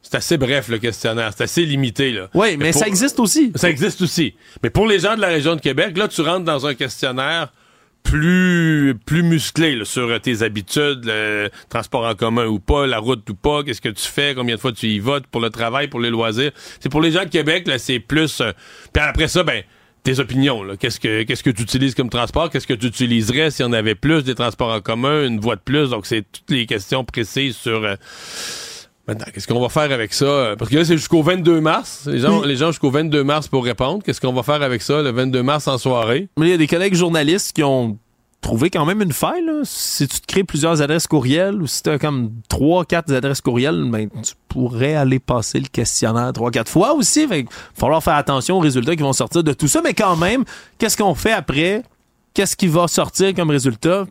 c'est 0.00 0.14
assez 0.14 0.38
bref 0.38 0.68
le 0.68 0.78
questionnaire, 0.78 1.32
c'est 1.36 1.44
assez 1.44 1.64
limité 1.66 2.10
là. 2.10 2.28
Oui, 2.32 2.56
mais, 2.56 2.70
pour- 2.72 2.80
ça 2.80 2.88
existe 2.88 3.20
aussi. 3.20 3.52
Ça 3.54 3.68
existe 3.68 4.00
aussi. 4.00 4.34
Mais 4.62 4.70
pour 4.70 4.86
les 4.86 4.98
gens 4.98 5.14
de 5.14 5.20
la 5.20 5.28
région 5.28 5.54
de 5.56 5.60
Québec, 5.60 5.96
là, 5.98 6.08
tu 6.08 6.22
rentres 6.22 6.44
dans 6.46 6.66
un 6.66 6.74
questionnaire 6.74 7.52
plus 8.02 8.94
plus 9.06 9.22
musclé 9.22 9.74
là, 9.76 9.84
sur 9.84 10.08
euh, 10.08 10.18
tes 10.18 10.42
habitudes, 10.42 11.04
le 11.04 11.48
transport 11.68 12.04
en 12.04 12.14
commun 12.14 12.46
ou 12.46 12.58
pas, 12.58 12.86
la 12.86 12.98
route 12.98 13.28
ou 13.30 13.34
pas, 13.34 13.62
qu'est-ce 13.62 13.80
que 13.80 13.88
tu 13.88 14.06
fais, 14.06 14.34
combien 14.34 14.56
de 14.56 14.60
fois 14.60 14.72
tu 14.72 14.86
y 14.88 14.98
votes 14.98 15.26
pour 15.26 15.40
le 15.40 15.50
travail, 15.50 15.88
pour 15.88 16.00
les 16.00 16.10
loisirs. 16.10 16.52
C'est 16.80 16.88
pour 16.90 17.00
les 17.00 17.10
gens 17.12 17.24
de 17.24 17.30
Québec 17.30 17.66
là, 17.66 17.78
c'est 17.78 17.98
plus. 18.00 18.40
euh, 18.40 18.52
Puis 18.92 19.02
après 19.02 19.28
ça, 19.28 19.42
ben 19.44 19.62
tes 20.04 20.18
opinions. 20.18 20.64
Qu'est-ce 20.80 20.98
que 20.98 21.22
qu'est-ce 21.22 21.44
que 21.44 21.50
tu 21.50 21.62
utilises 21.62 21.94
comme 21.94 22.10
transport? 22.10 22.50
Qu'est-ce 22.50 22.66
que 22.66 22.74
tu 22.74 22.86
utiliserais 22.86 23.52
si 23.52 23.62
on 23.62 23.72
avait 23.72 23.94
plus 23.94 24.24
des 24.24 24.34
transports 24.34 24.72
en 24.74 24.80
commun, 24.80 25.24
une 25.26 25.38
voie 25.38 25.54
de 25.54 25.60
plus? 25.60 25.90
Donc 25.90 26.06
c'est 26.06 26.22
toutes 26.22 26.50
les 26.50 26.66
questions 26.66 27.04
précises 27.04 27.56
sur. 27.56 27.84
euh, 27.84 27.94
Maintenant, 29.08 29.26
qu'est-ce 29.34 29.48
qu'on 29.48 29.60
va 29.60 29.68
faire 29.68 29.90
avec 29.90 30.14
ça? 30.14 30.54
Parce 30.56 30.70
que 30.70 30.76
là, 30.76 30.84
c'est 30.84 30.96
jusqu'au 30.96 31.22
22 31.22 31.60
mars. 31.60 32.06
Les 32.06 32.20
gens, 32.20 32.42
les 32.42 32.56
gens 32.56 32.68
jusqu'au 32.68 32.90
22 32.90 33.24
mars 33.24 33.48
pour 33.48 33.64
répondre. 33.64 34.02
Qu'est-ce 34.04 34.20
qu'on 34.20 34.32
va 34.32 34.42
faire 34.44 34.62
avec 34.62 34.80
ça 34.80 35.02
le 35.02 35.10
22 35.10 35.42
mars 35.42 35.66
en 35.66 35.76
soirée? 35.76 36.28
Mais 36.38 36.46
il 36.46 36.50
y 36.50 36.54
a 36.54 36.56
des 36.56 36.68
collègues 36.68 36.94
journalistes 36.94 37.52
qui 37.52 37.64
ont 37.64 37.98
trouvé 38.40 38.70
quand 38.70 38.84
même 38.84 39.02
une 39.02 39.12
faille. 39.12 39.44
là. 39.44 39.60
Si 39.64 40.06
tu 40.06 40.20
te 40.20 40.26
crées 40.26 40.44
plusieurs 40.44 40.82
adresses 40.82 41.06
courriels 41.08 41.60
ou 41.62 41.66
si 41.66 41.82
tu 41.82 41.90
as 41.90 41.98
comme 41.98 42.30
trois, 42.48 42.84
quatre 42.84 43.12
adresses 43.12 43.40
courriels, 43.40 43.84
ben, 43.88 44.08
tu 44.08 44.34
pourrais 44.48 44.94
aller 44.94 45.18
passer 45.18 45.58
le 45.58 45.66
questionnaire 45.68 46.32
trois, 46.32 46.50
quatre 46.52 46.70
fois 46.70 46.92
aussi. 46.94 47.22
Il 47.22 47.28
va 47.28 47.36
falloir 47.74 48.02
faire 48.02 48.14
attention 48.14 48.58
aux 48.58 48.60
résultats 48.60 48.94
qui 48.94 49.02
vont 49.02 49.12
sortir 49.12 49.42
de 49.42 49.52
tout 49.52 49.68
ça. 49.68 49.80
Mais 49.82 49.94
quand 49.94 50.16
même, 50.16 50.44
qu'est-ce 50.78 50.96
qu'on 50.96 51.14
fait 51.14 51.32
après? 51.32 51.82
Qu'est-ce 52.34 52.56
qui 52.56 52.68
va 52.68 52.86
sortir 52.88 53.34
comme 53.34 53.50
résultat? 53.50 54.06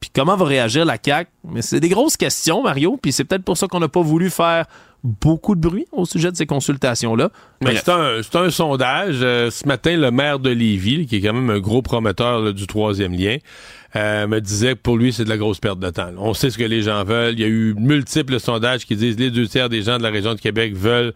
Puis 0.00 0.10
comment 0.14 0.36
va 0.36 0.44
réagir 0.44 0.84
la 0.84 0.98
CAQ? 1.02 1.30
Mais 1.44 1.62
c'est 1.62 1.80
des 1.80 1.88
grosses 1.88 2.16
questions, 2.16 2.62
Mario. 2.62 2.98
Puis 3.00 3.12
c'est 3.12 3.24
peut-être 3.24 3.44
pour 3.44 3.56
ça 3.56 3.66
qu'on 3.66 3.80
n'a 3.80 3.88
pas 3.88 4.02
voulu 4.02 4.30
faire 4.30 4.66
beaucoup 5.02 5.54
de 5.54 5.60
bruit 5.60 5.86
au 5.92 6.04
sujet 6.04 6.32
de 6.32 6.36
ces 6.36 6.46
consultations-là. 6.46 7.30
Mais 7.62 7.76
c'est 7.76 8.36
un, 8.36 8.50
sondage. 8.50 9.18
Euh, 9.22 9.50
ce 9.50 9.66
matin, 9.66 9.96
le 9.96 10.10
maire 10.10 10.38
de 10.38 10.50
Lévis, 10.50 11.06
qui 11.06 11.16
est 11.16 11.20
quand 11.20 11.32
même 11.32 11.50
un 11.50 11.60
gros 11.60 11.80
promoteur 11.80 12.40
là, 12.40 12.52
du 12.52 12.66
troisième 12.66 13.12
lien, 13.12 13.36
euh, 13.94 14.26
me 14.26 14.40
disait 14.40 14.74
que 14.74 14.80
pour 14.80 14.96
lui, 14.96 15.12
c'est 15.12 15.24
de 15.24 15.28
la 15.28 15.38
grosse 15.38 15.60
perte 15.60 15.78
de 15.78 15.90
temps. 15.90 16.10
On 16.18 16.34
sait 16.34 16.50
ce 16.50 16.58
que 16.58 16.64
les 16.64 16.82
gens 16.82 17.04
veulent. 17.04 17.34
Il 17.34 17.40
y 17.40 17.44
a 17.44 17.48
eu 17.48 17.74
multiples 17.78 18.40
sondages 18.40 18.84
qui 18.84 18.96
disent 18.96 19.16
que 19.16 19.20
les 19.20 19.30
deux 19.30 19.46
tiers 19.46 19.68
des 19.68 19.82
gens 19.82 19.98
de 19.98 20.02
la 20.02 20.10
région 20.10 20.34
de 20.34 20.40
Québec 20.40 20.74
veulent 20.74 21.14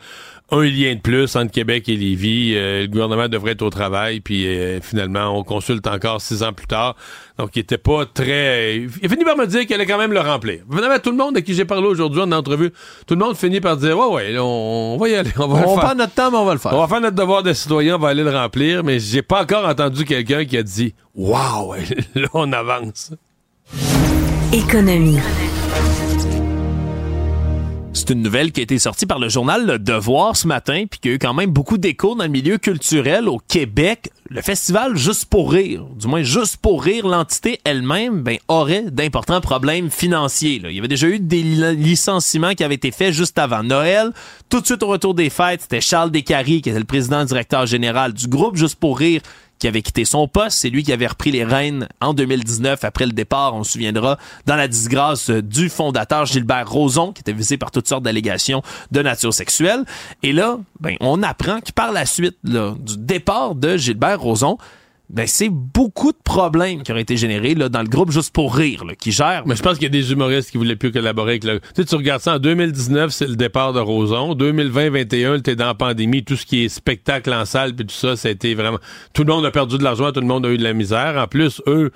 un 0.53 0.62
lien 0.62 0.94
de 0.94 1.01
plus 1.01 1.36
entre 1.36 1.51
Québec 1.53 1.88
et 1.88 1.96
Lévis. 1.96 2.55
Euh, 2.57 2.82
le 2.82 2.86
gouvernement 2.88 3.28
devrait 3.28 3.53
être 3.53 3.62
au 3.62 3.70
travail, 3.70 4.20
puis 4.20 4.46
euh, 4.46 4.80
finalement, 4.80 5.36
on 5.38 5.44
consulte 5.44 5.86
encore 5.86 6.20
six 6.20 6.42
ans 6.42 6.53
plus 6.53 6.66
tard. 6.66 6.96
Donc, 7.38 7.51
il 7.57 7.61
était 7.61 7.78
pas 7.78 8.05
très... 8.07 8.76
Il 8.78 9.07
a 9.07 9.09
fini 9.09 9.24
par 9.24 9.36
me 9.36 9.46
dire 9.46 9.61
qu'il 9.62 9.74
allait 9.74 9.86
quand 9.86 9.98
même 9.98 10.12
le 10.12 10.20
remplir. 10.20 10.61
Finalement, 10.70 10.98
tout 10.98 11.11
le 11.11 11.16
monde 11.16 11.34
de 11.36 11.40
qui 11.40 11.55
j'ai 11.55 11.64
parlé 11.64 11.86
aujourd'hui 11.86 12.20
en 12.20 12.32
entrevue, 12.32 12.70
tout 13.07 13.14
le 13.14 13.20
monde 13.24 13.36
finit 13.36 13.61
par 13.61 13.76
dire, 13.76 13.96
ouais, 13.98 14.07
ouais, 14.14 14.32
là, 14.32 14.44
on, 14.44 14.94
on 14.94 14.96
va 14.96 15.09
y 15.09 15.14
aller, 15.14 15.30
on 15.38 15.46
va 15.46 15.61
le 15.61 15.66
On 15.68 15.74
faire. 15.76 15.84
prend 15.84 15.94
notre 15.94 16.14
temps, 16.14 16.30
mais 16.30 16.38
on 16.38 16.44
va 16.44 16.53
le 16.55 16.59
faire. 16.59 16.72
On 16.74 16.80
va 16.80 16.88
faire 16.88 17.01
notre 17.01 17.16
devoir 17.16 17.42
de 17.42 17.53
citoyen, 17.53 17.96
on 17.96 17.98
va 17.98 18.09
aller 18.09 18.24
le 18.24 18.30
remplir, 18.36 18.82
mais 18.84 18.98
j'ai 18.98 19.22
pas 19.22 19.42
encore 19.42 19.66
entendu 19.66 20.05
quelqu'un 20.05 20.44
qui 20.44 20.57
a 20.57 20.62
dit 20.62 20.94
Waouh, 21.14 21.74
là 22.14 22.28
on 22.34 22.53
avance. 22.53 23.12
Économie. 24.53 25.18
C'est 27.93 28.11
une 28.11 28.22
nouvelle 28.22 28.53
qui 28.53 28.61
a 28.61 28.62
été 28.62 28.78
sortie 28.78 29.05
par 29.05 29.18
le 29.18 29.28
journal 29.28 29.66
Le 29.66 29.78
Devoir 29.78 30.36
ce 30.36 30.47
matin, 30.47 30.84
puis 30.88 31.01
qui 31.01 31.09
a 31.09 31.12
eu 31.12 31.18
quand 31.18 31.34
même 31.34 31.51
beaucoup 31.51 31.76
d'écho 31.76 32.14
dans 32.14 32.22
le 32.24 32.30
milieu 32.30 32.57
culturel 32.57 33.28
au 33.28 33.38
Québec. 33.38 34.11
Le 34.28 34.41
festival 34.43 34.97
Juste 34.97 35.26
pour 35.26 35.53
rire, 35.53 35.84
du 35.99 36.07
moins 36.07 36.22
Juste 36.22 36.57
pour 36.59 36.82
rire, 36.84 37.07
l'entité 37.07 37.59
elle-même, 37.64 38.22
ben, 38.22 38.38
aurait 38.49 38.84
d'importants 38.91 39.41
problèmes 39.41 39.91
financiers. 39.91 40.62
Il 40.64 40.72
y 40.72 40.78
avait 40.78 40.88
déjà 40.88 41.09
eu 41.09 41.18
des 41.18 41.43
li- 41.43 41.76
licenciements 41.76 42.55
qui 42.55 42.62
avaient 42.62 42.76
été 42.76 42.93
faits 42.93 43.12
juste 43.12 43.38
avant 43.38 43.64
Noël. 43.64 44.12
Tout 44.49 44.61
de 44.61 44.66
suite 44.66 44.82
au 44.84 44.88
retour 44.88 45.14
des 45.14 45.28
fêtes, 45.28 45.62
c'était 45.62 45.80
Charles 45.80 46.12
Descaries, 46.12 46.62
qui 46.62 46.70
était 46.70 46.78
le 46.78 46.84
président 46.84 47.24
directeur 47.24 47.66
général 47.66 48.12
du 48.12 48.28
groupe 48.28 48.57
Juste 48.57 48.76
pour 48.76 48.99
rire, 48.99 49.20
qui 49.61 49.69
avait 49.69 49.83
quitté 49.83 50.05
son 50.05 50.27
poste. 50.27 50.59
C'est 50.59 50.71
lui 50.71 50.83
qui 50.83 50.93
avait 50.93 51.07
repris 51.07 51.31
les 51.31 51.45
rênes 51.45 51.87
en 52.01 52.15
2019 52.15 52.83
après 52.83 53.07
le 53.07 53.13
départ, 53.13 53.55
on 53.55 53.63
se 53.63 53.73
souviendra, 53.73 54.19
dans 54.47 54.57
la 54.57 54.67
disgrâce 54.67 55.31
du 55.31 55.69
fondateur 55.69 56.27
Gilbert 56.27 56.69
Rozon, 56.69 57.13
qui 57.13 57.21
était 57.21 57.33
visé 57.33 57.59
par 57.59 57.71
toutes 57.71 57.87
sortes 57.87 58.03
d'allégations 58.03 58.63
de 58.91 59.03
nature 59.03 59.33
sexuelle. 59.33 59.85
Et 60.23 60.33
là, 60.33 60.59
ben, 60.81 60.97
on 61.01 61.23
apprend 61.23 61.61
que 61.61 61.73
par 61.73 61.93
la 61.93 62.07
suite 62.07 62.39
du 62.43 62.97
départ 62.97 63.55
de 63.55 63.77
Gilbert 63.77 64.21
Rozon, 64.21 64.59
ben, 65.13 65.27
c'est 65.27 65.49
beaucoup 65.49 66.13
de 66.13 66.19
problèmes 66.23 66.83
qui 66.83 66.93
ont 66.93 66.97
été 66.97 67.17
générés 67.17 67.55
là, 67.55 67.69
dans 67.69 67.83
le 67.83 67.89
groupe 67.89 68.11
Juste 68.11 68.33
pour 68.33 68.55
rire, 68.55 68.85
là, 68.85 68.95
qui 68.95 69.13
gère. 69.13 69.43
Mais 69.47 69.57
je 69.57 69.63
pense 69.63 69.75
qu'il 69.75 69.83
y 69.83 69.87
a 69.87 69.91
des 69.91 70.13
humoristes 70.13 70.51
qui 70.51 70.59
voulaient 70.59 70.77
plus 70.77 70.93
collaborer 70.93 71.33
avec 71.33 71.45
le. 71.45 71.61
Tu 71.61 71.67
sais, 71.77 71.85
tu 71.85 71.95
regardes 71.95 72.23
ça 72.23 72.37
en 72.37 72.39
2019, 72.39 73.11
c'est 73.11 73.27
le 73.27 73.37
départ 73.37 73.73
de 73.73 73.81
Roson. 73.81 74.35
2020-21, 74.35 75.43
t'es 75.43 75.57
dans 75.57 75.67
la 75.67 75.75
pandémie, 75.75 76.25
tout 76.25 76.37
ce 76.37 76.47
qui 76.47 76.65
est 76.65 76.69
spectacle 76.69 77.33
en 77.33 77.45
salle 77.45 77.75
puis 77.75 77.87
tout 77.87 77.95
ça, 77.95 78.15
été 78.29 78.55
vraiment. 78.55 78.79
Tout 79.13 79.25
le 79.25 79.33
monde 79.33 79.45
a 79.45 79.51
perdu 79.51 79.79
de 79.79 79.85
l'argent, 79.85 80.13
tout 80.13 80.21
le 80.21 80.27
monde 80.27 80.47
a 80.47 80.51
eu 80.51 80.59
de 80.59 80.65
la 80.65 80.73
misère. 80.73 81.17
En 81.19 81.27
plus, 81.27 81.61
eux. 81.67 81.91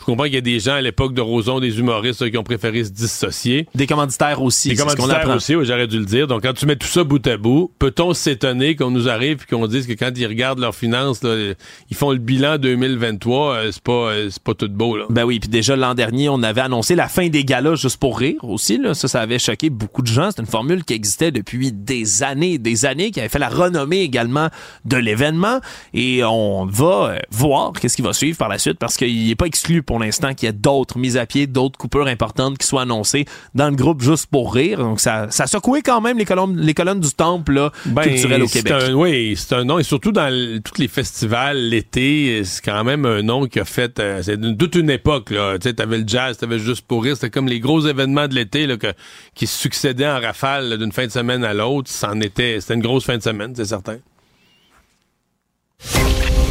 Je 0.00 0.04
comprends 0.06 0.24
qu'il 0.24 0.34
y 0.34 0.38
a 0.38 0.42
des 0.42 0.60
gens 0.60 0.74
à 0.74 0.80
l'époque 0.80 1.12
de 1.12 1.20
Roson, 1.20 1.60
des 1.60 1.78
humoristes 1.78 2.30
qui 2.30 2.38
ont 2.38 2.42
préféré 2.42 2.84
se 2.84 2.90
dissocier. 2.90 3.66
Des 3.74 3.86
commanditaires 3.86 4.42
aussi. 4.42 4.70
Des 4.70 4.76
commanditaires 4.76 5.28
aussi, 5.28 5.54
oui, 5.54 5.66
j'aurais 5.66 5.86
dû 5.86 5.98
le 5.98 6.06
dire. 6.06 6.26
Donc, 6.26 6.42
quand 6.42 6.54
tu 6.54 6.64
mets 6.64 6.76
tout 6.76 6.86
ça 6.86 7.04
bout 7.04 7.24
à 7.26 7.36
bout, 7.36 7.70
peut-on 7.78 8.14
s'étonner 8.14 8.76
qu'on 8.76 8.90
nous 8.90 9.08
arrive 9.08 9.44
et 9.46 9.54
qu'on 9.54 9.66
dise 9.66 9.86
que 9.86 9.92
quand 9.92 10.10
ils 10.16 10.26
regardent 10.26 10.60
leurs 10.60 10.74
finances, 10.74 11.22
là, 11.22 11.52
ils 11.90 11.96
font 11.96 12.12
le 12.12 12.18
bilan 12.18 12.56
2023, 12.56 13.54
euh, 13.54 13.72
c'est 13.72 13.82
pas, 13.82 13.92
euh, 13.92 14.28
c'est 14.30 14.42
pas 14.42 14.54
tout 14.54 14.68
beau. 14.70 14.96
Là? 14.96 15.04
Ben 15.10 15.24
oui, 15.24 15.38
puis 15.38 15.50
déjà 15.50 15.76
l'an 15.76 15.94
dernier, 15.94 16.28
on 16.28 16.42
avait 16.42 16.62
annoncé 16.62 16.94
la 16.94 17.08
fin 17.08 17.28
des 17.28 17.44
galas 17.44 17.74
juste 17.74 17.98
pour 17.98 18.18
rire 18.18 18.42
aussi. 18.42 18.78
Là. 18.78 18.94
Ça, 18.94 19.06
ça 19.06 19.20
avait 19.20 19.38
choqué 19.38 19.68
beaucoup 19.68 20.02
de 20.02 20.06
gens. 20.06 20.30
C'est 20.30 20.40
une 20.40 20.48
formule 20.48 20.84
qui 20.84 20.94
existait 20.94 21.30
depuis 21.30 21.72
des 21.72 22.22
années, 22.22 22.58
des 22.58 22.86
années, 22.86 23.10
qui 23.10 23.20
avait 23.20 23.28
fait 23.28 23.38
la 23.38 23.48
renommée 23.48 24.00
également 24.00 24.48
de 24.86 24.96
l'événement. 24.96 25.60
Et 25.92 26.24
on 26.24 26.64
va 26.64 26.86
euh, 26.86 27.18
voir 27.30 27.72
qu'est-ce 27.72 27.96
qui 27.96 28.02
va 28.02 28.12
suivre 28.12 28.38
par 28.38 28.48
la 28.48 28.58
suite 28.58 28.78
parce 28.78 28.96
qu'il 28.96 29.26
n'est 29.26 29.34
pas 29.34 29.46
exclu 29.46 29.82
pour 29.90 29.98
l'instant 29.98 30.34
qu'il 30.34 30.46
y 30.46 30.50
ait 30.50 30.52
d'autres 30.52 30.98
mises 30.98 31.16
à 31.16 31.26
pied, 31.26 31.48
d'autres 31.48 31.76
coupures 31.76 32.06
importantes 32.06 32.58
qui 32.58 32.64
soient 32.64 32.82
annoncées 32.82 33.24
dans 33.56 33.68
le 33.70 33.74
groupe 33.74 34.02
juste 34.02 34.26
pour 34.26 34.54
rire. 34.54 34.78
Donc 34.78 35.00
ça, 35.00 35.26
ça 35.30 35.42
a 35.42 35.46
secoué 35.48 35.82
quand 35.82 36.00
même 36.00 36.16
les 36.16 36.24
colonnes, 36.24 36.56
les 36.56 36.74
colonnes 36.74 37.00
du 37.00 37.10
temple 37.10 37.54
là, 37.54 37.72
Ben, 37.86 38.02
culturel 38.02 38.44
au 38.44 38.46
c'est 38.46 38.62
Québec. 38.62 38.84
un- 38.88 38.92
oui, 38.94 39.34
c'est 39.36 39.52
un 39.56 39.64
nom. 39.64 39.80
Et 39.80 39.82
surtout 39.82 40.12
dans 40.12 40.30
tous 40.62 40.80
les 40.80 40.86
festivals, 40.86 41.56
l'été, 41.56 42.44
c'est 42.44 42.64
quand 42.64 42.84
même 42.84 43.04
un 43.04 43.22
nom 43.22 43.46
qui 43.46 43.58
a 43.58 43.64
fait... 43.64 43.98
euh, 43.98 44.22
c'est 44.22 44.38
toute 44.56 44.76
une 44.76 44.90
époque. 44.90 45.30
là. 45.30 45.58
Tu 45.58 45.68
sais, 45.68 45.74
t'avais 45.74 45.98
le 45.98 46.04
jazz, 46.06 46.36
t'avais 46.38 46.60
juste 46.60 46.82
pour 46.86 47.02
rire. 47.02 47.16
C'était 47.16 47.30
comme 47.30 47.48
les 47.48 47.58
gros 47.58 47.80
événements 47.84 48.28
de 48.28 48.36
l'été 48.36 48.68
là, 48.68 48.76
que- 48.76 48.94
qui 49.34 49.48
se 49.48 49.58
succédaient 49.58 50.06
en 50.06 50.20
rafale 50.20 50.78
d'une 50.78 50.92
fin 50.92 51.06
de 51.06 51.10
semaine 51.10 51.42
à 51.42 51.52
l'autre. 51.52 51.90
C'en 51.90 52.20
était... 52.20 52.60
C'était 52.60 52.74
une 52.74 52.82
grosse 52.82 53.06
fin 53.06 53.16
de 53.18 53.22
semaine, 53.24 53.54
c'est 53.56 53.64
certain. 53.64 53.96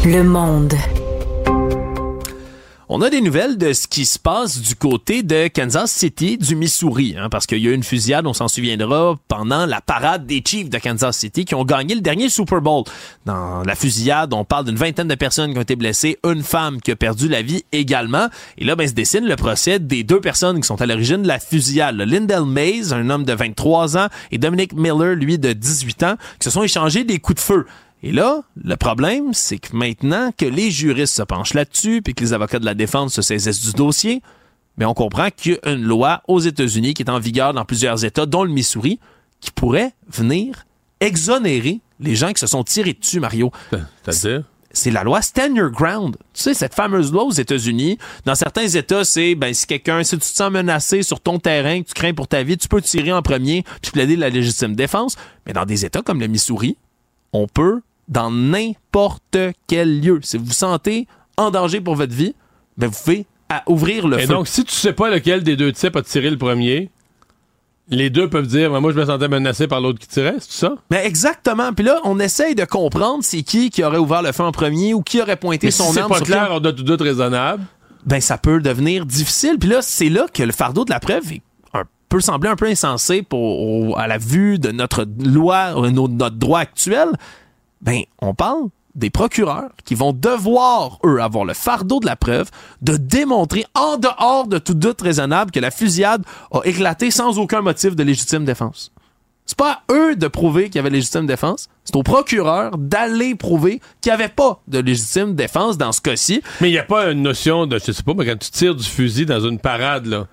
Le 0.04 0.24
monde. 0.24 0.74
On 2.92 3.04
a 3.04 3.12
des 3.12 3.22
nouvelles 3.22 3.60
de 3.60 3.72
ce 3.72 3.88
qui 3.88 4.04
se 4.04 4.18
passe 4.18 4.60
du 4.60 4.74
côté 4.74 5.22
de 5.22 5.48
Kansas 5.48 5.92
City, 5.92 6.40
du 6.40 6.56
Missouri, 6.56 7.16
hein, 7.16 7.30
parce 7.30 7.46
qu'il 7.46 7.60
y 7.60 7.68
a 7.68 7.70
eu 7.70 7.76
une 7.76 7.84
fusillade, 7.84 8.26
on 8.26 8.34
s'en 8.34 8.48
souviendra, 8.48 9.16
pendant 9.28 9.68
la 9.68 9.80
parade 9.80 10.26
des 10.26 10.42
Chiefs 10.44 10.72
de 10.72 10.80
Kansas 10.80 11.16
City 11.16 11.46
qui 11.46 11.54
ont 11.54 11.66
gagné 11.66 11.94
le 11.94 12.02
dernier 12.02 12.30
Super 12.30 12.62
Bowl. 12.62 12.86
Dans 13.28 13.62
la 13.62 13.76
fusillade, 13.76 14.34
on 14.34 14.44
parle 14.44 14.66
d'une 14.66 14.76
vingtaine 14.76 15.08
de 15.08 15.14
personnes 15.14 15.52
qui 15.52 15.60
ont 15.60 15.62
été 15.62 15.76
blessées, 15.76 16.18
une 16.24 16.42
femme 16.42 16.82
qui 16.82 16.90
a 16.90 16.96
perdu 16.96 17.28
la 17.28 17.44
vie 17.44 17.64
également. 17.72 18.28
Et 18.58 18.66
là, 18.66 18.76
ben, 18.76 18.88
se 18.88 18.94
dessine 18.94 19.28
le 19.28 19.36
procès 19.36 19.78
des 19.78 20.04
deux 20.04 20.20
personnes 20.20 20.60
qui 20.60 20.66
sont 20.66 20.82
à 20.82 20.88
l'origine 20.88 21.22
de 21.22 21.28
la 21.28 21.38
fusillade. 21.38 21.96
Lindell 21.96 22.46
Mays, 22.46 22.92
un 22.92 23.12
homme 23.12 23.24
de 23.24 23.34
23 23.34 23.98
ans, 23.98 24.08
et 24.32 24.40
Dominic 24.40 24.74
Miller, 24.74 25.14
lui, 25.14 25.38
de 25.38 25.54
18 25.54 26.02
ans, 26.02 26.16
qui 26.40 26.46
se 26.46 26.50
sont 26.50 26.64
échangés 26.64 27.04
des 27.04 27.20
coups 27.20 27.36
de 27.36 27.46
feu. 27.46 27.68
Et 28.02 28.12
là, 28.12 28.44
le 28.56 28.76
problème, 28.78 29.34
c'est 29.34 29.58
que 29.58 29.76
maintenant 29.76 30.32
que 30.38 30.46
les 30.46 30.72
juristes 30.72 31.16
se 31.16 31.24
penchent 31.24 31.54
là-dessus, 31.54 32.02
puis 32.02 32.14
que 32.14 32.24
les 32.24 32.34
avocats 32.34 32.60
de 32.60 32.66
la 32.66 32.74
défense 32.74 33.14
se 33.14 33.22
saisissent 33.22 33.66
du 33.66 33.74
dossier, 33.74 34.22
mais 34.78 34.86
on 34.86 34.94
comprend 34.94 35.30
qu'il 35.30 35.54
y 35.54 35.68
a 35.68 35.74
une 35.74 35.84
loi 35.84 36.24
aux 36.28 36.40
États-Unis 36.40 36.94
qui 36.94 37.04
est 37.04 37.10
en 37.10 37.20
vigueur 37.20 37.54
dans 37.54 37.66
plusieurs 37.66 38.06
États, 38.06 38.26
dont 38.26 38.44
le 38.44 38.52
Missouri, 38.52 39.00
qui 39.42 39.52
pourrait 39.52 39.94
venir 40.08 40.66
exonérer 41.02 41.82
les 42.00 42.16
gens 42.16 42.32
qui 42.32 42.40
se 42.40 42.48
sont 42.48 42.64
tirés 42.64 42.94
dessus, 42.94 43.20
Mario. 43.20 43.52
C'est-à-dire? 44.06 44.44
C'est 44.72 44.92
la 44.92 45.04
loi 45.04 45.22
Stand 45.22 45.56
Your 45.56 45.72
Ground. 45.72 46.16
Tu 46.34 46.44
sais, 46.44 46.54
cette 46.54 46.76
fameuse 46.76 47.12
loi 47.12 47.24
aux 47.24 47.32
États-Unis, 47.32 47.98
dans 48.26 48.36
certains 48.36 48.68
États, 48.68 49.04
c'est, 49.04 49.36
ben, 49.36 49.54
si 49.54 49.66
quelqu'un, 49.66 50.04
si 50.04 50.12
tu 50.12 50.20
te 50.20 50.26
sens 50.26 50.52
menacé 50.52 51.02
sur 51.02 51.20
ton 51.20 51.40
terrain, 51.40 51.82
que 51.82 51.88
tu 51.88 51.94
crains 51.94 52.14
pour 52.14 52.28
ta 52.28 52.44
vie, 52.44 52.58
tu 52.58 52.68
peux 52.68 52.82
tirer 52.82 53.12
en 53.12 53.22
premier 53.22 53.64
puis 53.82 53.92
plaider 53.92 54.16
la 54.16 54.30
légitime 54.30 54.76
défense. 54.76 55.18
Mais 55.46 55.54
dans 55.54 55.66
des 55.66 55.86
États 55.86 56.02
comme 56.02 56.20
le 56.20 56.28
Missouri, 56.28 56.78
on 57.34 57.48
peut, 57.48 57.82
dans 58.10 58.30
n'importe 58.32 59.38
quel 59.68 60.02
lieu, 60.02 60.20
si 60.24 60.38
vous 60.38 60.46
vous 60.46 60.52
sentez 60.52 61.08
en 61.38 61.52
danger 61.52 61.80
pour 61.80 61.96
votre 61.96 62.14
vie, 62.14 62.36
ben, 62.78 62.88
vous 62.88 62.98
pouvez 63.04 63.26
à 63.50 63.64
ouvrir 63.68 64.08
le 64.08 64.20
Et 64.20 64.24
feu. 64.28 64.34
donc, 64.34 64.48
si 64.48 64.64
tu 64.66 64.74
sais 64.74 64.94
pas 64.94 65.10
lequel 65.10 65.44
des 65.44 65.56
deux 65.56 65.72
types 65.72 65.96
a 65.96 66.02
tiré 66.02 66.30
le 66.30 66.38
premier, 66.38 66.90
les 67.92 68.10
deux 68.12 68.30
peuvent 68.30 68.46
dire, 68.46 68.70
Ben, 68.72 68.80
moi, 68.80 68.92
je 68.92 68.98
me 69.00 69.06
sentais 69.06 69.28
menacé 69.28 69.68
par 69.68 69.82
l'autre 69.82 69.98
qui 70.00 70.08
tirait, 70.08 70.36
c'est 70.40 70.52
ça? 70.66 70.76
Ben 70.92 71.04
exactement. 71.04 71.74
Puis 71.74 71.84
là, 71.86 72.00
on 72.04 72.20
essaye 72.20 72.54
de 72.54 72.66
comprendre 72.66 73.24
c'est 73.24 73.42
qui 73.42 73.70
qui 73.72 73.84
aurait 73.84 73.98
ouvert 73.98 74.22
le 74.22 74.32
feu 74.32 74.44
en 74.44 74.52
premier 74.52 74.94
ou 74.94 75.02
qui 75.02 75.22
aurait 75.22 75.36
pointé 75.38 75.68
Mais 75.68 75.72
son 75.72 75.86
si 75.86 75.94
c'est 75.94 76.00
arme 76.02 76.10
pas 76.12 76.18
sur 76.18 76.26
clair, 76.28 76.50
on 76.52 76.58
a 76.64 76.72
tout 76.74 76.84
doute 76.84 77.02
raisonnable. 77.02 77.64
ben 78.06 78.22
ça 78.22 78.38
peut 78.38 78.60
devenir 78.62 79.06
difficile. 79.08 79.58
Puis 79.60 79.70
là, 79.70 79.82
c'est 79.82 80.10
là 80.10 80.28
que 80.32 80.44
le 80.44 80.52
fardeau 80.52 80.86
de 80.86 80.92
la 80.92 81.00
preuve 81.00 81.34
est 81.34 81.42
peut 82.10 82.22
sembler 82.22 82.50
un 82.50 82.56
peu 82.56 82.66
insensé 82.66 83.22
pour, 83.22 83.40
au- 83.62 83.96
à 83.96 84.08
la 84.08 84.18
vue 84.18 84.58
de 84.58 84.72
notre 84.72 85.06
loi, 85.24 85.74
euh, 85.80 85.92
no- 85.92 86.08
notre 86.08 86.38
droit 86.38 86.60
actuel. 86.60 87.08
Ben, 87.82 88.02
on 88.22 88.34
parle 88.34 88.70
des 88.96 89.10
procureurs 89.10 89.70
qui 89.86 89.96
vont 89.96 90.14
devoir, 90.14 91.00
eux, 91.06 91.22
avoir 91.22 91.46
le 91.46 91.54
fardeau 91.54 92.00
de 92.00 92.06
la 92.06 92.16
preuve 92.16 92.50
de 92.82 92.98
démontrer 92.98 93.66
en 93.76 93.98
dehors 93.98 94.48
de 94.48 94.58
tout 94.58 94.74
doute 94.74 95.02
raisonnable 95.02 95.52
que 95.52 95.60
la 95.60 95.72
fusillade 95.72 96.24
a 96.52 96.62
éclaté 96.66 97.12
sans 97.12 97.38
aucun 97.40 97.62
motif 97.62 97.96
de 97.96 98.04
légitime 98.04 98.46
défense. 98.46 98.92
C'est 99.46 99.58
pas 99.58 99.82
à 99.88 99.94
eux 99.94 100.16
de 100.16 100.28
prouver 100.28 100.66
qu'il 100.66 100.76
y 100.76 100.80
avait 100.80 100.92
légitime 100.92 101.26
défense. 101.26 101.70
C'est 101.84 101.96
au 101.96 102.04
procureur 102.04 102.78
d'aller 102.78 103.34
prouver 103.34 103.82
qu'il 104.00 104.12
n'y 104.12 104.14
avait 104.14 104.28
pas 104.28 104.62
de 104.68 104.78
légitime 104.78 105.34
défense 105.34 105.78
dans 105.78 105.92
ce 105.92 106.02
cas-ci. 106.02 106.44
Mais 106.62 106.70
il 106.70 106.74
n'y 106.74 106.78
a 106.78 106.84
pas 106.84 107.12
une 107.12 107.24
notion 107.24 107.66
de, 107.66 107.80
je 107.80 107.92
sais 107.92 108.04
pas, 108.04 108.14
mais 108.16 108.28
quand 108.28 108.38
tu 108.38 108.52
tires 108.52 108.76
du 108.76 108.84
fusil 108.84 109.26
dans 109.26 109.40
une 109.40 109.58
parade, 109.58 110.06
là, 110.06 110.28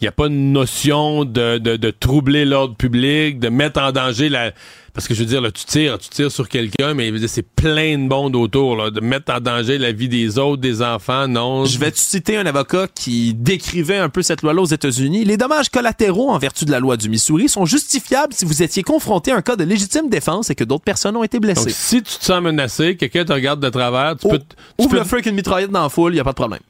il 0.00 0.04
n'y 0.04 0.08
a 0.08 0.12
pas 0.12 0.26
une 0.26 0.52
notion 0.52 1.24
de, 1.24 1.58
de, 1.58 1.76
de 1.76 1.90
troubler 1.90 2.44
l'ordre 2.44 2.74
public, 2.74 3.38
de 3.38 3.50
mettre 3.50 3.80
en 3.80 3.92
danger 3.92 4.28
la. 4.28 4.52
Parce 4.92 5.06
que 5.06 5.14
je 5.14 5.20
veux 5.20 5.26
dire, 5.26 5.40
là, 5.40 5.50
tu 5.50 5.64
tires, 5.64 5.98
tu 5.98 6.08
tires 6.08 6.32
sur 6.32 6.48
quelqu'un, 6.48 6.94
mais 6.94 7.12
c'est 7.28 7.42
plein 7.46 7.96
de 7.96 8.08
monde 8.08 8.34
autour, 8.36 8.76
là, 8.76 8.90
de 8.90 9.00
mettre 9.00 9.32
en 9.32 9.40
danger 9.40 9.78
la 9.78 9.92
vie 9.92 10.08
des 10.08 10.38
autres, 10.38 10.60
des 10.60 10.82
enfants, 10.82 11.28
non. 11.28 11.64
Je 11.64 11.78
vais 11.78 11.90
te 11.90 11.98
citer 11.98 12.36
un 12.36 12.46
avocat 12.46 12.88
qui 12.92 13.32
décrivait 13.34 13.98
un 13.98 14.08
peu 14.08 14.22
cette 14.22 14.42
loi-là 14.42 14.62
aux 14.62 14.66
États-Unis. 14.66 15.24
Les 15.24 15.36
dommages 15.36 15.68
collatéraux 15.68 16.30
en 16.30 16.38
vertu 16.38 16.64
de 16.64 16.70
la 16.72 16.80
loi 16.80 16.96
du 16.96 17.08
Missouri 17.08 17.48
sont 17.48 17.66
justifiables 17.66 18.32
si 18.34 18.44
vous 18.44 18.62
étiez 18.62 18.82
confronté 18.82 19.30
à 19.32 19.36
un 19.36 19.42
cas 19.42 19.56
de 19.56 19.64
légitime 19.64 20.08
défense 20.08 20.50
et 20.50 20.54
que 20.54 20.64
d'autres 20.64 20.84
personnes 20.84 21.16
ont 21.16 21.24
été 21.24 21.38
blessées. 21.38 21.66
Donc, 21.66 21.74
si 21.74 22.02
tu 22.02 22.18
te 22.18 22.24
sens 22.24 22.42
menacé, 22.42 22.96
quelqu'un 22.96 23.24
te 23.24 23.32
regarde 23.32 23.60
de 23.60 23.68
travers, 23.68 24.16
tu 24.16 24.28
peux. 24.28 24.38
tu 24.38 24.44
Ouvre 24.78 24.90
peux- 24.90 25.16
le 25.16 25.28
une 25.28 25.34
mitraillette 25.34 25.70
dans 25.70 25.82
la 25.82 25.88
foule, 25.88 26.12
il 26.12 26.16
n'y 26.16 26.20
a 26.20 26.24
pas 26.24 26.30
de 26.30 26.36
problème. 26.36 26.60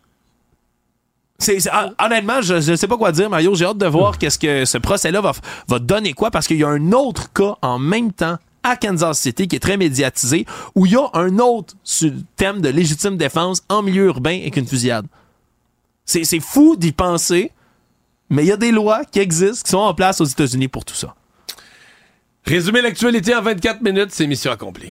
Hon- 1.49 1.95
honnêtement, 2.05 2.43
je 2.43 2.70
ne 2.70 2.76
sais 2.76 2.86
pas 2.88 2.97
quoi 2.97 3.12
dire, 3.12 3.30
Mario. 3.30 3.55
J'ai 3.55 3.64
hâte 3.64 3.78
de 3.78 3.86
voir 3.86 4.18
qu'est-ce 4.18 4.38
que 4.38 4.64
ce 4.64 4.78
procès-là 4.78 5.20
va, 5.20 5.32
va 5.68 5.78
donner 5.78 6.12
quoi, 6.12 6.30
parce 6.30 6.47
qu'il 6.47 6.59
y 6.59 6.64
a 6.64 6.68
un 6.68 6.93
autre 6.93 7.32
cas 7.32 7.57
en 7.62 7.78
même 7.78 8.12
temps 8.12 8.36
à 8.62 8.76
Kansas 8.76 9.18
City 9.18 9.49
qui 9.49 9.57
est 9.57 9.61
très 9.61 9.78
médiatisé, 9.78 10.45
où 10.74 10.84
il 10.84 10.93
y 10.93 10.97
a 10.97 11.09
un 11.14 11.38
autre 11.38 11.74
thème 12.36 12.61
de 12.61 12.68
légitime 12.68 13.16
défense 13.16 13.62
en 13.70 13.80
milieu 13.82 14.05
urbain 14.07 14.38
avec 14.38 14.57
une 14.57 14.66
fusillade. 14.66 15.07
C'est, 16.05 16.24
c'est 16.24 16.41
fou 16.41 16.76
d'y 16.76 16.93
penser, 16.93 17.53
mais 18.28 18.43
il 18.45 18.49
y 18.49 18.53
a 18.53 18.57
des 18.59 18.70
lois 18.70 19.05
qui 19.05 19.18
existent, 19.20 19.64
qui 19.64 19.70
sont 19.70 19.78
en 19.78 19.95
place 19.95 20.20
aux 20.20 20.24
États-Unis 20.26 20.68
pour 20.68 20.84
tout 20.84 20.95
ça. 20.95 21.14
Résumer 22.45 22.82
l'actualité 22.82 23.34
en 23.34 23.43
24 23.43 23.80
minutes, 23.80 24.11
c'est 24.11 24.26
mission 24.26 24.51
accomplie. 24.53 24.91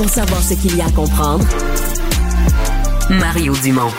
Pour 0.00 0.08
savoir 0.08 0.42
ce 0.42 0.54
qu'il 0.54 0.78
y 0.78 0.80
a 0.80 0.86
à 0.86 0.90
comprendre, 0.92 1.44
Mario 3.10 3.54
Dumont. 3.62 3.90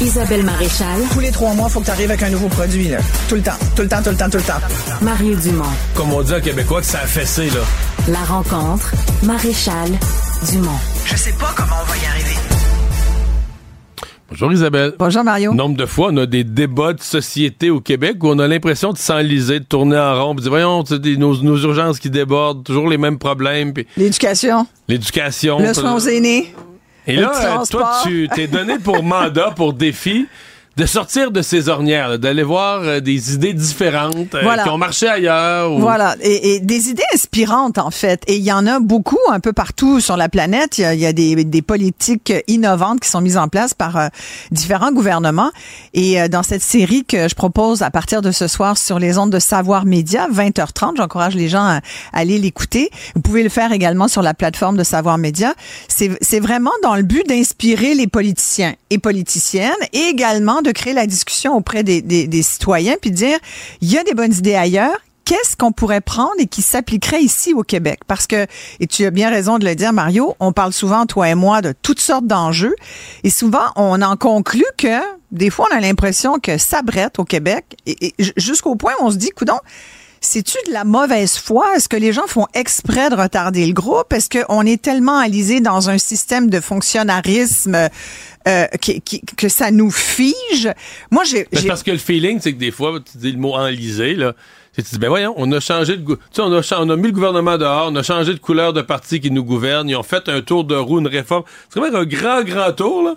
Isabelle 0.00 0.42
Maréchal, 0.42 1.02
Tous 1.12 1.20
les 1.20 1.30
trois 1.30 1.52
mois, 1.52 1.68
faut 1.68 1.80
que 1.80 1.84
tu 1.84 1.90
arrives 1.90 2.10
avec 2.10 2.22
un 2.22 2.30
nouveau 2.30 2.48
produit. 2.48 2.88
Là. 2.88 2.96
Tout 3.28 3.34
le 3.34 3.42
temps, 3.42 3.58
tout 3.76 3.82
le 3.82 3.88
temps, 3.88 4.02
tout 4.02 4.08
le 4.08 4.16
temps, 4.16 4.30
tout 4.30 4.38
le 4.38 4.42
temps. 4.42 4.60
Mario 5.02 5.36
Dumont. 5.36 5.64
Comme 5.92 6.14
on 6.14 6.22
dit 6.22 6.32
en 6.32 6.40
québécois 6.40 6.80
que 6.80 6.86
ça 6.86 7.00
a 7.00 7.06
fessé, 7.06 7.50
là. 7.50 7.60
La 8.08 8.24
rencontre, 8.24 8.90
Maréchal 9.22 9.90
Dumont. 10.50 10.80
Je 11.04 11.14
sais 11.14 11.32
pas 11.32 11.52
comment 11.54 11.76
on 11.82 11.90
va 11.90 11.96
y 11.98 12.06
arriver. 12.06 12.53
Bonjour 14.34 14.52
Isabelle. 14.52 14.94
Bonjour 14.98 15.22
Mario. 15.22 15.54
Nombre 15.54 15.76
de 15.76 15.86
fois, 15.86 16.08
on 16.10 16.16
a 16.16 16.26
des 16.26 16.42
débats 16.42 16.92
de 16.92 17.00
société 17.00 17.70
au 17.70 17.78
Québec 17.80 18.16
où 18.24 18.30
on 18.30 18.38
a 18.40 18.48
l'impression 18.48 18.92
de 18.92 18.98
s'enliser, 18.98 19.60
de 19.60 19.64
tourner 19.64 19.96
en 19.96 20.24
rond, 20.24 20.34
de 20.34 20.40
dire, 20.40 20.50
voyons, 20.50 20.82
des- 20.82 21.16
nos, 21.16 21.40
nos 21.40 21.56
urgences 21.56 22.00
qui 22.00 22.10
débordent, 22.10 22.64
toujours 22.64 22.88
les 22.88 22.98
mêmes 22.98 23.16
problèmes, 23.20 23.72
L'éducation, 23.96 24.66
l'éducation. 24.88 25.60
le 25.60 25.72
soin 25.72 25.94
aux 25.94 26.00
aînés. 26.08 26.52
Et 27.06 27.14
là, 27.14 27.30
euh, 27.60 27.64
toi, 27.70 27.92
tu 28.02 28.28
t'es 28.34 28.48
donné 28.48 28.80
pour 28.80 29.02
mandat, 29.04 29.52
pour 29.54 29.72
défi, 29.72 30.26
de 30.76 30.86
sortir 30.86 31.30
de 31.30 31.40
ces 31.40 31.68
ornières, 31.68 32.18
d'aller 32.18 32.42
voir 32.42 32.80
euh, 32.82 33.00
des 33.00 33.34
idées 33.34 33.52
différentes 33.52 34.34
euh, 34.34 34.56
qui 34.62 34.68
ont 34.68 34.78
marché 34.78 35.06
ailleurs. 35.06 35.78
Voilà, 35.78 36.16
et, 36.20 36.58
des 36.60 36.88
idées 36.88 37.04
inspirantes 37.14 37.78
en 37.78 37.90
fait. 37.90 38.22
Et 38.26 38.36
il 38.36 38.42
y 38.42 38.52
en 38.52 38.66
a 38.66 38.80
beaucoup 38.80 39.18
un 39.30 39.38
peu 39.38 39.52
partout 39.52 40.00
sur 40.00 40.16
la 40.16 40.28
planète. 40.28 40.78
Il 40.78 40.98
y 40.98 41.06
a, 41.06 41.12
des, 41.12 41.44
des, 41.44 41.62
politiques 41.62 42.32
innovantes 42.48 43.00
qui 43.00 43.08
sont 43.08 43.20
mises 43.20 43.36
en 43.36 43.48
place 43.48 43.72
par 43.74 43.96
euh, 43.96 44.08
différents 44.50 44.90
gouvernements. 44.90 45.50
Et 45.92 46.28
dans 46.28 46.42
cette 46.42 46.62
série 46.62 47.04
que 47.04 47.28
je 47.28 47.34
propose 47.34 47.82
à 47.82 47.90
partir 47.90 48.20
de 48.20 48.32
ce 48.32 48.48
soir 48.48 48.76
sur 48.76 48.98
les 48.98 49.16
ondes 49.18 49.30
de 49.30 49.38
Savoir 49.38 49.84
Média, 49.84 50.28
20h30, 50.32 50.96
j'encourage 50.96 51.34
les 51.34 51.48
gens 51.48 51.64
à, 51.64 51.80
aller 52.12 52.38
l'écouter. 52.38 52.90
Vous 53.14 53.20
pouvez 53.20 53.42
le 53.42 53.48
faire 53.48 53.72
également 53.72 54.08
sur 54.08 54.22
la 54.22 54.34
plateforme 54.34 54.76
de 54.76 54.84
Savoir 54.84 55.18
Média. 55.18 55.54
C'est 55.88 56.40
vraiment 56.40 56.72
dans 56.82 56.96
le 56.96 57.02
but 57.02 57.26
d'inspirer 57.28 57.94
les 57.94 58.06
politiciens 58.06 58.74
et 58.90 58.98
politiciennes 58.98 59.72
et 59.92 60.08
également 60.10 60.62
de 60.64 60.72
créer 60.72 60.92
la 60.92 61.06
discussion 61.06 61.54
auprès 61.54 61.82
des, 61.84 62.42
citoyens 62.42 62.96
puis 63.00 63.10
dire, 63.10 63.38
il 63.80 63.90
y 63.90 63.98
a 63.98 64.04
des 64.04 64.14
bonnes 64.14 64.34
idées 64.34 64.54
ailleurs, 64.54 64.96
qu'est-ce 65.24 65.56
qu'on 65.56 65.72
pourrait 65.72 66.00
prendre 66.00 66.34
et 66.38 66.46
qui 66.46 66.62
s'appliquerait 66.62 67.22
ici 67.22 67.54
au 67.54 67.62
Québec? 67.62 68.00
Parce 68.06 68.26
que, 68.26 68.46
et 68.80 68.86
tu 68.86 69.04
as 69.04 69.10
bien 69.10 69.30
raison 69.30 69.58
de 69.58 69.64
le 69.64 69.74
dire, 69.74 69.92
Mario, 69.92 70.34
on 70.40 70.52
parle 70.52 70.72
souvent, 70.72 71.06
toi 71.06 71.28
et 71.28 71.34
moi, 71.34 71.62
de 71.62 71.72
toutes 71.82 72.00
sortes 72.00 72.26
d'enjeux. 72.26 72.74
Et 73.22 73.30
souvent, 73.30 73.66
on 73.76 74.02
en 74.02 74.16
conclut 74.16 74.64
que, 74.76 75.00
des 75.32 75.50
fois, 75.50 75.68
on 75.72 75.76
a 75.76 75.80
l'impression 75.80 76.38
que 76.38 76.58
ça 76.58 76.82
brette 76.82 77.18
au 77.18 77.24
Québec. 77.24 77.76
Et, 77.86 78.14
jusqu'au 78.36 78.76
point 78.76 78.92
où 79.00 79.04
on 79.04 79.10
se 79.10 79.16
dit, 79.16 79.30
coudon, 79.30 79.58
c'est-tu 80.24 80.56
de 80.66 80.72
la 80.72 80.84
mauvaise 80.84 81.36
foi? 81.36 81.76
Est-ce 81.76 81.88
que 81.88 81.96
les 81.96 82.12
gens 82.12 82.26
font 82.26 82.46
exprès 82.54 83.10
de 83.10 83.14
retarder 83.14 83.66
le 83.66 83.72
groupe? 83.72 84.12
Est-ce 84.12 84.28
qu'on 84.30 84.62
est 84.62 84.80
tellement 84.80 85.18
alisé 85.18 85.60
dans 85.60 85.90
un 85.90 85.98
système 85.98 86.50
de 86.50 86.60
fonctionnarisme 86.60 87.88
euh, 88.48 88.66
que 89.36 89.48
ça 89.48 89.70
nous 89.70 89.90
fige? 89.90 90.70
Moi, 91.10 91.24
j'ai... 91.24 91.44
Parce 91.66 91.82
que 91.82 91.90
le 91.90 91.98
feeling, 91.98 92.40
c'est 92.40 92.52
que 92.52 92.58
des 92.58 92.70
fois, 92.70 92.98
tu 93.00 93.18
dis 93.18 93.32
le 93.32 93.38
mot 93.38 93.54
enlisé, 93.54 94.14
là. 94.14 94.34
Tu 94.74 94.82
dis, 94.82 94.98
ben 94.98 95.08
voyons, 95.08 95.34
on 95.36 95.52
a 95.52 95.60
changé 95.60 95.96
de... 95.96 96.04
Tu 96.04 96.16
sais, 96.32 96.42
on 96.42 96.52
a, 96.52 96.78
on 96.80 96.90
a 96.90 96.96
mis 96.96 97.06
le 97.06 97.12
gouvernement 97.12 97.56
dehors, 97.56 97.90
on 97.92 97.96
a 97.96 98.02
changé 98.02 98.32
de 98.32 98.40
couleur 98.40 98.72
de 98.72 98.82
parti 98.82 99.20
qui 99.20 99.30
nous 99.30 99.44
gouverne, 99.44 99.88
ils 99.88 99.94
ont 99.94 100.02
fait 100.02 100.28
un 100.28 100.40
tour 100.40 100.64
de 100.64 100.74
roue, 100.74 100.98
une 100.98 101.06
réforme. 101.06 101.44
C'est 101.68 101.78
quand 101.78 101.86
même 101.86 101.94
un 101.94 102.04
grand, 102.04 102.42
grand 102.42 102.72
tour, 102.72 103.02
là 103.04 103.14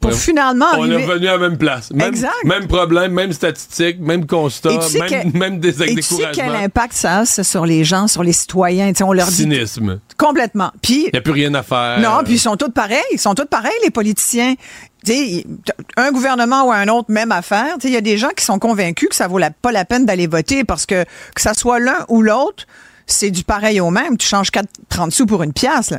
pour 0.00 0.14
finalement 0.14 0.66
On 0.76 0.90
est 0.90 1.04
revenu 1.04 1.28
à 1.28 1.32
la 1.32 1.38
même 1.38 1.58
place. 1.58 1.90
Même, 1.92 2.08
exact. 2.08 2.44
même 2.44 2.66
problème, 2.66 3.12
même 3.12 3.32
statistique, 3.32 4.00
même 4.00 4.26
constat, 4.26 4.70
même, 4.94 5.32
même 5.34 5.60
des 5.60 5.82
Et 5.82 5.94
tu 5.96 6.02
sais 6.02 6.28
quel 6.32 6.54
impact 6.54 6.94
ça 6.94 7.18
a 7.20 7.26
sur 7.26 7.66
les 7.66 7.84
gens, 7.84 8.08
sur 8.08 8.22
les 8.22 8.32
citoyens? 8.32 8.92
on 9.02 9.12
leur 9.12 9.28
Cynisme. 9.28 10.00
Complètement. 10.16 10.72
Puis... 10.82 11.04
Il 11.06 11.10
n'y 11.12 11.18
a 11.18 11.22
plus 11.22 11.32
rien 11.32 11.54
à 11.54 11.62
faire. 11.62 12.00
Non, 12.00 12.22
puis 12.24 12.34
ils 12.34 12.38
sont 12.38 12.56
tous 12.56 12.70
pareils. 12.70 12.98
Ils 13.12 13.18
sont 13.18 13.34
tous 13.34 13.46
pareils, 13.46 13.72
les 13.84 13.90
politiciens. 13.90 14.54
un 15.96 16.12
gouvernement 16.12 16.64
ou 16.64 16.72
un 16.72 16.88
autre, 16.88 17.10
même 17.10 17.32
affaire. 17.32 17.76
Il 17.84 17.90
y 17.90 17.96
a 17.96 18.00
des 18.00 18.18
gens 18.18 18.30
qui 18.36 18.44
sont 18.44 18.58
convaincus 18.58 19.08
que 19.08 19.14
ça 19.14 19.28
vaut 19.28 19.40
pas 19.62 19.72
la 19.72 19.84
peine 19.84 20.04
d'aller 20.06 20.26
voter 20.26 20.64
parce 20.64 20.86
que 20.86 21.04
que 21.34 21.40
ça 21.40 21.54
soit 21.54 21.78
l'un 21.78 22.04
ou 22.08 22.22
l'autre, 22.22 22.66
c'est 23.08 23.30
du 23.30 23.42
pareil 23.42 23.80
au 23.80 23.90
même. 23.90 24.16
Tu 24.16 24.28
changes 24.28 24.50
4, 24.50 24.68
30 24.88 25.12
sous 25.12 25.26
pour 25.26 25.42
une 25.42 25.52
pièce, 25.52 25.90
là, 25.90 25.98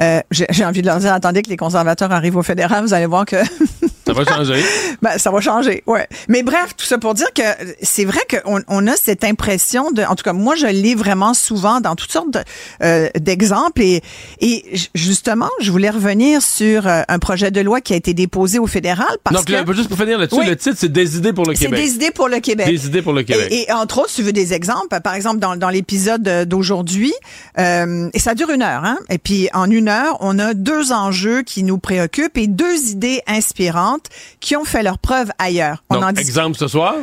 euh, 0.00 0.20
J'ai 0.30 0.64
envie 0.64 0.80
de 0.80 0.86
leur 0.86 0.98
dire, 0.98 1.12
attendez 1.12 1.42
que 1.42 1.50
les 1.50 1.56
conservateurs 1.56 2.12
arrivent 2.12 2.36
au 2.36 2.42
fédéral, 2.42 2.84
vous 2.84 2.94
allez 2.94 3.06
voir 3.06 3.26
que... 3.26 3.36
ça 4.06 4.12
va 4.12 4.24
changer. 4.24 4.62
ben, 5.02 5.18
ça 5.18 5.30
va 5.30 5.40
changer, 5.40 5.82
ouais. 5.86 6.06
Mais 6.28 6.42
bref, 6.42 6.74
tout 6.76 6.84
ça 6.86 6.98
pour 6.98 7.14
dire 7.14 7.32
que 7.34 7.42
c'est 7.82 8.04
vrai 8.04 8.20
qu'on 8.30 8.60
on 8.68 8.86
a 8.86 8.96
cette 8.96 9.24
impression 9.24 9.90
de... 9.90 10.02
En 10.02 10.14
tout 10.14 10.24
cas, 10.24 10.32
moi, 10.32 10.54
je 10.54 10.66
lis 10.66 10.94
vraiment 10.94 11.34
souvent 11.34 11.80
dans 11.80 11.94
toutes 11.94 12.12
sortes 12.12 12.36
euh, 12.82 13.08
d'exemples. 13.18 13.82
et, 13.82 14.02
et 14.40 14.64
justement, 14.94 15.50
je 15.60 15.70
voulais 15.70 15.90
revenir 15.90 16.42
sur 16.42 16.86
euh, 16.86 17.02
un 17.08 17.18
projet 17.18 17.50
de 17.50 17.60
loi 17.60 17.80
qui 17.80 17.92
a 17.92 17.96
été 17.96 18.14
déposé 18.14 18.58
au 18.58 18.66
fédéral 18.66 19.16
parce 19.22 19.36
Donc, 19.44 19.66
que... 19.66 19.72
juste 19.74 19.88
pour 19.88 19.98
finir 19.98 20.18
là-dessus, 20.18 20.44
le 20.44 20.56
titre, 20.56 20.76
c'est 20.78 20.92
Des 20.92 21.16
idées 21.16 21.32
pour 21.32 21.44
le 21.46 21.54
Québec. 21.54 21.78
C'est 21.78 21.84
Des 21.84 21.94
idées 21.94 22.10
pour 22.10 22.28
le 22.28 22.40
Québec. 22.40 22.66
Des 22.66 22.86
idées 22.86 23.02
pour 23.02 23.12
le 23.12 23.22
Québec. 23.22 23.48
Et, 23.50 23.68
et 23.68 23.72
entre 23.72 23.98
autres, 23.98 24.12
tu 24.14 24.22
veux 24.22 24.32
des 24.32 24.52
exemples, 24.52 25.00
par 25.00 25.14
exemple, 25.14 25.38
dans, 25.38 25.56
dans 25.56 25.70
l'épisode 25.70 26.22
d'aujourd'hui. 26.46 27.12
Euh, 27.58 28.08
et 28.12 28.18
ça 28.18 28.34
dure 28.34 28.50
une 28.50 28.62
heure. 28.62 28.84
Hein? 28.84 28.98
Et 29.10 29.18
puis 29.18 29.48
en 29.52 29.70
une 29.70 29.88
heure, 29.88 30.16
on 30.20 30.38
a 30.38 30.54
deux 30.54 30.92
enjeux 30.92 31.42
qui 31.42 31.62
nous 31.62 31.78
préoccupent 31.78 32.36
et 32.36 32.46
deux 32.46 32.90
idées 32.90 33.20
inspirantes 33.26 33.93
qui 34.40 34.56
ont 34.56 34.64
fait 34.64 34.82
leur 34.82 34.98
preuve 34.98 35.30
ailleurs. 35.38 35.82
On 35.90 36.00
Donc, 36.00 36.18
exemple 36.18 36.56
ce 36.56 36.68
soir? 36.68 36.94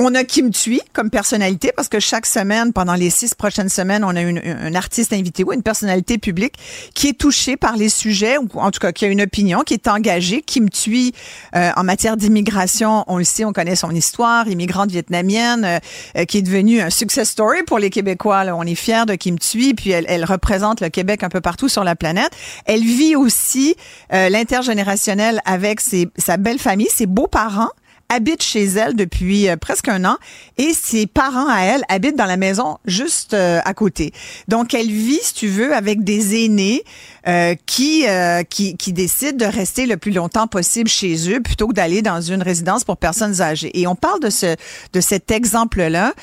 On 0.00 0.12
a 0.16 0.24
Kim 0.24 0.50
Thuy 0.50 0.80
comme 0.92 1.08
personnalité 1.08 1.70
parce 1.74 1.88
que 1.88 2.00
chaque 2.00 2.26
semaine, 2.26 2.72
pendant 2.72 2.94
les 2.94 3.10
six 3.10 3.32
prochaines 3.32 3.68
semaines, 3.68 4.02
on 4.02 4.16
a 4.16 4.22
une, 4.22 4.40
un 4.44 4.74
artiste 4.74 5.12
invité 5.12 5.44
ou 5.44 5.52
une 5.52 5.62
personnalité 5.62 6.18
publique 6.18 6.54
qui 6.94 7.08
est 7.08 7.18
touchée 7.18 7.56
par 7.56 7.76
les 7.76 7.88
sujets 7.88 8.36
ou 8.36 8.48
en 8.54 8.72
tout 8.72 8.80
cas 8.80 8.90
qui 8.90 9.04
a 9.04 9.08
une 9.08 9.22
opinion, 9.22 9.60
qui 9.60 9.74
est 9.74 9.86
engagée. 9.86 10.42
Kim 10.42 10.68
Thuy, 10.68 11.12
euh, 11.54 11.70
en 11.76 11.84
matière 11.84 12.16
d'immigration, 12.16 13.04
on 13.06 13.18
le 13.18 13.24
sait, 13.24 13.44
on 13.44 13.52
connaît 13.52 13.76
son 13.76 13.92
histoire, 13.92 14.48
immigrante 14.48 14.90
vietnamienne, 14.90 15.64
euh, 15.64 15.78
euh, 16.16 16.24
qui 16.24 16.38
est 16.38 16.42
devenue 16.42 16.80
un 16.80 16.90
success 16.90 17.30
story 17.30 17.62
pour 17.62 17.78
les 17.78 17.90
Québécois. 17.90 18.42
Là. 18.42 18.56
On 18.56 18.64
est 18.64 18.74
fiers 18.74 19.06
de 19.06 19.14
Kim 19.14 19.38
Thuy, 19.38 19.74
puis 19.74 19.90
elle, 19.90 20.06
elle, 20.08 20.24
représente 20.24 20.80
le 20.80 20.88
Québec 20.88 21.22
un 21.22 21.28
peu 21.28 21.40
partout 21.40 21.68
sur 21.68 21.84
la 21.84 21.94
planète. 21.94 22.32
Elle 22.64 22.82
vit 22.82 23.14
aussi 23.14 23.76
l'intergénérationnel 24.10 25.40
avec 25.44 25.80
ses, 25.80 26.08
sa 26.16 26.36
belle 26.36 26.58
famille, 26.58 26.88
ses 26.90 27.06
beaux-parents 27.06 27.70
habite 28.14 28.42
chez 28.42 28.64
elle 28.64 28.94
depuis 28.94 29.48
euh, 29.48 29.56
presque 29.56 29.88
un 29.88 30.04
an 30.04 30.16
et 30.56 30.72
ses 30.72 31.06
parents 31.06 31.48
à 31.48 31.62
elle 31.62 31.82
habitent 31.88 32.16
dans 32.16 32.26
la 32.26 32.36
maison 32.36 32.78
juste 32.84 33.34
euh, 33.34 33.60
à 33.64 33.74
côté. 33.74 34.12
Donc 34.48 34.72
elle 34.72 34.90
vit, 34.90 35.18
si 35.20 35.34
tu 35.34 35.48
veux, 35.48 35.74
avec 35.74 36.04
des 36.04 36.44
aînés 36.44 36.84
euh, 37.26 37.54
qui, 37.66 38.04
qui 38.50 38.76
qui 38.76 38.92
décident 38.92 39.46
de 39.46 39.50
rester 39.50 39.86
le 39.86 39.96
plus 39.96 40.12
longtemps 40.12 40.46
possible 40.46 40.88
chez 40.88 41.30
eux 41.30 41.40
plutôt 41.40 41.68
que 41.68 41.74
d'aller 41.74 42.02
dans 42.02 42.20
une 42.20 42.42
résidence 42.42 42.84
pour 42.84 42.96
personnes 42.96 43.40
âgées. 43.40 43.70
Et 43.78 43.86
on 43.86 43.94
parle 43.94 44.20
de 44.20 44.30
ce 44.30 44.56
de 44.92 45.00
cet 45.00 45.30
exemple 45.30 45.82
là 45.82 46.14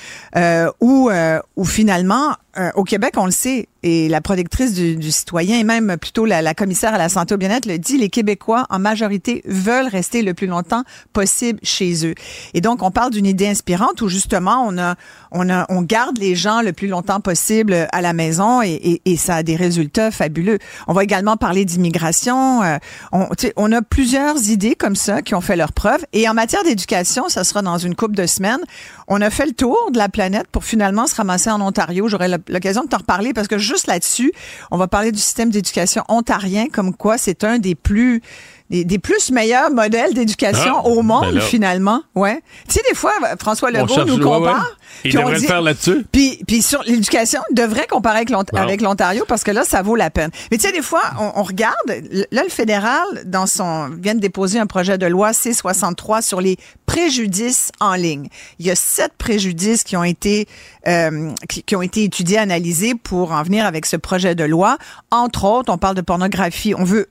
où 0.80 1.10
où 1.56 1.66
finalement 1.66 2.36
au 2.76 2.84
Québec, 2.84 3.14
on 3.16 3.26
le 3.26 3.32
sait, 3.32 3.70
et 3.84 4.10
la 4.10 4.22
productrice 4.22 4.74
du, 4.74 5.12
citoyen 5.12 5.58
et 5.60 5.64
même 5.64 5.98
plutôt 5.98 6.26
la, 6.26 6.42
la, 6.42 6.54
commissaire 6.54 6.94
à 6.94 6.98
la 6.98 7.10
santé 7.10 7.34
au 7.34 7.38
bien-être 7.38 7.66
le 7.66 7.80
dit, 7.80 7.98
les 7.98 8.10
Québécois 8.10 8.66
en 8.70 8.80
majorité 8.80 9.42
veulent 9.46 9.88
rester 9.88 10.22
le 10.22 10.34
plus 10.34 10.48
longtemps 10.48 10.84
possible 11.14 11.60
chez 11.64 12.06
eux. 12.06 12.14
Et 12.54 12.62
donc 12.62 12.84
on 12.84 12.92
parle 12.92 13.12
d'une 13.12 13.26
idée 13.26 13.48
inspirante 13.48 14.02
où 14.02 14.08
justement 14.08 14.64
on 14.68 14.78
a 14.78 14.96
on 15.32 15.50
a 15.50 15.66
on 15.70 15.82
garde 15.82 16.18
les 16.20 16.36
gens 16.36 16.62
le 16.62 16.74
plus 16.74 16.88
longtemps 16.88 17.22
possible 17.22 17.88
à 17.92 18.02
la 18.02 18.14
maison 18.14 18.62
et, 18.62 18.70
et, 18.72 19.02
et 19.06 19.18
ça 19.18 19.36
a 19.36 19.44
des 19.44 19.56
résultats 19.56 20.12
fabuleux. 20.12 20.60
On 20.92 20.94
va 20.94 21.06
également 21.06 21.38
parler 21.38 21.64
d'immigration. 21.64 22.64
Euh, 22.64 22.78
on, 23.14 23.72
a 23.72 23.82
plusieurs 23.82 24.50
idées 24.50 24.76
comme 24.76 24.98
ça 24.98 25.22
qui 25.22 25.34
ont 25.34 25.40
fait 25.40 25.56
leur 25.56 25.72
preuve. 25.72 26.04
Et 26.12 26.28
en 26.28 26.34
matière 26.34 26.66
d'éducation, 26.66 27.30
ça 27.30 27.46
sera 27.46 27.62
dans 27.62 27.78
une 27.78 27.96
couple 27.96 28.16
de 28.16 28.26
semaines. 28.26 28.60
On 29.08 29.22
a 29.22 29.30
fait 29.30 29.46
le 29.46 29.54
tour 29.54 29.78
de 29.94 29.98
la 29.98 30.10
planète 30.10 30.48
pour 30.52 30.66
finalement 30.66 31.08
se 31.08 31.16
ramasser 31.16 31.50
en 31.50 31.62
Ontario. 31.62 32.10
J'aurai 32.10 32.28
l'occasion 32.50 32.84
de 32.84 32.90
t'en 32.90 32.98
reparler 32.98 33.32
parce 33.32 33.48
que 33.48 33.58
juste 33.58 33.88
là-dessus, 33.88 34.34
on 34.70 34.76
va 34.76 34.90
parler 34.90 35.14
du 35.14 35.20
système 35.20 35.50
d'éducation 35.50 36.04
ontarien, 36.10 36.66
comme 36.68 36.94
quoi 36.94 37.18
c'est 37.18 37.46
un 37.46 37.58
des 37.58 37.74
plus 37.74 38.22
des, 38.72 39.00
plus 39.00 39.32
meilleurs 39.32 39.70
modèles 39.72 40.14
d'éducation 40.14 40.74
ah, 40.78 40.88
au 40.88 41.02
monde, 41.02 41.34
ben 41.34 41.42
finalement. 41.42 42.04
Ouais. 42.16 42.42
Tu 42.68 42.76
sais, 42.76 42.82
des 42.90 42.96
fois, 42.96 43.12
François 43.40 43.70
Legault 43.70 44.06
nous 44.06 44.20
compare. 44.20 44.78
Il 45.04 45.14
devrait 45.14 45.34
le 45.34 45.40
faire 45.40 45.62
là-dessus. 45.62 46.06
Puis, 46.12 46.40
puis 46.48 46.62
sur 46.62 46.82
l'éducation, 46.84 47.42
devrait 47.52 47.88
comparer 47.88 48.24
avec 48.54 48.82
l'Ontario 48.82 49.26
parce 49.28 49.44
que 49.44 49.52
là, 49.52 49.64
ça 49.64 49.82
vaut 49.82 49.96
la 49.96 50.10
peine. 50.10 50.30
Mais 50.52 50.58
tu 50.58 50.68
sais, 50.68 50.74
des 50.74 50.82
fois, 50.82 51.02
on, 51.20 51.44
regarde, 51.44 51.76
là, 51.88 52.44
le 52.44 52.50
fédéral, 52.50 53.06
dans 53.26 53.48
son, 53.48 53.90
vient 53.90 54.16
de 54.16 54.20
déposer 54.20 54.60
un 54.60 54.68
projet 54.68 54.98
de 54.98 55.06
loi 55.06 55.34
C-63 55.34 56.22
sur 56.22 56.40
les 56.40 56.58
préjudices 56.86 57.72
en 57.80 57.96
ligne. 57.96 58.28
Il 58.60 58.66
y 58.66 58.72
a 58.72 58.76
sept 58.76 59.14
préjudices 59.18 59.84
qui 59.84 59.98
ont 59.98 60.04
été, 60.04 60.48
euh, 60.88 61.32
qui, 61.50 61.64
qui 61.64 61.76
ont 61.76 61.82
été 61.82 62.04
étudiés, 62.04 62.38
analysés 62.38 62.96
pour 62.96 63.32
en 63.32 63.44
venir 63.44 63.66
avec 63.66 63.86
ce 63.86 63.98
projet 63.98 64.36
de 64.36 64.44
loi. 64.44 64.78
Entre 65.10 65.46
autres, 65.46 65.74
on 65.74 65.78
parle 65.78 65.96
de 65.96 66.02
pornographie. 66.02 66.74
On 66.76 66.84
veut 66.84 67.08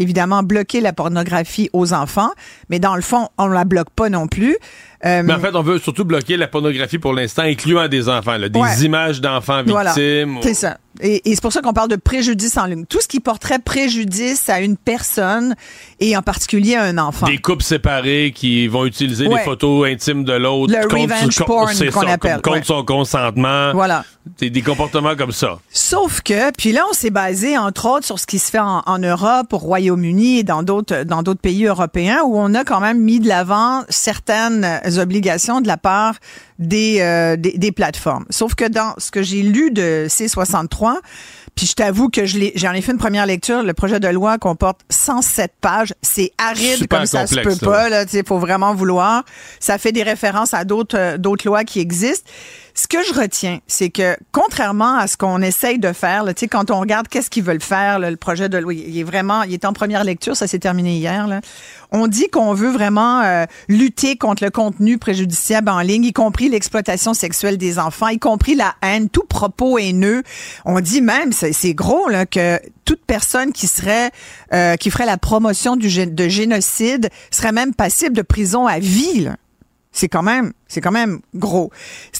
évidemment 0.00 0.42
bloquer 0.42 0.80
la 0.80 0.92
pornographie 0.92 1.70
aux 1.72 1.92
enfants, 1.92 2.30
mais 2.68 2.80
dans 2.80 2.96
le 2.96 3.02
fond, 3.02 3.28
on 3.38 3.48
ne 3.48 3.54
la 3.54 3.64
bloque 3.64 3.90
pas 3.90 4.08
non 4.08 4.26
plus. 4.26 4.56
Euh, 5.04 5.22
mais 5.24 5.32
en 5.32 5.40
fait, 5.40 5.54
on 5.54 5.62
veut 5.62 5.78
surtout 5.78 6.04
bloquer 6.04 6.36
la 6.36 6.46
pornographie 6.46 6.98
pour 6.98 7.14
l'instant, 7.14 7.42
incluant 7.42 7.88
des 7.88 8.08
enfants, 8.08 8.36
des 8.38 8.84
images 8.84 9.20
d'enfants 9.20 9.62
victimes. 9.62 10.38
C'est 10.42 10.54
ça. 10.54 10.76
Et, 11.00 11.22
c'est 11.24 11.40
pour 11.40 11.52
ça 11.52 11.62
qu'on 11.62 11.72
parle 11.72 11.88
de 11.88 11.96
préjudice 11.96 12.56
en 12.56 12.66
ligne. 12.66 12.84
Tout 12.84 13.00
ce 13.00 13.08
qui 13.08 13.20
porterait 13.20 13.60
préjudice 13.60 14.48
à 14.48 14.60
une 14.60 14.76
personne 14.76 15.54
et 16.00 16.16
en 16.16 16.22
particulier 16.22 16.74
à 16.74 16.82
un 16.82 16.98
enfant. 16.98 17.26
Des 17.26 17.38
couples 17.38 17.62
séparés 17.62 18.32
qui 18.34 18.66
vont 18.66 18.84
utiliser 18.84 19.28
des 19.28 19.38
photos 19.38 19.88
intimes 19.88 20.24
de 20.24 20.32
l'autre. 20.32 20.74
Le 20.74 20.86
contre, 20.88 21.14
revenge 21.14 21.44
porn 21.44 21.90
qu'on 21.92 22.06
appelle. 22.06 22.42
Contre 22.42 22.66
son 22.66 22.84
consentement. 22.84 23.72
Voilà. 23.72 24.04
Des, 24.38 24.50
des 24.50 24.62
comportements 24.62 25.16
comme 25.16 25.32
ça. 25.32 25.58
Sauf 25.70 26.20
que, 26.20 26.52
puis 26.52 26.72
là, 26.72 26.84
on 26.90 26.92
s'est 26.92 27.10
basé 27.10 27.56
entre 27.56 27.86
autres 27.88 28.04
sur 28.04 28.18
ce 28.18 28.26
qui 28.26 28.38
se 28.38 28.50
fait 28.50 28.58
en, 28.58 28.82
en 28.84 28.98
Europe, 28.98 29.52
au 29.52 29.58
Royaume-Uni 29.58 30.40
et 30.40 30.42
dans 30.42 30.62
d'autres 30.62 31.04
dans 31.04 31.22
d'autres 31.22 31.40
pays 31.40 31.64
européens 31.64 32.18
où 32.26 32.38
on 32.38 32.52
a 32.54 32.64
quand 32.64 32.80
même 32.80 33.00
mis 33.00 33.18
de 33.18 33.28
l'avant 33.28 33.82
certaines 33.88 34.80
obligations 34.98 35.60
de 35.60 35.68
la 35.68 35.76
part 35.76 36.16
euh, 36.60 37.36
des, 37.36 37.52
des, 37.56 37.72
plateformes. 37.72 38.26
Sauf 38.30 38.54
que 38.54 38.66
dans 38.68 38.94
ce 38.98 39.10
que 39.10 39.22
j'ai 39.22 39.42
lu 39.42 39.70
de 39.70 40.06
C63, 40.08 40.96
Puis 41.54 41.66
je 41.66 41.74
t'avoue 41.74 42.08
que 42.08 42.26
je 42.26 42.38
l'ai- 42.38 42.52
j'en 42.54 42.72
ai, 42.72 42.80
fait 42.80 42.92
une 42.92 42.98
première 42.98 43.26
lecture. 43.26 43.62
Le 43.62 43.74
projet 43.74 43.98
de 43.98 44.08
loi 44.08 44.38
comporte 44.38 44.80
107 44.88 45.52
pages. 45.60 45.94
C'est 46.00 46.32
aride 46.38 46.76
Super 46.76 46.98
comme 46.98 47.06
ça 47.06 47.26
se 47.26 47.34
peut 47.34 47.42
complexe, 47.42 47.62
là. 47.62 48.04
pas. 48.04 48.12
Il 48.12 48.26
faut 48.26 48.38
vraiment 48.38 48.74
vouloir. 48.74 49.24
Ça 49.58 49.76
fait 49.78 49.92
des 49.92 50.02
références 50.02 50.54
à 50.54 50.64
d'autres 50.64 50.98
euh, 50.98 51.18
d'autres 51.18 51.46
lois 51.46 51.64
qui 51.64 51.80
existent. 51.80 52.30
Ce 52.74 52.86
que 52.86 52.98
je 53.02 53.12
retiens, 53.18 53.58
c'est 53.66 53.90
que 53.90 54.16
contrairement 54.32 54.96
à 54.96 55.06
ce 55.06 55.16
qu'on 55.16 55.42
essaye 55.42 55.78
de 55.78 55.92
faire, 55.92 56.24
là, 56.24 56.32
quand 56.50 56.70
on 56.70 56.80
regarde 56.80 57.08
qu'est-ce 57.08 57.30
qu'ils 57.30 57.42
veulent 57.42 57.60
faire, 57.60 57.98
là, 57.98 58.10
le 58.10 58.16
projet 58.16 58.48
de 58.48 58.58
loi, 58.58 58.74
il 58.74 58.98
est 58.98 59.02
vraiment, 59.02 59.42
il 59.42 59.54
est 59.54 59.64
en 59.64 59.72
première 59.72 60.04
lecture, 60.04 60.36
ça 60.36 60.46
s'est 60.46 60.58
terminé 60.58 60.96
hier. 60.96 61.26
Là. 61.26 61.40
On 61.92 62.06
dit 62.06 62.28
qu'on 62.28 62.54
veut 62.54 62.70
vraiment 62.70 63.22
euh, 63.22 63.44
lutter 63.68 64.16
contre 64.16 64.44
le 64.44 64.50
contenu 64.50 64.98
préjudiciable 64.98 65.68
en 65.68 65.80
ligne, 65.80 66.04
y 66.04 66.12
compris 66.12 66.48
l'exploitation 66.48 67.14
sexuelle 67.14 67.58
des 67.58 67.78
enfants, 67.78 68.08
y 68.08 68.18
compris 68.18 68.54
la 68.54 68.74
haine, 68.82 69.08
tout 69.08 69.24
propos 69.28 69.78
haineux. 69.78 70.22
On 70.64 70.80
dit 70.80 71.00
même, 71.00 71.32
c'est 71.32 71.74
gros, 71.74 72.08
là, 72.08 72.26
que 72.26 72.60
toute 72.84 73.04
personne 73.06 73.52
qui 73.52 73.66
serait, 73.66 74.10
euh, 74.52 74.76
qui 74.76 74.90
ferait 74.90 75.06
la 75.06 75.18
promotion 75.18 75.76
du 75.76 75.90
de 76.06 76.28
génocide 76.28 77.10
serait 77.30 77.52
même 77.52 77.74
passible 77.74 78.16
de 78.16 78.22
prison 78.22 78.66
à 78.66 78.78
vie. 78.78 79.20
là. 79.20 79.36
C'est 80.00 80.08
quand 80.08 80.22
même, 80.22 80.54
c'est 80.66 80.80
quand 80.80 80.92
même 80.92 81.20
gros. 81.34 81.70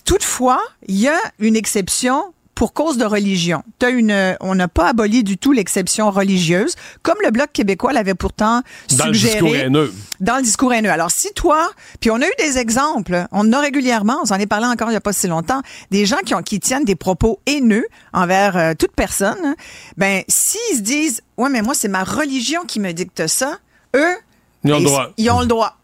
Toutefois, 0.04 0.60
il 0.86 1.00
y 1.00 1.08
a 1.08 1.16
une 1.38 1.56
exception 1.56 2.34
pour 2.54 2.74
cause 2.74 2.98
de 2.98 3.06
religion. 3.06 3.62
Une, 3.88 4.36
on 4.40 4.54
n'a 4.54 4.68
pas 4.68 4.88
aboli 4.88 5.24
du 5.24 5.38
tout 5.38 5.52
l'exception 5.52 6.10
religieuse, 6.10 6.74
comme 7.02 7.16
le 7.24 7.30
Bloc 7.30 7.48
québécois 7.54 7.94
l'avait 7.94 8.14
pourtant 8.14 8.60
Dans 8.98 9.06
le 9.06 9.14
suggéré. 9.14 9.32
discours 9.40 9.56
haineux. 9.56 9.94
Dans 10.20 10.36
le 10.36 10.42
discours 10.42 10.74
haineux. 10.74 10.90
Alors, 10.90 11.10
si 11.10 11.32
toi, 11.32 11.70
puis 12.00 12.10
on 12.10 12.16
a 12.16 12.26
eu 12.26 12.34
des 12.38 12.58
exemples, 12.58 13.24
on 13.32 13.48
en 13.48 13.52
a 13.54 13.60
régulièrement, 13.60 14.18
on 14.20 14.26
s'en 14.26 14.34
est 14.34 14.46
parlé 14.46 14.66
encore 14.66 14.88
il 14.88 14.90
n'y 14.90 14.96
a 14.98 15.00
pas 15.00 15.14
si 15.14 15.26
longtemps, 15.26 15.62
des 15.90 16.04
gens 16.04 16.18
qui, 16.18 16.34
ont, 16.34 16.42
qui 16.42 16.60
tiennent 16.60 16.84
des 16.84 16.96
propos 16.96 17.40
haineux 17.46 17.86
envers 18.12 18.58
euh, 18.58 18.74
toute 18.78 18.92
personne, 18.92 19.38
hein, 19.42 19.54
ben, 19.96 20.22
s'ils 20.28 20.76
se 20.76 20.82
disent, 20.82 21.22
ouais, 21.38 21.48
mais 21.48 21.62
moi, 21.62 21.72
c'est 21.72 21.88
ma 21.88 22.04
religion 22.04 22.60
qui 22.66 22.78
me 22.78 22.92
dicte 22.92 23.26
ça, 23.26 23.56
eux, 23.96 24.16
Ils 24.64 24.74
ont 24.74 24.78
le 24.80 24.84
droit. 24.84 25.10
Ils 25.16 25.30
ont 25.30 25.40
le 25.40 25.46
droit. 25.46 25.78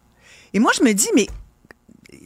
Et 0.53 0.59
moi, 0.59 0.71
je 0.77 0.83
me 0.83 0.93
dis, 0.93 1.09
mais 1.15 1.25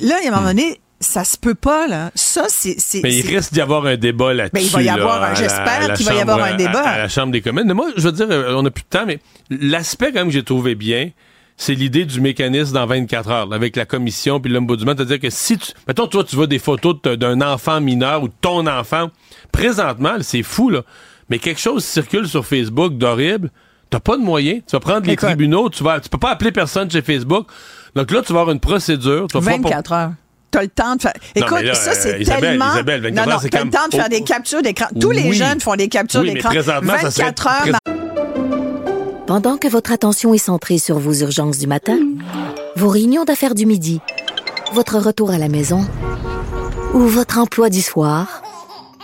là, 0.02 0.16
il 0.22 0.26
y 0.26 0.28
a 0.28 0.32
un 0.32 0.32
Hmm. 0.32 0.36
moment 0.40 0.48
donné, 0.50 0.80
ça 1.00 1.24
se 1.24 1.38
peut 1.38 1.56
pas, 1.56 1.88
là. 1.88 2.12
Ça, 2.16 2.46
c'est. 2.50 2.76
c'est- 2.80 3.02
Mais 3.02 3.16
il 3.16 3.26
risque 3.26 3.54
d'y 3.54 3.62
avoir 3.62 3.86
un 3.86 3.98
débat 3.98 4.34
là-dessus. 4.34 4.52
Ben, 4.54 4.62
il 4.64 4.70
va 4.70 4.82
y 4.82 4.86
là, 4.86 4.94
avoir 4.94 5.24
un- 5.24 5.34
j'espère 5.36 5.94
qu'il 5.94 6.06
va 6.06 6.14
y 6.16 6.20
avoir 6.20 6.44
un 6.44 6.56
débat. 6.56 6.82
À, 6.82 6.90
à 6.90 6.98
la 7.00 7.08
Chambre 7.10 7.32
des 7.32 7.42
communes. 7.42 7.66
Mais 7.68 7.74
moi, 7.74 7.88
je 7.98 8.02
veux 8.02 8.12
dire, 8.12 8.28
euh, 8.30 8.54
on 8.56 8.64
n'a 8.64 8.70
plus 8.72 8.84
de 8.84 8.88
temps, 8.90 9.06
mais 9.08 9.20
l'aspect 9.50 10.08
quand 10.12 10.20
même 10.20 10.28
que 10.28 10.34
j'ai 10.34 10.44
trouvé 10.44 10.76
bien, 10.76 11.10
c'est 11.58 11.74
l'idée 11.76 12.06
du 12.06 12.22
mécanisme 12.22 12.74
dans 12.74 12.86
24 12.86 13.30
heures, 13.30 13.46
là, 13.48 13.56
avec 13.56 13.76
la 13.76 13.86
commission 13.86 14.40
puis 14.40 14.52
l'ombudsman. 14.52 14.96
C'est-à-dire 14.96 15.20
que 15.20 15.30
si 15.30 15.58
tu. 15.58 15.72
Mettons, 15.88 16.08
toi, 16.08 16.24
tu 16.24 16.36
vois 16.36 16.48
des 16.48 16.60
photos 16.60 16.96
d'un 17.02 17.42
enfant 17.42 17.82
mineur 17.82 18.22
ou 18.24 18.28
de 18.28 18.34
ton 18.42 18.66
enfant, 18.68 19.10
présentement, 19.52 20.14
là, 20.14 20.24
c'est 20.24 20.44
fou, 20.44 20.70
là. 20.70 20.82
Mais 21.30 21.40
quelque 21.40 21.62
chose 21.62 21.84
circule 21.84 22.28
sur 22.28 22.46
Facebook 22.46 22.98
d'horrible. 22.98 23.50
T'as 23.90 24.00
pas 24.00 24.16
de 24.18 24.22
moyens. 24.22 24.62
Tu 24.68 24.72
vas 24.76 24.80
prendre 24.80 25.06
les 25.06 25.14
Écoute. 25.14 25.28
tribunaux, 25.28 25.70
tu 25.70 25.84
vas, 25.84 26.00
tu 26.00 26.10
peux 26.10 26.18
pas 26.18 26.32
appeler 26.32 26.52
personne 26.52 26.90
chez 26.90 27.02
Facebook. 27.02 27.48
Donc 27.96 28.12
là, 28.12 28.22
tu 28.22 28.34
vas 28.34 28.42
avoir 28.42 28.54
une 28.54 28.60
procédure. 28.60 29.28
Tu 29.30 29.38
vas 29.38 29.40
pouvoir- 29.40 29.58
24 29.72 29.92
heures. 29.94 30.12
T'as 30.50 30.62
le 30.64 30.68
temps 30.68 30.96
de 30.98 31.02
faire. 31.02 31.14
Non, 31.38 31.46
Écoute, 31.46 31.58
mais 31.62 31.64
là, 31.68 31.74
ça, 31.76 31.94
c'est 31.94 32.16
euh, 32.16 32.20
Isabelle, 32.20 32.42
tellement. 32.42 32.72
Isabelle, 32.74 33.02
24 33.04 33.16
non, 33.26 33.32
non, 33.34 33.40
t'as 33.50 33.64
le 33.64 33.70
temps 33.70 33.88
de 33.90 33.96
faire 33.96 34.06
Oh, 34.08 34.10
des 34.10 34.22
captures 34.24 34.62
d'écran. 34.62 34.86
Tous 35.00 35.12
les 35.12 35.32
jeunes 35.32 35.62
font 35.62 35.76
des 35.76 35.88
captures 35.88 36.22
Oui, 36.22 36.34
d'écran. 36.34 36.50
présentement, 36.50 36.94
ça 37.02 37.10
serait 37.12 37.28
24 37.28 37.48
heures, 37.48 37.80
prés- 37.86 37.94
Pendant 39.28 39.58
que 39.58 39.70
votre 39.70 39.94
attention 39.94 40.34
est 40.34 40.38
centrée 40.40 40.78
sur 40.78 41.00
vos 41.00 41.14
urgences 41.14 41.58
du 41.58 41.68
matin, 41.68 41.98
vos 42.76 42.90
réunions 42.90 43.24
d'affaires 43.24 43.56
du 43.56 43.66
midi, 43.66 44.02
votre 44.74 44.98
retour 45.00 45.32
à 45.32 45.38
la 45.38 45.48
maison 45.48 45.86
ou 46.94 47.00
votre 47.00 47.38
emploi 47.38 47.70
du 47.70 47.82
soir, 47.82 48.42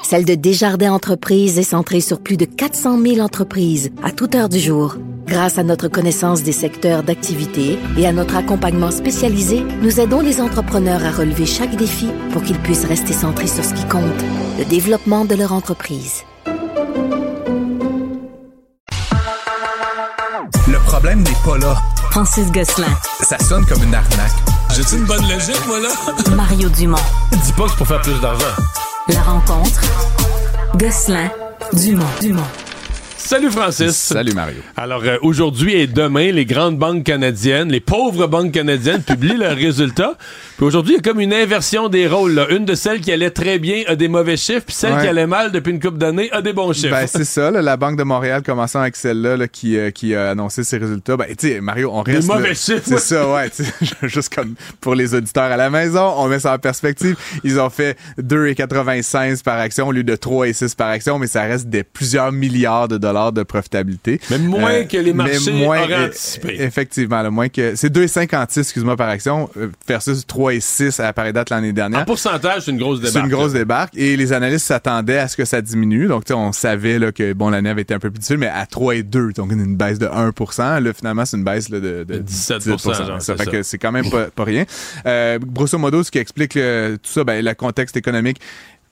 celle 0.04 0.26
de 0.26 0.36
Desjardins 0.36 0.94
Entreprises 0.94 1.58
est 1.60 1.64
centrée 1.64 2.02
sur 2.02 2.20
plus 2.20 2.38
de 2.38 2.46
400 2.46 3.00
000 3.02 3.20
entreprises 3.20 3.92
à 4.04 4.12
toute 4.12 4.36
heure 4.36 4.50
du 4.50 4.60
jour. 4.60 4.96
Grâce 5.26 5.58
à 5.58 5.64
notre 5.64 5.90
connaissance 5.90 6.44
des 6.44 6.54
secteurs 6.54 7.04
d'activité 7.04 7.78
et 7.98 8.08
à 8.08 8.14
notre 8.14 8.38
accompagnement 8.38 8.92
spécialisé, 8.92 9.64
nous 9.82 10.00
aidons 10.00 10.22
les 10.22 10.40
entrepreneurs 10.40 11.04
à 11.04 11.12
relever 11.12 11.46
chaque 11.46 11.76
défi 11.76 12.08
pour 12.32 12.42
qu'ils 12.44 12.60
puissent 12.60 12.86
rester 12.86 13.12
centrés 13.12 13.48
sur 13.48 13.66
ce 13.66 13.74
qui 13.74 13.86
compte, 13.88 14.04
le 14.58 14.66
développement 14.66 15.26
de 15.26 15.36
leur 15.36 15.52
entreprise. 15.52 16.24
Le 20.68 20.80
problème 20.86 21.24
n'est 21.24 21.32
pas 21.44 21.58
là. 21.58 21.76
Francis 22.12 22.50
Gosselin. 22.52 22.88
Ça 23.22 23.38
sonne 23.40 23.66
comme 23.66 23.84
une 23.84 23.94
arnaque. 23.94 24.32
J'ai-tu 24.76 24.96
une 24.96 25.06
bonne 25.06 25.22
logique, 25.24 25.68
moi, 25.68 25.80
là? 25.80 25.90
Mario 26.36 26.70
Dumont. 26.70 26.98
Dis 27.32 27.52
pas 27.52 27.64
que 27.66 27.70
c'est 27.72 27.78
pour 27.78 27.88
faire 27.88 28.02
plus 28.02 28.20
d'argent. 28.22 28.46
La 29.10 29.22
rencontre. 29.22 29.82
Gosselin. 30.78 31.30
Dumont. 31.74 32.06
Dumont. 32.22 32.67
Salut 33.28 33.52
Francis. 33.52 33.92
Salut 33.98 34.32
Mario. 34.34 34.60
Alors 34.78 35.04
euh, 35.04 35.18
aujourd'hui 35.22 35.74
et 35.74 35.86
demain, 35.86 36.32
les 36.32 36.46
grandes 36.46 36.78
banques 36.78 37.04
canadiennes, 37.04 37.70
les 37.70 37.82
pauvres 37.82 38.26
banques 38.26 38.54
canadiennes 38.54 39.02
publient 39.04 39.36
leurs 39.36 39.58
résultats. 39.58 40.14
Puis 40.56 40.66
aujourd'hui, 40.66 40.94
il 40.94 40.96
y 40.96 41.00
a 41.00 41.02
comme 41.02 41.20
une 41.20 41.34
inversion 41.34 41.90
des 41.90 42.08
rôles. 42.08 42.32
là. 42.36 42.48
Une 42.50 42.64
de 42.64 42.74
celles 42.74 43.02
qui 43.02 43.12
allait 43.12 43.30
très 43.30 43.60
bien 43.60 43.84
a 43.88 43.98
des 43.98 44.08
mauvais 44.08 44.38
chiffres, 44.38 44.64
puis 44.66 44.74
celle 44.74 44.94
Ouais. 44.94 45.02
qui 45.02 45.08
allait 45.10 45.28
mal 45.28 45.52
depuis 45.52 45.72
une 45.72 45.82
couple 45.82 45.98
d'années 45.98 46.32
a 46.32 46.42
des 46.42 46.54
bons 46.54 46.72
chiffres. 46.72 46.92
Ben, 46.92 47.06
c'est 47.06 47.26
ça, 47.26 47.52
là, 47.52 47.62
la 47.62 47.76
Banque 47.76 47.98
de 47.98 48.04
Montréal, 48.04 48.42
commençant 48.46 48.80
avec 48.80 48.96
celle-là 48.96 49.36
là, 49.36 49.48
qui, 49.50 49.78
euh, 49.78 49.92
qui 49.92 50.16
a 50.16 50.30
annoncé 50.30 50.64
ses 50.64 50.78
résultats. 50.78 51.18
Ben, 51.18 51.28
tu 51.38 51.50
sais, 51.50 51.60
Mario, 51.60 51.92
on 51.94 52.04
Des 52.04 52.14
reste. 52.14 52.30
mauvais 52.30 52.48
là- 52.50 52.54
chiffres, 52.56 52.82
C'est 52.86 52.94
ouais. 52.94 53.00
ça, 53.02 53.28
ouais. 53.30 53.52
Juste 54.04 54.34
comme 54.34 54.56
pour 54.80 54.96
les 54.96 55.14
auditeurs 55.14 55.52
à 55.52 55.58
la 55.58 55.70
maison, 55.70 56.14
on 56.16 56.30
met 56.30 56.40
ça 56.40 56.54
en 56.54 56.60
perspective. 56.60 57.18
Ils 57.44 57.60
ont 57.60 57.70
fait 57.70 57.98
2,96 58.22 59.44
par 59.44 59.60
action 59.60 59.90
au 59.90 59.92
lieu 59.92 60.06
de 60.06 60.16
3,6 60.16 60.76
par 60.78 60.88
action, 60.88 61.20
mais 61.20 61.28
ça 61.28 61.42
reste 61.42 61.68
des 61.68 61.84
plusieurs 61.84 62.32
milliards 62.32 62.88
de 62.88 62.98
dollars 62.98 63.17
de 63.32 63.44
profitabilité. 63.44 64.20
Mais 64.30 64.38
moins 64.38 64.84
que 64.84 64.98
les 64.98 65.14
mais 65.14 65.26
marchés 65.26 65.66
auraient 65.66 65.92
euh, 65.92 66.08
anticipé. 66.08 66.62
Effectivement, 66.62 67.22
là, 67.22 67.30
moins 67.30 67.50
que. 67.50 67.76
C'est 67.76 67.94
2,56, 67.94 68.60
excuse-moi, 68.60 68.96
par 68.96 69.10
action, 69.10 69.50
euh, 69.58 69.68
versus 69.88 70.26
3,6 70.26 71.00
à 71.02 71.06
la 71.06 71.14
pareille 71.14 71.34
date 71.34 71.50
l'année 71.50 71.74
dernière. 71.74 72.02
En 72.02 72.06
pourcentage, 72.06 72.64
c'est 72.64 72.72
une 72.72 72.78
grosse 72.78 73.00
débarque. 73.00 73.14
C'est 73.14 73.20
une 73.22 73.30
grosse 73.30 73.54
débarque 73.54 73.98
et 73.98 74.18
les 74.18 74.34
analystes 74.34 74.66
s'attendaient 74.66 75.20
à 75.20 75.28
ce 75.28 75.38
que 75.38 75.46
ça 75.46 75.62
diminue. 75.62 76.08
Donc, 76.08 76.24
on 76.32 76.52
savait 76.52 77.00
là, 77.00 77.12
que 77.12 77.34
bon 77.34 77.50
l'année 77.50 77.70
avait 77.70 77.82
été 77.82 77.94
un 77.94 78.00
peu 78.00 78.10
plus 78.10 78.20
difficile, 78.20 78.38
mais 78.38 78.48
à 78.48 78.66
3 78.66 78.96
et 78.96 79.04
2, 79.04 79.34
donc 79.34 79.52
une 79.52 79.76
baisse 79.76 80.00
de 80.00 80.08
1 80.08 80.32
Là, 80.80 80.94
finalement, 80.94 81.26
c'est 81.26 81.38
une 81.38 81.44
baisse 81.44 81.70
là, 81.70 81.80
de, 81.80 82.04
de 82.04 82.18
17 82.20 82.58
18 82.58 82.80
genre, 82.80 82.96
ça 82.96 83.20
c'est 83.20 83.38
fait 83.38 83.46
ça. 83.46 83.52
que 83.52 83.64
c'est 83.64 83.78
quand 83.78 83.92
même 83.92 84.10
pas, 84.10 84.26
pas 84.26 84.44
rien. 84.44 84.66
Euh, 85.06 85.40
grosso 85.40 85.78
modo, 85.78 86.04
ce 86.04 86.12
qui 86.12 86.18
explique 86.20 86.58
euh, 86.58 86.98
tout 86.98 87.12
ça, 87.12 87.24
ben, 87.24 87.44
le 87.44 87.54
contexte 87.54 87.98
économique 87.98 88.40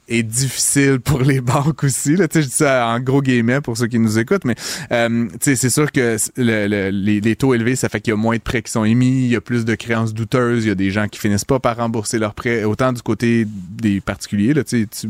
est 0.07 0.23
difficile 0.23 0.99
pour 0.99 1.21
les 1.21 1.41
banques 1.41 1.83
aussi. 1.83 2.15
Là. 2.15 2.27
Je 2.33 2.39
dis 2.41 2.49
ça 2.49 2.87
en 2.87 2.99
gros 2.99 3.21
guillemets 3.21 3.61
pour 3.61 3.75
ceux 3.77 3.87
qui 3.87 3.97
nous 3.99 4.19
écoutent, 4.19 4.45
mais 4.45 4.55
euh, 4.91 5.27
c'est 5.41 5.69
sûr 5.69 5.91
que 5.91 6.17
le- 6.37 6.67
le- 6.67 6.89
les, 6.89 7.21
les 7.21 7.35
taux 7.35 7.53
élevés, 7.53 7.75
ça 7.75 7.89
fait 7.89 7.99
qu'il 8.01 8.11
y 8.11 8.13
a 8.13 8.17
moins 8.17 8.35
de 8.35 8.41
prêts 8.41 8.61
qui 8.61 8.71
sont 8.71 8.85
émis, 8.85 9.23
il 9.25 9.31
y 9.31 9.35
a 9.35 9.41
plus 9.41 9.65
de 9.65 9.75
créances 9.75 10.13
douteuses, 10.13 10.65
il 10.65 10.67
y 10.67 10.71
a 10.71 10.75
des 10.75 10.91
gens 10.91 11.07
qui 11.07 11.19
finissent 11.19 11.45
pas 11.45 11.59
par 11.59 11.77
rembourser 11.77 12.19
leurs 12.19 12.33
prêts, 12.33 12.63
autant 12.65 12.93
du 12.93 13.01
côté 13.01 13.47
des 13.47 13.99
particuliers, 14.01 14.53
là, 14.53 14.63
tu 14.63 14.81
sais, 14.83 14.87
tu 14.87 15.07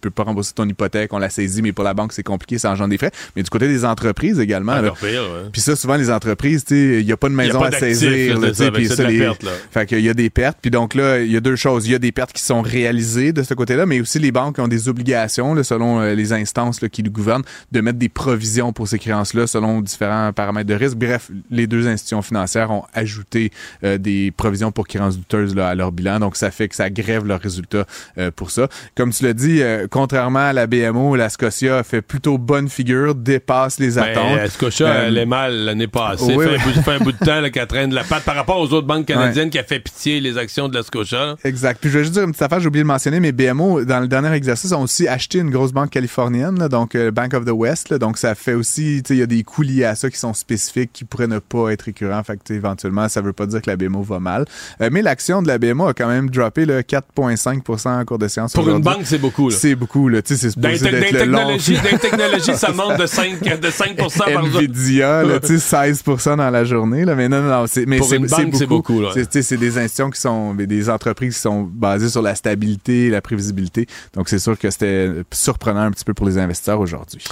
peux 0.00 0.10
pas 0.10 0.22
rembourser 0.24 0.52
ton 0.54 0.68
hypothèque, 0.68 1.12
on 1.12 1.18
la 1.18 1.30
saisit, 1.30 1.62
mais 1.62 1.72
pour 1.72 1.84
la 1.84 1.94
banque, 1.94 2.12
c'est 2.12 2.22
compliqué, 2.22 2.58
ça 2.58 2.70
engendre 2.70 2.90
des 2.90 2.98
frais, 2.98 3.12
mais 3.36 3.42
du 3.42 3.50
côté 3.50 3.68
des 3.68 3.84
entreprises 3.84 4.38
également. 4.40 4.72
là. 4.76 4.88
Encore 4.92 4.98
pire, 4.98 5.22
ouais. 5.22 5.48
Puis 5.52 5.60
ça, 5.60 5.76
souvent, 5.76 5.96
les 5.96 6.10
entreprises, 6.10 6.64
il 6.70 7.04
n'y 7.04 7.12
a 7.12 7.16
pas 7.16 7.28
de 7.28 7.34
maison 7.34 7.58
pas 7.60 7.68
à 7.68 7.72
saisir. 7.72 8.38
là, 8.40 8.54
ça, 8.54 8.70
puis 8.70 8.88
ça, 8.88 9.08
les- 9.08 9.18
perte, 9.18 9.42
là. 9.42 9.50
Fait 9.70 9.86
qu'il 9.86 10.00
y 10.00 10.08
a 10.08 10.14
des 10.14 10.30
pertes. 10.30 10.58
Puis 10.62 10.70
donc 10.70 10.94
là, 10.94 11.20
il 11.20 11.30
y 11.30 11.36
a 11.36 11.40
deux 11.40 11.56
choses. 11.56 11.86
Il 11.86 11.92
y 11.92 11.94
a 11.94 11.98
des 11.98 12.12
pertes 12.12 12.32
qui 12.32 12.42
sont 12.42 12.62
réalisées 12.62 13.32
de 13.32 13.42
ce 13.42 13.54
côté-là, 13.54 13.86
mais 13.86 14.00
aussi 14.00 14.18
les 14.18 14.32
banques 14.38 14.58
ont 14.58 14.68
des 14.68 14.88
obligations, 14.88 15.54
là, 15.54 15.64
selon 15.64 16.00
euh, 16.00 16.14
les 16.14 16.32
instances 16.32 16.80
là, 16.80 16.88
qui 16.88 17.02
nous 17.02 17.10
gouvernent, 17.10 17.42
de 17.72 17.80
mettre 17.80 17.98
des 17.98 18.08
provisions 18.08 18.72
pour 18.72 18.86
ces 18.86 18.98
créances-là 18.98 19.46
selon 19.46 19.80
différents 19.80 20.32
paramètres 20.32 20.68
de 20.68 20.74
risque. 20.74 20.96
Bref, 20.96 21.30
les 21.50 21.66
deux 21.66 21.86
institutions 21.88 22.22
financières 22.22 22.70
ont 22.70 22.84
ajouté 22.94 23.50
euh, 23.84 23.98
des 23.98 24.30
provisions 24.36 24.70
pour 24.72 24.86
créances 24.86 25.16
douteuses 25.16 25.54
là, 25.54 25.68
à 25.68 25.74
leur 25.74 25.90
bilan. 25.92 26.20
Donc, 26.20 26.36
ça 26.36 26.50
fait 26.50 26.68
que 26.68 26.74
ça 26.76 26.88
grève 26.90 27.24
leurs 27.26 27.40
résultats 27.40 27.84
euh, 28.18 28.30
pour 28.34 28.50
ça. 28.50 28.68
Comme 28.96 29.10
tu 29.12 29.24
l'as 29.24 29.32
dit, 29.32 29.62
euh, 29.62 29.86
contrairement 29.90 30.38
à 30.50 30.52
la 30.52 30.66
BMO, 30.66 31.16
la 31.16 31.28
Scotia 31.28 31.82
fait 31.82 32.02
plutôt 32.02 32.38
bonne 32.38 32.68
figure, 32.68 33.14
dépasse 33.14 33.78
les 33.80 33.92
Ben, 33.96 34.02
attentes. 34.04 34.36
la 34.36 34.48
Scotia, 34.50 34.86
Euh, 34.88 35.04
elle 35.08 35.18
est 35.18 35.26
mal 35.26 35.52
l'année 35.64 35.88
passée. 35.88 36.24
oui, 36.36 36.44
fait, 36.44 36.50
oui. 36.50 36.56
Un 36.60 36.64
bout, 36.72 36.82
fait 36.82 36.92
un 36.92 36.98
bout 36.98 37.12
de 37.12 37.18
temps 37.18 37.50
qu'elle 37.52 37.66
traîne 37.66 37.90
de 37.90 37.94
la 37.94 38.04
patte 38.04 38.24
par 38.24 38.34
rapport 38.36 38.58
aux 38.60 38.72
autres 38.72 38.86
banques 38.86 39.06
canadiennes 39.06 39.50
qui 39.50 39.58
a 39.58 39.64
fait 39.64 39.80
pitié 39.80 40.20
les 40.20 40.38
actions 40.38 40.68
de 40.68 40.74
la 40.74 40.82
Scotia. 40.82 41.36
Exact. 41.44 41.78
Puis 41.80 41.90
je 41.90 41.98
vais 41.98 42.04
juste 42.04 42.14
dire 42.14 42.22
une 42.24 42.30
petite 42.30 42.42
affaire, 42.42 42.60
j'ai 42.60 42.68
oublié 42.68 42.82
de 42.82 42.88
mentionner, 42.88 43.20
mais 43.20 43.32
BMO, 43.32 43.84
dans 43.84 44.00
le 44.00 44.08
dernier 44.08 44.27
exercice, 44.32 44.72
ont 44.72 44.82
aussi 44.82 45.08
acheté 45.08 45.38
une 45.38 45.50
grosse 45.50 45.72
banque 45.72 45.90
californienne, 45.90 46.58
là, 46.58 46.68
donc 46.68 46.94
euh, 46.94 47.10
Bank 47.10 47.34
of 47.34 47.44
the 47.44 47.50
West. 47.50 47.88
là. 47.90 47.98
donc 47.98 48.18
ça 48.18 48.34
fait 48.34 48.54
aussi, 48.54 49.02
tu 49.04 49.08
sais, 49.08 49.14
il 49.14 49.20
y 49.20 49.22
a 49.22 49.26
des 49.26 49.42
coûts 49.42 49.62
liés 49.62 49.84
à 49.84 49.94
ça 49.94 50.10
qui 50.10 50.18
sont 50.18 50.34
spécifiques, 50.34 50.90
qui 50.92 51.04
pourraient 51.04 51.26
ne 51.26 51.38
pas 51.38 51.70
être 51.70 51.82
récurrents. 51.82 52.22
Fait 52.22 52.38
que 52.38 52.52
éventuellement, 52.52 53.08
ça 53.08 53.20
veut 53.20 53.32
pas 53.32 53.46
dire 53.46 53.62
que 53.62 53.70
la 53.70 53.76
BMO 53.76 54.02
va 54.02 54.20
mal. 54.20 54.44
Euh, 54.80 54.88
mais 54.92 55.02
l'action 55.02 55.42
de 55.42 55.48
la 55.48 55.58
BMO 55.58 55.86
a 55.88 55.94
quand 55.94 56.08
même 56.08 56.30
droppé 56.30 56.64
là, 56.64 56.82
4,5% 56.82 58.00
en 58.00 58.04
cours 58.04 58.18
de 58.18 58.28
séance. 58.28 58.52
Pour 58.52 58.68
une 58.68 58.82
banque, 58.82 59.02
c'est 59.04 59.18
beaucoup. 59.18 59.50
C'est 59.50 59.74
beaucoup, 59.74 60.08
là. 60.08 60.20
C'est 60.24 60.36
supposé 60.36 60.90
d'être 60.90 61.12
le 61.12 61.24
long. 61.24 61.38
dans 61.38 61.98
technologies, 61.98 62.54
ça 62.56 62.72
monte 62.72 62.98
de 62.98 63.06
5, 63.06 63.60
de 63.60 63.70
5 63.70 63.96
par 63.96 64.46
jour. 64.46 64.60
Nvidia, 64.60 65.22
tu 65.40 65.58
sais, 65.58 65.58
16 65.58 66.02
dans 66.26 66.50
la 66.50 66.64
journée, 66.64 67.04
là. 67.04 67.14
Mais 67.14 67.28
non, 67.28 67.42
non, 67.42 67.48
non. 67.48 67.66
c'est- 67.66 67.86
Mais 67.86 68.00
c'est 68.02 68.66
beaucoup, 68.66 69.00
là. 69.00 69.10
C'est- 69.14 69.58
des 69.58 69.76
institutions 69.78 70.10
qui 70.10 70.20
sont, 70.20 70.54
des 70.54 70.90
entreprises 70.90 71.34
qui 71.34 71.40
sont 71.40 71.62
basées 71.62 72.08
sur 72.08 72.22
la 72.22 72.34
stabilité 72.34 73.08
la 73.10 73.20
prévisibilité. 73.20 73.86
Donc, 74.14 74.17
c'est 74.26 74.38
sûr 74.38 74.58
que 74.58 74.70
c'était 74.70 75.10
surprenant 75.32 75.80
un 75.80 75.90
petit 75.90 76.04
peu 76.04 76.14
pour 76.14 76.26
les 76.26 76.38
investisseurs 76.38 76.80
aujourd'hui 76.80 77.22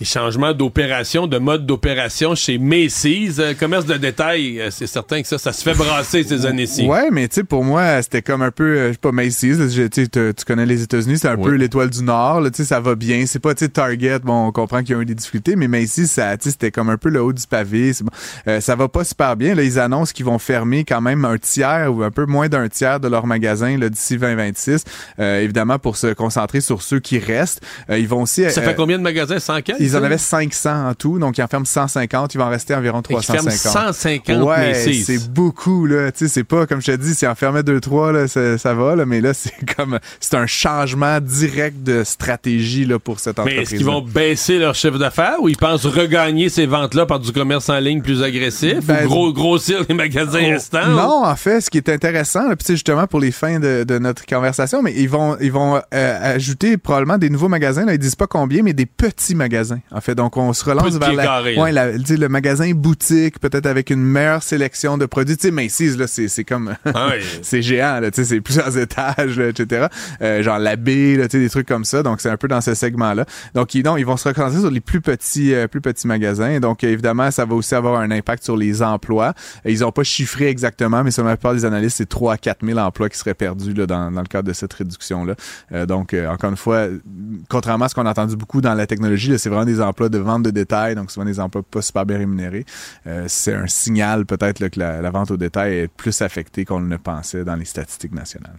des 0.00 0.06
changements 0.06 0.54
d'opération, 0.54 1.26
de 1.26 1.36
mode 1.36 1.66
d'opération 1.66 2.34
chez 2.34 2.56
Macy's. 2.56 3.38
Euh, 3.38 3.52
commerce 3.52 3.84
de 3.84 3.98
détail, 3.98 4.58
euh, 4.58 4.70
c'est 4.70 4.86
certain 4.86 5.20
que 5.20 5.28
ça, 5.28 5.36
ça 5.36 5.52
se 5.52 5.62
fait 5.62 5.74
brasser 5.74 6.22
ces 6.24 6.46
années-ci. 6.46 6.86
Ouais, 6.86 7.10
mais 7.12 7.28
tu 7.28 7.34
sais, 7.34 7.44
pour 7.44 7.64
moi, 7.64 8.00
c'était 8.00 8.22
comme 8.22 8.40
un 8.40 8.50
peu, 8.50 8.64
euh, 8.64 8.88
je 8.88 8.92
sais 8.92 8.98
pas, 8.98 9.12
Macy's, 9.12 9.58
tu 9.92 10.08
tu 10.08 10.44
connais 10.46 10.64
les 10.64 10.82
États-Unis, 10.82 11.18
c'est 11.18 11.28
un 11.28 11.36
peu 11.36 11.54
l'étoile 11.54 11.90
du 11.90 12.02
Nord, 12.02 12.42
tu 12.44 12.50
sais, 12.54 12.64
ça 12.64 12.80
va 12.80 12.94
bien. 12.94 13.26
C'est 13.26 13.40
pas, 13.40 13.54
tu 13.54 13.66
sais, 13.66 13.68
Target, 13.68 14.20
bon, 14.20 14.46
on 14.46 14.52
comprend 14.52 14.80
qu'il 14.82 14.96
y 14.96 14.98
a 14.98 15.02
eu 15.02 15.04
des 15.04 15.14
difficultés, 15.14 15.54
mais 15.54 15.68
Macy's, 15.68 16.10
ça, 16.10 16.34
tu 16.38 16.44
sais, 16.44 16.50
c'était 16.52 16.70
comme 16.70 16.88
un 16.88 16.96
peu 16.96 17.10
le 17.10 17.22
haut 17.22 17.34
du 17.34 17.46
pavé. 17.46 17.92
Bon. 18.00 18.60
ça 18.60 18.76
va 18.76 18.88
pas 18.88 19.04
super 19.04 19.36
bien. 19.36 19.54
Là, 19.54 19.62
ils 19.62 19.78
annoncent 19.78 20.12
qu'ils 20.14 20.24
vont 20.24 20.38
fermer 20.38 20.84
quand 20.84 21.02
même 21.02 21.26
un 21.26 21.36
tiers 21.36 21.94
ou 21.94 22.02
un 22.02 22.10
peu 22.10 22.24
moins 22.24 22.48
d'un 22.48 22.68
tiers 22.68 23.00
de 23.00 23.08
leur 23.08 23.26
magasin 23.26 23.76
d'ici 23.76 24.16
2026, 24.16 24.84
évidemment, 25.18 25.78
pour 25.78 25.98
se 25.98 26.14
concentrer 26.14 26.62
sur 26.62 26.80
ceux 26.80 27.00
qui 27.00 27.18
restent. 27.18 27.60
ils 27.90 28.08
vont 28.08 28.22
aussi... 28.22 28.50
Ça 28.50 28.62
fait 28.62 28.74
combien 28.74 28.96
de 28.96 29.02
magasins? 29.02 29.38
115? 29.38 29.89
Ils 29.90 29.96
en 29.96 30.02
avaient 30.02 30.18
500 30.18 30.88
en 30.88 30.94
tout, 30.94 31.18
donc 31.18 31.38
ils 31.38 31.42
en 31.42 31.48
ferment 31.48 31.64
150. 31.64 32.34
Il 32.34 32.38
va 32.38 32.46
en 32.46 32.50
rester 32.50 32.74
environ 32.74 33.02
350. 33.02 33.52
Ils 33.52 33.58
150 33.58 34.42
ouais, 34.42 34.74
c'est 34.74 35.30
beaucoup, 35.30 35.86
là. 35.86 36.12
Tu 36.12 36.26
sais, 36.26 36.28
c'est 36.28 36.44
pas, 36.44 36.66
comme 36.66 36.80
je 36.80 36.92
te 36.92 36.96
dis, 36.96 37.14
si 37.14 37.26
en 37.26 37.34
fermait 37.34 37.62
2-3, 37.62 38.12
là, 38.12 38.28
ça, 38.28 38.58
ça, 38.58 38.74
va, 38.74 38.96
là, 38.96 39.06
mais 39.06 39.20
là, 39.20 39.34
c'est 39.34 39.52
comme, 39.76 39.98
c'est 40.20 40.34
un 40.34 40.46
changement 40.46 41.20
direct 41.20 41.82
de 41.82 42.04
stratégie, 42.04 42.84
là, 42.84 42.98
pour 42.98 43.20
cette 43.20 43.38
entreprise. 43.38 43.56
Mais 43.56 43.62
est-ce 43.62 43.74
qu'ils 43.74 43.86
vont 43.86 44.02
baisser 44.02 44.58
leur 44.58 44.74
chiffre 44.74 44.98
d'affaires 44.98 45.36
ou 45.40 45.48
ils 45.48 45.56
pensent 45.56 45.86
regagner 45.86 46.48
ces 46.48 46.66
ventes-là 46.66 47.06
par 47.06 47.20
du 47.20 47.32
commerce 47.32 47.68
en 47.68 47.78
ligne 47.78 48.02
plus 48.02 48.22
agressif 48.22 48.78
ou 48.78 48.86
ben, 48.86 49.06
gros, 49.06 49.32
grossir 49.32 49.84
les 49.88 49.94
magasins 49.94 50.42
oh, 50.42 50.50
restants? 50.50 50.88
Non, 50.88 51.24
en 51.24 51.36
fait, 51.36 51.60
ce 51.60 51.70
qui 51.70 51.78
est 51.78 51.88
intéressant, 51.88 52.48
là, 52.48 52.54
justement, 52.66 53.06
pour 53.06 53.20
les 53.20 53.32
fins 53.32 53.60
de, 53.60 53.84
de, 53.84 53.98
notre 53.98 54.26
conversation, 54.26 54.82
mais 54.82 54.94
ils 54.96 55.08
vont, 55.08 55.36
ils 55.40 55.52
vont 55.52 55.80
euh, 55.94 56.34
ajouter 56.34 56.76
probablement 56.76 57.18
des 57.18 57.30
nouveaux 57.30 57.48
magasins, 57.48 57.84
là, 57.84 57.94
ils 57.94 57.98
disent 57.98 58.14
pas 58.14 58.26
combien, 58.26 58.62
mais 58.62 58.72
des 58.72 58.86
petits 58.86 59.34
magasins, 59.34 59.79
en 59.90 60.00
fait. 60.00 60.14
Donc, 60.14 60.36
on 60.36 60.52
se 60.52 60.64
relance 60.64 60.96
vers 60.96 61.12
la, 61.12 61.42
ouais, 61.42 61.72
la, 61.72 61.92
le 61.92 62.28
magasin 62.28 62.70
boutique, 62.72 63.38
peut-être 63.38 63.66
avec 63.66 63.90
une 63.90 64.02
meilleure 64.02 64.42
sélection 64.42 64.98
de 64.98 65.06
produits. 65.06 65.36
Tu 65.36 65.48
sais, 65.48 65.50
Macy's, 65.50 65.96
là, 65.96 66.06
c'est, 66.06 66.28
c'est 66.28 66.44
comme, 66.44 66.74
ah 66.86 67.10
c'est 67.42 67.62
géant, 67.62 68.00
là, 68.00 68.10
tu 68.10 68.22
sais, 68.22 68.24
c'est 68.24 68.40
plusieurs 68.40 68.76
étages, 68.78 69.38
etc. 69.38 69.86
Euh, 70.22 70.42
genre 70.42 70.58
la 70.58 70.76
baie, 70.76 71.16
là, 71.16 71.28
tu 71.28 71.36
sais, 71.36 71.42
des 71.42 71.50
trucs 71.50 71.68
comme 71.68 71.84
ça. 71.84 72.02
Donc, 72.02 72.20
c'est 72.20 72.30
un 72.30 72.36
peu 72.36 72.48
dans 72.48 72.60
ce 72.60 72.74
segment-là. 72.74 73.24
Donc, 73.54 73.74
ils, 73.74 73.84
non, 73.84 73.96
ils 73.96 74.06
vont 74.06 74.16
se 74.16 74.28
reconcentrer 74.28 74.60
sur 74.60 74.70
les 74.70 74.80
plus 74.80 75.00
petits, 75.00 75.54
euh, 75.54 75.68
plus 75.68 75.80
petits 75.80 76.06
magasins. 76.06 76.60
Donc, 76.60 76.84
évidemment, 76.84 77.30
ça 77.30 77.44
va 77.44 77.54
aussi 77.54 77.74
avoir 77.74 78.00
un 78.00 78.10
impact 78.10 78.44
sur 78.44 78.56
les 78.56 78.82
emplois. 78.82 79.34
Ils 79.64 79.84
ont 79.84 79.92
pas 79.92 80.04
chiffré 80.04 80.48
exactement, 80.48 81.02
mais 81.04 81.10
selon 81.10 81.28
la 81.28 81.36
plupart 81.36 81.54
des 81.54 81.64
analystes, 81.64 81.98
c'est 81.98 82.08
3 82.08 82.34
à 82.34 82.38
4 82.38 82.64
000 82.64 82.78
emplois 82.78 83.08
qui 83.08 83.18
seraient 83.18 83.34
perdus 83.34 83.72
là, 83.72 83.86
dans, 83.86 84.10
dans 84.10 84.20
le 84.20 84.26
cadre 84.26 84.48
de 84.48 84.52
cette 84.52 84.72
réduction-là. 84.72 85.34
Euh, 85.72 85.86
donc, 85.86 86.14
euh, 86.14 86.28
encore 86.28 86.50
une 86.50 86.56
fois, 86.56 86.86
contrairement 87.48 87.86
à 87.86 87.88
ce 87.88 87.94
qu'on 87.94 88.06
a 88.06 88.10
entendu 88.10 88.36
beaucoup 88.36 88.60
dans 88.60 88.74
la 88.74 88.86
technologie, 88.86 89.38
c'est 89.38 89.48
vraiment 89.48 89.64
des 89.70 89.80
emplois 89.80 90.08
de 90.08 90.18
vente 90.18 90.42
de 90.42 90.50
détail, 90.50 90.94
donc 90.94 91.10
souvent 91.10 91.26
des 91.26 91.40
emplois 91.40 91.62
pas 91.62 91.82
super 91.82 92.06
bien 92.06 92.18
rémunérés. 92.18 92.64
Euh, 93.06 93.24
c'est 93.28 93.54
un 93.54 93.66
signal 93.66 94.26
peut-être 94.26 94.68
que 94.68 94.78
la, 94.78 95.00
la, 95.00 95.10
vente 95.10 95.30
au 95.30 95.36
détail 95.36 95.78
est 95.78 95.88
plus 95.88 96.22
affectée 96.22 96.64
qu'on 96.64 96.80
ne 96.80 96.96
pensait 96.96 97.44
dans 97.44 97.56
les 97.56 97.64
statistiques 97.64 98.14
nationales. 98.14 98.58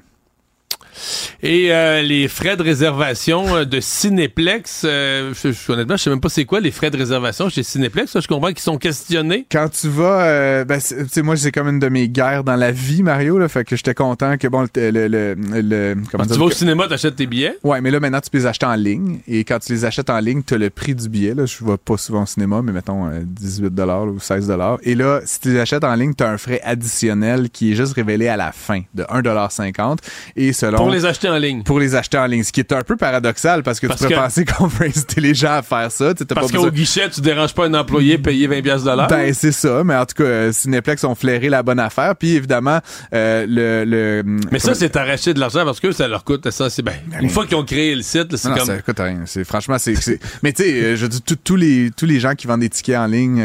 Et 1.44 1.72
euh, 1.72 2.02
les 2.02 2.28
frais 2.28 2.56
de 2.56 2.64
réservation 2.64 3.56
euh, 3.56 3.66
de 3.66 3.80
Cinéplex, 3.80 4.84
euh, 4.86 5.34
je, 5.34 5.72
honnêtement, 5.72 5.98
je 5.98 6.04
sais 6.04 6.10
même 6.10 6.20
pas 6.20 6.30
c'est 6.30 6.46
quoi 6.46 6.60
les 6.60 6.72
frais 6.72 6.92
de 6.92 6.98
réservation 6.98 7.50
chez 7.50 7.64
Cinéplex. 7.64 8.20
je 8.20 8.28
comprends 8.28 8.50
qu'ils 8.50 8.60
sont 8.60 8.78
questionnés. 8.78 9.46
Quand 9.52 9.70
tu 9.70 9.88
vas, 9.90 10.64
ben, 10.66 10.80
tu 10.80 10.96
sais, 11.10 11.22
moi, 11.22 11.36
c'est 11.38 11.52
comme 11.52 11.68
une 11.68 11.80
de 11.80 11.90
mes 11.90 12.10
guerres 12.10 12.44
dans 12.44 12.56
la 12.56 12.72
vie, 12.72 13.04
Mario, 13.04 13.38
là, 13.38 13.48
fait 13.48 13.64
que 13.64 13.76
j'étais 13.76 13.94
content 13.94 14.38
que, 14.38 14.48
bon, 14.48 14.68
le... 14.76 15.08
le, 15.08 15.36
le, 15.36 15.96
comment 16.12 16.26
tu 16.26 16.38
vas 16.38 16.46
au 16.46 16.52
cinéma, 16.52 16.88
t'achètes 16.88 17.16
tes 17.16 17.28
billets? 17.28 17.58
Ouais, 17.64 17.82
mais 17.82 17.92
là, 17.92 18.00
maintenant, 18.00 18.22
tu 18.22 18.30
peux 18.30 18.38
les 18.38 18.46
acheter 18.46 18.66
en 18.66 18.76
ligne. 18.76 19.20
Et 19.28 19.44
quand 19.44 19.60
tu 19.60 19.74
les 19.74 19.86
achètes 19.86 20.10
en 20.10 20.20
ligne, 20.20 20.44
tu 20.44 20.54
as 20.54 20.58
le 20.58 20.70
prix 20.70 20.96
du 20.96 21.10
billet. 21.10 21.34
Là. 21.34 21.46
Je 21.46 21.64
vais 21.64 21.78
pas 21.78 21.98
souvent 21.98 22.24
au 22.24 22.26
cinéma, 22.26 22.62
mais 22.62 22.72
mettons 22.72 23.10
18 23.24 23.72
ou 24.08 24.20
16 24.20 24.52
Et 24.84 24.96
là, 24.96 25.22
si 25.26 25.40
tu 25.40 25.52
les 25.52 25.60
achètes 25.60 25.84
en 25.84 25.94
ligne, 25.96 26.14
tu 26.14 26.24
as 26.24 26.30
un 26.30 26.38
frais 26.38 26.62
additionnel 26.64 27.50
qui 27.50 27.72
est 27.72 27.76
juste 27.76 27.94
révélé 27.94 28.28
à 28.28 28.38
la 28.38 28.52
fin 28.52 28.82
de 28.94 29.04
1,50 29.04 29.98
Et 30.36 30.54
selon... 30.54 30.78
Pour 30.84 30.92
les 30.92 31.06
acheter 31.06 31.30
en 31.30 31.38
ligne. 31.38 31.64
Pour 31.64 31.80
les 31.80 31.96
acheter 31.96 32.18
en 32.18 32.26
ligne. 32.26 32.44
Ce 32.44 32.52
qui 32.52 32.60
est 32.60 32.72
un 32.72 32.82
peu 32.82 32.96
paradoxal 32.96 33.64
parce 33.64 33.80
que 33.80 33.88
tu 33.88 34.08
peux 34.08 34.14
penser 34.14 34.46
qu'on 34.46 34.68
veut 34.68 34.88
inciter 34.88 35.22
les 35.22 35.34
gens 35.34 35.54
à 35.54 35.62
faire 35.62 35.92
ça. 35.92 36.14
parce 36.34 36.52
qu'au 36.52 36.70
guichet, 36.70 37.10
tu 37.10 37.22
déranges 37.22 37.54
pas 37.54 37.66
un 37.66 37.74
employé 37.74 38.18
payer 38.18 38.48
20 38.48 38.62
pièces 38.62 38.84
de 38.84 38.92
l'heure. 38.92 39.08
Ben, 39.08 39.34
c'est 39.34 39.52
ça. 39.52 39.84
Mais 39.84 39.96
en 39.96 40.06
tout 40.06 40.16
cas, 40.16 40.24
euh, 40.24 40.52
Cineplex 40.52 41.04
ont 41.04 41.16
flairé 41.16 41.50
la 41.50 41.64
bonne 41.64 41.80
affaire. 41.80 42.16
Puis 42.16 42.36
évidemment, 42.36 42.80
euh, 43.14 43.46
le, 43.48 43.84
le, 43.86 44.24
Mais 44.52 44.60
ça, 44.60 44.74
c'est 44.74 44.96
arracher 44.96 45.34
de 45.34 45.40
l'argent 45.40 45.66
parce 45.66 45.80
que 45.80 45.92
ça 45.92 46.08
leur 46.08 46.24
coûte 46.24 46.50
ça. 46.52 46.70
C'est 46.70 46.82
ben, 46.82 46.96
une 47.22 47.30
fois 47.30 47.46
qu'ils 47.46 47.58
ont 47.58 47.66
créé 47.66 47.96
le 47.96 48.02
site, 48.02 48.36
c'est 48.36 48.50
comme. 48.50 48.66
ça 48.66 48.82
coûte 48.82 49.00
rien. 49.00 49.22
C'est, 49.26 49.44
franchement, 49.44 49.78
c'est, 49.78 49.94
Mais 50.44 50.54
tu 50.54 50.64
sais, 50.64 50.84
euh, 50.84 50.96
je 50.96 51.06
dis, 51.06 51.22
tous 51.22 51.56
les, 51.56 51.92
tous 51.96 52.06
les 52.06 52.20
gens 52.20 52.34
qui 52.34 52.48
vendent 52.48 52.62
des 52.62 52.70
tickets 52.70 52.98
en 52.98 53.08
ligne, 53.08 53.42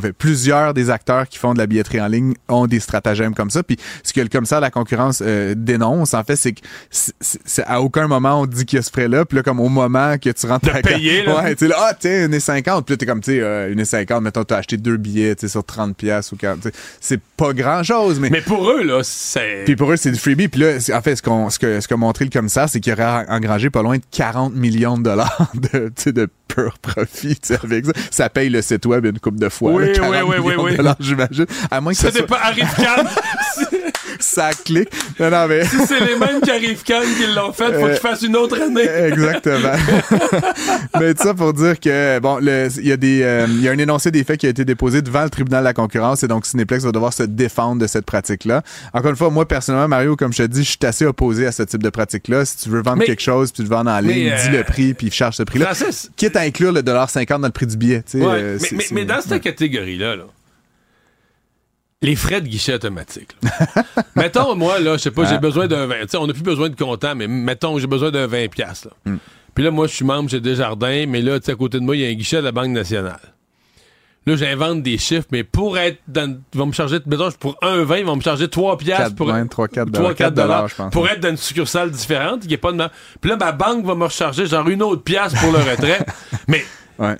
fait, 0.00 0.12
plusieurs 0.12 0.74
des 0.74 0.90
acteurs 0.90 1.28
qui 1.28 1.38
font 1.38 1.54
de 1.54 1.58
la 1.58 1.66
billetterie 1.66 2.00
en 2.00 2.08
ligne 2.08 2.34
ont 2.48 2.66
des 2.66 2.80
stratagèmes 2.80 3.34
comme 3.34 3.50
ça. 3.50 3.62
Puis 3.62 3.76
ce 4.02 4.12
que 4.12 4.20
comme 4.28 4.46
ça 4.46 4.60
la 4.60 4.70
concurrence 4.70 5.22
dénonce, 5.22 6.14
en 6.14 6.24
fait, 6.24 6.36
c'est 6.36 6.52
que 6.52 6.60
c'est, 6.90 7.64
à 7.66 7.80
aucun 7.80 8.06
moment 8.06 8.40
on 8.40 8.46
dit 8.46 8.66
qu'il 8.66 8.78
y 8.78 8.80
a 8.80 8.82
ce 8.82 8.90
frais-là. 8.90 9.24
Puis 9.24 9.36
là, 9.36 9.42
comme 9.42 9.60
au 9.60 9.68
moment 9.68 10.16
que 10.18 10.30
tu 10.30 10.46
rentres 10.46 10.74
à 10.74 10.80
payer, 10.80 11.22
là. 11.22 11.42
Ouais, 11.42 11.54
tu 11.54 11.66
sais, 11.68 11.74
ah, 11.76 11.94
tiens, 11.98 12.26
une 12.26 12.38
50. 12.38 12.86
Puis 12.86 12.94
là, 12.94 12.96
t'es 12.96 13.06
comme, 13.06 13.20
tu 13.20 13.32
sais, 13.32 13.40
euh, 13.40 13.72
une 13.72 13.84
50. 13.84 14.22
Mettons, 14.22 14.44
t'as 14.44 14.58
acheté 14.58 14.76
deux 14.76 14.96
billets, 14.96 15.34
tu 15.34 15.42
sais, 15.42 15.48
sur 15.48 15.64
30 15.64 15.96
pièces 15.96 16.32
ou 16.32 16.36
40. 16.36 16.68
C'est 17.00 17.20
pas 17.36 17.52
grand-chose, 17.52 18.20
mais. 18.20 18.30
Mais 18.30 18.40
pour 18.40 18.70
eux, 18.70 18.82
là, 18.82 19.00
c'est. 19.02 19.64
Puis 19.64 19.76
pour 19.76 19.92
eux, 19.92 19.96
c'est 19.96 20.10
du 20.10 20.18
freebie. 20.18 20.48
Puis 20.48 20.60
là, 20.60 20.78
en 20.94 21.02
fait, 21.02 21.16
ce 21.16 21.22
qu'on, 21.22 21.50
ce 21.50 21.58
que, 21.58 21.80
ce 21.80 21.88
qu'a 21.88 21.96
montré 21.96 22.24
le 22.24 22.30
commissaire, 22.30 22.68
c'est 22.68 22.80
qu'il 22.80 22.92
aurait 22.92 23.26
engrangé 23.28 23.70
pas 23.70 23.82
loin 23.82 23.96
de 23.96 24.02
40 24.10 24.54
millions 24.54 24.98
de 24.98 25.02
dollars 25.02 25.52
de, 25.54 26.10
de 26.10 26.28
pur 26.54 26.78
profit, 26.78 27.36
tu 27.36 27.48
sais, 27.48 27.58
avec 27.62 27.86
ça. 27.86 27.92
Ça 28.10 28.28
paye 28.28 28.48
le 28.48 28.62
site 28.62 28.86
web 28.86 29.06
une 29.06 29.18
couple 29.18 29.38
de 29.38 29.48
fois. 29.48 29.72
Oui, 29.72 29.92
oui, 30.00 30.16
oui, 30.26 30.54
oui, 30.56 30.76
oui. 30.78 30.86
j'imagine. 31.00 31.46
À 31.70 31.80
moins 31.80 31.92
que 31.92 31.98
ça, 31.98 32.10
ça 32.10 32.22
pas 32.22 32.40
arrive 32.42 32.66
ça 34.22 34.50
clique. 34.52 34.90
Non, 35.18 35.30
non, 35.30 35.46
mais... 35.48 35.64
Si 35.64 35.76
c'est 35.86 36.00
les 36.00 36.16
mêmes 36.16 36.40
qui 36.42 36.50
arrivent 36.50 36.82
calme 36.82 37.08
qui 37.16 37.26
l'ont 37.34 37.52
fait, 37.52 37.72
faut 37.72 37.86
euh, 37.86 37.90
qu'ils 37.90 38.00
fassent 38.00 38.22
une 38.22 38.36
autre 38.36 38.60
année. 38.60 38.86
Exactement. 39.08 39.72
mais 41.00 41.14
tout 41.14 41.22
ça 41.22 41.34
pour 41.34 41.52
dire 41.52 41.78
que, 41.78 42.18
bon, 42.18 42.38
il 42.40 42.86
y 42.86 42.92
a 42.92 42.96
des, 42.96 43.22
euh, 43.22 43.46
y 43.60 43.68
a 43.68 43.72
un 43.72 43.78
énoncé 43.78 44.10
des 44.10 44.24
faits 44.24 44.40
qui 44.40 44.46
a 44.46 44.50
été 44.50 44.64
déposé 44.64 45.02
devant 45.02 45.22
le 45.22 45.30
tribunal 45.30 45.60
de 45.60 45.64
la 45.64 45.74
concurrence 45.74 46.22
et 46.22 46.28
donc 46.28 46.46
Cineplex 46.46 46.84
va 46.84 46.92
devoir 46.92 47.12
se 47.12 47.22
défendre 47.22 47.80
de 47.80 47.86
cette 47.86 48.06
pratique-là. 48.06 48.62
Encore 48.92 49.10
une 49.10 49.16
fois, 49.16 49.30
moi, 49.30 49.46
personnellement, 49.46 49.88
Mario, 49.88 50.16
comme 50.16 50.32
je 50.32 50.42
te 50.42 50.48
dis, 50.48 50.64
je 50.64 50.70
suis 50.70 50.78
assez 50.82 51.06
opposé 51.06 51.46
à 51.46 51.52
ce 51.52 51.62
type 51.62 51.82
de 51.82 51.90
pratique-là. 51.90 52.44
Si 52.44 52.58
tu 52.58 52.68
veux 52.68 52.82
vendre 52.82 53.04
quelque 53.04 53.22
chose 53.22 53.52
puis 53.52 53.62
tu 53.64 53.68
le 53.68 53.74
vends 53.74 53.86
en 53.86 54.00
ligne, 54.00 54.32
dis 54.42 54.50
le 54.50 54.58
euh, 54.58 54.64
prix 54.64 54.94
puis 54.94 55.10
charge 55.10 55.36
ce 55.36 55.42
prix-là. 55.42 55.72
Quitte 56.16 56.36
à 56.36 56.39
inclure 56.40 56.72
le 56.72 56.82
dollar 56.82 57.08
50 57.08 57.40
dans 57.40 57.48
le 57.48 57.52
prix 57.52 57.66
du 57.66 57.76
billet. 57.76 58.04
Ouais, 58.14 58.56
mais, 58.72 58.86
mais, 58.92 59.04
dans 59.04 59.20
cette 59.20 59.42
catégorie-là, 59.42 60.16
là, 60.16 60.24
les 62.02 62.16
frais 62.16 62.40
de 62.40 62.48
guichet 62.48 62.74
automatique. 62.74 63.36
mettons, 64.16 64.54
moi, 64.54 64.78
là, 64.78 64.96
je 64.96 65.02
sais 65.02 65.10
pas, 65.10 65.24
j'ai 65.24 65.34
ah. 65.34 65.38
besoin 65.38 65.66
d'un 65.66 65.86
20. 65.86 66.14
on 66.14 66.26
n'a 66.26 66.32
plus 66.32 66.42
besoin 66.42 66.68
de 66.70 66.76
comptant, 66.76 67.14
mais 67.14 67.28
mettons, 67.28 67.78
j'ai 67.78 67.86
besoin 67.86 68.10
d'un 68.10 68.26
20 68.26 68.48
pièces. 68.48 68.88
Hmm. 69.04 69.16
Puis 69.54 69.64
là, 69.64 69.70
moi, 69.70 69.86
je 69.86 69.94
suis 69.94 70.04
membre 70.04 70.30
chez 70.30 70.40
Desjardins, 70.40 71.06
mais 71.06 71.20
là, 71.20 71.38
à 71.46 71.54
côté 71.54 71.78
de 71.78 71.84
moi, 71.84 71.96
il 71.96 72.02
y 72.02 72.06
a 72.06 72.08
un 72.08 72.14
guichet 72.14 72.36
de 72.36 72.42
la 72.42 72.52
Banque 72.52 72.70
nationale. 72.70 73.20
Là, 74.26 74.36
j'invente 74.36 74.82
des 74.82 74.98
chiffres, 74.98 75.26
mais 75.32 75.44
pour 75.44 75.78
être 75.78 75.98
dans, 76.06 76.38
ils 76.52 76.58
vont 76.58 76.66
me 76.66 76.72
charger, 76.72 76.98
mettons, 77.06 77.30
pour 77.32 77.56
un 77.62 77.82
20, 77.84 77.98
ils 77.98 78.04
vont 78.04 78.16
me 78.16 78.20
charger 78.20 78.48
3 78.48 78.76
piastres 78.76 79.16
pour 79.16 79.28
20, 79.28 79.46
3, 79.46 79.68
4 79.68 79.92
3, 79.92 80.14
4 80.14 80.34
dollars, 80.34 80.68
je 80.68 80.74
pense. 80.74 80.92
Pour 80.92 81.08
être 81.08 81.20
dans 81.20 81.30
une 81.30 81.36
succursale 81.38 81.90
différente, 81.90 82.40
il 82.44 82.50
y 82.50 82.54
a 82.54 82.58
pas 82.58 82.72
de 82.72 82.82
Puis 83.20 83.30
là, 83.30 83.36
ma 83.36 83.52
banque 83.52 83.84
va 83.86 83.94
me 83.94 84.04
recharger 84.04 84.46
genre 84.46 84.68
une 84.68 84.82
autre 84.82 85.02
pièce 85.02 85.32
pour 85.34 85.52
le 85.52 85.58
retrait. 85.58 86.04
mais, 86.48 86.64
ouais 86.98 87.16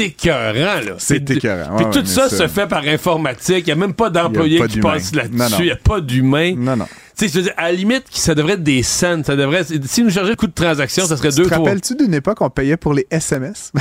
écœurant, 0.00 0.80
là. 0.80 0.94
C'est 0.98 1.30
écœurant. 1.30 1.76
Puis 1.76 2.00
tout 2.00 2.06
ça, 2.06 2.28
se 2.28 2.46
fait 2.46 2.66
par 2.66 2.84
informatique. 2.84 3.64
Il 3.66 3.66
n'y 3.66 3.72
a 3.72 3.76
même 3.76 3.94
pas 3.94 4.10
d'employé 4.10 4.60
qui 4.68 4.80
passe 4.80 5.14
là-dessus. 5.14 5.60
Il 5.60 5.64
n'y 5.64 5.70
a 5.70 5.76
pas 5.76 6.00
d'humain. 6.00 6.54
Non, 6.56 6.76
non. 6.76 6.86
Tu 7.18 7.28
sais, 7.28 7.52
à 7.56 7.64
la 7.64 7.72
limite, 7.72 8.04
ça 8.12 8.36
devrait 8.36 8.52
être 8.52 8.62
des 8.62 8.84
cents. 8.84 9.24
Ça 9.24 9.34
devrait, 9.34 9.64
si 9.64 10.04
nous 10.04 10.10
chargeait 10.10 10.30
le 10.30 10.36
coût 10.36 10.46
de 10.46 10.52
transaction, 10.52 11.04
ça 11.04 11.16
serait 11.16 11.30
deux 11.30 11.48
fois. 11.48 11.56
Te 11.56 11.62
rappelles-tu 11.62 11.96
d'une 11.96 12.14
époque, 12.14 12.40
on 12.40 12.48
payait 12.48 12.76
pour 12.76 12.94
les 12.94 13.08
SMS? 13.10 13.72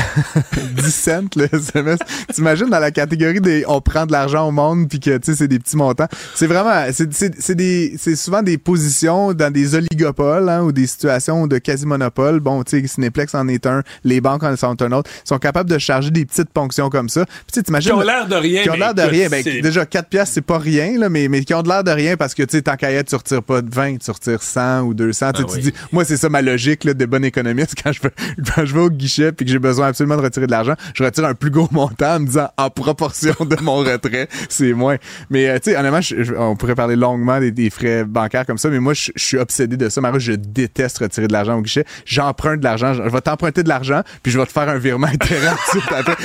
10 0.76 0.92
cents, 0.92 1.26
le 1.36 1.48
SMS. 1.54 2.00
T'imagines 2.34 2.68
dans 2.68 2.80
la 2.80 2.90
catégorie 2.90 3.40
des, 3.40 3.64
on 3.68 3.80
prend 3.80 4.08
de 4.08 4.12
l'argent 4.12 4.48
au 4.48 4.52
monde 4.52 4.90
puis 4.90 5.00
que, 5.00 5.16
tu 5.18 5.26
sais, 5.26 5.36
c'est 5.36 5.48
des 5.48 5.60
petits 5.60 5.78
montants. 5.78 6.08
C'est 6.34 6.48
vraiment, 6.48 6.88
c'est 6.92 7.56
des, 7.56 7.94
c'est 8.00 8.16
souvent 8.16 8.42
des 8.42 8.58
positions 8.58 9.34
dans 9.34 9.54
des 9.54 9.76
oligopoles, 9.76 10.50
hein, 10.50 10.64
ou 10.64 10.72
des 10.72 10.88
situations 10.88 11.46
de 11.46 11.60
quasi-monopole. 11.60 12.40
Bon, 12.40 12.64
tu 12.64 12.82
sais, 12.82 12.88
Cineplex 12.88 13.36
en 13.36 13.48
est 13.50 13.68
un, 13.68 13.84
les 14.04 14.20
banques 14.20 14.42
en 14.42 14.56
sont 14.56 14.82
un 14.82 14.92
autre. 14.94 15.12
Ils 15.26 15.28
sont 15.28 15.38
capables 15.38 15.70
de 15.70 15.78
charger 15.78 16.10
des 16.10 16.26
petites 16.26 16.50
ponctions 16.50 16.90
comme 16.90 17.08
ça. 17.08 17.24
Puis, 17.26 17.54
tu 17.54 17.62
t'imagines. 17.62 17.92
Qui 17.92 17.98
ont 17.98 18.02
l'air 18.02 18.28
de 18.28 18.36
rien. 18.36 18.64
Qui 18.64 18.72
ont 18.72 18.76
l'air 18.76 18.96
de 18.96 19.04
rien. 19.04 19.30
Ben, 19.30 19.44
déjà, 19.44 19.86
4 19.86 20.10
piastres, 20.10 20.34
c'est 20.34 20.42
pas 20.42 20.58
rien, 20.58 20.98
là, 20.98 21.10
mais, 21.10 21.28
mais 21.28 21.44
qui 21.44 21.54
ont 21.54 21.62
de 21.62 21.70
l'air 21.70 21.84
de 21.84 21.92
rien 21.92 22.18
parce 22.18 22.34
que, 22.34 22.42
tu 22.42 22.58
sais, 22.58 22.64
tant 22.64 22.76
qu'à 22.76 22.92
être 22.92 23.10
sur 23.10 23.27
retires 23.36 23.44
pas 23.44 23.62
de 23.62 23.74
20, 23.74 23.98
tu 23.98 24.12
retires 24.12 24.42
100 24.44 24.82
ou 24.82 24.94
200. 24.94 25.32
Tu 25.34 25.38
sais, 25.42 25.46
Ah 25.48 25.52
tu 25.52 25.56
oui. 25.58 25.62
dis, 25.64 25.74
moi, 25.92 26.04
c'est 26.06 26.18
ça 26.18 26.30
ma 26.30 26.42
logique 26.42 26.84
là, 26.84 26.94
de 26.94 27.06
bon 27.06 27.24
économiste. 27.24 27.76
Quand 27.84 27.92
je, 27.92 28.02
vais, 28.02 28.12
quand 28.56 28.66
je 28.66 28.74
vais 28.74 28.80
au 28.82 28.90
guichet 28.90 29.32
puis 29.32 29.46
que 29.46 29.52
j'ai 29.52 29.60
besoin 29.60 29.88
absolument 29.88 30.18
de 30.18 30.22
retirer 30.22 30.46
de 30.48 30.52
l'argent, 30.52 30.74
je 30.94 31.04
retire 31.04 31.26
un 31.26 31.34
plus 31.34 31.50
gros 31.52 31.68
montant 31.72 32.16
en 32.16 32.20
me 32.20 32.26
disant, 32.26 32.50
en 32.58 32.70
proportion 32.70 33.34
de 33.42 33.56
mon 33.62 33.76
retrait, 33.78 34.28
c'est 34.50 34.74
moins. 34.74 34.98
Mais, 35.30 35.48
euh, 35.50 35.56
tu 35.60 35.72
sais, 35.72 35.78
honnêtement, 35.78 36.02
je- 36.02 36.24
je- 36.24 36.34
on 36.34 36.56
pourrait 36.56 36.76
parler 36.76 36.96
longuement 36.96 37.40
des, 37.40 37.52
des 37.52 37.70
frais 37.70 38.04
bancaires 38.06 38.46
comme 38.46 38.58
ça, 38.58 38.70
mais 38.70 38.80
moi, 38.80 38.94
je, 38.94 39.12
je 39.16 39.24
suis 39.24 39.38
obsédé 39.38 39.78
de 39.78 39.90
ça. 39.90 40.02
Marie, 40.02 40.20
je 40.20 40.34
déteste 40.34 41.00
retirer 41.00 41.28
de 41.28 41.34
l'argent 41.34 41.58
au 41.58 41.62
guichet. 41.62 41.86
J'emprunte 42.06 42.60
de 42.60 42.64
l'argent. 42.64 42.94
Je 42.94 43.02
vais 43.02 43.22
t'emprunter 43.22 43.64
de 43.64 43.70
l'argent, 43.70 44.02
puis 44.24 44.32
je 44.32 44.40
vais 44.40 44.46
te 44.46 44.52
faire 44.52 44.70
un 44.70 44.78
virement 44.78 45.08
après. 45.14 45.38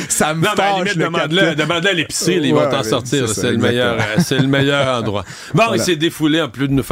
Ça 0.09 0.35
me 0.35 0.43
Non, 0.43 0.51
mais 0.57 0.63
à 0.63 0.73
limite, 0.79 0.95
le 0.97 1.05
demande-le 1.05 1.55
demande 1.55 1.87
à 1.87 1.93
l'épicerie, 1.93 2.41
ils 2.43 2.53
vont 2.55 2.69
t'en 2.71 2.79
ouais, 2.79 2.85
sortir. 2.85 3.29
c'est 3.29 3.51
le 3.53 3.59
meilleur, 3.59 3.97
euh, 4.01 4.39
le 4.41 4.47
meilleur 4.47 4.99
endroit. 4.99 5.23
Bon, 5.55 5.65
Voilà. 5.65 5.77
il 5.77 5.83
s'est 5.83 5.97
défoulé 5.97 6.41
en 6.41 6.49
plus 6.49 6.69
de 6.69 6.73
nous 6.73 6.83
faire 6.83 6.92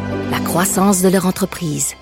la 0.31 0.39
croissance 0.39 1.01
de 1.01 1.09
leur 1.09 1.25
entreprise. 1.25 1.95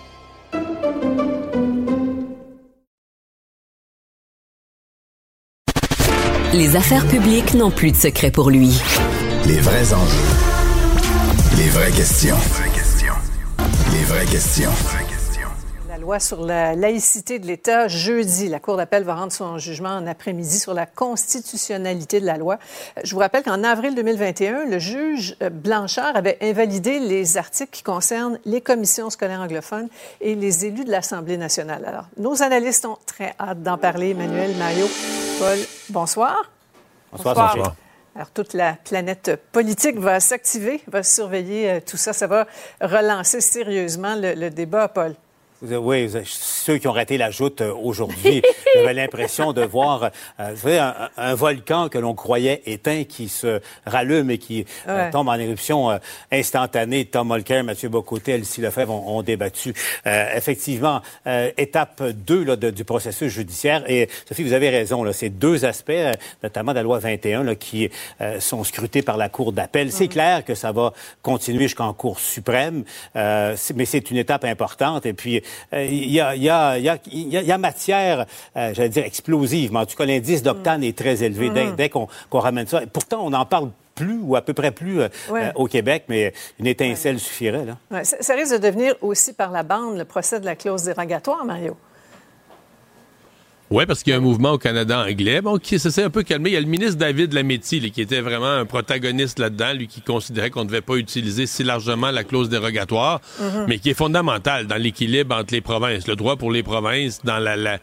Les 6.53 6.75
affaires 6.75 7.07
publiques 7.07 7.55
n'ont 7.55 7.71
plus 7.71 7.91
de 7.91 7.97
secret 7.97 8.31
pour 8.31 8.51
lui. 8.51 8.79
Les 9.45 9.59
vrais 9.59 9.93
enjeux. 9.93 10.35
Les 11.57 11.69
vraies 11.69 11.91
questions. 11.91 12.37
Les 13.93 14.03
vraies 14.03 14.25
questions. 14.25 14.98
La 16.09 16.15
loi 16.15 16.19
sur 16.21 16.43
la 16.43 16.73
laïcité 16.73 17.37
de 17.37 17.45
l'État, 17.45 17.87
jeudi, 17.87 18.47
la 18.47 18.59
Cour 18.59 18.77
d'appel 18.77 19.03
va 19.03 19.13
rendre 19.13 19.31
son 19.31 19.59
jugement 19.59 19.89
en 19.89 20.07
après-midi 20.07 20.57
sur 20.57 20.73
la 20.73 20.87
constitutionnalité 20.87 22.19
de 22.19 22.25
la 22.25 22.37
loi. 22.37 22.57
Euh, 22.97 23.01
Je 23.03 23.13
vous 23.13 23.19
rappelle 23.19 23.43
qu'en 23.43 23.63
avril 23.63 23.93
2021, 23.93 24.65
le 24.65 24.79
juge 24.79 25.35
euh, 25.43 25.51
Blanchard 25.51 26.15
avait 26.15 26.39
invalidé 26.41 26.97
les 26.97 27.37
articles 27.37 27.69
qui 27.69 27.83
concernent 27.83 28.39
les 28.45 28.59
commissions 28.59 29.11
scolaires 29.11 29.39
anglophones 29.39 29.87
et 30.19 30.33
les 30.33 30.65
élus 30.65 30.83
de 30.83 30.89
l'Assemblée 30.89 31.37
nationale. 31.37 31.85
Alors, 31.85 32.05
nos 32.17 32.41
analystes 32.41 32.87
ont 32.87 32.97
très 33.05 33.35
hâte 33.39 33.61
d'en 33.61 33.77
parler. 33.77 34.09
Emmanuel, 34.09 34.55
Mario, 34.57 34.87
Paul, 35.37 35.59
bonsoir. 35.91 36.51
Bonsoir, 37.11 37.51
Sophie. 37.51 37.69
Alors, 38.15 38.31
toute 38.31 38.55
la 38.55 38.73
planète 38.83 39.39
politique 39.51 39.99
va 39.99 40.19
s'activer, 40.19 40.81
va 40.87 41.03
surveiller 41.03 41.69
euh, 41.69 41.79
tout 41.85 41.97
ça. 41.97 42.13
Ça 42.13 42.25
va 42.25 42.47
relancer 42.81 43.41
sérieusement 43.41 44.15
le, 44.15 44.33
le 44.33 44.49
débat, 44.49 44.87
Paul. 44.87 45.13
Oui, 45.61 46.09
ceux 46.23 46.77
qui 46.77 46.87
ont 46.87 46.93
raté 46.93 47.17
la 47.17 47.31
joute 47.31 47.59
euh, 47.59 47.73
aujourd'hui, 47.73 48.41
j'avais 48.75 48.93
l'impression 48.93 49.51
de 49.51 49.61
voir 49.61 50.09
euh, 50.39 50.51
vous 50.53 50.61
savez, 50.61 50.79
un, 50.79 51.09
un 51.17 51.35
volcan 51.35 51.89
que 51.89 51.97
l'on 51.97 52.13
croyait 52.13 52.61
éteint 52.65 53.03
qui 53.03 53.27
se 53.27 53.59
rallume 53.85 54.31
et 54.31 54.37
qui 54.37 54.65
euh, 54.87 55.11
tombe 55.11 55.27
en 55.27 55.33
éruption 55.33 55.91
euh, 55.91 55.97
instantanée. 56.31 57.03
Tom 57.05 57.33
Mulcair, 57.33 57.65
Mathieu 57.65 57.89
Bocoté, 57.89 58.31
Elsie 58.35 58.61
Lefebvre 58.61 58.93
ont, 58.93 59.17
ont 59.17 59.21
débattu. 59.21 59.73
Euh, 60.07 60.33
effectivement, 60.33 61.01
euh, 61.27 61.51
étape 61.57 62.03
2 62.03 62.43
là, 62.45 62.55
de- 62.55 62.69
du 62.69 62.85
processus 62.85 63.29
judiciaire. 63.33 63.83
Et 63.91 64.07
Sophie, 64.29 64.43
vous 64.43 64.53
avez 64.53 64.69
raison, 64.69 65.03
là, 65.03 65.11
c'est 65.11 65.29
deux 65.29 65.65
aspects, 65.65 65.91
notamment 66.41 66.71
de 66.71 66.77
la 66.77 66.83
loi 66.83 66.99
21, 66.99 67.43
là, 67.43 67.55
qui 67.55 67.89
sont 68.39 68.63
scrutés 68.63 69.01
par 69.01 69.17
la 69.17 69.27
Cour 69.27 69.51
d'appel. 69.51 69.91
C'est 69.91 70.07
clair 70.07 70.45
que 70.45 70.55
ça 70.55 70.71
va 70.71 70.93
continuer 71.21 71.63
jusqu'en 71.63 71.91
Cour 71.93 72.17
suprême, 72.19 72.85
euh, 73.17 73.57
mais 73.75 73.85
c'est 73.85 74.09
une 74.09 74.17
étape 74.17 74.45
importante. 74.45 75.05
Et 75.05 75.13
puis, 75.13 75.41
il 75.73 76.09
y, 76.11 76.19
a, 76.19 76.35
y, 76.35 76.99
y, 77.11 77.37
y 77.37 77.57
matière, 77.57 78.25
euh, 78.55 78.73
j'allais 78.73 78.89
dire 78.89 79.05
explosive, 79.05 79.71
mais 79.73 79.79
en 79.79 79.85
tout 79.85 79.95
cas, 79.95 80.05
l'indice 80.05 80.43
d'octane 80.43 80.83
est 80.83 80.97
très 80.97 81.23
élevé 81.23 81.49
dès, 81.49 81.65
Mhm. 81.65 81.75
dès 81.75 81.89
qu'on 81.89 82.07
ramène 82.31 82.67
ça. 82.67 82.83
Et 82.83 82.87
pourtant, 82.87 83.25
on 83.25 83.29
n'en 83.31 83.45
parle 83.45 83.69
plus 83.95 84.19
ou 84.23 84.35
à 84.37 84.41
peu 84.41 84.53
près 84.53 84.71
plus 84.71 85.01
euh, 85.01 85.09
Ouais. 85.29 85.43
euh, 85.47 85.51
au 85.55 85.65
Québec, 85.67 86.05
mais 86.07 86.33
une 86.59 86.67
étincelle 86.67 87.19
suffirait. 87.19 87.65
Là. 87.65 87.77
Ouais, 87.91 88.03
ça, 88.05 88.15
ça 88.21 88.33
risque 88.33 88.53
de 88.53 88.57
devenir 88.57 88.95
aussi 89.01 89.33
par 89.33 89.51
la 89.51 89.63
bande 89.63 89.97
le 89.97 90.05
procès 90.05 90.39
de 90.39 90.45
la 90.45 90.55
clause 90.55 90.83
dérogatoire, 90.83 91.43
Mario. 91.43 91.75
Oui, 93.71 93.85
parce 93.85 94.01
qu'il 94.01 94.11
y 94.11 94.13
a 94.15 94.17
un 94.17 94.21
mouvement 94.21 94.53
au 94.53 94.57
Canada 94.57 94.99
anglais 94.99 95.41
bon, 95.41 95.59
qui 95.59 95.77
s'est 95.77 96.01
un 96.03 96.09
peu 96.09 96.23
calmé. 96.23 96.49
Il 96.49 96.53
y 96.53 96.57
a 96.57 96.59
le 96.59 96.65
ministre 96.65 96.95
David 96.95 97.33
Lametti 97.33 97.79
là, 97.79 97.89
qui 97.89 98.01
était 98.01 98.19
vraiment 98.21 98.49
un 98.51 98.65
protagoniste 98.65 99.37
là-dedans, 99.37 99.73
lui 99.73 99.87
qui 99.87 100.01
considérait 100.01 100.49
qu'on 100.49 100.61
ne 100.63 100.69
devait 100.69 100.81
pas 100.81 100.95
utiliser 100.95 101.45
si 101.45 101.63
largement 101.63 102.09
la 102.09 102.23
clause 102.23 102.49
dérogatoire, 102.49 103.21
Mhm. 103.39 103.65
mais 103.67 103.77
qui 103.77 103.91
est 103.91 103.93
fondamentale 103.93 104.65
dans 104.65 104.75
l'équilibre 104.75 105.35
entre 105.35 105.53
les 105.53 105.61
provinces, 105.61 106.07
le 106.07 106.15
droit 106.15 106.35
pour 106.35 106.51
les 106.51 106.63
provinces, 106.63 107.21
dans 107.23 107.37
la, 107.37 107.77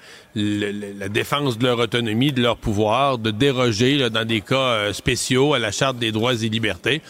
défense 1.09 1.57
de 1.57 1.65
leur 1.65 1.79
autonomie, 1.79 2.33
de 2.33 2.43
leur 2.43 2.57
pouvoir, 2.57 3.19
de 3.19 3.31
déroger 3.31 3.97
là, 3.97 4.11
dans 4.11 4.25
des 4.25 4.41
cas 4.41 4.57
euh, 4.57 4.93
spéciaux 4.93 5.55
à 5.55 5.59
la 5.59 5.71
Charte 5.71 5.99
des 5.99 6.13
droits 6.13 6.35
et 6.35 6.49
libertés. 6.49 7.01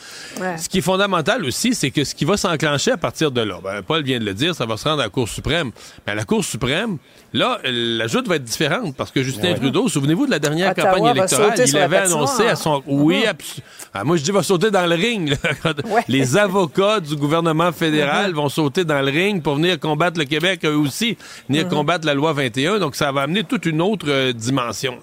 Ouais. 0.41 0.57
Ce 0.59 0.69
qui 0.69 0.79
est 0.79 0.83
fondamental 0.83 1.45
aussi, 1.45 1.75
c'est 1.75 1.91
que 1.91 2.05
ce 2.05 2.15
qui 2.15 2.25
va 2.25 2.37
s'enclencher 2.37 2.93
à 2.93 2.97
partir 2.97 3.31
de 3.33 3.41
là, 3.41 3.59
ben, 3.65 3.83
Paul 3.83 4.03
vient 4.05 4.21
de 4.21 4.25
le 4.25 4.35
dire, 4.35 4.55
ça 4.55 4.67
va 4.67 4.77
se 4.77 4.85
rendre 4.85 5.01
à 5.01 5.05
la 5.05 5.11
Cour 5.11 5.29
suprême. 5.29 5.71
Mais 6.07 6.13
à 6.13 6.15
la 6.15 6.25
Cour 6.25 6.45
suprême, 6.45 6.99
là, 7.33 7.59
la 7.65 8.07
joute 8.07 8.29
va 8.29 8.37
être 8.37 8.45
différente 8.69 8.97
parce 8.97 9.11
que 9.11 9.23
Justin 9.23 9.49
Ouais. 9.51 9.55
Trudeau, 9.55 9.89
souvenez-vous 9.89 10.27
de 10.27 10.31
la 10.31 10.39
dernière 10.39 10.71
Ottawa 10.73 10.89
campagne 10.95 11.17
électorale, 11.17 11.55
il 11.67 11.77
avait 11.79 11.97
annoncé 11.99 12.47
à 12.47 12.57
son... 12.57 12.83
Oui, 12.87 13.21
Mhm. 13.25 13.29
abs- 13.31 13.61
ah, 13.95 14.05
moi 14.05 14.17
je 14.17 14.23
dis 14.23 14.31
va 14.31 14.43
sauter 14.43 14.71
dans 14.71 14.87
le 14.87 14.95
ring. 14.95 15.37
Les 16.09 16.37
avocats 16.37 17.01
du 17.01 17.17
gouvernement 17.17 17.73
fédéral 17.73 18.31
Mhm. 18.31 18.37
vont 18.37 18.49
sauter 18.49 18.85
dans 18.85 19.01
le 19.01 19.11
ring 19.11 19.43
pour 19.43 19.57
venir 19.57 19.79
combattre 19.79 20.19
le 20.19 20.25
Québec 20.25 20.61
eux 20.65 20.77
aussi, 20.77 21.17
venir 21.49 21.65
Mhm. 21.65 21.71
combattre 21.71 22.07
la 22.07 22.15
loi 22.15 22.33
21. 22.33 22.79
Donc 22.79 22.97
ça 22.97 23.13
va 23.13 23.23
amener 23.23 23.45
toute 23.45 23.67
une 23.67 23.81
autre 23.83 24.07
euh, 24.09 24.33
dimension. 24.33 24.97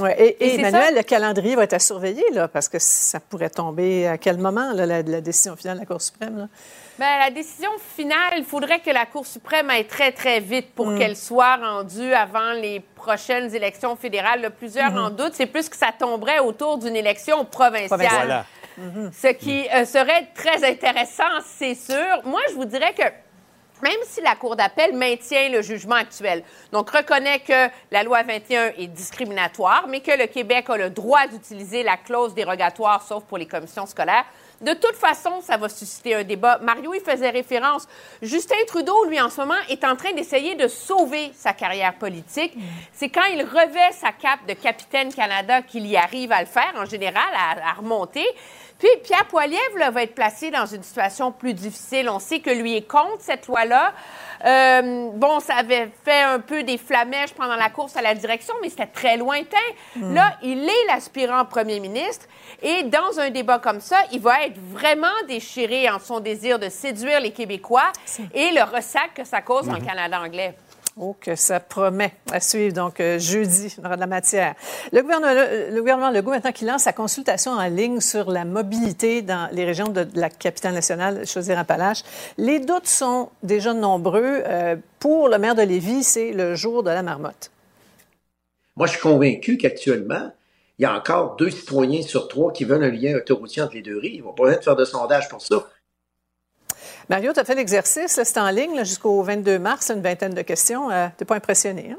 Ouais, 0.00 0.14
Et, 0.20 0.24
et 0.28 0.46
Et 0.46 0.50
c'est 0.50 0.58
Emmanuel, 0.60 0.84
ça. 0.90 0.90
le 0.92 1.02
calendrier 1.02 1.56
va 1.56 1.64
être 1.64 1.72
à 1.72 1.78
surveiller, 1.78 2.24
là, 2.32 2.46
parce 2.48 2.68
que 2.68 2.78
ça 2.78 3.18
pourrait 3.18 3.50
tomber 3.50 4.06
à 4.06 4.18
quel 4.18 4.38
moment, 4.38 4.72
là, 4.72 4.86
la, 4.86 5.02
la 5.02 5.20
décision 5.20 5.56
finale 5.56 5.76
de 5.76 5.80
la 5.80 5.86
Cour 5.86 6.00
suprême? 6.00 6.38
Là? 6.38 6.48
Ben, 6.98 7.18
la 7.18 7.30
décision 7.30 7.70
finale, 7.96 8.34
il 8.36 8.44
faudrait 8.44 8.80
que 8.80 8.90
la 8.90 9.06
Cour 9.06 9.26
suprême 9.26 9.68
aille 9.70 9.86
très, 9.86 10.12
très 10.12 10.38
vite 10.40 10.74
pour 10.74 10.88
Mm. 10.88 10.98
qu'elle 10.98 11.16
soit 11.16 11.56
rendue 11.56 12.12
avant 12.12 12.52
les 12.52 12.80
prochaines 12.94 13.54
élections 13.54 13.96
fédérales. 13.96 14.42
Là, 14.42 14.50
plusieurs 14.50 14.90
Mhm. 14.92 14.98
en 14.98 15.10
doutent. 15.10 15.34
C'est 15.34 15.46
plus 15.46 15.68
que 15.68 15.76
ça 15.76 15.90
tomberait 15.98 16.38
autour 16.40 16.78
d'une 16.78 16.94
élection 16.96 17.44
provinciale. 17.44 17.98
Voilà. 17.98 18.44
Ce 19.12 19.28
qui 19.32 19.66
euh, 19.74 19.84
serait 19.84 20.28
très 20.34 20.64
intéressant, 20.64 21.24
c'est 21.58 21.74
sûr. 21.74 22.20
Moi, 22.24 22.40
je 22.50 22.54
vous 22.54 22.64
dirais 22.64 22.94
que 22.94 23.02
même 23.82 23.98
si 24.04 24.20
la 24.20 24.34
Cour 24.36 24.56
d'appel 24.56 24.94
maintient 24.94 25.48
le 25.48 25.62
jugement 25.62 25.96
actuel, 25.96 26.42
donc 26.72 26.90
reconnaît 26.90 27.40
que 27.40 27.68
la 27.90 28.02
loi 28.02 28.22
21 28.22 28.72
est 28.78 28.86
discriminatoire, 28.86 29.86
mais 29.88 30.00
que 30.00 30.12
le 30.12 30.26
Québec 30.26 30.70
a 30.70 30.76
le 30.76 30.90
droit 30.90 31.26
d'utiliser 31.26 31.82
la 31.82 31.96
clause 31.96 32.34
dérogatoire, 32.34 33.02
sauf 33.02 33.24
pour 33.24 33.38
les 33.38 33.46
commissions 33.46 33.86
scolaires, 33.86 34.24
de 34.60 34.74
toute 34.74 34.96
façon, 34.96 35.40
ça 35.40 35.56
va 35.56 35.70
susciter 35.70 36.14
un 36.14 36.22
débat. 36.22 36.58
Mario 36.62 36.92
y 36.92 37.00
faisait 37.00 37.30
référence. 37.30 37.88
Justin 38.20 38.62
Trudeau, 38.66 39.06
lui, 39.06 39.18
en 39.18 39.30
ce 39.30 39.40
moment, 39.40 39.54
est 39.70 39.84
en 39.84 39.96
train 39.96 40.12
d'essayer 40.12 40.54
de 40.54 40.68
sauver 40.68 41.30
sa 41.34 41.54
carrière 41.54 41.94
politique. 41.94 42.52
C'est 42.92 43.08
quand 43.08 43.24
il 43.32 43.42
revêt 43.42 43.92
sa 43.92 44.12
cape 44.12 44.46
de 44.46 44.52
capitaine 44.52 45.14
Canada 45.14 45.62
qu'il 45.62 45.86
y 45.86 45.96
arrive 45.96 46.30
à 46.32 46.40
le 46.40 46.46
faire, 46.46 46.74
en 46.76 46.84
général, 46.84 47.30
à, 47.34 47.70
à 47.70 47.72
remonter. 47.72 48.26
Puis 48.80 48.88
Pierre 49.04 49.26
Poilievre 49.26 49.78
là, 49.78 49.90
va 49.90 50.02
être 50.02 50.14
placé 50.16 50.50
dans 50.50 50.66
une 50.66 50.82
situation 50.82 51.30
plus 51.30 51.54
difficile. 51.54 52.08
On 52.10 52.18
sait 52.18 52.40
que 52.40 52.50
lui 52.50 52.76
est 52.76 52.88
contre 52.88 53.20
cette 53.20 53.46
loi-là. 53.46 53.92
Euh, 54.44 55.10
bon, 55.14 55.38
ça 55.38 55.56
avait 55.56 55.90
fait 56.04 56.22
un 56.22 56.40
peu 56.40 56.64
des 56.64 56.78
flamèches 56.78 57.32
pendant 57.34 57.56
la 57.56 57.70
course 57.70 57.96
à 57.96 58.02
la 58.02 58.14
direction, 58.14 58.54
mais 58.60 58.70
c'était 58.70 58.86
très 58.86 59.16
lointain. 59.16 59.56
Mm. 59.94 60.14
Là, 60.14 60.32
il 60.42 60.64
est 60.64 60.86
l'aspirant 60.88 61.44
premier 61.44 61.78
ministre 61.78 62.26
et 62.62 62.82
dans 62.82 63.20
un 63.20 63.30
débat 63.30 63.60
comme 63.60 63.80
ça, 63.80 63.98
il 64.10 64.20
va 64.20 64.46
être 64.46 64.58
vraiment 64.58 65.06
déchiré 65.28 65.88
en 65.88 66.00
son 66.00 66.18
désir 66.20 66.58
de 66.58 66.68
séduire 66.68 67.20
les 67.20 67.30
Québécois 67.30 67.92
et 68.34 68.50
le 68.50 68.62
ressac 68.62 69.14
que 69.14 69.24
ça 69.24 69.42
cause 69.42 69.60
Mm-hmm. 69.70 69.82
en 69.82 69.86
Canada 69.86 70.20
anglais. 70.20 70.54
Oh, 70.96 71.16
que 71.20 71.36
ça 71.36 71.60
promet 71.60 72.12
à 72.30 72.40
suivre. 72.40 72.74
Donc, 72.74 72.98
euh, 72.98 73.18
jeudi, 73.18 73.74
on 73.80 73.86
aura 73.86 73.94
de 73.94 74.00
la 74.00 74.06
matière. 74.06 74.54
Le 74.92 75.02
gouvernement, 75.02 75.32
le, 75.32 75.72
le 75.72 75.80
gouvernement 75.80 76.10
Legault, 76.10 76.32
maintenant, 76.32 76.52
qui 76.52 76.64
lance 76.64 76.82
sa 76.82 76.92
consultation 76.92 77.52
en 77.52 77.68
ligne 77.68 78.00
sur 78.00 78.30
la 78.30 78.44
mobilité 78.44 79.22
dans 79.22 79.48
les 79.52 79.64
régions 79.64 79.88
de, 79.88 80.06
la 80.14 80.28
capitale 80.28 80.74
nationale, 80.74 81.26
Chaudière-Appalaches, 81.26 82.02
les 82.38 82.58
doutes 82.58 82.88
sont 82.88 83.30
déjà 83.42 83.72
nombreux. 83.72 84.42
Euh, 84.46 84.76
pour 84.98 85.28
le 85.28 85.38
maire 85.38 85.54
de 85.54 85.62
Lévis, 85.62 86.02
c'est 86.02 86.32
le 86.32 86.54
jour 86.56 86.82
de 86.82 86.90
la 86.90 87.02
marmotte. 87.02 87.50
Moi, 88.76 88.86
je 88.86 88.92
suis 88.92 89.00
convaincu 89.00 89.56
qu'actuellement, 89.58 90.32
il 90.78 90.82
y 90.82 90.86
a 90.86 90.94
encore 90.94 91.36
deux 91.36 91.50
citoyens 91.50 92.02
sur 92.02 92.26
trois 92.26 92.52
qui 92.52 92.64
veulent 92.64 92.82
un 92.82 92.90
lien 92.90 93.14
autoroutier 93.16 93.62
entre 93.62 93.74
les 93.74 93.82
deux 93.82 93.98
rives. 93.98 94.26
On 94.26 94.30
va 94.30 94.34
pas 94.34 94.44
besoin 94.44 94.58
de 94.58 94.64
faire 94.64 94.76
de 94.76 94.84
sondage 94.84 95.28
pour 95.28 95.40
ça. 95.40 95.66
Mario, 97.10 97.32
tu 97.32 97.40
as 97.40 97.44
fait 97.44 97.56
l'exercice, 97.56 98.20
c'est 98.22 98.38
en 98.38 98.50
ligne 98.50 98.78
jusqu'au 98.84 99.20
22 99.24 99.58
mars, 99.58 99.90
une 99.90 100.00
vingtaine 100.00 100.32
de 100.32 100.42
questions. 100.42 100.92
Euh, 100.92 101.08
T'es 101.16 101.24
pas 101.24 101.34
impressionné, 101.34 101.90
hein? 101.90 101.98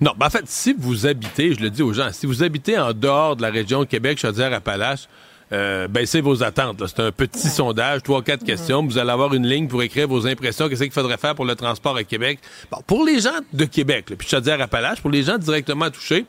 Non, 0.00 0.12
ben 0.16 0.26
en 0.26 0.30
fait, 0.30 0.44
si 0.46 0.74
vous 0.76 1.06
habitez, 1.06 1.52
je 1.54 1.60
le 1.60 1.68
dis 1.68 1.82
aux 1.82 1.92
gens, 1.92 2.08
si 2.12 2.24
vous 2.24 2.42
habitez 2.42 2.78
en 2.78 2.94
dehors 2.94 3.36
de 3.36 3.42
la 3.42 3.50
région 3.50 3.84
Québec, 3.84 4.18
Chaudière-Appalaches, 4.18 5.06
euh, 5.52 5.86
baissez 5.86 6.22
vos 6.22 6.42
attentes. 6.42 6.82
C'est 6.86 7.00
un 7.00 7.12
petit 7.12 7.50
sondage, 7.50 8.02
trois, 8.02 8.22
quatre 8.22 8.42
questions. 8.42 8.82
Vous 8.82 8.96
allez 8.96 9.10
avoir 9.10 9.34
une 9.34 9.46
ligne 9.46 9.68
pour 9.68 9.82
écrire 9.82 10.08
vos 10.08 10.26
impressions. 10.26 10.70
Qu'est-ce 10.70 10.84
qu'il 10.84 10.90
faudrait 10.90 11.18
faire 11.18 11.34
pour 11.34 11.44
le 11.44 11.54
transport 11.54 11.94
à 11.94 12.04
Québec? 12.04 12.38
Bon, 12.70 12.78
pour 12.86 13.04
les 13.04 13.20
gens 13.20 13.38
de 13.52 13.66
Québec, 13.66 14.08
là, 14.08 14.16
puis 14.16 14.26
Chaudière-Appalaches, 14.26 15.02
pour 15.02 15.10
les 15.10 15.24
gens 15.24 15.36
directement 15.36 15.90
touchés, 15.90 16.24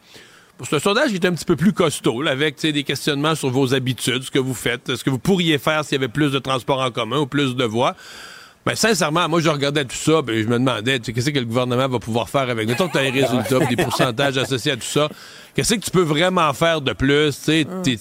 c'est 0.61 0.75
un 0.75 0.79
sondage 0.79 1.09
qui 1.09 1.15
est 1.15 1.25
un 1.25 1.33
petit 1.33 1.45
peu 1.45 1.55
plus 1.55 1.73
costaud, 1.73 2.21
là, 2.21 2.31
avec 2.31 2.61
des 2.61 2.83
questionnements 2.83 3.35
sur 3.35 3.49
vos 3.49 3.73
habitudes, 3.73 4.23
ce 4.23 4.31
que 4.31 4.39
vous 4.39 4.53
faites, 4.53 4.95
ce 4.95 5.03
que 5.03 5.09
vous 5.09 5.19
pourriez 5.19 5.57
faire 5.57 5.83
s'il 5.83 5.93
y 5.93 5.95
avait 5.95 6.07
plus 6.07 6.31
de 6.31 6.39
transports 6.39 6.81
en 6.81 6.91
commun 6.91 7.19
ou 7.19 7.25
plus 7.25 7.55
de 7.55 7.63
voies. 7.63 7.95
Ben, 8.65 8.75
sincèrement, 8.75 9.27
moi, 9.27 9.41
je 9.41 9.49
regardais 9.49 9.83
tout 9.83 9.95
ça, 9.95 10.21
ben, 10.21 10.41
je 10.41 10.47
me 10.47 10.57
demandais, 10.57 10.99
qu'est-ce 10.99 11.29
que 11.31 11.39
le 11.39 11.45
gouvernement 11.45 11.89
va 11.89 11.99
pouvoir 11.99 12.29
faire 12.29 12.49
avec? 12.49 12.67
Mettons 12.67 12.87
que 12.87 12.93
tu 12.93 12.97
as 12.97 13.03
les 13.03 13.21
résultats, 13.21 13.59
puis 13.59 13.75
des 13.75 13.83
pourcentages 13.83 14.37
associés 14.37 14.71
à 14.71 14.77
tout 14.77 14.83
ça. 14.83 15.09
Qu'est-ce 15.53 15.75
que 15.75 15.81
tu 15.81 15.91
peux 15.91 16.01
vraiment 16.01 16.53
faire 16.53 16.79
de 16.79 16.93
plus, 16.93 17.35
tu 17.35 17.43
sais, 17.43 17.67
ils 17.85 17.99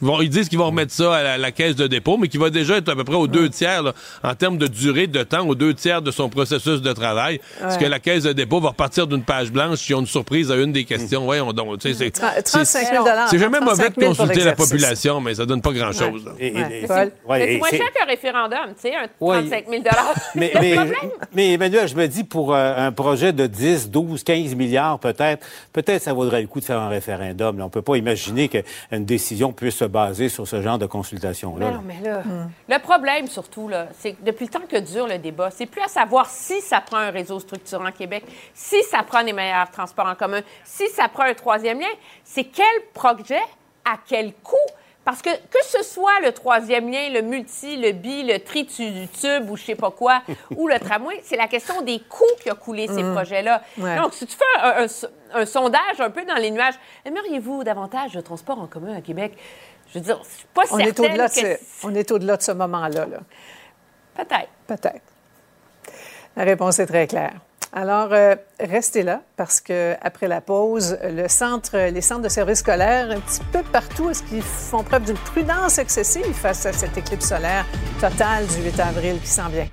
vont- 0.00 0.20
Ils 0.20 0.28
disent 0.30 0.48
qu'ils 0.48 0.58
vont 0.58 0.66
remettre 0.66 0.92
ça 0.92 1.14
à 1.16 1.22
la, 1.22 1.38
la 1.38 1.52
caisse 1.52 1.76
de 1.76 1.86
dépôt, 1.86 2.16
mais 2.16 2.28
qui 2.28 2.38
va 2.38 2.50
déjà 2.50 2.76
être 2.76 2.88
à 2.88 2.96
peu 2.96 3.04
près 3.04 3.16
aux 3.16 3.26
deux 3.26 3.48
tiers, 3.48 3.82
là, 3.82 3.92
en 4.22 4.34
termes 4.34 4.58
de 4.58 4.66
durée 4.66 5.06
de 5.06 5.22
temps, 5.22 5.46
aux 5.46 5.54
deux 5.54 5.74
tiers 5.74 6.02
de 6.02 6.10
son 6.10 6.28
processus 6.28 6.80
de 6.82 6.92
travail. 6.92 7.40
Parce 7.60 7.74
Ouais. 7.76 7.82
que 7.84 7.86
la 7.86 7.98
caisse 7.98 8.24
de 8.24 8.32
dépôt 8.32 8.60
va 8.60 8.68
repartir 8.70 9.06
d'une 9.06 9.22
page 9.22 9.50
blanche 9.52 9.78
si 9.78 9.94
on 9.94 9.98
a 9.98 10.00
une 10.00 10.06
surprise 10.06 10.50
à 10.50 10.56
une 10.56 10.72
des 10.72 10.84
questions. 10.84 11.24
Voyons 11.24 11.52
donc, 11.52 11.78
tu 11.78 11.88
sais, 11.88 11.94
c'est- 11.94 12.16
c'est- 12.16 12.42
35 12.42 12.90
000 12.92 13.04
C'est 13.30 13.38
jamais 13.38 13.60
mauvais 13.60 13.90
35 13.90 13.94
de 13.96 14.00
000 14.00 14.14
pour 14.14 14.18
consulter 14.26 14.44
la 14.44 14.54
population, 14.54 15.20
mais 15.20 15.34
ça 15.34 15.46
donne 15.46 15.60
pas 15.62 15.72
grand-chose. 15.72 16.24
Ouais. 16.38 16.52
ouais, 17.26 17.46
c'est 17.46 17.58
moins 17.58 17.68
cher 17.70 17.92
qu'un 17.94 18.06
référendum, 18.06 18.58
tu 18.74 18.88
sais, 18.88 18.94
un 18.94 19.06
Oui. 19.20 19.36
35 19.48 19.64
000 19.68 19.82
Mais, 20.34 20.50
Le 20.54 20.60
mais, 20.60 20.74
problème, 20.74 20.94
mais 21.34 21.52
Emmanuel, 21.54 21.88
je 21.88 21.94
me 21.96 22.06
dis, 22.06 22.24
pour 22.24 22.54
euh, 22.54 22.74
un 22.76 22.92
projet 22.92 23.32
de 23.32 23.46
10, 23.46 23.90
12, 23.90 24.22
15 24.22 24.54
milliards 24.54 24.98
peut-être, 24.98 25.44
peut-être 25.72 26.02
ça 26.02 26.12
vaudrait 26.12 26.40
le 26.42 26.46
coup 26.48 26.60
de 26.60 26.64
faire 26.64 26.78
un 26.80 26.88
référendum. 26.88 27.58
là. 27.58 27.64
On 27.64 27.68
peut 27.70 27.82
pas 27.82 27.96
imaginer 27.96 28.48
qu'une 28.48 29.04
décision 29.04 29.52
puisse 29.52 29.76
se 29.76 29.84
baser 29.88 30.28
sur 30.28 30.46
ce 30.46 30.62
genre 30.62 30.78
de 30.78 30.86
consultation-là. 30.86 31.70
Non, 31.72 31.82
mais 31.84 32.00
là, 32.02 32.22
le 32.68 32.78
problème 32.78 33.26
surtout, 33.26 33.68
là, 33.68 33.88
c'est 33.98 34.12
que 34.12 34.22
depuis 34.22 34.44
le 34.46 34.50
temps 34.50 34.66
que 34.68 34.76
dure 34.78 35.06
le 35.06 35.18
débat, 35.18 35.50
c'est 35.50 35.66
plus 35.66 35.82
à 35.82 35.88
savoir 35.88 36.26
si 36.30 36.60
ça 36.60 36.80
prend 36.80 36.98
un 36.98 37.10
réseau 37.10 37.40
structurant 37.40 37.90
Québec, 37.92 38.24
si 38.54 38.82
ça 38.84 39.02
prend 39.02 39.22
des 39.24 39.32
meilleurs 39.32 39.70
transports 39.70 40.06
en 40.06 40.14
commun, 40.14 40.40
si 40.64 40.88
ça 40.88 41.08
prend 41.08 41.24
un 41.24 41.34
troisième 41.34 41.80
lien, 41.80 41.86
c'est 42.24 42.44
quel 42.44 42.64
projet, 42.94 43.40
à 43.84 43.96
quel 44.06 44.32
coût? 44.34 44.54
Parce 45.04 45.22
que 45.22 45.30
que 45.30 45.64
ce 45.64 45.82
soit 45.82 46.20
le 46.22 46.32
troisième 46.32 46.90
lien, 46.92 47.08
le 47.08 47.22
multi, 47.22 47.76
le 47.78 47.92
bi, 47.92 48.24
le 48.24 48.40
tri-tube 48.40 49.48
ou 49.50 49.56
je 49.56 49.64
sais 49.64 49.74
pas 49.74 49.90
quoi, 49.90 50.20
ou 50.56 50.68
le 50.68 50.78
tramway, 50.78 51.18
c'est 51.24 51.36
la 51.36 51.48
question 51.48 51.80
des 51.80 52.00
coûts 52.00 52.24
qui 52.42 52.50
a 52.50 52.54
coulé 52.54 52.86
ces 52.88 53.02
Mm. 53.02 53.14
projets-là. 53.14 53.62
Ouais. 53.78 53.96
Donc, 53.96 54.12
si 54.12 54.26
tu 54.26 54.36
fais 54.36 54.60
un, 54.62 54.84
un- 54.84 55.40
un 55.40 55.46
sondage 55.46 55.98
un 56.00 56.10
peu 56.10 56.24
dans 56.26 56.34
les 56.34 56.50
nuages, 56.50 56.74
aimeriez-vous 57.06 57.64
davantage 57.64 58.12
de 58.12 58.20
transport 58.20 58.60
en 58.60 58.66
commun 58.66 58.94
à 58.96 59.00
Québec? 59.00 59.32
Je 59.92 59.98
veux 59.98 60.04
dire, 60.04 60.20
je 60.22 60.36
suis 60.38 60.46
pas 60.54 60.62
On 60.70 60.78
est 60.78 60.84
certaine 60.86 61.06
au-delà 61.06 61.28
de, 61.28 61.32
que... 61.34 61.40
ce- 61.40 61.86
on 61.86 61.94
est 61.94 62.10
au-delà 62.10 62.36
de 62.36 62.42
ce 62.42 62.52
moment-là. 62.52 63.06
Là. 63.06 63.18
Peut-être. 64.16 64.48
Peut-être. 64.66 65.02
La 66.36 66.44
réponse 66.44 66.78
est 66.78 66.86
très 66.86 67.06
claire. 67.06 67.34
Alors, 67.72 68.12
euh, 68.12 68.34
restez 68.60 69.02
là 69.02 69.20
parce 69.36 69.60
que 69.60 69.94
après 70.00 70.26
la 70.26 70.40
pause, 70.40 70.98
le 71.02 71.28
centre, 71.28 71.76
les 71.76 72.00
centres 72.00 72.22
de 72.22 72.28
services 72.28 72.60
scolaires, 72.60 73.10
un 73.10 73.20
petit 73.20 73.40
peu 73.52 73.62
partout, 73.62 74.08
est-ce 74.08 74.22
qu'ils 74.22 74.42
font 74.42 74.82
preuve 74.82 75.04
d'une 75.04 75.18
prudence 75.18 75.76
excessive 75.78 76.32
face 76.34 76.64
à 76.64 76.72
cette 76.72 76.96
éclipse 76.96 77.28
solaire 77.28 77.66
totale 78.00 78.46
du 78.46 78.62
8 78.62 78.80
avril 78.80 79.20
qui 79.20 79.26
s'en 79.26 79.48
vient? 79.48 79.68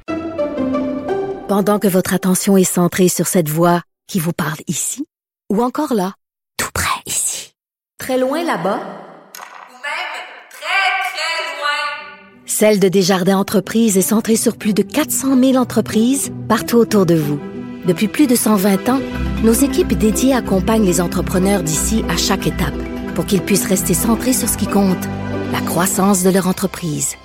Pendant 1.48 1.80
que 1.80 1.88
votre 1.88 2.14
attention 2.14 2.58
est 2.58 2.64
centrée 2.66 3.08
sur 3.08 3.28
cette 3.28 3.48
voix 3.50 3.82
qui 4.08 4.20
vous 4.20 4.34
parle 4.34 4.60
ici, 4.68 5.08
ou 5.50 5.64
encore 5.64 5.94
là, 5.94 6.14
tout 6.58 6.72
près 6.74 7.00
ici, 7.06 7.54
très 7.98 8.18
loin 8.18 8.44
là-bas, 8.44 8.78
Ou 8.78 9.74
même 9.74 10.12
très, 10.50 10.92
très 11.14 11.58
loin. 11.60 12.45
Celle 12.58 12.80
de 12.80 12.88
Desjardins 12.88 13.38
Entreprises 13.38 13.98
est 13.98 14.02
centrée 14.02 14.38
sur 14.38 14.56
plus 14.56 14.74
de 14.74 14.82
400 14.82 15.38
000 15.38 15.56
entreprises 15.58 16.32
partout 16.48 16.78
autour 16.78 17.06
de 17.06 17.14
vous. 17.14 17.38
Depuis 17.86 18.08
plus 18.08 18.28
de 18.28 18.36
120 18.38 18.88
ans, 18.88 19.02
nos 19.44 19.52
équipes 19.52 19.92
dédiées 19.92 20.34
accompagnent 20.34 20.86
les 20.86 21.02
entrepreneurs 21.02 21.64
d'ici 21.64 22.06
à 22.08 22.16
chaque 22.16 22.48
étape 22.48 22.74
pour 23.14 23.26
qu'ils 23.26 23.42
puissent 23.42 23.68
rester 23.68 23.94
centrés 23.94 24.32
sur 24.32 24.48
ce 24.48 24.58
qui 24.58 24.68
compte, 24.68 25.04
la 25.52 25.60
croissance 25.60 26.24
de 26.24 26.30
leur 26.30 26.48
entreprise. 26.48 27.18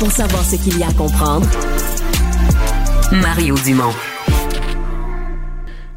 Pour 0.00 0.10
savoir 0.10 0.44
ce 0.44 0.56
qu'il 0.56 0.76
y 0.76 0.82
a 0.82 0.88
à 0.88 0.92
comprendre, 0.92 1.46
Mario 3.12 3.54
Dumont. 3.64 3.94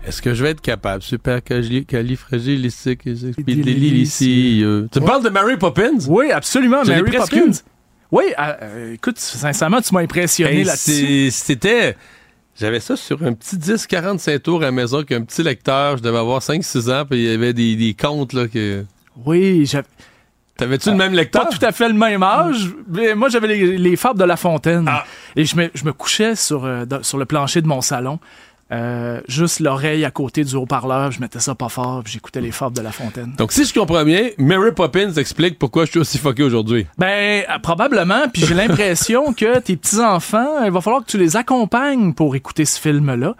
Est-ce 0.05 0.21
que 0.21 0.33
je 0.33 0.43
vais 0.43 0.51
être 0.51 0.61
capable? 0.61 1.03
Super 1.03 1.41
califragilistique 1.43 3.01
euh. 3.07 4.87
Tu 4.91 5.01
parles 5.01 5.23
de 5.23 5.29
Mary 5.29 5.57
Poppins? 5.57 5.99
Oui, 6.07 6.31
absolument, 6.31 6.83
Mary 6.83 7.11
Poppins. 7.11 7.51
Oui, 8.11 8.25
euh, 8.37 8.53
euh, 8.61 8.93
écoute, 8.93 9.19
sincèrement, 9.19 9.79
tu 9.81 9.93
m'as 9.93 10.01
impressionné 10.01 10.63
là-dessus. 10.63 11.31
C'était. 11.31 11.95
J'avais 12.59 12.81
ça 12.81 12.97
sur 12.97 13.23
un 13.23 13.33
petit 13.33 13.57
10 13.57 13.87
45 13.87 14.43
tours 14.43 14.61
à 14.61 14.65
la 14.65 14.71
maison, 14.71 15.03
qu'un 15.03 15.21
petit 15.21 15.41
lecteur, 15.41 15.97
je 15.97 16.03
devais 16.03 16.17
avoir 16.17 16.41
5-6 16.41 16.91
ans, 16.91 17.05
puis 17.09 17.23
il 17.23 17.31
y 17.31 17.33
avait 17.33 17.53
des, 17.53 17.75
des 17.75 17.93
contes 17.93 18.33
là 18.33 18.47
que. 18.47 18.83
Oui, 19.25 19.65
j'avais. 19.65 19.87
T'avais-tu 20.57 20.91
le 20.91 20.95
même 20.95 21.13
lecteur? 21.13 21.47
Pas 21.47 21.49
tout 21.49 21.65
à 21.65 21.71
fait 21.71 21.87
le 21.87 21.95
même 21.95 22.21
âge. 22.21 22.69
mais 22.87 23.15
moi, 23.15 23.29
j'avais 23.29 23.47
les, 23.47 23.77
les 23.79 23.95
fables 23.95 24.19
de 24.19 24.25
La 24.25 24.37
Fontaine. 24.37 24.85
Ah. 24.87 25.05
Et 25.35 25.43
je 25.45 25.55
me, 25.55 25.71
je 25.73 25.83
me 25.85 25.91
couchais 25.91 26.35
sur, 26.35 26.65
euh, 26.65 26.85
sur 27.01 27.17
le 27.17 27.25
plancher 27.25 27.63
de 27.63 27.67
mon 27.67 27.81
salon. 27.81 28.19
Euh, 28.71 29.19
juste 29.27 29.59
l'oreille 29.59 30.05
à 30.05 30.11
côté 30.11 30.43
du 30.43 30.55
haut-parleur, 30.55 31.11
je 31.11 31.19
mettais 31.19 31.39
ça 31.39 31.55
pas 31.55 31.67
fort, 31.69 32.01
puis 32.03 32.13
j'écoutais 32.13 32.39
les 32.41 32.51
fables 32.51 32.75
de 32.75 32.81
La 32.81 32.91
Fontaine. 32.91 33.33
Donc, 33.37 33.51
si 33.51 33.65
je 33.65 33.73
comprends 33.73 34.03
bien, 34.05 34.29
Mary 34.37 34.71
Poppins 34.73 35.11
explique 35.13 35.59
pourquoi 35.59 35.85
je 35.85 35.91
suis 35.91 35.99
aussi 35.99 36.17
fucké 36.17 36.43
aujourd'hui. 36.43 36.87
Ben, 36.97 37.43
euh, 37.49 37.59
probablement, 37.59 38.29
puis 38.31 38.43
j'ai 38.45 38.53
l'impression 38.53 39.33
que 39.33 39.59
tes 39.59 39.75
petits-enfants, 39.75 40.63
il 40.63 40.71
va 40.71 40.79
falloir 40.81 41.03
que 41.05 41.11
tu 41.11 41.17
les 41.17 41.35
accompagnes 41.35 42.13
pour 42.13 42.35
écouter 42.35 42.63
ce 42.65 42.79
film-là. 42.79 43.35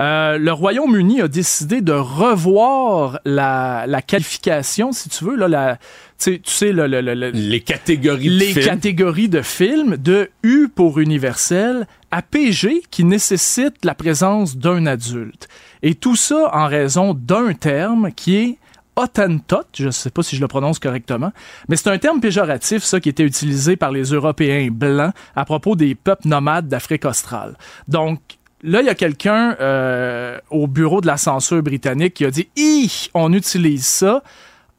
Euh, 0.00 0.38
le 0.38 0.50
Royaume-Uni 0.52 1.20
a 1.20 1.28
décidé 1.28 1.82
de 1.82 1.92
revoir 1.92 3.20
la, 3.26 3.84
la 3.86 4.00
qualification, 4.00 4.92
si 4.92 5.10
tu 5.10 5.24
veux, 5.26 5.36
là, 5.36 5.46
la, 5.46 5.78
tu 6.18 6.40
sais- 6.44 6.72
le- 6.72 6.86
le- 6.86 7.02
le- 7.02 7.30
Les 7.30 7.60
catégories 7.60 8.28
de 8.30 8.34
les 8.38 8.46
films. 8.46 8.64
catégories 8.64 9.28
de 9.28 9.42
films 9.42 9.96
de 9.98 10.30
U 10.42 10.68
pour 10.74 11.00
universel 11.00 11.86
à 12.10 12.22
PG 12.22 12.82
qui 12.90 13.04
nécessite 13.04 13.84
la 13.84 13.94
présence 13.94 14.56
d'un 14.56 14.86
adulte. 14.86 15.48
Et 15.82 15.94
tout 15.94 16.16
ça 16.16 16.50
en 16.52 16.66
raison 16.66 17.14
d'un 17.14 17.54
terme 17.54 18.12
qui 18.12 18.36
est 18.36 18.58
Hottentot, 18.96 19.62
je 19.72 19.86
ne 19.86 19.90
sais 19.92 20.10
pas 20.10 20.22
si 20.22 20.36
je 20.36 20.40
le 20.40 20.48
prononce 20.48 20.78
correctement, 20.78 21.32
mais 21.68 21.76
c'est 21.76 21.88
un 21.88 21.96
terme 21.96 22.20
péjoratif, 22.20 22.82
ça, 22.82 23.00
qui 23.00 23.08
était 23.08 23.22
utilisé 23.22 23.76
par 23.76 23.92
les 23.92 24.02
Européens 24.02 24.68
blancs 24.70 25.14
à 25.36 25.44
propos 25.44 25.76
des 25.76 25.94
peuples 25.94 26.28
nomades 26.28 26.68
d'Afrique 26.68 27.04
australe. 27.04 27.56
Donc, 27.88 28.20
là, 28.62 28.80
il 28.80 28.86
y 28.86 28.90
a 28.90 28.94
quelqu'un 28.94 29.56
euh, 29.60 30.38
au 30.50 30.66
bureau 30.66 31.00
de 31.00 31.06
la 31.06 31.16
censure 31.16 31.62
britannique 31.62 32.14
qui 32.14 32.26
a 32.26 32.30
dit 32.30 32.48
«Hi, 32.56 33.10
on 33.14 33.32
utilise 33.32 33.86
ça». 33.86 34.22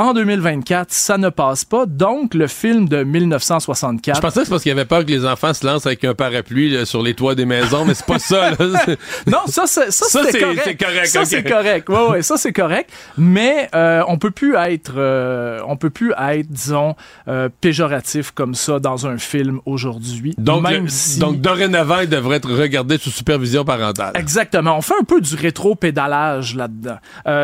En 0.01 0.13
2024, 0.13 0.91
ça 0.91 1.19
ne 1.19 1.29
passe 1.29 1.63
pas. 1.63 1.85
Donc, 1.85 2.33
le 2.33 2.47
film 2.47 2.89
de 2.89 3.03
1964. 3.03 4.15
Je 4.15 4.19
pensais 4.21 4.39
que 4.39 4.45
c'est 4.45 4.49
parce 4.49 4.63
qu'il 4.63 4.71
avait 4.71 4.85
peur 4.85 5.05
que 5.05 5.11
les 5.11 5.27
enfants 5.27 5.53
se 5.53 5.63
lancent 5.63 5.85
avec 5.85 6.03
un 6.03 6.15
parapluie 6.15 6.71
là, 6.71 6.85
sur 6.85 7.03
les 7.03 7.13
toits 7.13 7.35
des 7.35 7.45
maisons, 7.45 7.85
mais 7.85 7.93
c'est 7.93 8.07
pas 8.07 8.17
ça. 8.17 8.49
là. 8.49 8.57
Non, 9.27 9.37
ça, 9.45 9.65
c'est, 9.67 9.91
ça, 9.91 10.05
Ça, 10.07 10.23
c'est- 10.31 10.39
correct. 10.39 11.05
Ça, 11.05 11.23
c'est 11.25 11.43
correct. 11.43 11.87
Ouais, 11.87 12.07
ouais, 12.09 12.21
ça, 12.23 12.37
c'est 12.37 12.51
correct. 12.51 12.89
Mais 13.15 13.69
euh, 13.75 14.01
on 14.07 14.17
peut 14.17 14.31
plus 14.31 14.55
être, 14.55 14.93
euh, 14.97 15.59
on 15.67 15.77
peut 15.77 15.91
plus 15.91 16.13
être, 16.19 16.47
disons, 16.49 16.95
euh, 17.27 17.49
péjoratif 17.61 18.31
comme 18.31 18.55
ça 18.55 18.79
dans 18.79 19.05
un 19.05 19.19
film 19.19 19.59
aujourd'hui. 19.67 20.33
Donc, 20.39 20.63
même 20.63 20.85
le- 20.85 20.89
si... 20.89 21.19
donc, 21.19 21.41
dorénavant, 21.41 21.99
il 21.99 22.09
devrait 22.09 22.37
être 22.37 22.51
regardé 22.51 22.97
sous 22.97 23.11
supervision 23.11 23.63
parentale. 23.63 24.13
Exactement. 24.15 24.77
On 24.77 24.81
fait 24.81 24.95
un 24.99 25.03
peu 25.03 25.21
du 25.21 25.35
rétro-pédalage 25.35 26.55
là-dedans. 26.55 26.97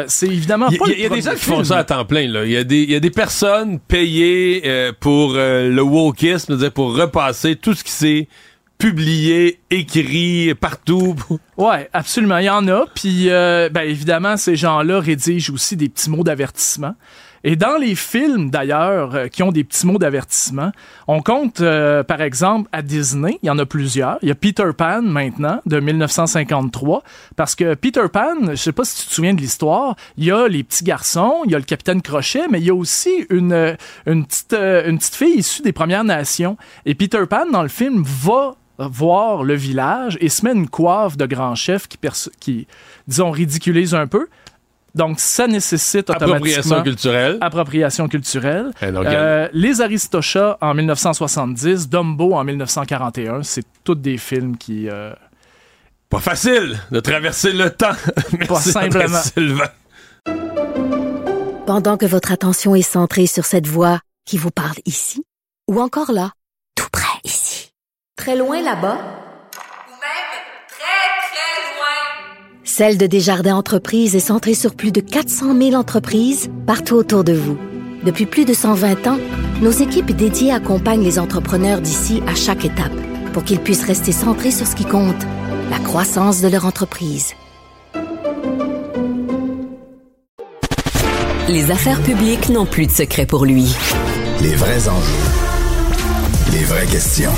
C'est 0.07 0.25
évidemment 0.27 0.69
Il 0.71 0.75
y, 0.75 0.77
pas 0.79 0.85
a- 0.85 0.87
le 0.89 0.95
il 0.95 1.01
y 1.01 1.05
a 1.05 1.09
des 1.09 1.21
gens 1.21 1.31
qui 1.35 1.45
font 1.45 1.63
ça 1.63 1.77
à 1.77 1.83
temps 1.83 2.03
plein. 2.03 2.27
Là. 2.27 2.45
Il, 2.47 2.53
y 2.53 2.57
a 2.57 2.63
des, 2.63 2.83
y 2.85 2.95
a 2.95 2.99
des 2.99 3.11
personnes 3.11 3.79
payées 3.79 4.61
euh, 4.65 4.93
pour 4.97 5.33
euh, 5.35 5.69
le 5.69 5.81
wokisme, 5.81 6.69
pour 6.71 6.95
repasser 6.95 7.57
tout 7.57 7.73
ce 7.73 7.83
qui 7.83 7.91
s'est 7.91 8.27
publié, 8.77 9.59
écrit 9.69 10.53
partout. 10.55 11.15
Ouais, 11.57 11.89
absolument. 11.91 12.37
Il 12.37 12.45
y 12.45 12.49
en 12.49 12.67
a. 12.67 12.85
Puis, 12.93 13.29
euh, 13.29 13.67
ben, 13.69 13.81
évidemment, 13.81 14.37
ces 14.37 14.55
gens-là 14.55 14.99
rédigent 14.99 15.51
aussi 15.51 15.75
des 15.75 15.89
petits 15.89 16.09
mots 16.11 16.23
d'avertissement. 16.23 16.93
Et 17.43 17.55
dans 17.55 17.77
les 17.77 17.95
films, 17.95 18.49
d'ailleurs, 18.49 19.15
euh, 19.15 19.27
qui 19.27 19.43
ont 19.43 19.51
des 19.51 19.63
petits 19.63 19.85
mots 19.85 19.97
d'avertissement, 19.97 20.71
on 21.07 21.21
compte, 21.21 21.61
euh, 21.61 22.03
par 22.03 22.21
exemple, 22.21 22.69
à 22.71 22.81
Disney, 22.81 23.39
il 23.43 23.47
y 23.47 23.49
en 23.49 23.59
a 23.59 23.65
plusieurs. 23.65 24.17
Il 24.21 24.29
y 24.29 24.31
a 24.31 24.35
Peter 24.35 24.69
Pan, 24.75 25.01
maintenant, 25.01 25.61
de 25.65 25.79
1953, 25.79 27.03
parce 27.35 27.55
que 27.55 27.75
Peter 27.75 28.05
Pan, 28.11 28.35
je 28.49 28.55
sais 28.55 28.71
pas 28.71 28.85
si 28.85 29.03
tu 29.03 29.07
te 29.09 29.13
souviens 29.13 29.33
de 29.33 29.41
l'histoire, 29.41 29.95
il 30.17 30.25
y 30.25 30.31
a 30.31 30.47
les 30.47 30.63
petits 30.63 30.83
garçons, 30.83 31.41
il 31.45 31.51
y 31.51 31.55
a 31.55 31.59
le 31.59 31.63
capitaine 31.63 32.01
Crochet, 32.01 32.47
mais 32.49 32.59
il 32.59 32.65
y 32.65 32.69
a 32.69 32.75
aussi 32.75 33.25
une, 33.29 33.53
euh, 33.53 33.75
petite, 34.05 35.15
fille 35.15 35.39
issue 35.39 35.61
des 35.61 35.73
Premières 35.73 36.03
Nations. 36.03 36.57
Et 36.85 36.95
Peter 36.95 37.23
Pan, 37.29 37.45
dans 37.51 37.63
le 37.63 37.69
film, 37.69 38.03
va 38.03 38.55
voir 38.79 39.43
le 39.43 39.55
village 39.55 40.17
et 40.21 40.29
se 40.29 40.45
met 40.45 40.53
une 40.53 40.69
coiffe 40.69 41.17
de 41.17 41.25
grand 41.25 41.55
chef 41.55 41.87
qui 41.87 42.67
disons, 43.07 43.31
ridiculise 43.31 43.95
un 43.95 44.05
peu. 44.07 44.27
Donc, 44.97 45.19
ça 45.19 45.47
nécessite 45.47 46.09
automatiquement... 46.09 46.33
Appropriation 46.35 46.83
culturelle. 46.83 47.37
Appropriation 47.39 48.07
culturelle. 48.07 48.71
Euh, 48.81 49.47
les 49.53 49.81
Aristochats 49.81 50.57
en 50.59 50.73
1970, 50.73 51.87
Dumbo 51.87 52.33
en 52.33 52.43
1941, 52.43 53.43
c'est 53.43 53.63
tous 53.83 53.95
des 53.95 54.17
films 54.17 54.57
qui... 54.57 54.89
Euh, 54.89 55.13
Pas 56.09 56.19
facile 56.19 56.79
de 56.91 56.99
traverser 56.99 57.53
le 57.53 57.69
temps. 57.69 57.93
Pas 58.47 58.59
simplement. 58.59 59.21
Sylvain. 59.21 59.69
Pendant 61.67 61.97
que 61.97 62.05
votre 62.05 62.31
attention 62.31 62.73
est 62.75 62.81
centrée 62.81 63.27
sur 63.27 63.45
cette 63.45 63.67
voix 63.67 63.99
qui 64.25 64.37
vous 64.37 64.51
parle 64.51 64.77
ici, 64.85 65.23
ou 65.69 65.79
encore 65.79 66.11
là, 66.11 66.31
tout 66.75 66.87
près 66.91 67.19
ici, 67.23 67.71
très 68.15 68.35
loin 68.35 68.61
là-bas, 68.61 68.97
Celle 72.77 72.99
de 72.99 73.07
Desjardins 73.07 73.55
Entreprises 73.55 74.15
est 74.15 74.19
centrée 74.19 74.53
sur 74.53 74.75
plus 74.75 74.91
de 74.91 75.01
400 75.01 75.57
000 75.59 75.73
entreprises 75.73 76.51
partout 76.67 76.93
autour 76.93 77.23
de 77.23 77.33
vous. 77.33 77.57
Depuis 78.03 78.27
plus 78.27 78.45
de 78.45 78.53
120 78.53 79.07
ans, 79.07 79.17
nos 79.63 79.71
équipes 79.71 80.11
dédiées 80.11 80.51
accompagnent 80.51 81.03
les 81.03 81.17
entrepreneurs 81.17 81.81
d'ici 81.81 82.21
à 82.27 82.35
chaque 82.35 82.65
étape 82.65 82.93
pour 83.33 83.43
qu'ils 83.43 83.61
puissent 83.61 83.83
rester 83.83 84.11
centrés 84.11 84.51
sur 84.51 84.67
ce 84.67 84.75
qui 84.75 84.85
compte, 84.85 85.25
la 85.71 85.79
croissance 85.79 86.39
de 86.39 86.49
leur 86.49 86.67
entreprise. 86.67 87.33
Les 91.49 91.71
affaires 91.71 92.03
publiques 92.03 92.49
n'ont 92.49 92.67
plus 92.67 92.85
de 92.85 92.91
secret 92.91 93.25
pour 93.25 93.45
lui. 93.45 93.75
Les 94.43 94.53
vrais 94.53 94.87
enjeux. 94.87 96.51
Les 96.51 96.63
vraies 96.63 96.85
questions. 96.85 97.33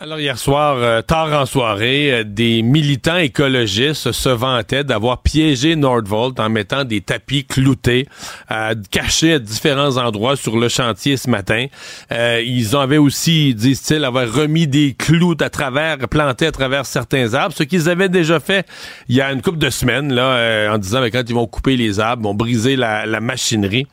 Alors 0.00 0.18
hier 0.18 0.36
soir, 0.36 0.78
euh, 0.78 1.02
tard 1.02 1.32
en 1.32 1.46
soirée, 1.46 2.12
euh, 2.12 2.24
des 2.24 2.62
militants 2.62 3.16
écologistes 3.16 4.10
se 4.10 4.28
vantaient 4.28 4.82
d'avoir 4.82 5.22
piégé 5.22 5.76
Nordvolt 5.76 6.40
en 6.40 6.50
mettant 6.50 6.82
des 6.82 7.00
tapis 7.00 7.44
cloutés, 7.44 8.08
euh, 8.50 8.74
cachés 8.90 9.34
à 9.34 9.38
différents 9.38 9.96
endroits 9.96 10.34
sur 10.34 10.58
le 10.58 10.68
chantier 10.68 11.16
ce 11.16 11.30
matin. 11.30 11.66
ils 12.10 12.74
avaient 12.74 12.98
aussi, 12.98 13.54
disent-ils, 13.54 14.04
avoir 14.04 14.28
remis 14.32 14.66
des 14.66 14.96
clous 14.98 15.36
à 15.40 15.48
travers, 15.48 15.96
plantés 16.08 16.48
à 16.48 16.52
travers 16.52 16.86
certains 16.86 17.32
arbres, 17.32 17.54
ce 17.56 17.62
qu'ils 17.62 17.88
avaient 17.88 18.08
déjà 18.08 18.40
fait 18.40 18.66
il 19.08 19.14
y 19.14 19.20
a 19.20 19.30
une 19.30 19.42
couple 19.42 19.58
de 19.58 19.70
semaines, 19.70 20.12
là, 20.12 20.72
en 20.74 20.78
disant 20.78 21.02
que 21.02 21.08
quand 21.10 21.22
ils 21.24 21.34
vont 21.36 21.46
couper 21.46 21.76
les 21.76 22.00
arbres, 22.00 22.24
vont 22.24 22.34
briser 22.34 22.74
la 22.74 23.20
machinerie. 23.20 23.86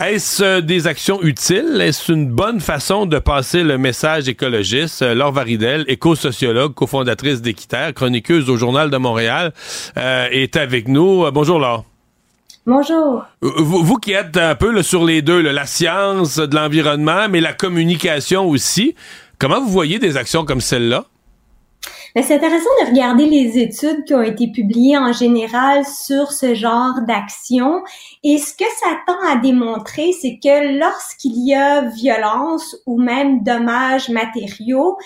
Est-ce 0.00 0.42
euh, 0.42 0.60
des 0.62 0.86
actions 0.86 1.20
utiles? 1.22 1.78
Est-ce 1.78 2.10
une 2.10 2.26
bonne 2.26 2.60
façon 2.60 3.04
de 3.04 3.18
passer 3.18 3.62
le 3.62 3.76
message 3.76 4.30
écologiste? 4.30 5.02
Euh, 5.02 5.14
Laure 5.14 5.32
Varidel, 5.32 5.84
éco-sociologue, 5.88 6.72
cofondatrice 6.72 7.42
d'Équiterre, 7.42 7.92
chroniqueuse 7.92 8.48
au 8.48 8.56
Journal 8.56 8.88
de 8.88 8.96
Montréal, 8.96 9.52
euh, 9.98 10.26
est 10.30 10.56
avec 10.56 10.88
nous. 10.88 11.30
bonjour 11.32 11.58
Laure. 11.58 11.84
Bonjour. 12.64 13.24
Vous, 13.42 13.96
qui 13.96 14.12
êtes 14.12 14.38
un 14.38 14.54
peu 14.54 14.82
sur 14.82 15.04
les 15.04 15.20
deux, 15.20 15.42
la 15.42 15.66
science 15.66 16.36
de 16.36 16.56
l'environnement, 16.56 17.28
mais 17.28 17.40
la 17.42 17.52
communication 17.52 18.48
aussi, 18.48 18.94
comment 19.38 19.60
vous 19.60 19.68
voyez 19.68 19.98
des 19.98 20.16
actions 20.16 20.46
comme 20.46 20.62
celle-là? 20.62 21.04
Ben, 22.14 22.24
c'est 22.24 22.34
intéressant 22.34 22.70
de 22.82 22.90
regarder 22.90 23.26
les 23.26 23.56
études 23.58 24.04
qui 24.04 24.14
ont 24.14 24.22
été 24.22 24.48
publiées 24.48 24.98
en 24.98 25.12
général 25.12 25.84
sur 25.84 26.32
ce 26.32 26.54
genre 26.54 27.00
d'action. 27.06 27.82
Et 28.24 28.38
ce 28.38 28.52
que 28.52 28.64
ça 28.80 28.96
tend 29.06 29.20
à 29.30 29.36
démontrer, 29.36 30.12
c'est 30.12 30.40
que 30.42 30.76
lorsqu'il 30.78 31.46
y 31.46 31.54
a 31.54 31.82
violence 31.82 32.76
ou 32.84 33.00
même 33.00 33.44
dommages 33.44 34.08
matériaux, 34.08 34.98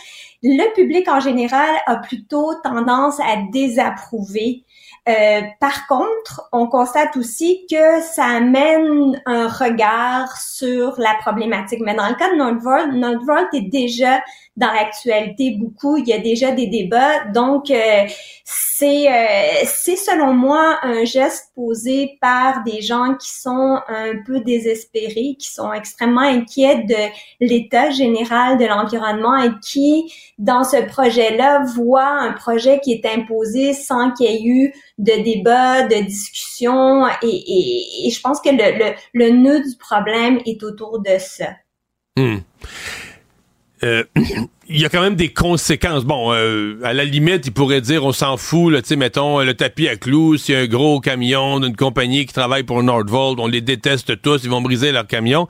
le 0.42 0.74
public 0.74 1.06
en 1.08 1.20
général 1.20 1.68
a 1.86 1.96
plutôt 1.96 2.54
tendance 2.62 3.20
à 3.20 3.36
désapprouver 3.52 4.63
euh, 5.06 5.42
par 5.60 5.86
contre, 5.86 6.48
on 6.52 6.66
constate 6.66 7.14
aussi 7.16 7.66
que 7.70 8.00
ça 8.00 8.24
amène 8.24 9.20
un 9.26 9.48
regard 9.48 10.34
sur 10.40 10.94
la 10.98 11.14
problématique. 11.20 11.80
Mais 11.84 11.94
dans 11.94 12.08
le 12.08 12.14
cas 12.14 12.30
de 12.30 12.36
Nordvolt, 12.36 12.94
Nordvolt 12.94 13.48
est 13.52 13.68
déjà 13.68 14.22
dans 14.56 14.72
l'actualité 14.72 15.56
beaucoup. 15.58 15.98
Il 15.98 16.08
y 16.08 16.12
a 16.14 16.18
déjà 16.18 16.52
des 16.52 16.68
débats. 16.68 17.24
Donc, 17.34 17.70
euh, 17.70 18.06
c'est 18.46 19.10
euh, 19.10 19.64
c'est 19.64 19.96
selon 19.96 20.34
moi 20.34 20.78
un 20.82 21.04
geste 21.04 21.50
posé 21.54 22.18
par 22.20 22.62
des 22.62 22.82
gens 22.82 23.14
qui 23.14 23.30
sont 23.32 23.80
un 23.88 24.22
peu 24.26 24.40
désespérés, 24.40 25.36
qui 25.38 25.50
sont 25.50 25.72
extrêmement 25.72 26.20
inquiets 26.20 26.84
de 26.84 27.10
l'état 27.40 27.88
général 27.88 28.58
de 28.58 28.66
l'environnement 28.66 29.38
et 29.38 29.50
qui, 29.62 30.12
dans 30.36 30.62
ce 30.62 30.76
projet-là, 30.84 31.64
voient 31.74 32.06
un 32.06 32.32
projet 32.32 32.80
qui 32.80 32.92
est 32.92 33.06
imposé 33.06 33.72
sans 33.72 34.10
qu'il 34.12 34.30
y 34.30 34.34
ait 34.34 34.42
eu 34.44 34.74
de 34.98 35.22
débat, 35.22 35.84
de 35.84 36.04
discussion. 36.04 37.06
Et, 37.22 38.06
et, 38.06 38.10
je 38.10 38.20
pense 38.20 38.42
que 38.42 38.50
le, 38.50 38.78
le, 38.78 38.94
le, 39.14 39.30
nœud 39.30 39.62
du 39.62 39.76
problème 39.78 40.38
est 40.44 40.62
autour 40.62 41.00
de 41.00 41.16
ça. 41.18 41.54
Hmm. 42.18 42.40
Euh, 43.82 44.04
il 44.68 44.80
y 44.80 44.84
a 44.84 44.88
quand 44.88 45.02
même 45.02 45.14
des 45.14 45.28
conséquences. 45.28 46.04
Bon, 46.04 46.32
euh, 46.32 46.78
à 46.82 46.92
la 46.92 47.04
limite, 47.04 47.46
il 47.46 47.52
pourrait 47.52 47.80
dire 47.80 48.04
on 48.04 48.12
s'en 48.12 48.36
fout, 48.36 48.74
sais, 48.86 48.96
mettons 48.96 49.40
le 49.40 49.54
tapis 49.54 49.88
à 49.88 49.96
clous, 49.96 50.36
s'il 50.36 50.54
y 50.54 50.58
a 50.58 50.60
un 50.62 50.66
gros 50.66 51.00
camion 51.00 51.60
d'une 51.60 51.76
compagnie 51.76 52.26
qui 52.26 52.32
travaille 52.32 52.62
pour 52.62 52.82
Nordvolt, 52.82 53.38
on 53.38 53.46
les 53.46 53.60
déteste 53.60 54.20
tous, 54.22 54.40
ils 54.44 54.50
vont 54.50 54.62
briser 54.62 54.92
leur 54.92 55.06
camion. 55.06 55.48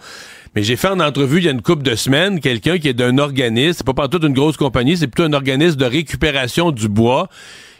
Mais 0.55 0.62
j'ai 0.62 0.77
fait 0.77 0.89
en 0.89 1.01
entrevue 1.01 1.39
il 1.39 1.45
y 1.45 1.49
a 1.49 1.53
une 1.53 1.62
couple 1.62 1.82
de 1.82 1.95
semaines 1.95 2.41
quelqu'un 2.41 2.78
qui 2.78 2.89
est 2.89 2.95
d'un 2.95 3.19
organisme, 3.19 3.74
c'est 3.78 3.86
pas 3.86 3.95
partout 3.95 4.20
une 4.24 4.35
grosse 4.35 4.57
compagnie, 4.57 4.97
c'est 4.97 5.09
plutôt 5.09 5.28
un 5.28 5.32
organisme 5.32 5.77
de 5.77 5.85
récupération 5.85 6.70
du 6.70 6.89
bois 6.89 7.28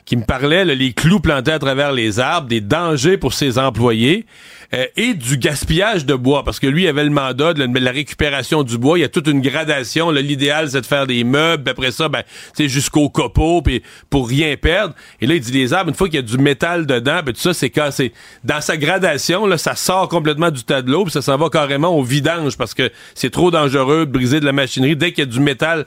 qui 0.05 0.17
me 0.17 0.25
parlait 0.25 0.65
les 0.65 0.93
clous 0.93 1.21
plantés 1.21 1.53
à 1.53 1.59
travers 1.59 1.93
les 1.93 2.21
arbres, 2.21 2.49
des 2.49 2.61
dangers 2.61 3.17
pour 3.17 3.33
ses 3.33 3.59
employés 3.59 4.27
euh, 4.75 4.87
et 4.97 5.15
du 5.15 5.39
gaspillage 5.39 6.05
de 6.05 6.15
bois 6.15 6.45
parce 6.45 6.61
que 6.61 6.67
lui 6.67 6.87
avait 6.87 7.05
le 7.05 7.11
mandat 7.11 7.55
de 7.55 7.65
la, 7.79 7.91
récupération 7.91 8.63
du 8.65 8.77
bois. 8.77 8.99
Il 8.99 9.03
y 9.03 9.05
a 9.05 9.09
toute 9.09 9.29
une 9.29 9.41
gradation. 9.41 10.11
L'idéal 10.11 10.69
c'est 10.71 10.83
de 10.83 10.87
faire 10.87 11.07
des 11.07 11.25
meubles. 11.25 11.69
Après 11.71 11.91
ça, 11.91 12.09
ben 12.09 12.23
c'est 12.53 12.69
jusqu'au 12.69 13.09
copeau 13.09 13.63
puis 13.63 13.83
pour 14.11 14.29
rien 14.29 14.57
perdre. 14.57 14.95
Et 15.21 15.27
là 15.27 15.35
il 15.37 15.41
dit 15.41 15.53
les 15.53 15.73
arbres 15.73 15.89
une 15.89 15.97
fois 15.97 16.09
qu'il 16.09 16.17
y 16.17 16.19
a 16.19 16.23
du 16.23 16.39
métal 16.39 16.87
dedans, 16.87 17.21
ben 17.25 17.33
tout 17.33 17.41
ça 17.41 17.55
c'est 17.55 17.71
cassé. 17.71 18.13
Dans 18.43 18.61
sa 18.61 18.77
gradation 18.77 19.47
là, 19.47 19.57
ça 19.57 19.75
sort 19.75 20.09
complètement 20.09 20.51
du 20.51 20.65
tas 20.65 20.83
de 20.83 20.91
l'eau 20.91 21.05
puis 21.05 21.13
ça 21.13 21.23
s'en 21.23 21.39
va 21.39 21.49
carrément 21.49 21.97
au 21.97 22.03
vidange 22.03 22.59
parce 22.59 22.75
que 22.75 22.91
c'est 23.15 23.31
trop 23.31 23.51
dangereux 23.51 24.05
de 24.05 24.11
briser 24.11 24.41
de 24.41 24.45
la 24.45 24.53
machinerie 24.53 24.97
dès 24.97 25.13
qu'il 25.13 25.25
y 25.25 25.27
a 25.29 25.31
du 25.31 25.41
métal. 25.41 25.87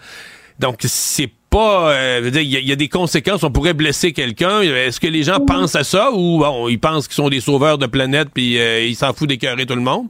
Donc 0.60 0.78
c'est 0.80 1.32
pas. 1.58 1.92
Euh, 1.92 2.32
il 2.34 2.68
y, 2.68 2.72
a 2.72 2.76
des 2.76 2.90
conséquences. 2.90 3.44
On 3.44 3.52
pourrait 3.52 3.74
blesser 3.74 4.14
quelqu'un. 4.14 4.62
Est-ce 4.62 5.00
que 5.00 5.08
les 5.08 5.24
gens 5.24 5.40
pensent 5.40 5.76
à 5.76 5.84
ça 5.84 6.12
ou 6.12 6.40
bon, 6.40 6.68
ils 6.68 6.80
pensent 6.80 7.08
qu'ils 7.08 7.16
sont 7.16 7.30
des 7.30 7.42
sauveurs 7.42 7.78
de 7.78 7.88
planète 7.88 8.30
puis 8.34 8.60
euh, 8.60 8.86
ils 8.86 8.96
s'en 8.96 9.14
foutent 9.14 9.30
d'écœurer 9.30 9.66
tout 9.66 9.76
le 9.76 9.82
monde? 9.82 10.08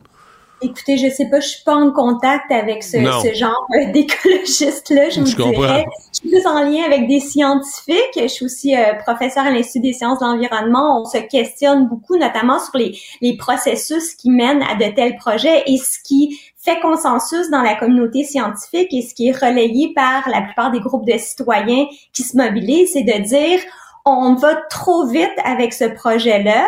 Écoutez, 0.59 0.97
je 0.97 1.07
sais 1.13 1.29
pas, 1.29 1.39
je 1.39 1.49
suis 1.49 1.63
pas 1.63 1.75
en 1.75 1.91
contact 1.91 2.51
avec 2.51 2.83
ce, 2.83 2.97
genre 3.35 3.67
euh, 3.75 3.91
d'écologiste-là, 3.93 5.09
je, 5.11 5.19
vous 5.19 5.51
dirais. 5.53 5.85
Je 6.11 6.19
suis 6.19 6.29
plus 6.29 6.47
en 6.47 6.63
lien 6.63 6.83
avec 6.83 7.07
des 7.07 7.19
scientifiques. 7.19 7.95
Je 8.15 8.27
suis 8.27 8.45
aussi 8.45 8.75
euh, 8.75 8.95
professeur 9.05 9.45
à 9.45 9.51
l'Institut 9.51 9.81
des 9.81 9.93
sciences 9.93 10.17
de 10.17 10.25
l'environnement. 10.25 11.01
On 11.01 11.05
se 11.05 11.19
questionne 11.19 11.87
beaucoup, 11.87 12.17
notamment 12.17 12.59
sur 12.59 12.75
les, 12.75 12.97
les 13.21 13.37
processus 13.37 14.15
qui 14.15 14.31
mènent 14.31 14.63
à 14.63 14.73
de 14.73 14.95
tels 14.95 15.17
projets 15.17 15.61
et 15.67 15.77
ce 15.77 15.99
qui 16.03 16.39
fait 16.67 16.79
consensus 16.81 17.49
dans 17.49 17.61
la 17.61 17.75
communauté 17.75 18.23
scientifique 18.23 18.93
et 18.93 19.01
ce 19.01 19.13
qui 19.13 19.29
est 19.29 19.37
relayé 19.37 19.93
par 19.95 20.27
la 20.29 20.41
plupart 20.41 20.71
des 20.71 20.79
groupes 20.79 21.05
de 21.05 21.17
citoyens 21.17 21.85
qui 22.13 22.23
se 22.23 22.35
mobilisent, 22.35 22.91
c'est 22.93 23.03
de 23.03 23.23
dire 23.23 23.59
on 24.05 24.35
va 24.35 24.55
trop 24.69 25.05
vite 25.05 25.37
avec 25.43 25.73
ce 25.73 25.85
projet-là 25.85 26.65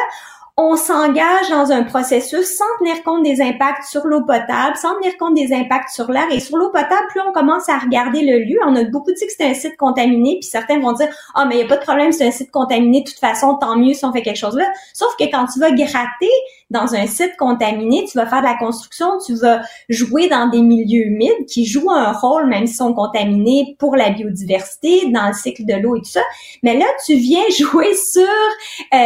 on 0.62 0.76
s'engage 0.76 1.50
dans 1.50 1.72
un 1.72 1.84
processus 1.84 2.58
sans 2.58 2.66
tenir 2.80 3.02
compte 3.04 3.24
des 3.24 3.42
impacts 3.42 3.86
sur 3.86 4.06
l'eau 4.06 4.26
potable, 4.26 4.76
sans 4.76 4.94
tenir 4.96 5.18
compte 5.18 5.34
des 5.34 5.54
impacts 5.54 5.92
sur 5.92 6.12
l'air. 6.12 6.26
Et 6.32 6.42
sur 6.42 6.58
l'eau 6.58 6.70
potable, 6.70 7.08
plus 7.08 7.22
on 7.22 7.32
commence 7.32 7.70
à 7.70 7.78
regarder 7.78 8.26
le 8.26 8.40
lieu, 8.40 8.60
on 8.68 8.76
a 8.76 8.84
beaucoup 8.84 9.14
dit 9.14 9.26
que 9.26 9.32
c'est 9.32 9.50
un 9.50 9.54
site 9.54 9.78
contaminé, 9.78 10.38
puis 10.42 10.50
certains 10.50 10.78
vont 10.82 10.92
dire 10.92 11.08
ah 11.34 11.46
mais 11.46 11.56
il 11.56 11.62
y 11.62 11.64
a 11.64 11.68
pas 11.68 11.78
de 11.78 11.84
problème, 11.84 12.12
c'est 12.12 12.28
un 12.28 12.32
site 12.32 12.52
contaminé 12.52 13.04
de 13.04 13.10
toute 13.10 13.20
façon, 13.20 13.56
tant 13.56 13.78
mieux 13.78 13.94
si 13.94 14.04
on 14.04 14.12
fait 14.12 14.22
quelque 14.22 14.36
chose 14.36 14.58
là. 14.58 14.70
Sauf 14.94 15.16
que 15.18 15.24
quand 15.32 15.46
tu 15.46 15.62
vas 15.62 15.72
gratter 15.72 16.30
dans 16.70 16.94
un 16.96 17.08
site 17.08 17.36
contaminé, 17.38 18.06
tu 18.10 18.18
vas 18.18 18.26
faire 18.26 18.42
de 18.42 18.48
la 18.48 18.58
construction, 18.58 19.08
tu 19.26 19.36
vas 19.36 19.62
jouer 19.90 20.28
dans 20.28 20.50
des 20.50 20.62
milieux 20.62 21.08
humides 21.08 21.46
qui 21.48 21.66
jouent 21.66 21.92
un 21.92 22.12
rôle, 22.12 22.48
même 22.48 22.68
s'ils 22.68 22.76
sont 22.76 22.94
contaminés, 22.94 23.76
pour 23.80 23.96
la 23.96 24.12
biodiversité, 24.12 25.10
dans 25.12 25.28
le 25.28 25.34
cycle 25.34 25.66
de 25.66 25.74
l'eau 25.74 25.96
et 25.96 26.02
tout 26.02 26.12
ça. 26.12 26.24
Mais 26.64 26.78
là, 26.78 26.86
tu 27.06 27.16
viens 27.16 27.44
jouer 27.58 27.94
sur 27.96 28.22
euh, 28.22 28.98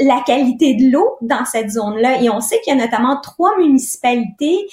la 0.00 0.22
qualité 0.26 0.74
de 0.74 0.90
l'eau 0.90 1.16
dans 1.20 1.44
cette 1.44 1.70
zone-là. 1.70 2.22
Et 2.22 2.30
on 2.30 2.40
sait 2.40 2.60
qu'il 2.60 2.74
y 2.74 2.80
a 2.80 2.84
notamment 2.84 3.20
trois 3.22 3.56
municipalités 3.58 4.66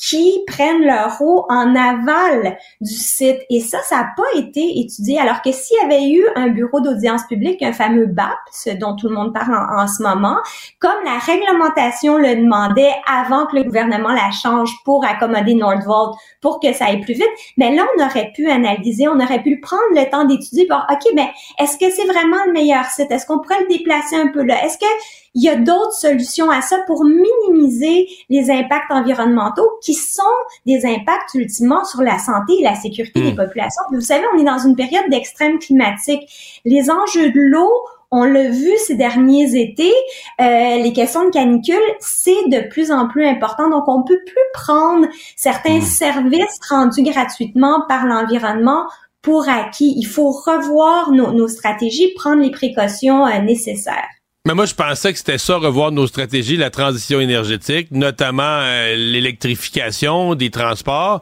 qui 0.00 0.42
prennent 0.46 0.82
leur 0.82 1.20
eau 1.20 1.44
en 1.50 1.76
aval 1.76 2.56
du 2.80 2.94
site. 2.94 3.38
Et 3.50 3.60
ça, 3.60 3.78
ça 3.82 3.96
n'a 3.96 4.08
pas 4.16 4.38
été 4.38 4.80
étudié. 4.80 5.20
Alors 5.20 5.42
que 5.42 5.52
s'il 5.52 5.76
y 5.76 5.84
avait 5.84 6.08
eu 6.08 6.24
un 6.36 6.48
bureau 6.48 6.80
d'audience 6.80 7.24
publique, 7.24 7.62
un 7.62 7.74
fameux 7.74 8.06
BAP, 8.06 8.38
ce 8.50 8.70
dont 8.70 8.96
tout 8.96 9.08
le 9.08 9.14
monde 9.14 9.34
parle 9.34 9.54
en, 9.54 9.86
ce 9.86 10.02
moment, 10.02 10.38
comme 10.78 11.04
la 11.04 11.18
réglementation 11.18 12.16
le 12.16 12.36
demandait 12.36 12.94
avant 13.06 13.46
que 13.46 13.56
le 13.56 13.64
gouvernement 13.64 14.08
la 14.08 14.30
change 14.30 14.70
pour 14.84 15.04
accommoder 15.04 15.54
Nordvolt, 15.54 16.16
pour 16.40 16.60
que 16.60 16.72
ça 16.72 16.86
aille 16.86 17.00
plus 17.00 17.14
vite, 17.14 17.28
mais 17.58 17.74
là, 17.74 17.86
on 17.96 18.02
aurait 18.02 18.32
pu 18.34 18.50
analyser, 18.50 19.06
on 19.06 19.20
aurait 19.20 19.42
pu 19.42 19.60
prendre 19.60 19.82
le 19.92 20.08
temps 20.08 20.24
d'étudier, 20.24 20.66
voir, 20.66 20.86
OK, 20.90 21.12
mais 21.14 21.28
est-ce 21.58 21.76
que 21.76 21.90
c'est 21.90 22.06
vraiment 22.06 22.42
le 22.46 22.52
meilleur 22.52 22.86
site? 22.86 23.10
Est-ce 23.10 23.26
qu'on 23.26 23.40
pourrait 23.40 23.60
le 23.68 23.76
déplacer 23.76 24.16
un 24.16 24.28
peu 24.28 24.42
là? 24.42 24.64
Est-ce 24.64 24.78
que 24.78 24.86
il 25.34 25.42
y 25.42 25.48
a 25.48 25.56
d'autres 25.56 25.94
solutions 25.94 26.50
à 26.50 26.60
ça 26.60 26.78
pour 26.86 27.04
minimiser 27.04 28.08
les 28.28 28.50
impacts 28.50 28.90
environnementaux 28.90 29.68
qui 29.82 29.94
sont 29.94 30.22
des 30.66 30.84
impacts 30.84 31.34
ultimement 31.34 31.84
sur 31.84 32.02
la 32.02 32.18
santé 32.18 32.54
et 32.58 32.64
la 32.64 32.74
sécurité 32.74 33.20
des 33.22 33.32
hmm. 33.32 33.36
populations. 33.36 33.82
Vous 33.92 34.00
savez, 34.00 34.24
on 34.34 34.38
est 34.38 34.44
dans 34.44 34.58
une 34.58 34.76
période 34.76 35.08
d'extrême 35.08 35.58
climatique. 35.58 36.22
Les 36.64 36.90
enjeux 36.90 37.30
de 37.30 37.40
l'eau 37.40 37.70
on 38.12 38.24
l'a 38.24 38.48
vu 38.48 38.72
ces 38.78 38.96
derniers 38.96 39.54
étés, 39.54 39.94
euh, 40.40 40.82
les 40.82 40.92
questions 40.92 41.24
de 41.24 41.30
canicule, 41.30 41.76
c'est 42.00 42.48
de 42.48 42.68
plus 42.68 42.90
en 42.90 43.06
plus 43.06 43.24
important. 43.24 43.70
Donc, 43.70 43.84
on 43.86 44.02
peut 44.02 44.18
plus 44.26 44.34
prendre 44.52 45.06
certains 45.36 45.78
hmm. 45.78 45.82
services 45.82 46.58
rendus 46.68 47.04
gratuitement 47.04 47.84
par 47.88 48.06
l'environnement 48.06 48.82
pour 49.22 49.48
acquis. 49.48 49.94
Il 49.96 50.06
faut 50.06 50.30
revoir 50.30 51.12
nos, 51.12 51.46
stratégies, 51.46 52.12
prendre 52.16 52.42
les 52.42 52.50
précautions 52.50 53.26
euh, 53.26 53.38
nécessaires. 53.42 54.08
Mais 54.50 54.54
moi, 54.54 54.66
je 54.66 54.74
pensais 54.74 55.12
que 55.12 55.18
c'était 55.20 55.38
ça, 55.38 55.58
revoir 55.58 55.92
nos 55.92 56.08
stratégies, 56.08 56.56
la 56.56 56.70
transition 56.70 57.20
énergétique, 57.20 57.86
notamment 57.92 58.42
euh, 58.42 58.96
l'électrification 58.96 60.34
des 60.34 60.50
transports. 60.50 61.20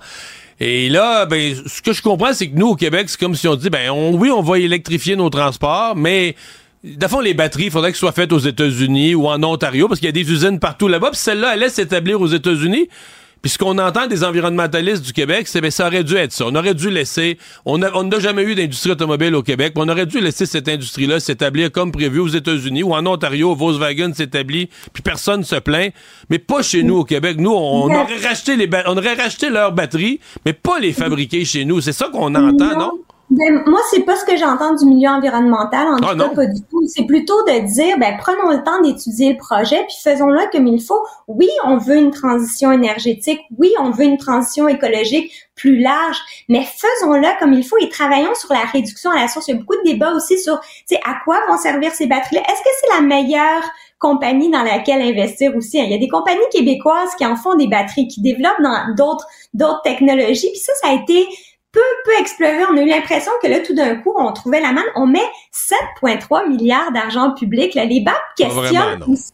Et 0.61 0.89
là, 0.89 1.27
ben, 1.27 1.55
ce 1.67 1.83
que 1.83 1.93
je 1.93 2.01
comprends, 2.01 2.33
c'est 2.33 2.49
que 2.49 2.57
nous, 2.57 2.69
au 2.69 2.75
Québec, 2.75 3.11
c'est 3.11 3.21
comme 3.21 3.35
si 3.35 3.47
on 3.47 3.55
dit, 3.55 3.69
ben, 3.69 3.91
oui, 3.91 4.31
on 4.31 4.41
va 4.41 4.59
électrifier 4.59 5.15
nos 5.15 5.29
transports, 5.29 5.95
mais 5.95 6.37
fond, 7.07 7.21
les 7.21 7.35
batteries, 7.35 7.65
il 7.65 7.71
faudrait 7.71 7.91
qu'elles 7.91 7.99
soient 7.99 8.13
faites 8.13 8.33
aux 8.33 8.39
États-Unis 8.39 9.15
ou 9.15 9.27
en 9.29 9.43
Ontario, 9.43 9.89
parce 9.89 10.01
qu'il 10.01 10.07
y 10.07 10.09
a 10.09 10.13
des 10.13 10.33
usines 10.33 10.59
partout 10.59 10.89
là-bas. 10.89 11.11
Puis 11.11 11.21
celle-là, 11.21 11.53
elle 11.53 11.61
laisse 11.61 11.75
s'établir 11.75 12.23
aux 12.23 12.29
États-Unis. 12.29 12.89
Puis 13.43 13.53
ce 13.53 13.59
qu'on 13.59 13.79
entend 13.79 14.07
des 14.07 14.25
environnementalistes 14.25 15.05
du 15.05 15.13
Québec, 15.13 15.47
c'est 15.47 15.59
que 15.61 15.65
ben, 15.65 15.71
ça 15.71 15.87
aurait 15.87 16.05
dû 16.05 16.17
être 16.17 16.33
ça. 16.33 16.47
On 16.47 16.55
aurait 16.55 16.75
dû 16.75 16.91
laisser. 16.91 17.39
On 17.65 17.79
n'a 17.79 18.19
jamais 18.19 18.43
eu 18.43 18.55
d'industrie 18.55 18.91
automobile 18.91 19.35
au 19.35 19.43
Québec. 19.43 19.75
On 19.77 19.89
aurait 19.89 20.07
dû 20.07 20.21
laisser 20.21 20.47
cette 20.47 20.69
industrie-là 20.69 21.21
s'établir 21.21 21.71
comme 21.71 21.93
prévu 21.93 22.19
aux 22.19 22.29
États-Unis 22.29 22.83
ou 22.83 22.95
en 22.95 23.07
Ontario. 23.07 23.55
Volkswagen 23.55 24.13
s'établit, 24.13 24.69
puis 24.93 25.03
personne 25.03 25.45
se 25.45 25.57
plaint. 25.57 25.93
Mais 26.31 26.39
pas 26.39 26.63
chez 26.63 26.83
nous 26.83 26.97
au 26.97 27.05
Québec. 27.05 27.37
Nous, 27.39 27.51
on, 27.51 27.87
aurait 27.87 28.19
racheté 28.23 28.57
les, 28.57 28.69
on 28.87 28.97
aurait 28.97 29.15
racheté 29.15 29.51
leurs 29.51 29.73
batteries, 29.73 30.21
mais 30.45 30.53
pas 30.53 30.79
les 30.81 30.93
fabriquer 30.93 31.45
chez 31.45 31.65
nous. 31.65 31.81
C'est 31.81 31.93
ça 31.93 32.09
qu'on 32.09 32.35
entend, 32.35 32.79
non? 32.79 32.93
Ben, 33.31 33.63
moi, 33.67 33.81
c'est 33.91 34.05
pas 34.05 34.17
ce 34.17 34.25
que 34.25 34.37
j'entends 34.37 34.75
du 34.75 34.87
milieu 34.87 35.11
environnemental, 35.11 35.87
en 35.89 35.97
ah, 36.03 36.13
tout 36.13 36.19
cas 36.19 36.29
pas 36.31 36.47
du 36.47 36.63
tout. 36.63 36.83
C'est 36.87 37.05
plutôt 37.05 37.43
de 37.45 37.67
dire, 37.75 37.99
ben, 37.99 38.17
prenons 38.19 38.51
le 38.51 38.63
temps 38.65 38.81
d'étudier 38.81 39.33
le 39.33 39.37
projet, 39.37 39.85
puis 39.87 39.97
faisons-le 40.03 40.51
comme 40.51 40.67
il 40.67 40.81
faut. 40.81 41.05
Oui, 41.27 41.49
on 41.65 41.77
veut 41.77 41.97
une 41.97 42.11
transition 42.11 42.73
énergétique, 42.73 43.41
oui, 43.59 43.71
on 43.79 43.91
veut 43.91 44.05
une 44.05 44.17
transition 44.17 44.67
écologique 44.67 45.31
plus 45.55 45.79
large, 45.79 46.17
mais 46.49 46.65
faisons-le 46.65 47.39
comme 47.39 47.53
il 47.53 47.65
faut 47.65 47.77
et 47.79 47.91
travaillons 47.91 48.35
sur 48.35 48.51
la 48.53 48.61
réduction 48.61 49.11
à 49.11 49.17
la 49.17 49.29
source. 49.29 49.49
Il 49.49 49.57
y 49.57 49.59
a 49.59 49.61
beaucoup 49.61 49.77
de 49.85 49.91
débats 49.91 50.13
aussi 50.13 50.39
sur, 50.39 50.59
tu 50.61 50.69
sais, 50.87 51.01
à 51.05 51.17
quoi 51.25 51.39
vont 51.49 51.59
servir 51.59 51.93
ces 51.93 52.07
batteries-là. 52.07 52.43
Est-ce 52.43 52.63
que 52.63 52.71
c'est 52.81 52.95
la 52.95 53.03
meilleure 53.03 53.63
compagnie 53.99 54.51
dans 54.51 54.63
laquelle 54.63 55.03
investir 55.03 55.55
aussi? 55.55 55.79
Il 55.79 55.91
y 55.91 55.95
a 55.95 55.99
des 55.99 56.09
compagnies 56.09 56.41
québécoises 56.51 57.15
qui 57.19 57.27
en 57.27 57.37
font 57.37 57.57
des 57.57 57.67
batteries, 57.67 58.09
qui 58.09 58.23
développent 58.23 58.63
dans 58.63 58.95
d'autres 58.97 59.27
d'autres 59.53 59.83
technologies, 59.83 60.49
puis 60.51 60.61
ça, 60.61 60.73
ça 60.81 60.91
a 60.91 60.95
été 60.95 61.27
peu, 61.73 61.81
peu 62.05 62.13
exploré. 62.21 62.65
On 62.71 62.77
a 62.77 62.83
eu 62.83 62.89
l'impression 62.89 63.33
que 63.43 63.49
là, 63.49 63.61
tout 63.61 63.75
d'un 63.75 63.97
coup, 63.97 64.13
on 64.17 64.33
trouvait 64.33 64.61
la 64.61 64.73
manne. 64.73 64.85
On 64.97 65.07
met 65.07 65.19
7,3 66.03 66.49
milliards 66.49 66.93
d'argent 66.93 67.33
public. 67.33 67.75
Là. 67.75 67.85
Les 67.85 68.01
BAP 68.01 68.17
questionnent 68.37 69.03
aussi 69.07 69.33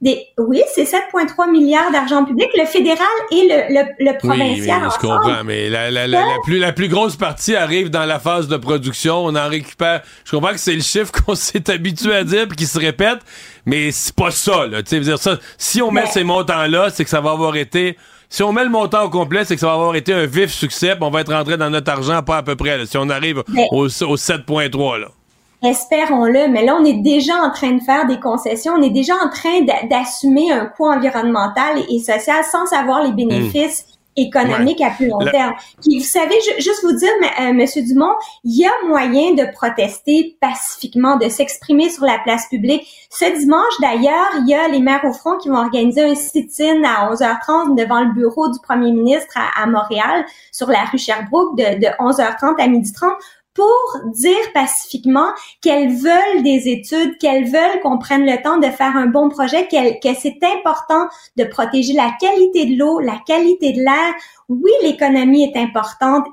des... 0.00 0.26
Oui, 0.36 0.60
c'est 0.74 0.82
7,3 0.82 1.50
milliards 1.50 1.92
d'argent 1.92 2.24
public, 2.24 2.48
le 2.58 2.66
fédéral 2.66 3.06
et 3.30 3.48
le, 3.48 3.74
le, 3.74 4.10
le 4.10 4.18
provincial. 4.18 4.82
Oui, 4.82 4.88
je 4.92 4.98
comprends, 4.98 5.44
mais 5.44 5.68
la, 5.68 5.92
la, 5.92 6.08
la, 6.08 6.24
plus, 6.42 6.58
la 6.58 6.72
plus 6.72 6.88
grosse 6.88 7.14
partie 7.14 7.54
arrive 7.54 7.88
dans 7.88 8.04
la 8.04 8.18
phase 8.18 8.48
de 8.48 8.56
production. 8.56 9.24
On 9.24 9.36
en 9.36 9.48
récupère... 9.48 10.02
Je 10.24 10.32
comprends 10.32 10.50
que 10.50 10.58
c'est 10.58 10.74
le 10.74 10.82
chiffre 10.82 11.12
qu'on 11.24 11.36
s'est 11.36 11.70
habitué 11.70 12.14
à 12.16 12.24
dire 12.24 12.48
puis 12.48 12.56
qui 12.56 12.66
se 12.66 12.80
répète, 12.80 13.20
mais 13.64 13.92
c'est 13.92 14.16
pas 14.16 14.32
ça. 14.32 14.66
Là. 14.66 14.82
Dire 14.82 15.18
ça, 15.18 15.38
si 15.56 15.80
on 15.80 15.92
met 15.92 16.06
ces 16.06 16.24
montants-là, 16.24 16.90
c'est 16.90 17.04
que 17.04 17.10
ça 17.10 17.20
va 17.20 17.30
avoir 17.30 17.54
été 17.54 17.96
si 18.32 18.42
on 18.42 18.50
met 18.50 18.64
le 18.64 18.70
montant 18.70 19.04
au 19.04 19.10
complet, 19.10 19.44
c'est 19.44 19.56
que 19.56 19.60
ça 19.60 19.66
va 19.66 19.74
avoir 19.74 19.94
été 19.94 20.14
un 20.14 20.24
vif 20.24 20.50
succès, 20.50 20.94
puis 20.94 21.04
on 21.04 21.10
va 21.10 21.20
être 21.20 21.34
rentré 21.34 21.58
dans 21.58 21.68
notre 21.68 21.92
argent 21.92 22.22
pas 22.22 22.38
à 22.38 22.42
peu 22.42 22.56
près. 22.56 22.86
si 22.86 22.96
on 22.96 23.10
arrive 23.10 23.44
au, 23.70 23.88
7.3 23.88 25.00
là. 25.00 25.08
Espérons-le, 25.62 26.48
mais 26.48 26.64
là, 26.64 26.76
on 26.80 26.84
est 26.84 27.02
déjà 27.02 27.34
en 27.34 27.50
train 27.50 27.72
de 27.72 27.82
faire 27.82 28.06
des 28.06 28.18
concessions, 28.18 28.72
on 28.76 28.82
est 28.82 28.90
déjà 28.90 29.12
en 29.22 29.28
train 29.28 29.60
d'assumer 29.88 30.50
un 30.50 30.64
coût 30.64 30.86
environnemental 30.86 31.84
et 31.90 31.98
social 31.98 32.42
sans 32.50 32.64
savoir 32.64 33.04
les 33.04 33.12
bénéfices 33.12 33.84
économique 34.16 34.80
à 34.80 34.90
plus 34.90 35.08
long 35.08 35.18
terme. 35.30 35.52
Puis 35.80 35.98
vous 35.98 36.04
savez, 36.04 36.34
juste 36.58 36.82
vous 36.82 36.92
dire, 36.92 37.10
euh, 37.40 37.52
Monsieur 37.52 37.82
Dumont, 37.82 38.14
il 38.44 38.60
y 38.60 38.66
a 38.66 38.72
moyen 38.86 39.34
de 39.34 39.50
protester 39.52 40.36
pacifiquement, 40.40 41.16
de 41.16 41.28
s'exprimer 41.28 41.88
sur 41.90 42.04
la 42.04 42.18
place 42.18 42.46
publique. 42.48 42.86
Ce 43.10 43.24
dimanche, 43.38 43.74
d'ailleurs, 43.80 44.30
il 44.40 44.48
y 44.48 44.54
a 44.54 44.68
les 44.68 44.80
maires 44.80 45.04
au 45.04 45.12
front 45.12 45.38
qui 45.38 45.48
vont 45.48 45.58
organiser 45.58 46.02
un 46.02 46.14
sit-in 46.14 46.82
à 46.84 47.12
11h30 47.12 47.76
devant 47.76 48.02
le 48.02 48.12
bureau 48.12 48.48
du 48.50 48.58
premier 48.60 48.92
ministre 48.92 49.34
à, 49.56 49.66
Montréal, 49.66 50.24
sur 50.50 50.68
la 50.68 50.84
rue 50.84 50.98
Sherbrooke, 50.98 51.56
de, 51.56 51.80
de 51.80 51.86
11h30 51.98 52.60
à 52.60 52.68
12h30 52.68 53.12
pour 53.54 54.10
dire 54.14 54.52
pacifiquement 54.54 55.28
qu'elles 55.60 55.94
veulent 55.94 56.42
des 56.42 56.68
études, 56.68 57.18
qu'elles 57.18 57.44
veulent 57.44 57.80
qu'on 57.82 57.98
prenne 57.98 58.24
le 58.24 58.42
temps 58.42 58.58
de 58.58 58.66
faire 58.66 58.96
un 58.96 59.06
bon 59.06 59.28
projet, 59.28 59.68
que 59.68 60.14
c'est 60.18 60.38
important 60.42 61.08
de 61.36 61.44
protéger 61.44 61.92
la 61.92 62.12
qualité 62.18 62.66
de 62.66 62.78
l'eau, 62.78 63.00
la 63.00 63.20
qualité 63.26 63.72
de 63.72 63.80
l'air. 63.80 64.14
Oui, 64.48 64.70
l'économie 64.82 65.44
est 65.44 65.58
importante, 65.58 66.26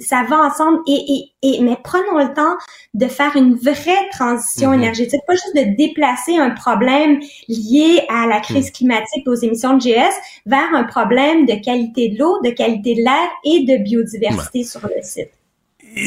ça 0.00 0.24
va 0.28 0.42
ensemble, 0.44 0.80
et, 0.86 1.30
et, 1.42 1.60
mais 1.62 1.76
prenons 1.82 2.18
le 2.18 2.34
temps 2.34 2.56
de 2.92 3.06
faire 3.06 3.34
une 3.36 3.54
vraie 3.54 4.08
transition 4.10 4.70
mm-hmm. 4.70 4.74
énergétique, 4.74 5.20
pas 5.26 5.34
juste 5.34 5.56
de 5.56 5.76
déplacer 5.76 6.36
un 6.36 6.50
problème 6.50 7.20
lié 7.48 8.04
à 8.10 8.26
la 8.26 8.40
crise 8.40 8.68
mm. 8.68 8.72
climatique, 8.72 9.26
aux 9.26 9.34
émissions 9.34 9.76
de 9.76 9.82
GS, 9.82 10.14
vers 10.44 10.74
un 10.74 10.84
problème 10.84 11.46
de 11.46 11.54
qualité 11.62 12.10
de 12.10 12.18
l'eau, 12.18 12.38
de 12.44 12.50
qualité 12.50 12.94
de 12.94 13.02
l'air 13.02 13.30
et 13.44 13.64
de 13.64 13.82
biodiversité 13.82 14.64
sur 14.64 14.82
le 14.82 15.02
site 15.02 15.30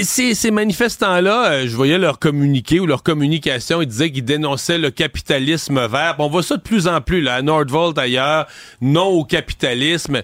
ces, 0.04 0.52
manifestants-là, 0.52 1.52
euh, 1.52 1.68
je 1.68 1.76
voyais 1.76 1.98
leur 1.98 2.20
communiqué 2.20 2.80
ou 2.80 2.86
leur 2.86 3.04
communication, 3.04 3.82
ils 3.82 3.88
disaient 3.88 4.12
qu'ils 4.12 4.26
dénonçaient 4.26 4.78
le 4.78 4.92
capitalisme 4.92 5.86
vert. 5.88 6.16
on 6.20 6.28
voit 6.28 6.44
ça 6.44 6.58
de 6.58 6.62
plus 6.62 6.88
en 6.88 7.02
plus, 7.02 7.22
là, 7.22 7.42
Nordvolt 7.42 7.98
ailleurs, 7.98 8.48
non 8.82 9.08
au 9.08 9.24
capitalisme. 9.24 10.24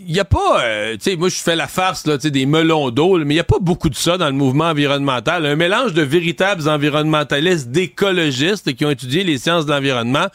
Il 0.00 0.12
n'y 0.12 0.18
a 0.18 0.24
pas, 0.24 0.64
euh, 0.64 0.94
tu 0.94 1.10
sais, 1.10 1.16
moi 1.16 1.28
je 1.28 1.36
fais 1.36 1.54
la 1.54 1.68
farce 1.68 2.04
là, 2.06 2.16
des 2.16 2.46
melons 2.46 2.90
d'eau, 2.90 3.18
mais 3.18 3.34
il 3.34 3.36
n'y 3.36 3.38
a 3.38 3.44
pas 3.44 3.60
beaucoup 3.60 3.88
de 3.88 3.94
ça 3.94 4.18
dans 4.18 4.26
le 4.26 4.32
mouvement 4.32 4.64
environnemental. 4.64 5.46
Un 5.46 5.54
mélange 5.56 5.92
de 5.92 6.02
véritables 6.02 6.68
environnementalistes, 6.68 7.68
d'écologistes 7.68 8.74
qui 8.74 8.84
ont 8.84 8.90
étudié 8.90 9.22
les 9.22 9.38
sciences 9.38 9.66
de 9.66 9.72
l'environnement, 9.72 10.26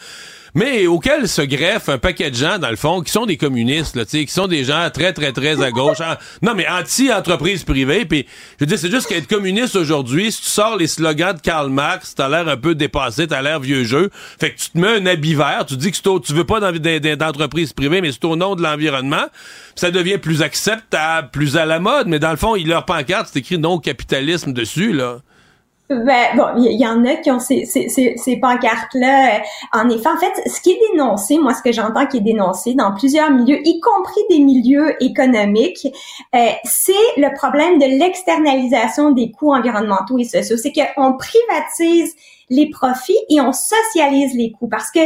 mais 0.55 0.87
auquel 0.87 1.27
se 1.27 1.41
greffe 1.41 1.89
un 1.89 1.97
paquet 1.97 2.31
de 2.31 2.35
gens, 2.35 2.57
dans 2.57 2.69
le 2.69 2.77
fond, 2.77 3.01
qui 3.01 3.11
sont 3.11 3.25
des 3.25 3.35
communistes, 3.35 3.97
là, 3.97 4.05
qui 4.05 4.27
sont 4.27 4.47
des 4.47 4.63
gens 4.63 4.89
très, 4.91 5.11
très, 5.11 5.33
très 5.33 5.61
à 5.61 5.69
gauche. 5.69 5.97
non, 6.41 6.53
mais 6.55 6.65
anti-entreprise 6.67 7.65
privée. 7.65 8.05
Puis, 8.05 8.25
je 8.57 8.63
veux 8.63 8.65
dire, 8.65 8.79
c'est 8.79 8.89
juste 8.89 9.07
qu'être 9.07 9.27
communiste 9.27 9.75
aujourd'hui, 9.75 10.31
si 10.31 10.41
tu 10.41 10.49
sors 10.49 10.77
les 10.77 10.87
slogans 10.87 11.33
de 11.35 11.41
Karl 11.41 11.69
Marx, 11.69 12.15
t'as 12.15 12.29
l'air 12.29 12.47
un 12.47 12.55
peu 12.55 12.73
dépassé, 12.73 13.27
t'as 13.27 13.41
l'air 13.41 13.59
vieux 13.59 13.83
jeu. 13.83 14.09
Fait 14.39 14.51
que 14.51 14.59
tu 14.59 14.69
te 14.69 14.77
mets 14.77 14.95
un 14.95 15.05
habit 15.05 15.35
vert, 15.35 15.65
tu 15.67 15.75
dis 15.75 15.91
que 15.91 16.19
tu 16.19 16.33
veux 16.33 16.45
pas 16.45 16.61
d'entreprise 16.61 17.73
privée, 17.73 17.99
mais 17.99 18.13
c'est 18.13 18.23
au 18.23 18.37
nom 18.37 18.55
de 18.55 18.63
l'environnement. 18.63 19.25
Ça 19.75 19.91
devient 19.91 20.17
plus 20.17 20.41
acceptable, 20.41 21.31
plus 21.31 21.57
à 21.57 21.65
la 21.65 21.79
mode. 21.79 22.07
Mais 22.07 22.19
dans 22.19 22.31
le 22.31 22.37
fond, 22.37 22.55
il 22.55 22.69
leur 22.69 22.85
pancarte, 22.85 23.29
c'est 23.33 23.39
écrit 23.39 23.57
non 23.57 23.73
au 23.73 23.79
capitalisme 23.79 24.53
dessus, 24.53 24.93
là. 24.93 25.19
Ben, 25.87 26.35
bon, 26.35 26.47
il 26.57 26.81
y, 26.81 26.87
en 26.87 27.05
a 27.05 27.15
qui 27.17 27.29
ont 27.29 27.39
ces, 27.39 27.65
ces, 27.65 27.89
ces, 27.89 28.37
pancartes-là. 28.37 29.43
En 29.71 29.87
effet, 29.87 30.09
en 30.09 30.17
fait, 30.17 30.49
ce 30.49 30.59
qui 30.59 30.71
est 30.71 30.79
dénoncé, 30.91 31.37
moi, 31.37 31.53
ce 31.53 31.61
que 31.61 31.71
j'entends 31.71 32.07
qui 32.07 32.17
est 32.17 32.21
dénoncé 32.21 32.73
dans 32.73 32.91
plusieurs 32.91 33.29
milieux, 33.29 33.59
y 33.63 33.79
compris 33.81 34.21
des 34.31 34.39
milieux 34.39 34.95
économiques, 35.03 35.87
euh, 36.33 36.47
c'est 36.63 36.93
le 37.17 37.31
problème 37.35 37.77
de 37.77 37.85
l'externalisation 37.99 39.11
des 39.11 39.29
coûts 39.29 39.53
environnementaux 39.53 40.17
et 40.17 40.23
sociaux. 40.23 40.57
C'est 40.57 40.73
qu'on 40.73 41.17
privatise 41.17 42.15
les 42.49 42.69
profits 42.69 43.17
et 43.29 43.39
on 43.41 43.51
socialise 43.51 44.33
les 44.33 44.51
coûts 44.51 44.67
parce 44.67 44.89
que 44.89 44.99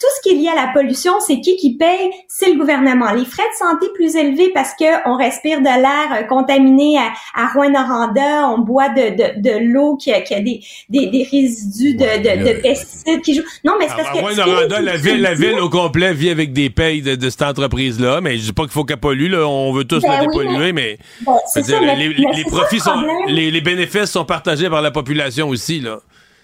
tout 0.00 0.06
ce 0.16 0.22
qui 0.22 0.34
est 0.34 0.38
lié 0.38 0.48
à 0.48 0.54
la 0.54 0.72
pollution, 0.72 1.12
c'est 1.20 1.40
qui 1.40 1.56
qui 1.56 1.76
paye? 1.76 2.10
C'est 2.26 2.50
le 2.50 2.58
gouvernement. 2.58 3.12
Les 3.12 3.26
frais 3.26 3.42
de 3.42 3.56
santé 3.58 3.86
plus 3.94 4.16
élevés 4.16 4.50
parce 4.54 4.72
que 4.74 5.08
on 5.08 5.14
respire 5.16 5.60
de 5.60 5.64
l'air 5.66 6.18
euh, 6.18 6.22
contaminé 6.24 6.98
à, 6.98 7.12
à 7.34 7.48
Rouen-Noranda, 7.48 8.48
on 8.48 8.58
boit 8.58 8.88
de, 8.88 9.10
de, 9.10 9.42
de 9.42 9.58
l'eau 9.72 9.96
qui 9.96 10.12
a, 10.12 10.22
qui 10.22 10.34
a 10.34 10.40
des, 10.40 10.60
des, 10.88 11.08
des 11.08 11.28
résidus 11.30 11.94
de, 11.96 12.04
de, 12.04 12.48
de 12.48 12.60
pesticides 12.60 13.20
qui 13.20 13.34
jouent. 13.34 13.44
Non, 13.64 13.74
mais 13.78 13.88
c'est 13.88 13.96
parce 13.96 14.08
À 14.08 14.12
que... 14.12 14.18
Rouen-Noranda, 14.20 14.80
la 14.80 14.96
ville, 14.96 15.20
la 15.20 15.34
ville 15.34 15.60
au 15.60 15.68
complet 15.68 16.14
vit 16.14 16.30
avec 16.30 16.52
des 16.54 16.70
payes 16.70 17.02
de, 17.02 17.14
de 17.14 17.30
cette 17.30 17.42
entreprise-là, 17.42 18.22
mais 18.22 18.38
je 18.38 18.44
dis 18.44 18.52
pas 18.54 18.62
qu'il 18.62 18.72
faut 18.72 18.84
qu'elle 18.84 18.96
pollue, 18.96 19.30
là. 19.30 19.46
On 19.46 19.72
veut 19.72 19.84
tous 19.84 20.00
Ben 20.00 20.12
la 20.12 20.20
oui, 20.20 20.26
dépolluer, 20.28 20.72
mais, 20.72 20.98
ça, 21.46 21.60
dire, 21.60 21.80
les, 21.80 22.08
mais 22.08 22.32
les 22.34 22.44
profits 22.44 22.80
sont, 22.80 23.04
les, 23.26 23.50
les 23.50 23.60
bénéfices 23.60 24.10
sont 24.10 24.24
partagés 24.24 24.70
par 24.70 24.80
la 24.80 24.90
population 24.90 25.48
aussi, 25.48 25.80
là. 25.80 25.98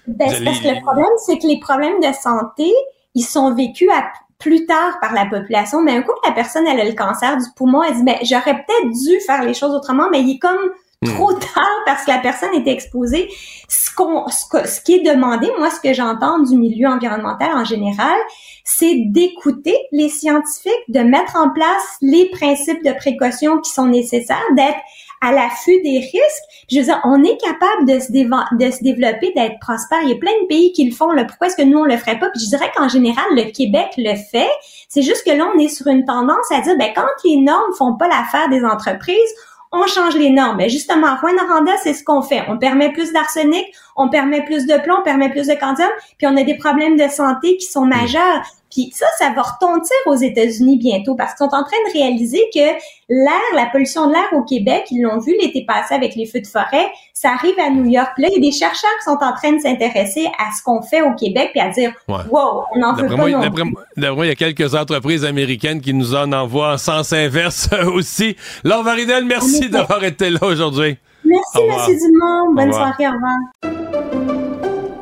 Ben, 0.06 0.26
parce 0.44 0.60
que 0.60 0.68
le 0.68 0.80
problème, 0.82 1.06
c'est 1.24 1.38
que 1.38 1.46
les 1.46 1.58
problèmes 1.58 1.98
de 2.00 2.12
santé, 2.12 2.70
ils 3.16 3.24
sont 3.24 3.52
vécus 3.52 3.90
à 3.93 4.05
plus 4.38 4.66
tard 4.66 4.98
par 5.01 5.12
la 5.14 5.26
population. 5.26 5.82
Mais 5.82 5.93
un 5.97 6.02
coup 6.02 6.12
que 6.22 6.28
la 6.28 6.34
personne 6.34 6.66
elle 6.68 6.78
a 6.78 6.84
le 6.84 6.93
cancer 6.94 7.36
du 7.38 7.47
poumon, 7.56 7.82
elle 7.82 7.94
dit 7.97 8.05
ben 8.05 8.16
j'aurais 8.22 8.55
peut-être 8.62 8.90
dû 8.90 9.18
faire 9.26 9.43
les 9.43 9.55
choses 9.55 9.74
autrement, 9.74 10.09
mais 10.12 10.20
il 10.20 10.36
est 10.36 10.38
comme 10.38 10.70
trop 11.05 11.32
tard 11.32 11.76
parce 11.84 12.05
que 12.05 12.10
la 12.10 12.18
personne 12.18 12.55
était 12.55 12.72
exposée. 12.72 13.28
Ce 13.68 13.94
qu'on, 13.94 14.26
ce, 14.28 14.44
que- 14.51 14.66
ce 14.66 14.80
qui 14.80 14.94
est 14.94 15.02
demandé, 15.14 15.51
moi, 15.59 15.70
ce 15.70 15.80
que 15.80 15.93
j'entends 15.93 16.38
du 16.38 16.56
milieu 16.56 16.88
environnemental 16.88 17.51
en 17.55 17.64
général, 17.64 18.16
c'est 18.64 18.94
d'écouter 19.06 19.76
les 19.93 20.09
scientifiques, 20.09 20.72
de 20.88 21.01
mettre 21.01 21.36
en 21.36 21.51
place 21.51 21.97
les 22.02 22.30
principes 22.30 22.82
de 22.84 22.93
précaution 22.93 23.59
qui 23.60 23.70
sont 23.70 23.86
nécessaires, 23.86 24.43
d'être 24.56 24.78
à 25.26 25.32
l'affût 25.32 25.80
des 25.82 25.98
risques. 25.98 26.44
Je 26.70 26.78
veux 26.78 26.84
dire, 26.84 27.00
on 27.04 27.22
est 27.24 27.36
capable 27.38 27.86
de 27.86 27.98
se, 27.98 28.82
développer, 28.82 29.32
d'être 29.34 29.58
prospère. 29.60 30.02
Il 30.02 30.10
y 30.10 30.12
a 30.12 30.16
plein 30.16 30.32
de 30.42 30.46
pays 30.46 30.72
qui 30.72 30.88
le 30.88 30.94
font. 30.94 31.10
Là. 31.10 31.24
Pourquoi 31.24 31.48
est-ce 31.48 31.56
que 31.56 31.62
nous, 31.62 31.78
on 31.78 31.84
le 31.84 31.96
ferait 31.96 32.18
pas? 32.18 32.28
Puis 32.30 32.44
je 32.44 32.48
dirais 32.48 32.70
qu'en 32.76 32.88
général, 32.88 33.24
le 33.32 33.50
Québec 33.50 33.90
le 33.98 34.14
fait. 34.14 34.50
C'est 34.88 35.02
juste 35.02 35.24
que 35.26 35.32
là, 35.32 35.50
on 35.54 35.58
est 35.58 35.68
sur 35.68 35.88
une 35.88 36.04
tendance 36.04 36.50
à 36.52 36.60
dire, 36.60 36.76
ben, 36.78 36.92
quand 36.94 37.06
les 37.24 37.38
normes 37.38 37.72
font 37.76 37.94
pas 37.96 38.08
l'affaire 38.08 38.48
des 38.48 38.64
entreprises, 38.64 39.34
on 39.72 39.86
change 39.86 40.14
les 40.14 40.30
normes. 40.30 40.58
Mais 40.58 40.68
justement, 40.68 41.08
à 41.08 41.16
Rwanda, 41.16 41.72
c'est 41.82 41.94
ce 41.94 42.04
qu'on 42.04 42.22
fait. 42.22 42.42
On 42.48 42.58
permet 42.58 42.92
plus 42.92 43.12
d'arsenic, 43.12 43.66
on 43.97 44.09
permet 44.09 44.44
plus 44.44 44.66
de 44.66 44.74
plomb, 44.82 44.97
on 45.01 45.05
permet 45.05 45.31
plus 45.31 45.47
de 45.47 45.55
candium, 45.55 45.89
puis 46.18 46.27
on 46.27 46.36
a 46.36 46.43
des 46.43 46.56
problèmes 46.56 46.97
de 46.97 47.09
santé 47.09 47.56
qui 47.56 47.66
sont 47.66 47.85
majeurs. 47.86 48.43
Puis 48.70 48.90
ça, 48.93 49.06
ça 49.18 49.31
va 49.35 49.43
retentir 49.43 49.97
aux 50.06 50.16
États-Unis 50.16 50.77
bientôt 50.77 51.14
parce 51.14 51.31
qu'ils 51.35 51.47
sont 51.48 51.55
en 51.55 51.62
train 51.62 51.77
de 51.89 51.93
réaliser 51.98 52.43
que 52.52 52.60
l'air, 53.09 53.40
la 53.55 53.66
pollution 53.66 54.06
de 54.09 54.12
l'air 54.12 54.27
au 54.32 54.43
Québec, 54.43 54.85
ils 54.90 55.01
l'ont 55.01 55.18
vu 55.18 55.35
l'été 55.40 55.64
passé 55.66 55.94
avec 55.94 56.14
les 56.16 56.27
feux 56.27 56.40
de 56.40 56.47
forêt, 56.47 56.86
ça 57.14 57.31
arrive 57.31 57.55
à 57.59 57.70
New 57.70 57.86
York. 57.86 58.10
Puis 58.14 58.24
là, 58.24 58.28
il 58.31 58.35
y 58.43 58.47
a 58.47 58.51
des 58.51 58.55
chercheurs 58.56 58.90
qui 58.98 59.05
sont 59.05 59.16
en 59.23 59.32
train 59.32 59.52
de 59.52 59.60
s'intéresser 59.60 60.27
à 60.39 60.52
ce 60.55 60.62
qu'on 60.62 60.82
fait 60.82 61.01
au 61.01 61.14
Québec 61.14 61.51
puis 61.52 61.60
à 61.60 61.68
dire, 61.70 61.93
Ouais. 62.09 62.16
wow, 62.31 62.64
on 62.74 62.78
n'en 62.81 62.93
veut 62.94 63.06
pas 63.06 63.16
moi, 63.16 63.31
non 63.31 63.40
d'après 63.40 63.64
moi- 63.64 63.85
il 64.27 64.28
y 64.28 64.31
a 64.31 64.35
quelques 64.35 64.74
entreprises 64.74 65.24
américaines 65.24 65.81
qui 65.81 65.94
nous 65.94 66.14
en 66.14 66.31
envoient 66.32 66.73
en 66.74 66.78
sens 66.78 67.12
inverse 67.14 67.70
aussi. 67.94 68.36
Laure 68.64 68.82
Varidel, 68.82 69.24
merci 69.24 69.70
d'avoir 69.70 70.02
été 70.05 70.28
là 70.28 70.40
aujourd'hui. 70.43 70.98
Merci. 71.24 71.59
Monsieur 71.66 71.94
Dumont. 72.10 72.52
Bonne 72.55 72.73
soirée. 72.73 73.06
Au 73.09 73.12
revoir. 73.12 73.85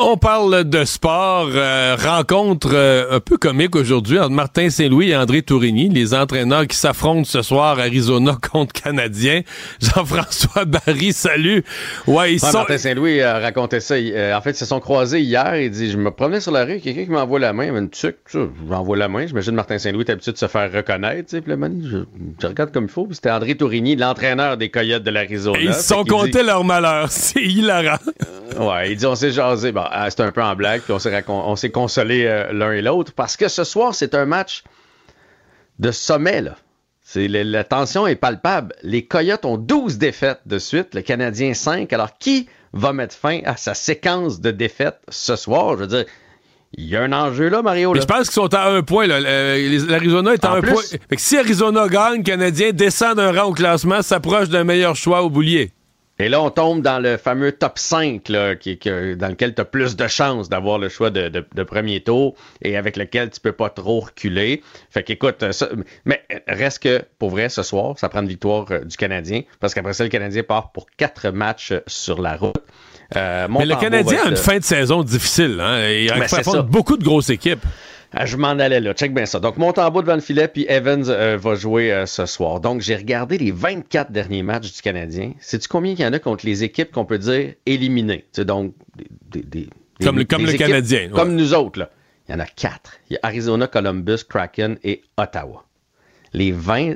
On 0.00 0.16
parle 0.16 0.64
de 0.64 0.84
sport. 0.84 1.50
euh, 1.54 1.94
rencontre 1.96 2.70
euh, 2.72 3.14
un 3.16 3.20
peu 3.20 3.36
comique 3.36 3.76
aujourd'hui 3.76 4.18
entre 4.18 4.30
Martin 4.32 4.68
Saint-Louis 4.68 5.10
et 5.10 5.16
André 5.16 5.42
Tourigny, 5.42 5.88
les 5.88 6.14
entraîneurs 6.14 6.66
qui 6.66 6.76
s'affrontent 6.76 7.22
ce 7.22 7.42
soir 7.42 7.78
Arizona 7.78 8.36
contre 8.52 8.72
Canadien. 8.72 9.42
Jean-François 9.80 10.64
Barry, 10.64 11.12
salut. 11.12 11.62
Ouais, 12.08 12.32
ils 12.34 12.44
Ouais, 12.44 12.50
sont... 12.50 12.58
Martin 12.58 12.76
Saint-Louis 12.78 13.20
a 13.20 13.38
raconté 13.38 13.78
ça. 13.78 13.94
Euh, 13.94 14.34
en 14.34 14.40
fait, 14.40 14.50
ils 14.50 14.56
se 14.56 14.66
sont 14.66 14.80
croisés 14.80 15.20
hier. 15.20 15.54
Il 15.60 15.70
dit 15.70 15.88
Je 15.92 15.96
me 15.96 16.10
promenais 16.10 16.40
sur 16.40 16.50
la 16.50 16.64
rue, 16.64 16.80
quelqu'un 16.80 17.04
qui 17.04 17.10
m'envoie 17.12 17.38
la 17.38 17.52
main, 17.52 17.62
il 17.62 17.66
y 17.68 17.70
avait 17.70 17.78
une 17.78 17.88
tuque. 17.90 18.16
Ça, 18.26 18.40
Je 18.40 18.68
m'envoie 18.68 18.96
la 18.96 19.06
main. 19.06 19.28
J'imagine 19.28 19.54
Martin 19.54 19.78
Saint-Louis 19.78 20.02
est 20.08 20.10
habitué 20.10 20.32
de 20.32 20.38
se 20.38 20.48
faire 20.48 20.72
reconnaître. 20.72 21.28
Puis 21.38 21.42
là, 21.46 21.56
man, 21.56 21.80
je, 21.88 21.98
je 22.42 22.46
regarde 22.48 22.72
comme 22.72 22.86
il 22.86 22.90
faut. 22.90 23.06
C'était 23.12 23.30
André 23.30 23.54
Tourigny, 23.56 23.94
l'entraîneur 23.94 24.56
des 24.56 24.70
Coyotes 24.70 25.04
de 25.04 25.10
l'Arizona. 25.12 25.58
Ils 25.60 25.72
se 25.72 25.82
sont 25.84 26.02
dit- 26.02 26.10
comptés 26.10 26.42
leur 26.42 26.64
malheur. 26.64 27.06
C'est 27.12 27.40
hilarant. 27.44 27.98
Ouais, 28.58 28.90
il 28.90 28.96
dit 28.96 29.06
on 29.06 29.14
s'est 29.14 29.30
jasé. 29.30 29.70
Bon, 29.70 29.83
ah, 29.90 30.10
c'était 30.10 30.22
un 30.22 30.32
peu 30.32 30.42
en 30.42 30.54
blague, 30.56 30.82
puis 30.82 30.92
on 30.92 30.98
s'est 30.98 31.10
racon- 31.10 31.42
on 31.46 31.56
s'est 31.56 31.70
consolé 31.70 32.24
euh, 32.26 32.52
l'un 32.52 32.72
et 32.72 32.82
l'autre 32.82 33.12
parce 33.14 33.36
que 33.36 33.48
ce 33.48 33.64
soir, 33.64 33.94
c'est 33.94 34.14
un 34.14 34.24
match 34.26 34.62
de 35.78 35.90
sommet, 35.90 36.40
là. 36.42 36.56
C'est, 37.06 37.28
la, 37.28 37.44
la 37.44 37.64
tension 37.64 38.06
est 38.06 38.16
palpable. 38.16 38.74
Les 38.82 39.04
Coyotes 39.04 39.44
ont 39.44 39.58
12 39.58 39.98
défaites 39.98 40.40
de 40.46 40.58
suite, 40.58 40.94
le 40.94 41.02
Canadien 41.02 41.52
5. 41.52 41.92
Alors, 41.92 42.16
qui 42.18 42.48
va 42.72 42.94
mettre 42.94 43.14
fin 43.14 43.40
à 43.44 43.56
sa 43.58 43.74
séquence 43.74 44.40
de 44.40 44.50
défaites 44.50 44.98
ce 45.10 45.36
soir? 45.36 45.72
Je 45.76 45.82
veux 45.82 45.86
dire, 45.86 46.04
il 46.78 46.86
y 46.86 46.96
a 46.96 47.02
un 47.02 47.12
enjeu 47.12 47.48
là, 47.50 47.60
Mario. 47.60 47.92
Là. 47.92 48.00
je 48.00 48.06
pense 48.06 48.22
qu'ils 48.30 48.32
sont 48.32 48.52
à 48.54 48.68
un 48.70 48.82
point. 48.82 49.06
là. 49.06 49.16
Euh, 49.16 49.86
L'Arizona 49.86 50.32
est 50.32 50.44
à 50.46 50.52
En 50.52 50.54
un 50.56 50.60
plus- 50.62 50.72
point. 50.72 50.82
Fait 51.10 51.16
que 51.16 51.20
si 51.20 51.36
Arizona 51.36 51.86
gagne, 51.88 52.18
le 52.18 52.22
Canadien 52.22 52.72
descend 52.72 53.16
d'un 53.18 53.32
rang 53.38 53.50
au 53.50 53.52
classement, 53.52 54.00
s'approche 54.00 54.48
d'un 54.48 54.64
meilleur 54.64 54.96
choix 54.96 55.22
au 55.22 55.28
boulier. 55.28 55.72
Et 56.20 56.28
là, 56.28 56.40
on 56.40 56.50
tombe 56.50 56.80
dans 56.80 57.00
le 57.00 57.16
fameux 57.16 57.50
top 57.50 57.76
5, 57.76 58.28
là, 58.28 58.54
qui, 58.54 58.78
qui- 58.78 59.16
dans 59.16 59.28
lequel 59.28 59.52
tu 59.54 59.60
as 59.60 59.64
plus 59.64 59.96
de 59.96 60.06
chances 60.06 60.48
d'avoir 60.48 60.78
le 60.78 60.88
choix 60.88 61.10
de, 61.10 61.28
de- 61.28 61.44
de 61.52 61.62
premier 61.64 62.00
tour 62.02 62.34
et 62.62 62.76
avec 62.76 62.96
lequel 62.96 63.30
tu 63.30 63.40
peux 63.40 63.50
pas 63.52 63.68
trop 63.68 63.98
reculer. 64.00 64.62
Fait 64.90 65.02
qu'écoute, 65.02 65.42
euh, 65.42 65.50
ça- 65.50 65.68
mais 66.04 66.22
reste 66.46 66.80
que, 66.84 67.02
pour 67.18 67.30
vrai, 67.30 67.48
ce 67.48 67.64
soir, 67.64 67.98
ça 67.98 68.08
prend 68.08 68.22
une 68.22 68.28
victoire 68.28 68.66
euh, 68.70 68.80
du 68.84 68.96
Canadien, 68.96 69.42
parce 69.58 69.74
qu'après 69.74 69.92
ça, 69.92 70.04
le 70.04 70.10
Canadien 70.10 70.44
part 70.44 70.70
pour 70.70 70.86
quatre 70.96 71.30
matchs 71.30 71.72
euh, 71.72 71.80
sur 71.88 72.22
la 72.22 72.36
route. 72.36 72.54
Euh, 73.16 73.48
Mais 73.50 73.66
le 73.66 73.74
Canadien 73.76 74.20
a 74.24 74.28
une 74.30 74.36
fin 74.36 74.58
de 74.58 74.64
saison 74.64 75.02
difficile. 75.02 75.58
Hein? 75.60 75.88
Il 75.90 76.08
Ben, 76.10 76.22
affronte 76.22 76.44
ça. 76.44 76.62
beaucoup 76.62 76.96
de 76.96 77.04
grosses 77.04 77.30
équipes. 77.30 77.64
Ah, 78.16 78.26
je 78.26 78.36
m'en 78.36 78.48
allais 78.50 78.80
là. 78.80 78.94
Check 78.94 79.12
bien 79.14 79.26
ça. 79.26 79.40
Donc, 79.40 79.56
Montembeau 79.56 80.02
devant 80.02 80.14
le 80.14 80.20
filet, 80.20 80.48
puis 80.48 80.66
Evans 80.68 81.04
euh, 81.08 81.36
va 81.36 81.54
jouer 81.54 81.92
euh, 81.92 82.06
ce 82.06 82.26
soir. 82.26 82.60
Donc, 82.60 82.80
j'ai 82.80 82.96
regardé 82.96 83.38
les 83.38 83.50
24 83.50 84.12
derniers 84.12 84.42
matchs 84.42 84.72
du 84.74 84.82
Canadien. 84.82 85.32
Sais-tu 85.40 85.68
combien 85.68 85.92
il 85.92 86.00
y 86.00 86.06
en 86.06 86.12
a 86.12 86.18
contre 86.18 86.46
les 86.46 86.62
équipes 86.64 86.92
qu'on 86.92 87.04
peut 87.04 87.18
dire 87.18 87.54
éliminées? 87.66 88.20
Tu 88.32 88.40
sais, 88.40 88.44
donc, 88.44 88.74
des, 88.96 89.42
des- 89.42 89.42
des- 89.64 89.70
Comme 90.04 90.16
le- 90.16 90.22
des 90.24 90.26
comme 90.26 90.42
le 90.44 90.54
équipes 90.54 90.66
Canadien, 90.66 91.02
ouais. 91.06 91.10
Comme 91.12 91.34
nous 91.34 91.54
autres, 91.54 91.78
là. 91.80 91.90
Il 92.28 92.32
y 92.32 92.34
en 92.34 92.40
a 92.40 92.46
quatre. 92.46 92.94
Il 93.10 93.14
y 93.14 93.16
a 93.16 93.20
Arizona, 93.22 93.66
Columbus, 93.66 94.24
Kraken 94.28 94.78
et 94.82 95.02
Ottawa. 95.18 95.64
Les 96.32 96.52
20 96.52 96.94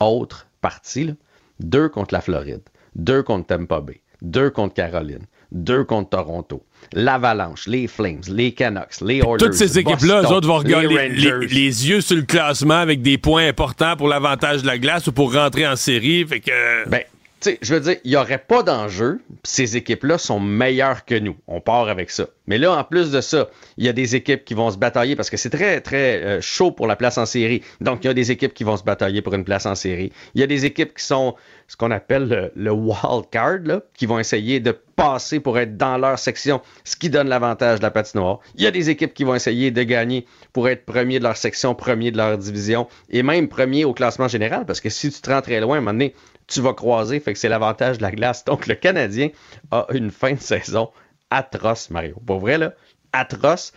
autres 0.00 0.46
parties, 0.60 1.04
là, 1.04 1.12
deux 1.60 1.88
contre 1.88 2.14
la 2.14 2.20
Floride, 2.20 2.62
deux 2.94 3.22
contre 3.22 3.46
Tampa 3.48 3.80
Bay, 3.80 4.00
deux 4.22 4.50
contre 4.50 4.74
Caroline, 4.74 5.26
deux 5.50 5.82
contre 5.84 6.10
Toronto, 6.10 6.62
l'Avalanche, 6.92 7.66
les 7.66 7.86
Flames, 7.86 8.20
les 8.28 8.52
Canucks, 8.52 9.00
les 9.02 9.18
Oilers, 9.18 9.36
Toutes 9.38 9.54
ces 9.54 9.78
équipes-là, 9.78 10.22
eux 10.22 10.26
autres 10.32 10.48
vont 10.48 10.58
regarder 10.58 10.88
les 10.88 11.08
les, 11.10 11.30
Rangers. 11.32 11.46
les- 11.48 11.54
les 11.54 11.88
yeux 11.88 12.00
sur 12.00 12.16
le 12.16 12.22
classement 12.22 12.78
avec 12.78 13.02
des 13.02 13.18
points 13.18 13.46
importants 13.48 13.96
pour 13.96 14.08
l'avantage 14.08 14.62
de 14.62 14.66
la 14.66 14.78
glace 14.78 15.06
ou 15.06 15.12
pour 15.12 15.34
rentrer 15.34 15.66
en 15.66 15.76
série. 15.76 16.24
Fait 16.26 16.40
que. 16.40 16.88
Ben, 16.88 17.00
tu 17.00 17.17
sais, 17.40 17.58
je 17.62 17.74
veux 17.74 17.80
dire, 17.80 17.96
il 18.04 18.10
n'y 18.10 18.16
aurait 18.16 18.38
pas 18.38 18.62
d'enjeu. 18.62 19.20
Ces 19.44 19.76
équipes-là 19.76 20.18
sont 20.18 20.40
meilleures 20.40 21.04
que 21.04 21.14
nous. 21.14 21.36
On 21.46 21.60
part 21.60 21.88
avec 21.88 22.10
ça. 22.10 22.26
Mais 22.46 22.58
là, 22.58 22.72
en 22.72 22.84
plus 22.84 23.10
de 23.10 23.20
ça, 23.20 23.48
il 23.76 23.84
y 23.84 23.88
a 23.88 23.92
des 23.92 24.16
équipes 24.16 24.44
qui 24.44 24.54
vont 24.54 24.70
se 24.70 24.78
batailler 24.78 25.16
parce 25.16 25.30
que 25.30 25.36
c'est 25.36 25.50
très, 25.50 25.80
très 25.80 26.22
euh, 26.22 26.40
chaud 26.40 26.70
pour 26.70 26.86
la 26.86 26.96
place 26.96 27.18
en 27.18 27.26
série. 27.26 27.62
Donc, 27.80 28.04
il 28.04 28.06
y 28.06 28.10
a 28.10 28.14
des 28.14 28.30
équipes 28.30 28.54
qui 28.54 28.64
vont 28.64 28.76
se 28.76 28.84
batailler 28.84 29.22
pour 29.22 29.34
une 29.34 29.44
place 29.44 29.66
en 29.66 29.74
série. 29.74 30.12
Il 30.34 30.40
y 30.40 30.44
a 30.44 30.46
des 30.46 30.64
équipes 30.64 30.94
qui 30.94 31.04
sont 31.04 31.34
ce 31.68 31.76
qu'on 31.76 31.90
appelle 31.90 32.28
le, 32.28 32.52
le 32.56 32.72
wild 32.72 33.28
card, 33.30 33.58
là, 33.64 33.82
qui 33.94 34.06
vont 34.06 34.18
essayer 34.18 34.58
de 34.58 34.72
passer 34.98 35.38
pour 35.38 35.58
être 35.58 35.76
dans 35.76 35.96
leur 35.96 36.18
section, 36.18 36.60
ce 36.82 36.96
qui 36.96 37.08
donne 37.08 37.28
l'avantage 37.28 37.78
de 37.78 37.84
la 37.84 37.90
patinoire. 37.90 38.40
Il 38.56 38.62
y 38.62 38.66
a 38.66 38.72
des 38.72 38.90
équipes 38.90 39.14
qui 39.14 39.22
vont 39.22 39.34
essayer 39.34 39.70
de 39.70 39.82
gagner 39.84 40.26
pour 40.52 40.68
être 40.68 40.84
premier 40.84 41.20
de 41.20 41.24
leur 41.24 41.36
section, 41.36 41.74
premier 41.76 42.10
de 42.10 42.16
leur 42.16 42.36
division 42.36 42.88
et 43.10 43.22
même 43.22 43.48
premier 43.48 43.84
au 43.84 43.92
classement 43.92 44.26
général 44.26 44.66
parce 44.66 44.80
que 44.80 44.88
si 44.88 45.10
tu 45.12 45.20
te 45.20 45.30
rends 45.30 45.42
très 45.42 45.60
loin, 45.60 45.76
à 45.76 45.78
un 45.78 45.82
moment 45.82 45.92
donné, 45.92 46.14
tu 46.48 46.60
vas 46.60 46.74
croiser. 46.74 47.20
Fait 47.20 47.32
que 47.32 47.38
c'est 47.38 47.48
l'avantage 47.48 47.98
de 47.98 48.02
la 48.02 48.10
glace. 48.10 48.44
Donc, 48.44 48.66
le 48.66 48.74
Canadien 48.74 49.28
a 49.70 49.86
une 49.92 50.10
fin 50.10 50.32
de 50.32 50.40
saison 50.40 50.90
atroce, 51.30 51.90
Mario. 51.90 52.16
Pour 52.26 52.40
vrai, 52.40 52.58
là, 52.58 52.72
atroce. 53.12 53.72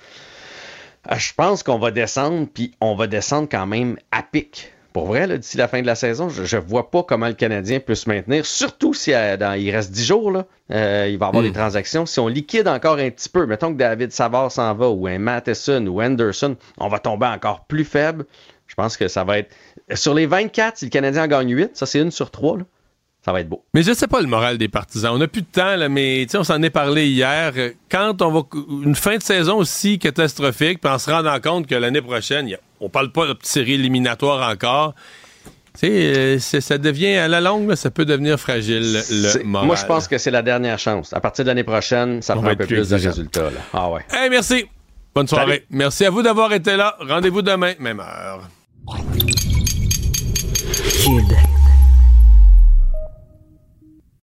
Euh, 1.12 1.16
je 1.16 1.34
pense 1.34 1.64
qu'on 1.64 1.80
va 1.80 1.92
descendre, 1.92 2.48
puis 2.52 2.74
on 2.82 2.96
va 2.96 3.08
descendre 3.08 3.48
quand 3.50 3.66
même 3.68 3.98
à 4.12 4.24
pic. 4.24 4.72
Pour 4.94 5.06
vrai, 5.06 5.26
d'ici 5.38 5.56
la 5.56 5.70
fin 5.70 5.82
de 5.82 5.88
la 5.88 5.96
saison, 5.96 6.28
je 6.28 6.58
ne 6.58 6.62
vois 6.62 6.92
pas 6.92 7.02
comment 7.04 7.30
le 7.30 7.34
Canadien 7.34 7.80
peut 7.80 7.96
se 7.96 8.10
maintenir, 8.10 8.46
surtout 8.46 8.94
si 8.94 9.12
dans, 9.12 9.58
il 9.58 9.72
reste 9.72 9.92
10 9.92 10.06
jours, 10.06 10.32
là, 10.32 10.46
euh, 10.72 11.08
il 11.10 11.18
va 11.18 11.28
y 11.28 11.30
avoir 11.30 11.44
des 11.44 11.54
transactions. 11.54 12.06
Si 12.06 12.20
on 12.20 12.28
liquide 12.28 12.68
encore 12.68 12.98
un 12.98 13.10
petit 13.10 13.30
peu, 13.30 13.46
mettons 13.46 13.72
que 13.72 13.78
David 13.78 14.12
Savard 14.12 14.52
s'en 14.52 14.74
va, 14.76 14.90
ou 14.90 15.08
un 15.08 15.18
Matheson, 15.18 15.88
ou 15.88 16.02
Anderson, 16.02 16.58
on 16.78 16.90
va 16.90 17.00
tomber 17.00 17.28
encore 17.28 17.64
plus 17.66 17.86
faible. 17.86 18.26
Je 18.72 18.76
pense 18.76 18.96
que 18.96 19.10
ça 19.10 19.26
va 19.26 19.40
être. 19.40 19.54
Sur 19.96 20.14
les 20.14 20.26
24, 20.26 20.78
si 20.78 20.86
le 20.86 20.92
Canadien 20.92 21.26
en 21.26 21.28
gagne 21.28 21.54
8, 21.54 21.72
ça 21.76 21.86
c'est 21.86 22.00
une 22.00 22.10
sur 22.10 22.32
trois, 22.32 22.58
là, 22.58 22.64
ça 23.22 23.34
va 23.34 23.42
être 23.42 23.50
beau. 23.50 23.66
Mais 23.74 23.84
je 23.84 23.92
sais 23.92 24.08
pas 24.08 24.22
le 24.22 24.28
moral 24.28 24.58
des 24.58 24.70
partisans. 24.70 25.14
On 25.14 25.18
n'a 25.18 25.28
plus 25.28 25.42
de 25.42 25.48
temps, 25.48 25.76
là, 25.76 25.90
mais 25.90 26.26
on 26.34 26.46
s'en 26.46 26.64
est 26.64 26.70
parlé 26.70 27.10
hier. 27.10 27.52
Quand 27.92 28.22
on 28.22 28.32
va. 28.32 28.42
Une 28.86 28.96
fin 28.96 29.18
de 29.18 29.24
saison 29.24 29.58
aussi 29.58 30.00
catastrophique, 30.00 30.80
puis 30.80 30.90
en 30.90 30.98
se 30.98 31.12
rendant 31.12 31.38
compte 31.42 31.68
que 31.68 31.76
l'année 31.76 32.02
prochaine, 32.02 32.48
y 32.48 32.56
a, 32.56 32.60
on 32.80 32.88
parle 32.88 33.12
pas 33.12 33.28
de 33.28 33.34
petite 33.34 33.52
série 33.52 33.74
éliminatoire 33.74 34.50
encore. 34.50 34.96
Euh, 35.84 36.40
ça 36.40 36.78
devient, 36.78 37.16
à 37.16 37.28
la 37.28 37.42
longue, 37.42 37.76
ça 37.76 37.92
peut 37.92 38.06
devenir 38.06 38.40
fragile, 38.40 39.02
le 39.10 39.44
moral. 39.44 39.68
Moi, 39.68 39.76
je 39.76 39.86
pense 39.86 40.08
que 40.08 40.18
c'est 40.18 40.32
la 40.32 40.44
dernière 40.44 40.80
chance. 40.80 41.12
À 41.12 41.20
partir 41.20 41.44
de 41.44 41.50
l'année 41.50 41.64
prochaine, 41.64 42.22
ça 42.22 42.36
prend 42.36 42.48
un 42.48 42.56
peu 42.56 42.66
plus 42.66 42.90
de 42.90 42.96
résultats. 42.96 43.50
Là. 43.50 43.60
Ah 43.74 43.90
ouais. 43.90 44.06
Hey, 44.12 44.30
merci. 44.30 44.66
Bonne 45.14 45.28
soirée. 45.28 45.66
Merci 45.70 46.06
à 46.06 46.10
vous 46.10 46.22
d'avoir 46.22 46.54
été 46.54 46.78
là. 46.78 46.96
Rendez-vous 47.02 47.42
demain, 47.42 47.74
même 47.80 48.00
heure. 48.00 48.48
Kid. 51.04 51.61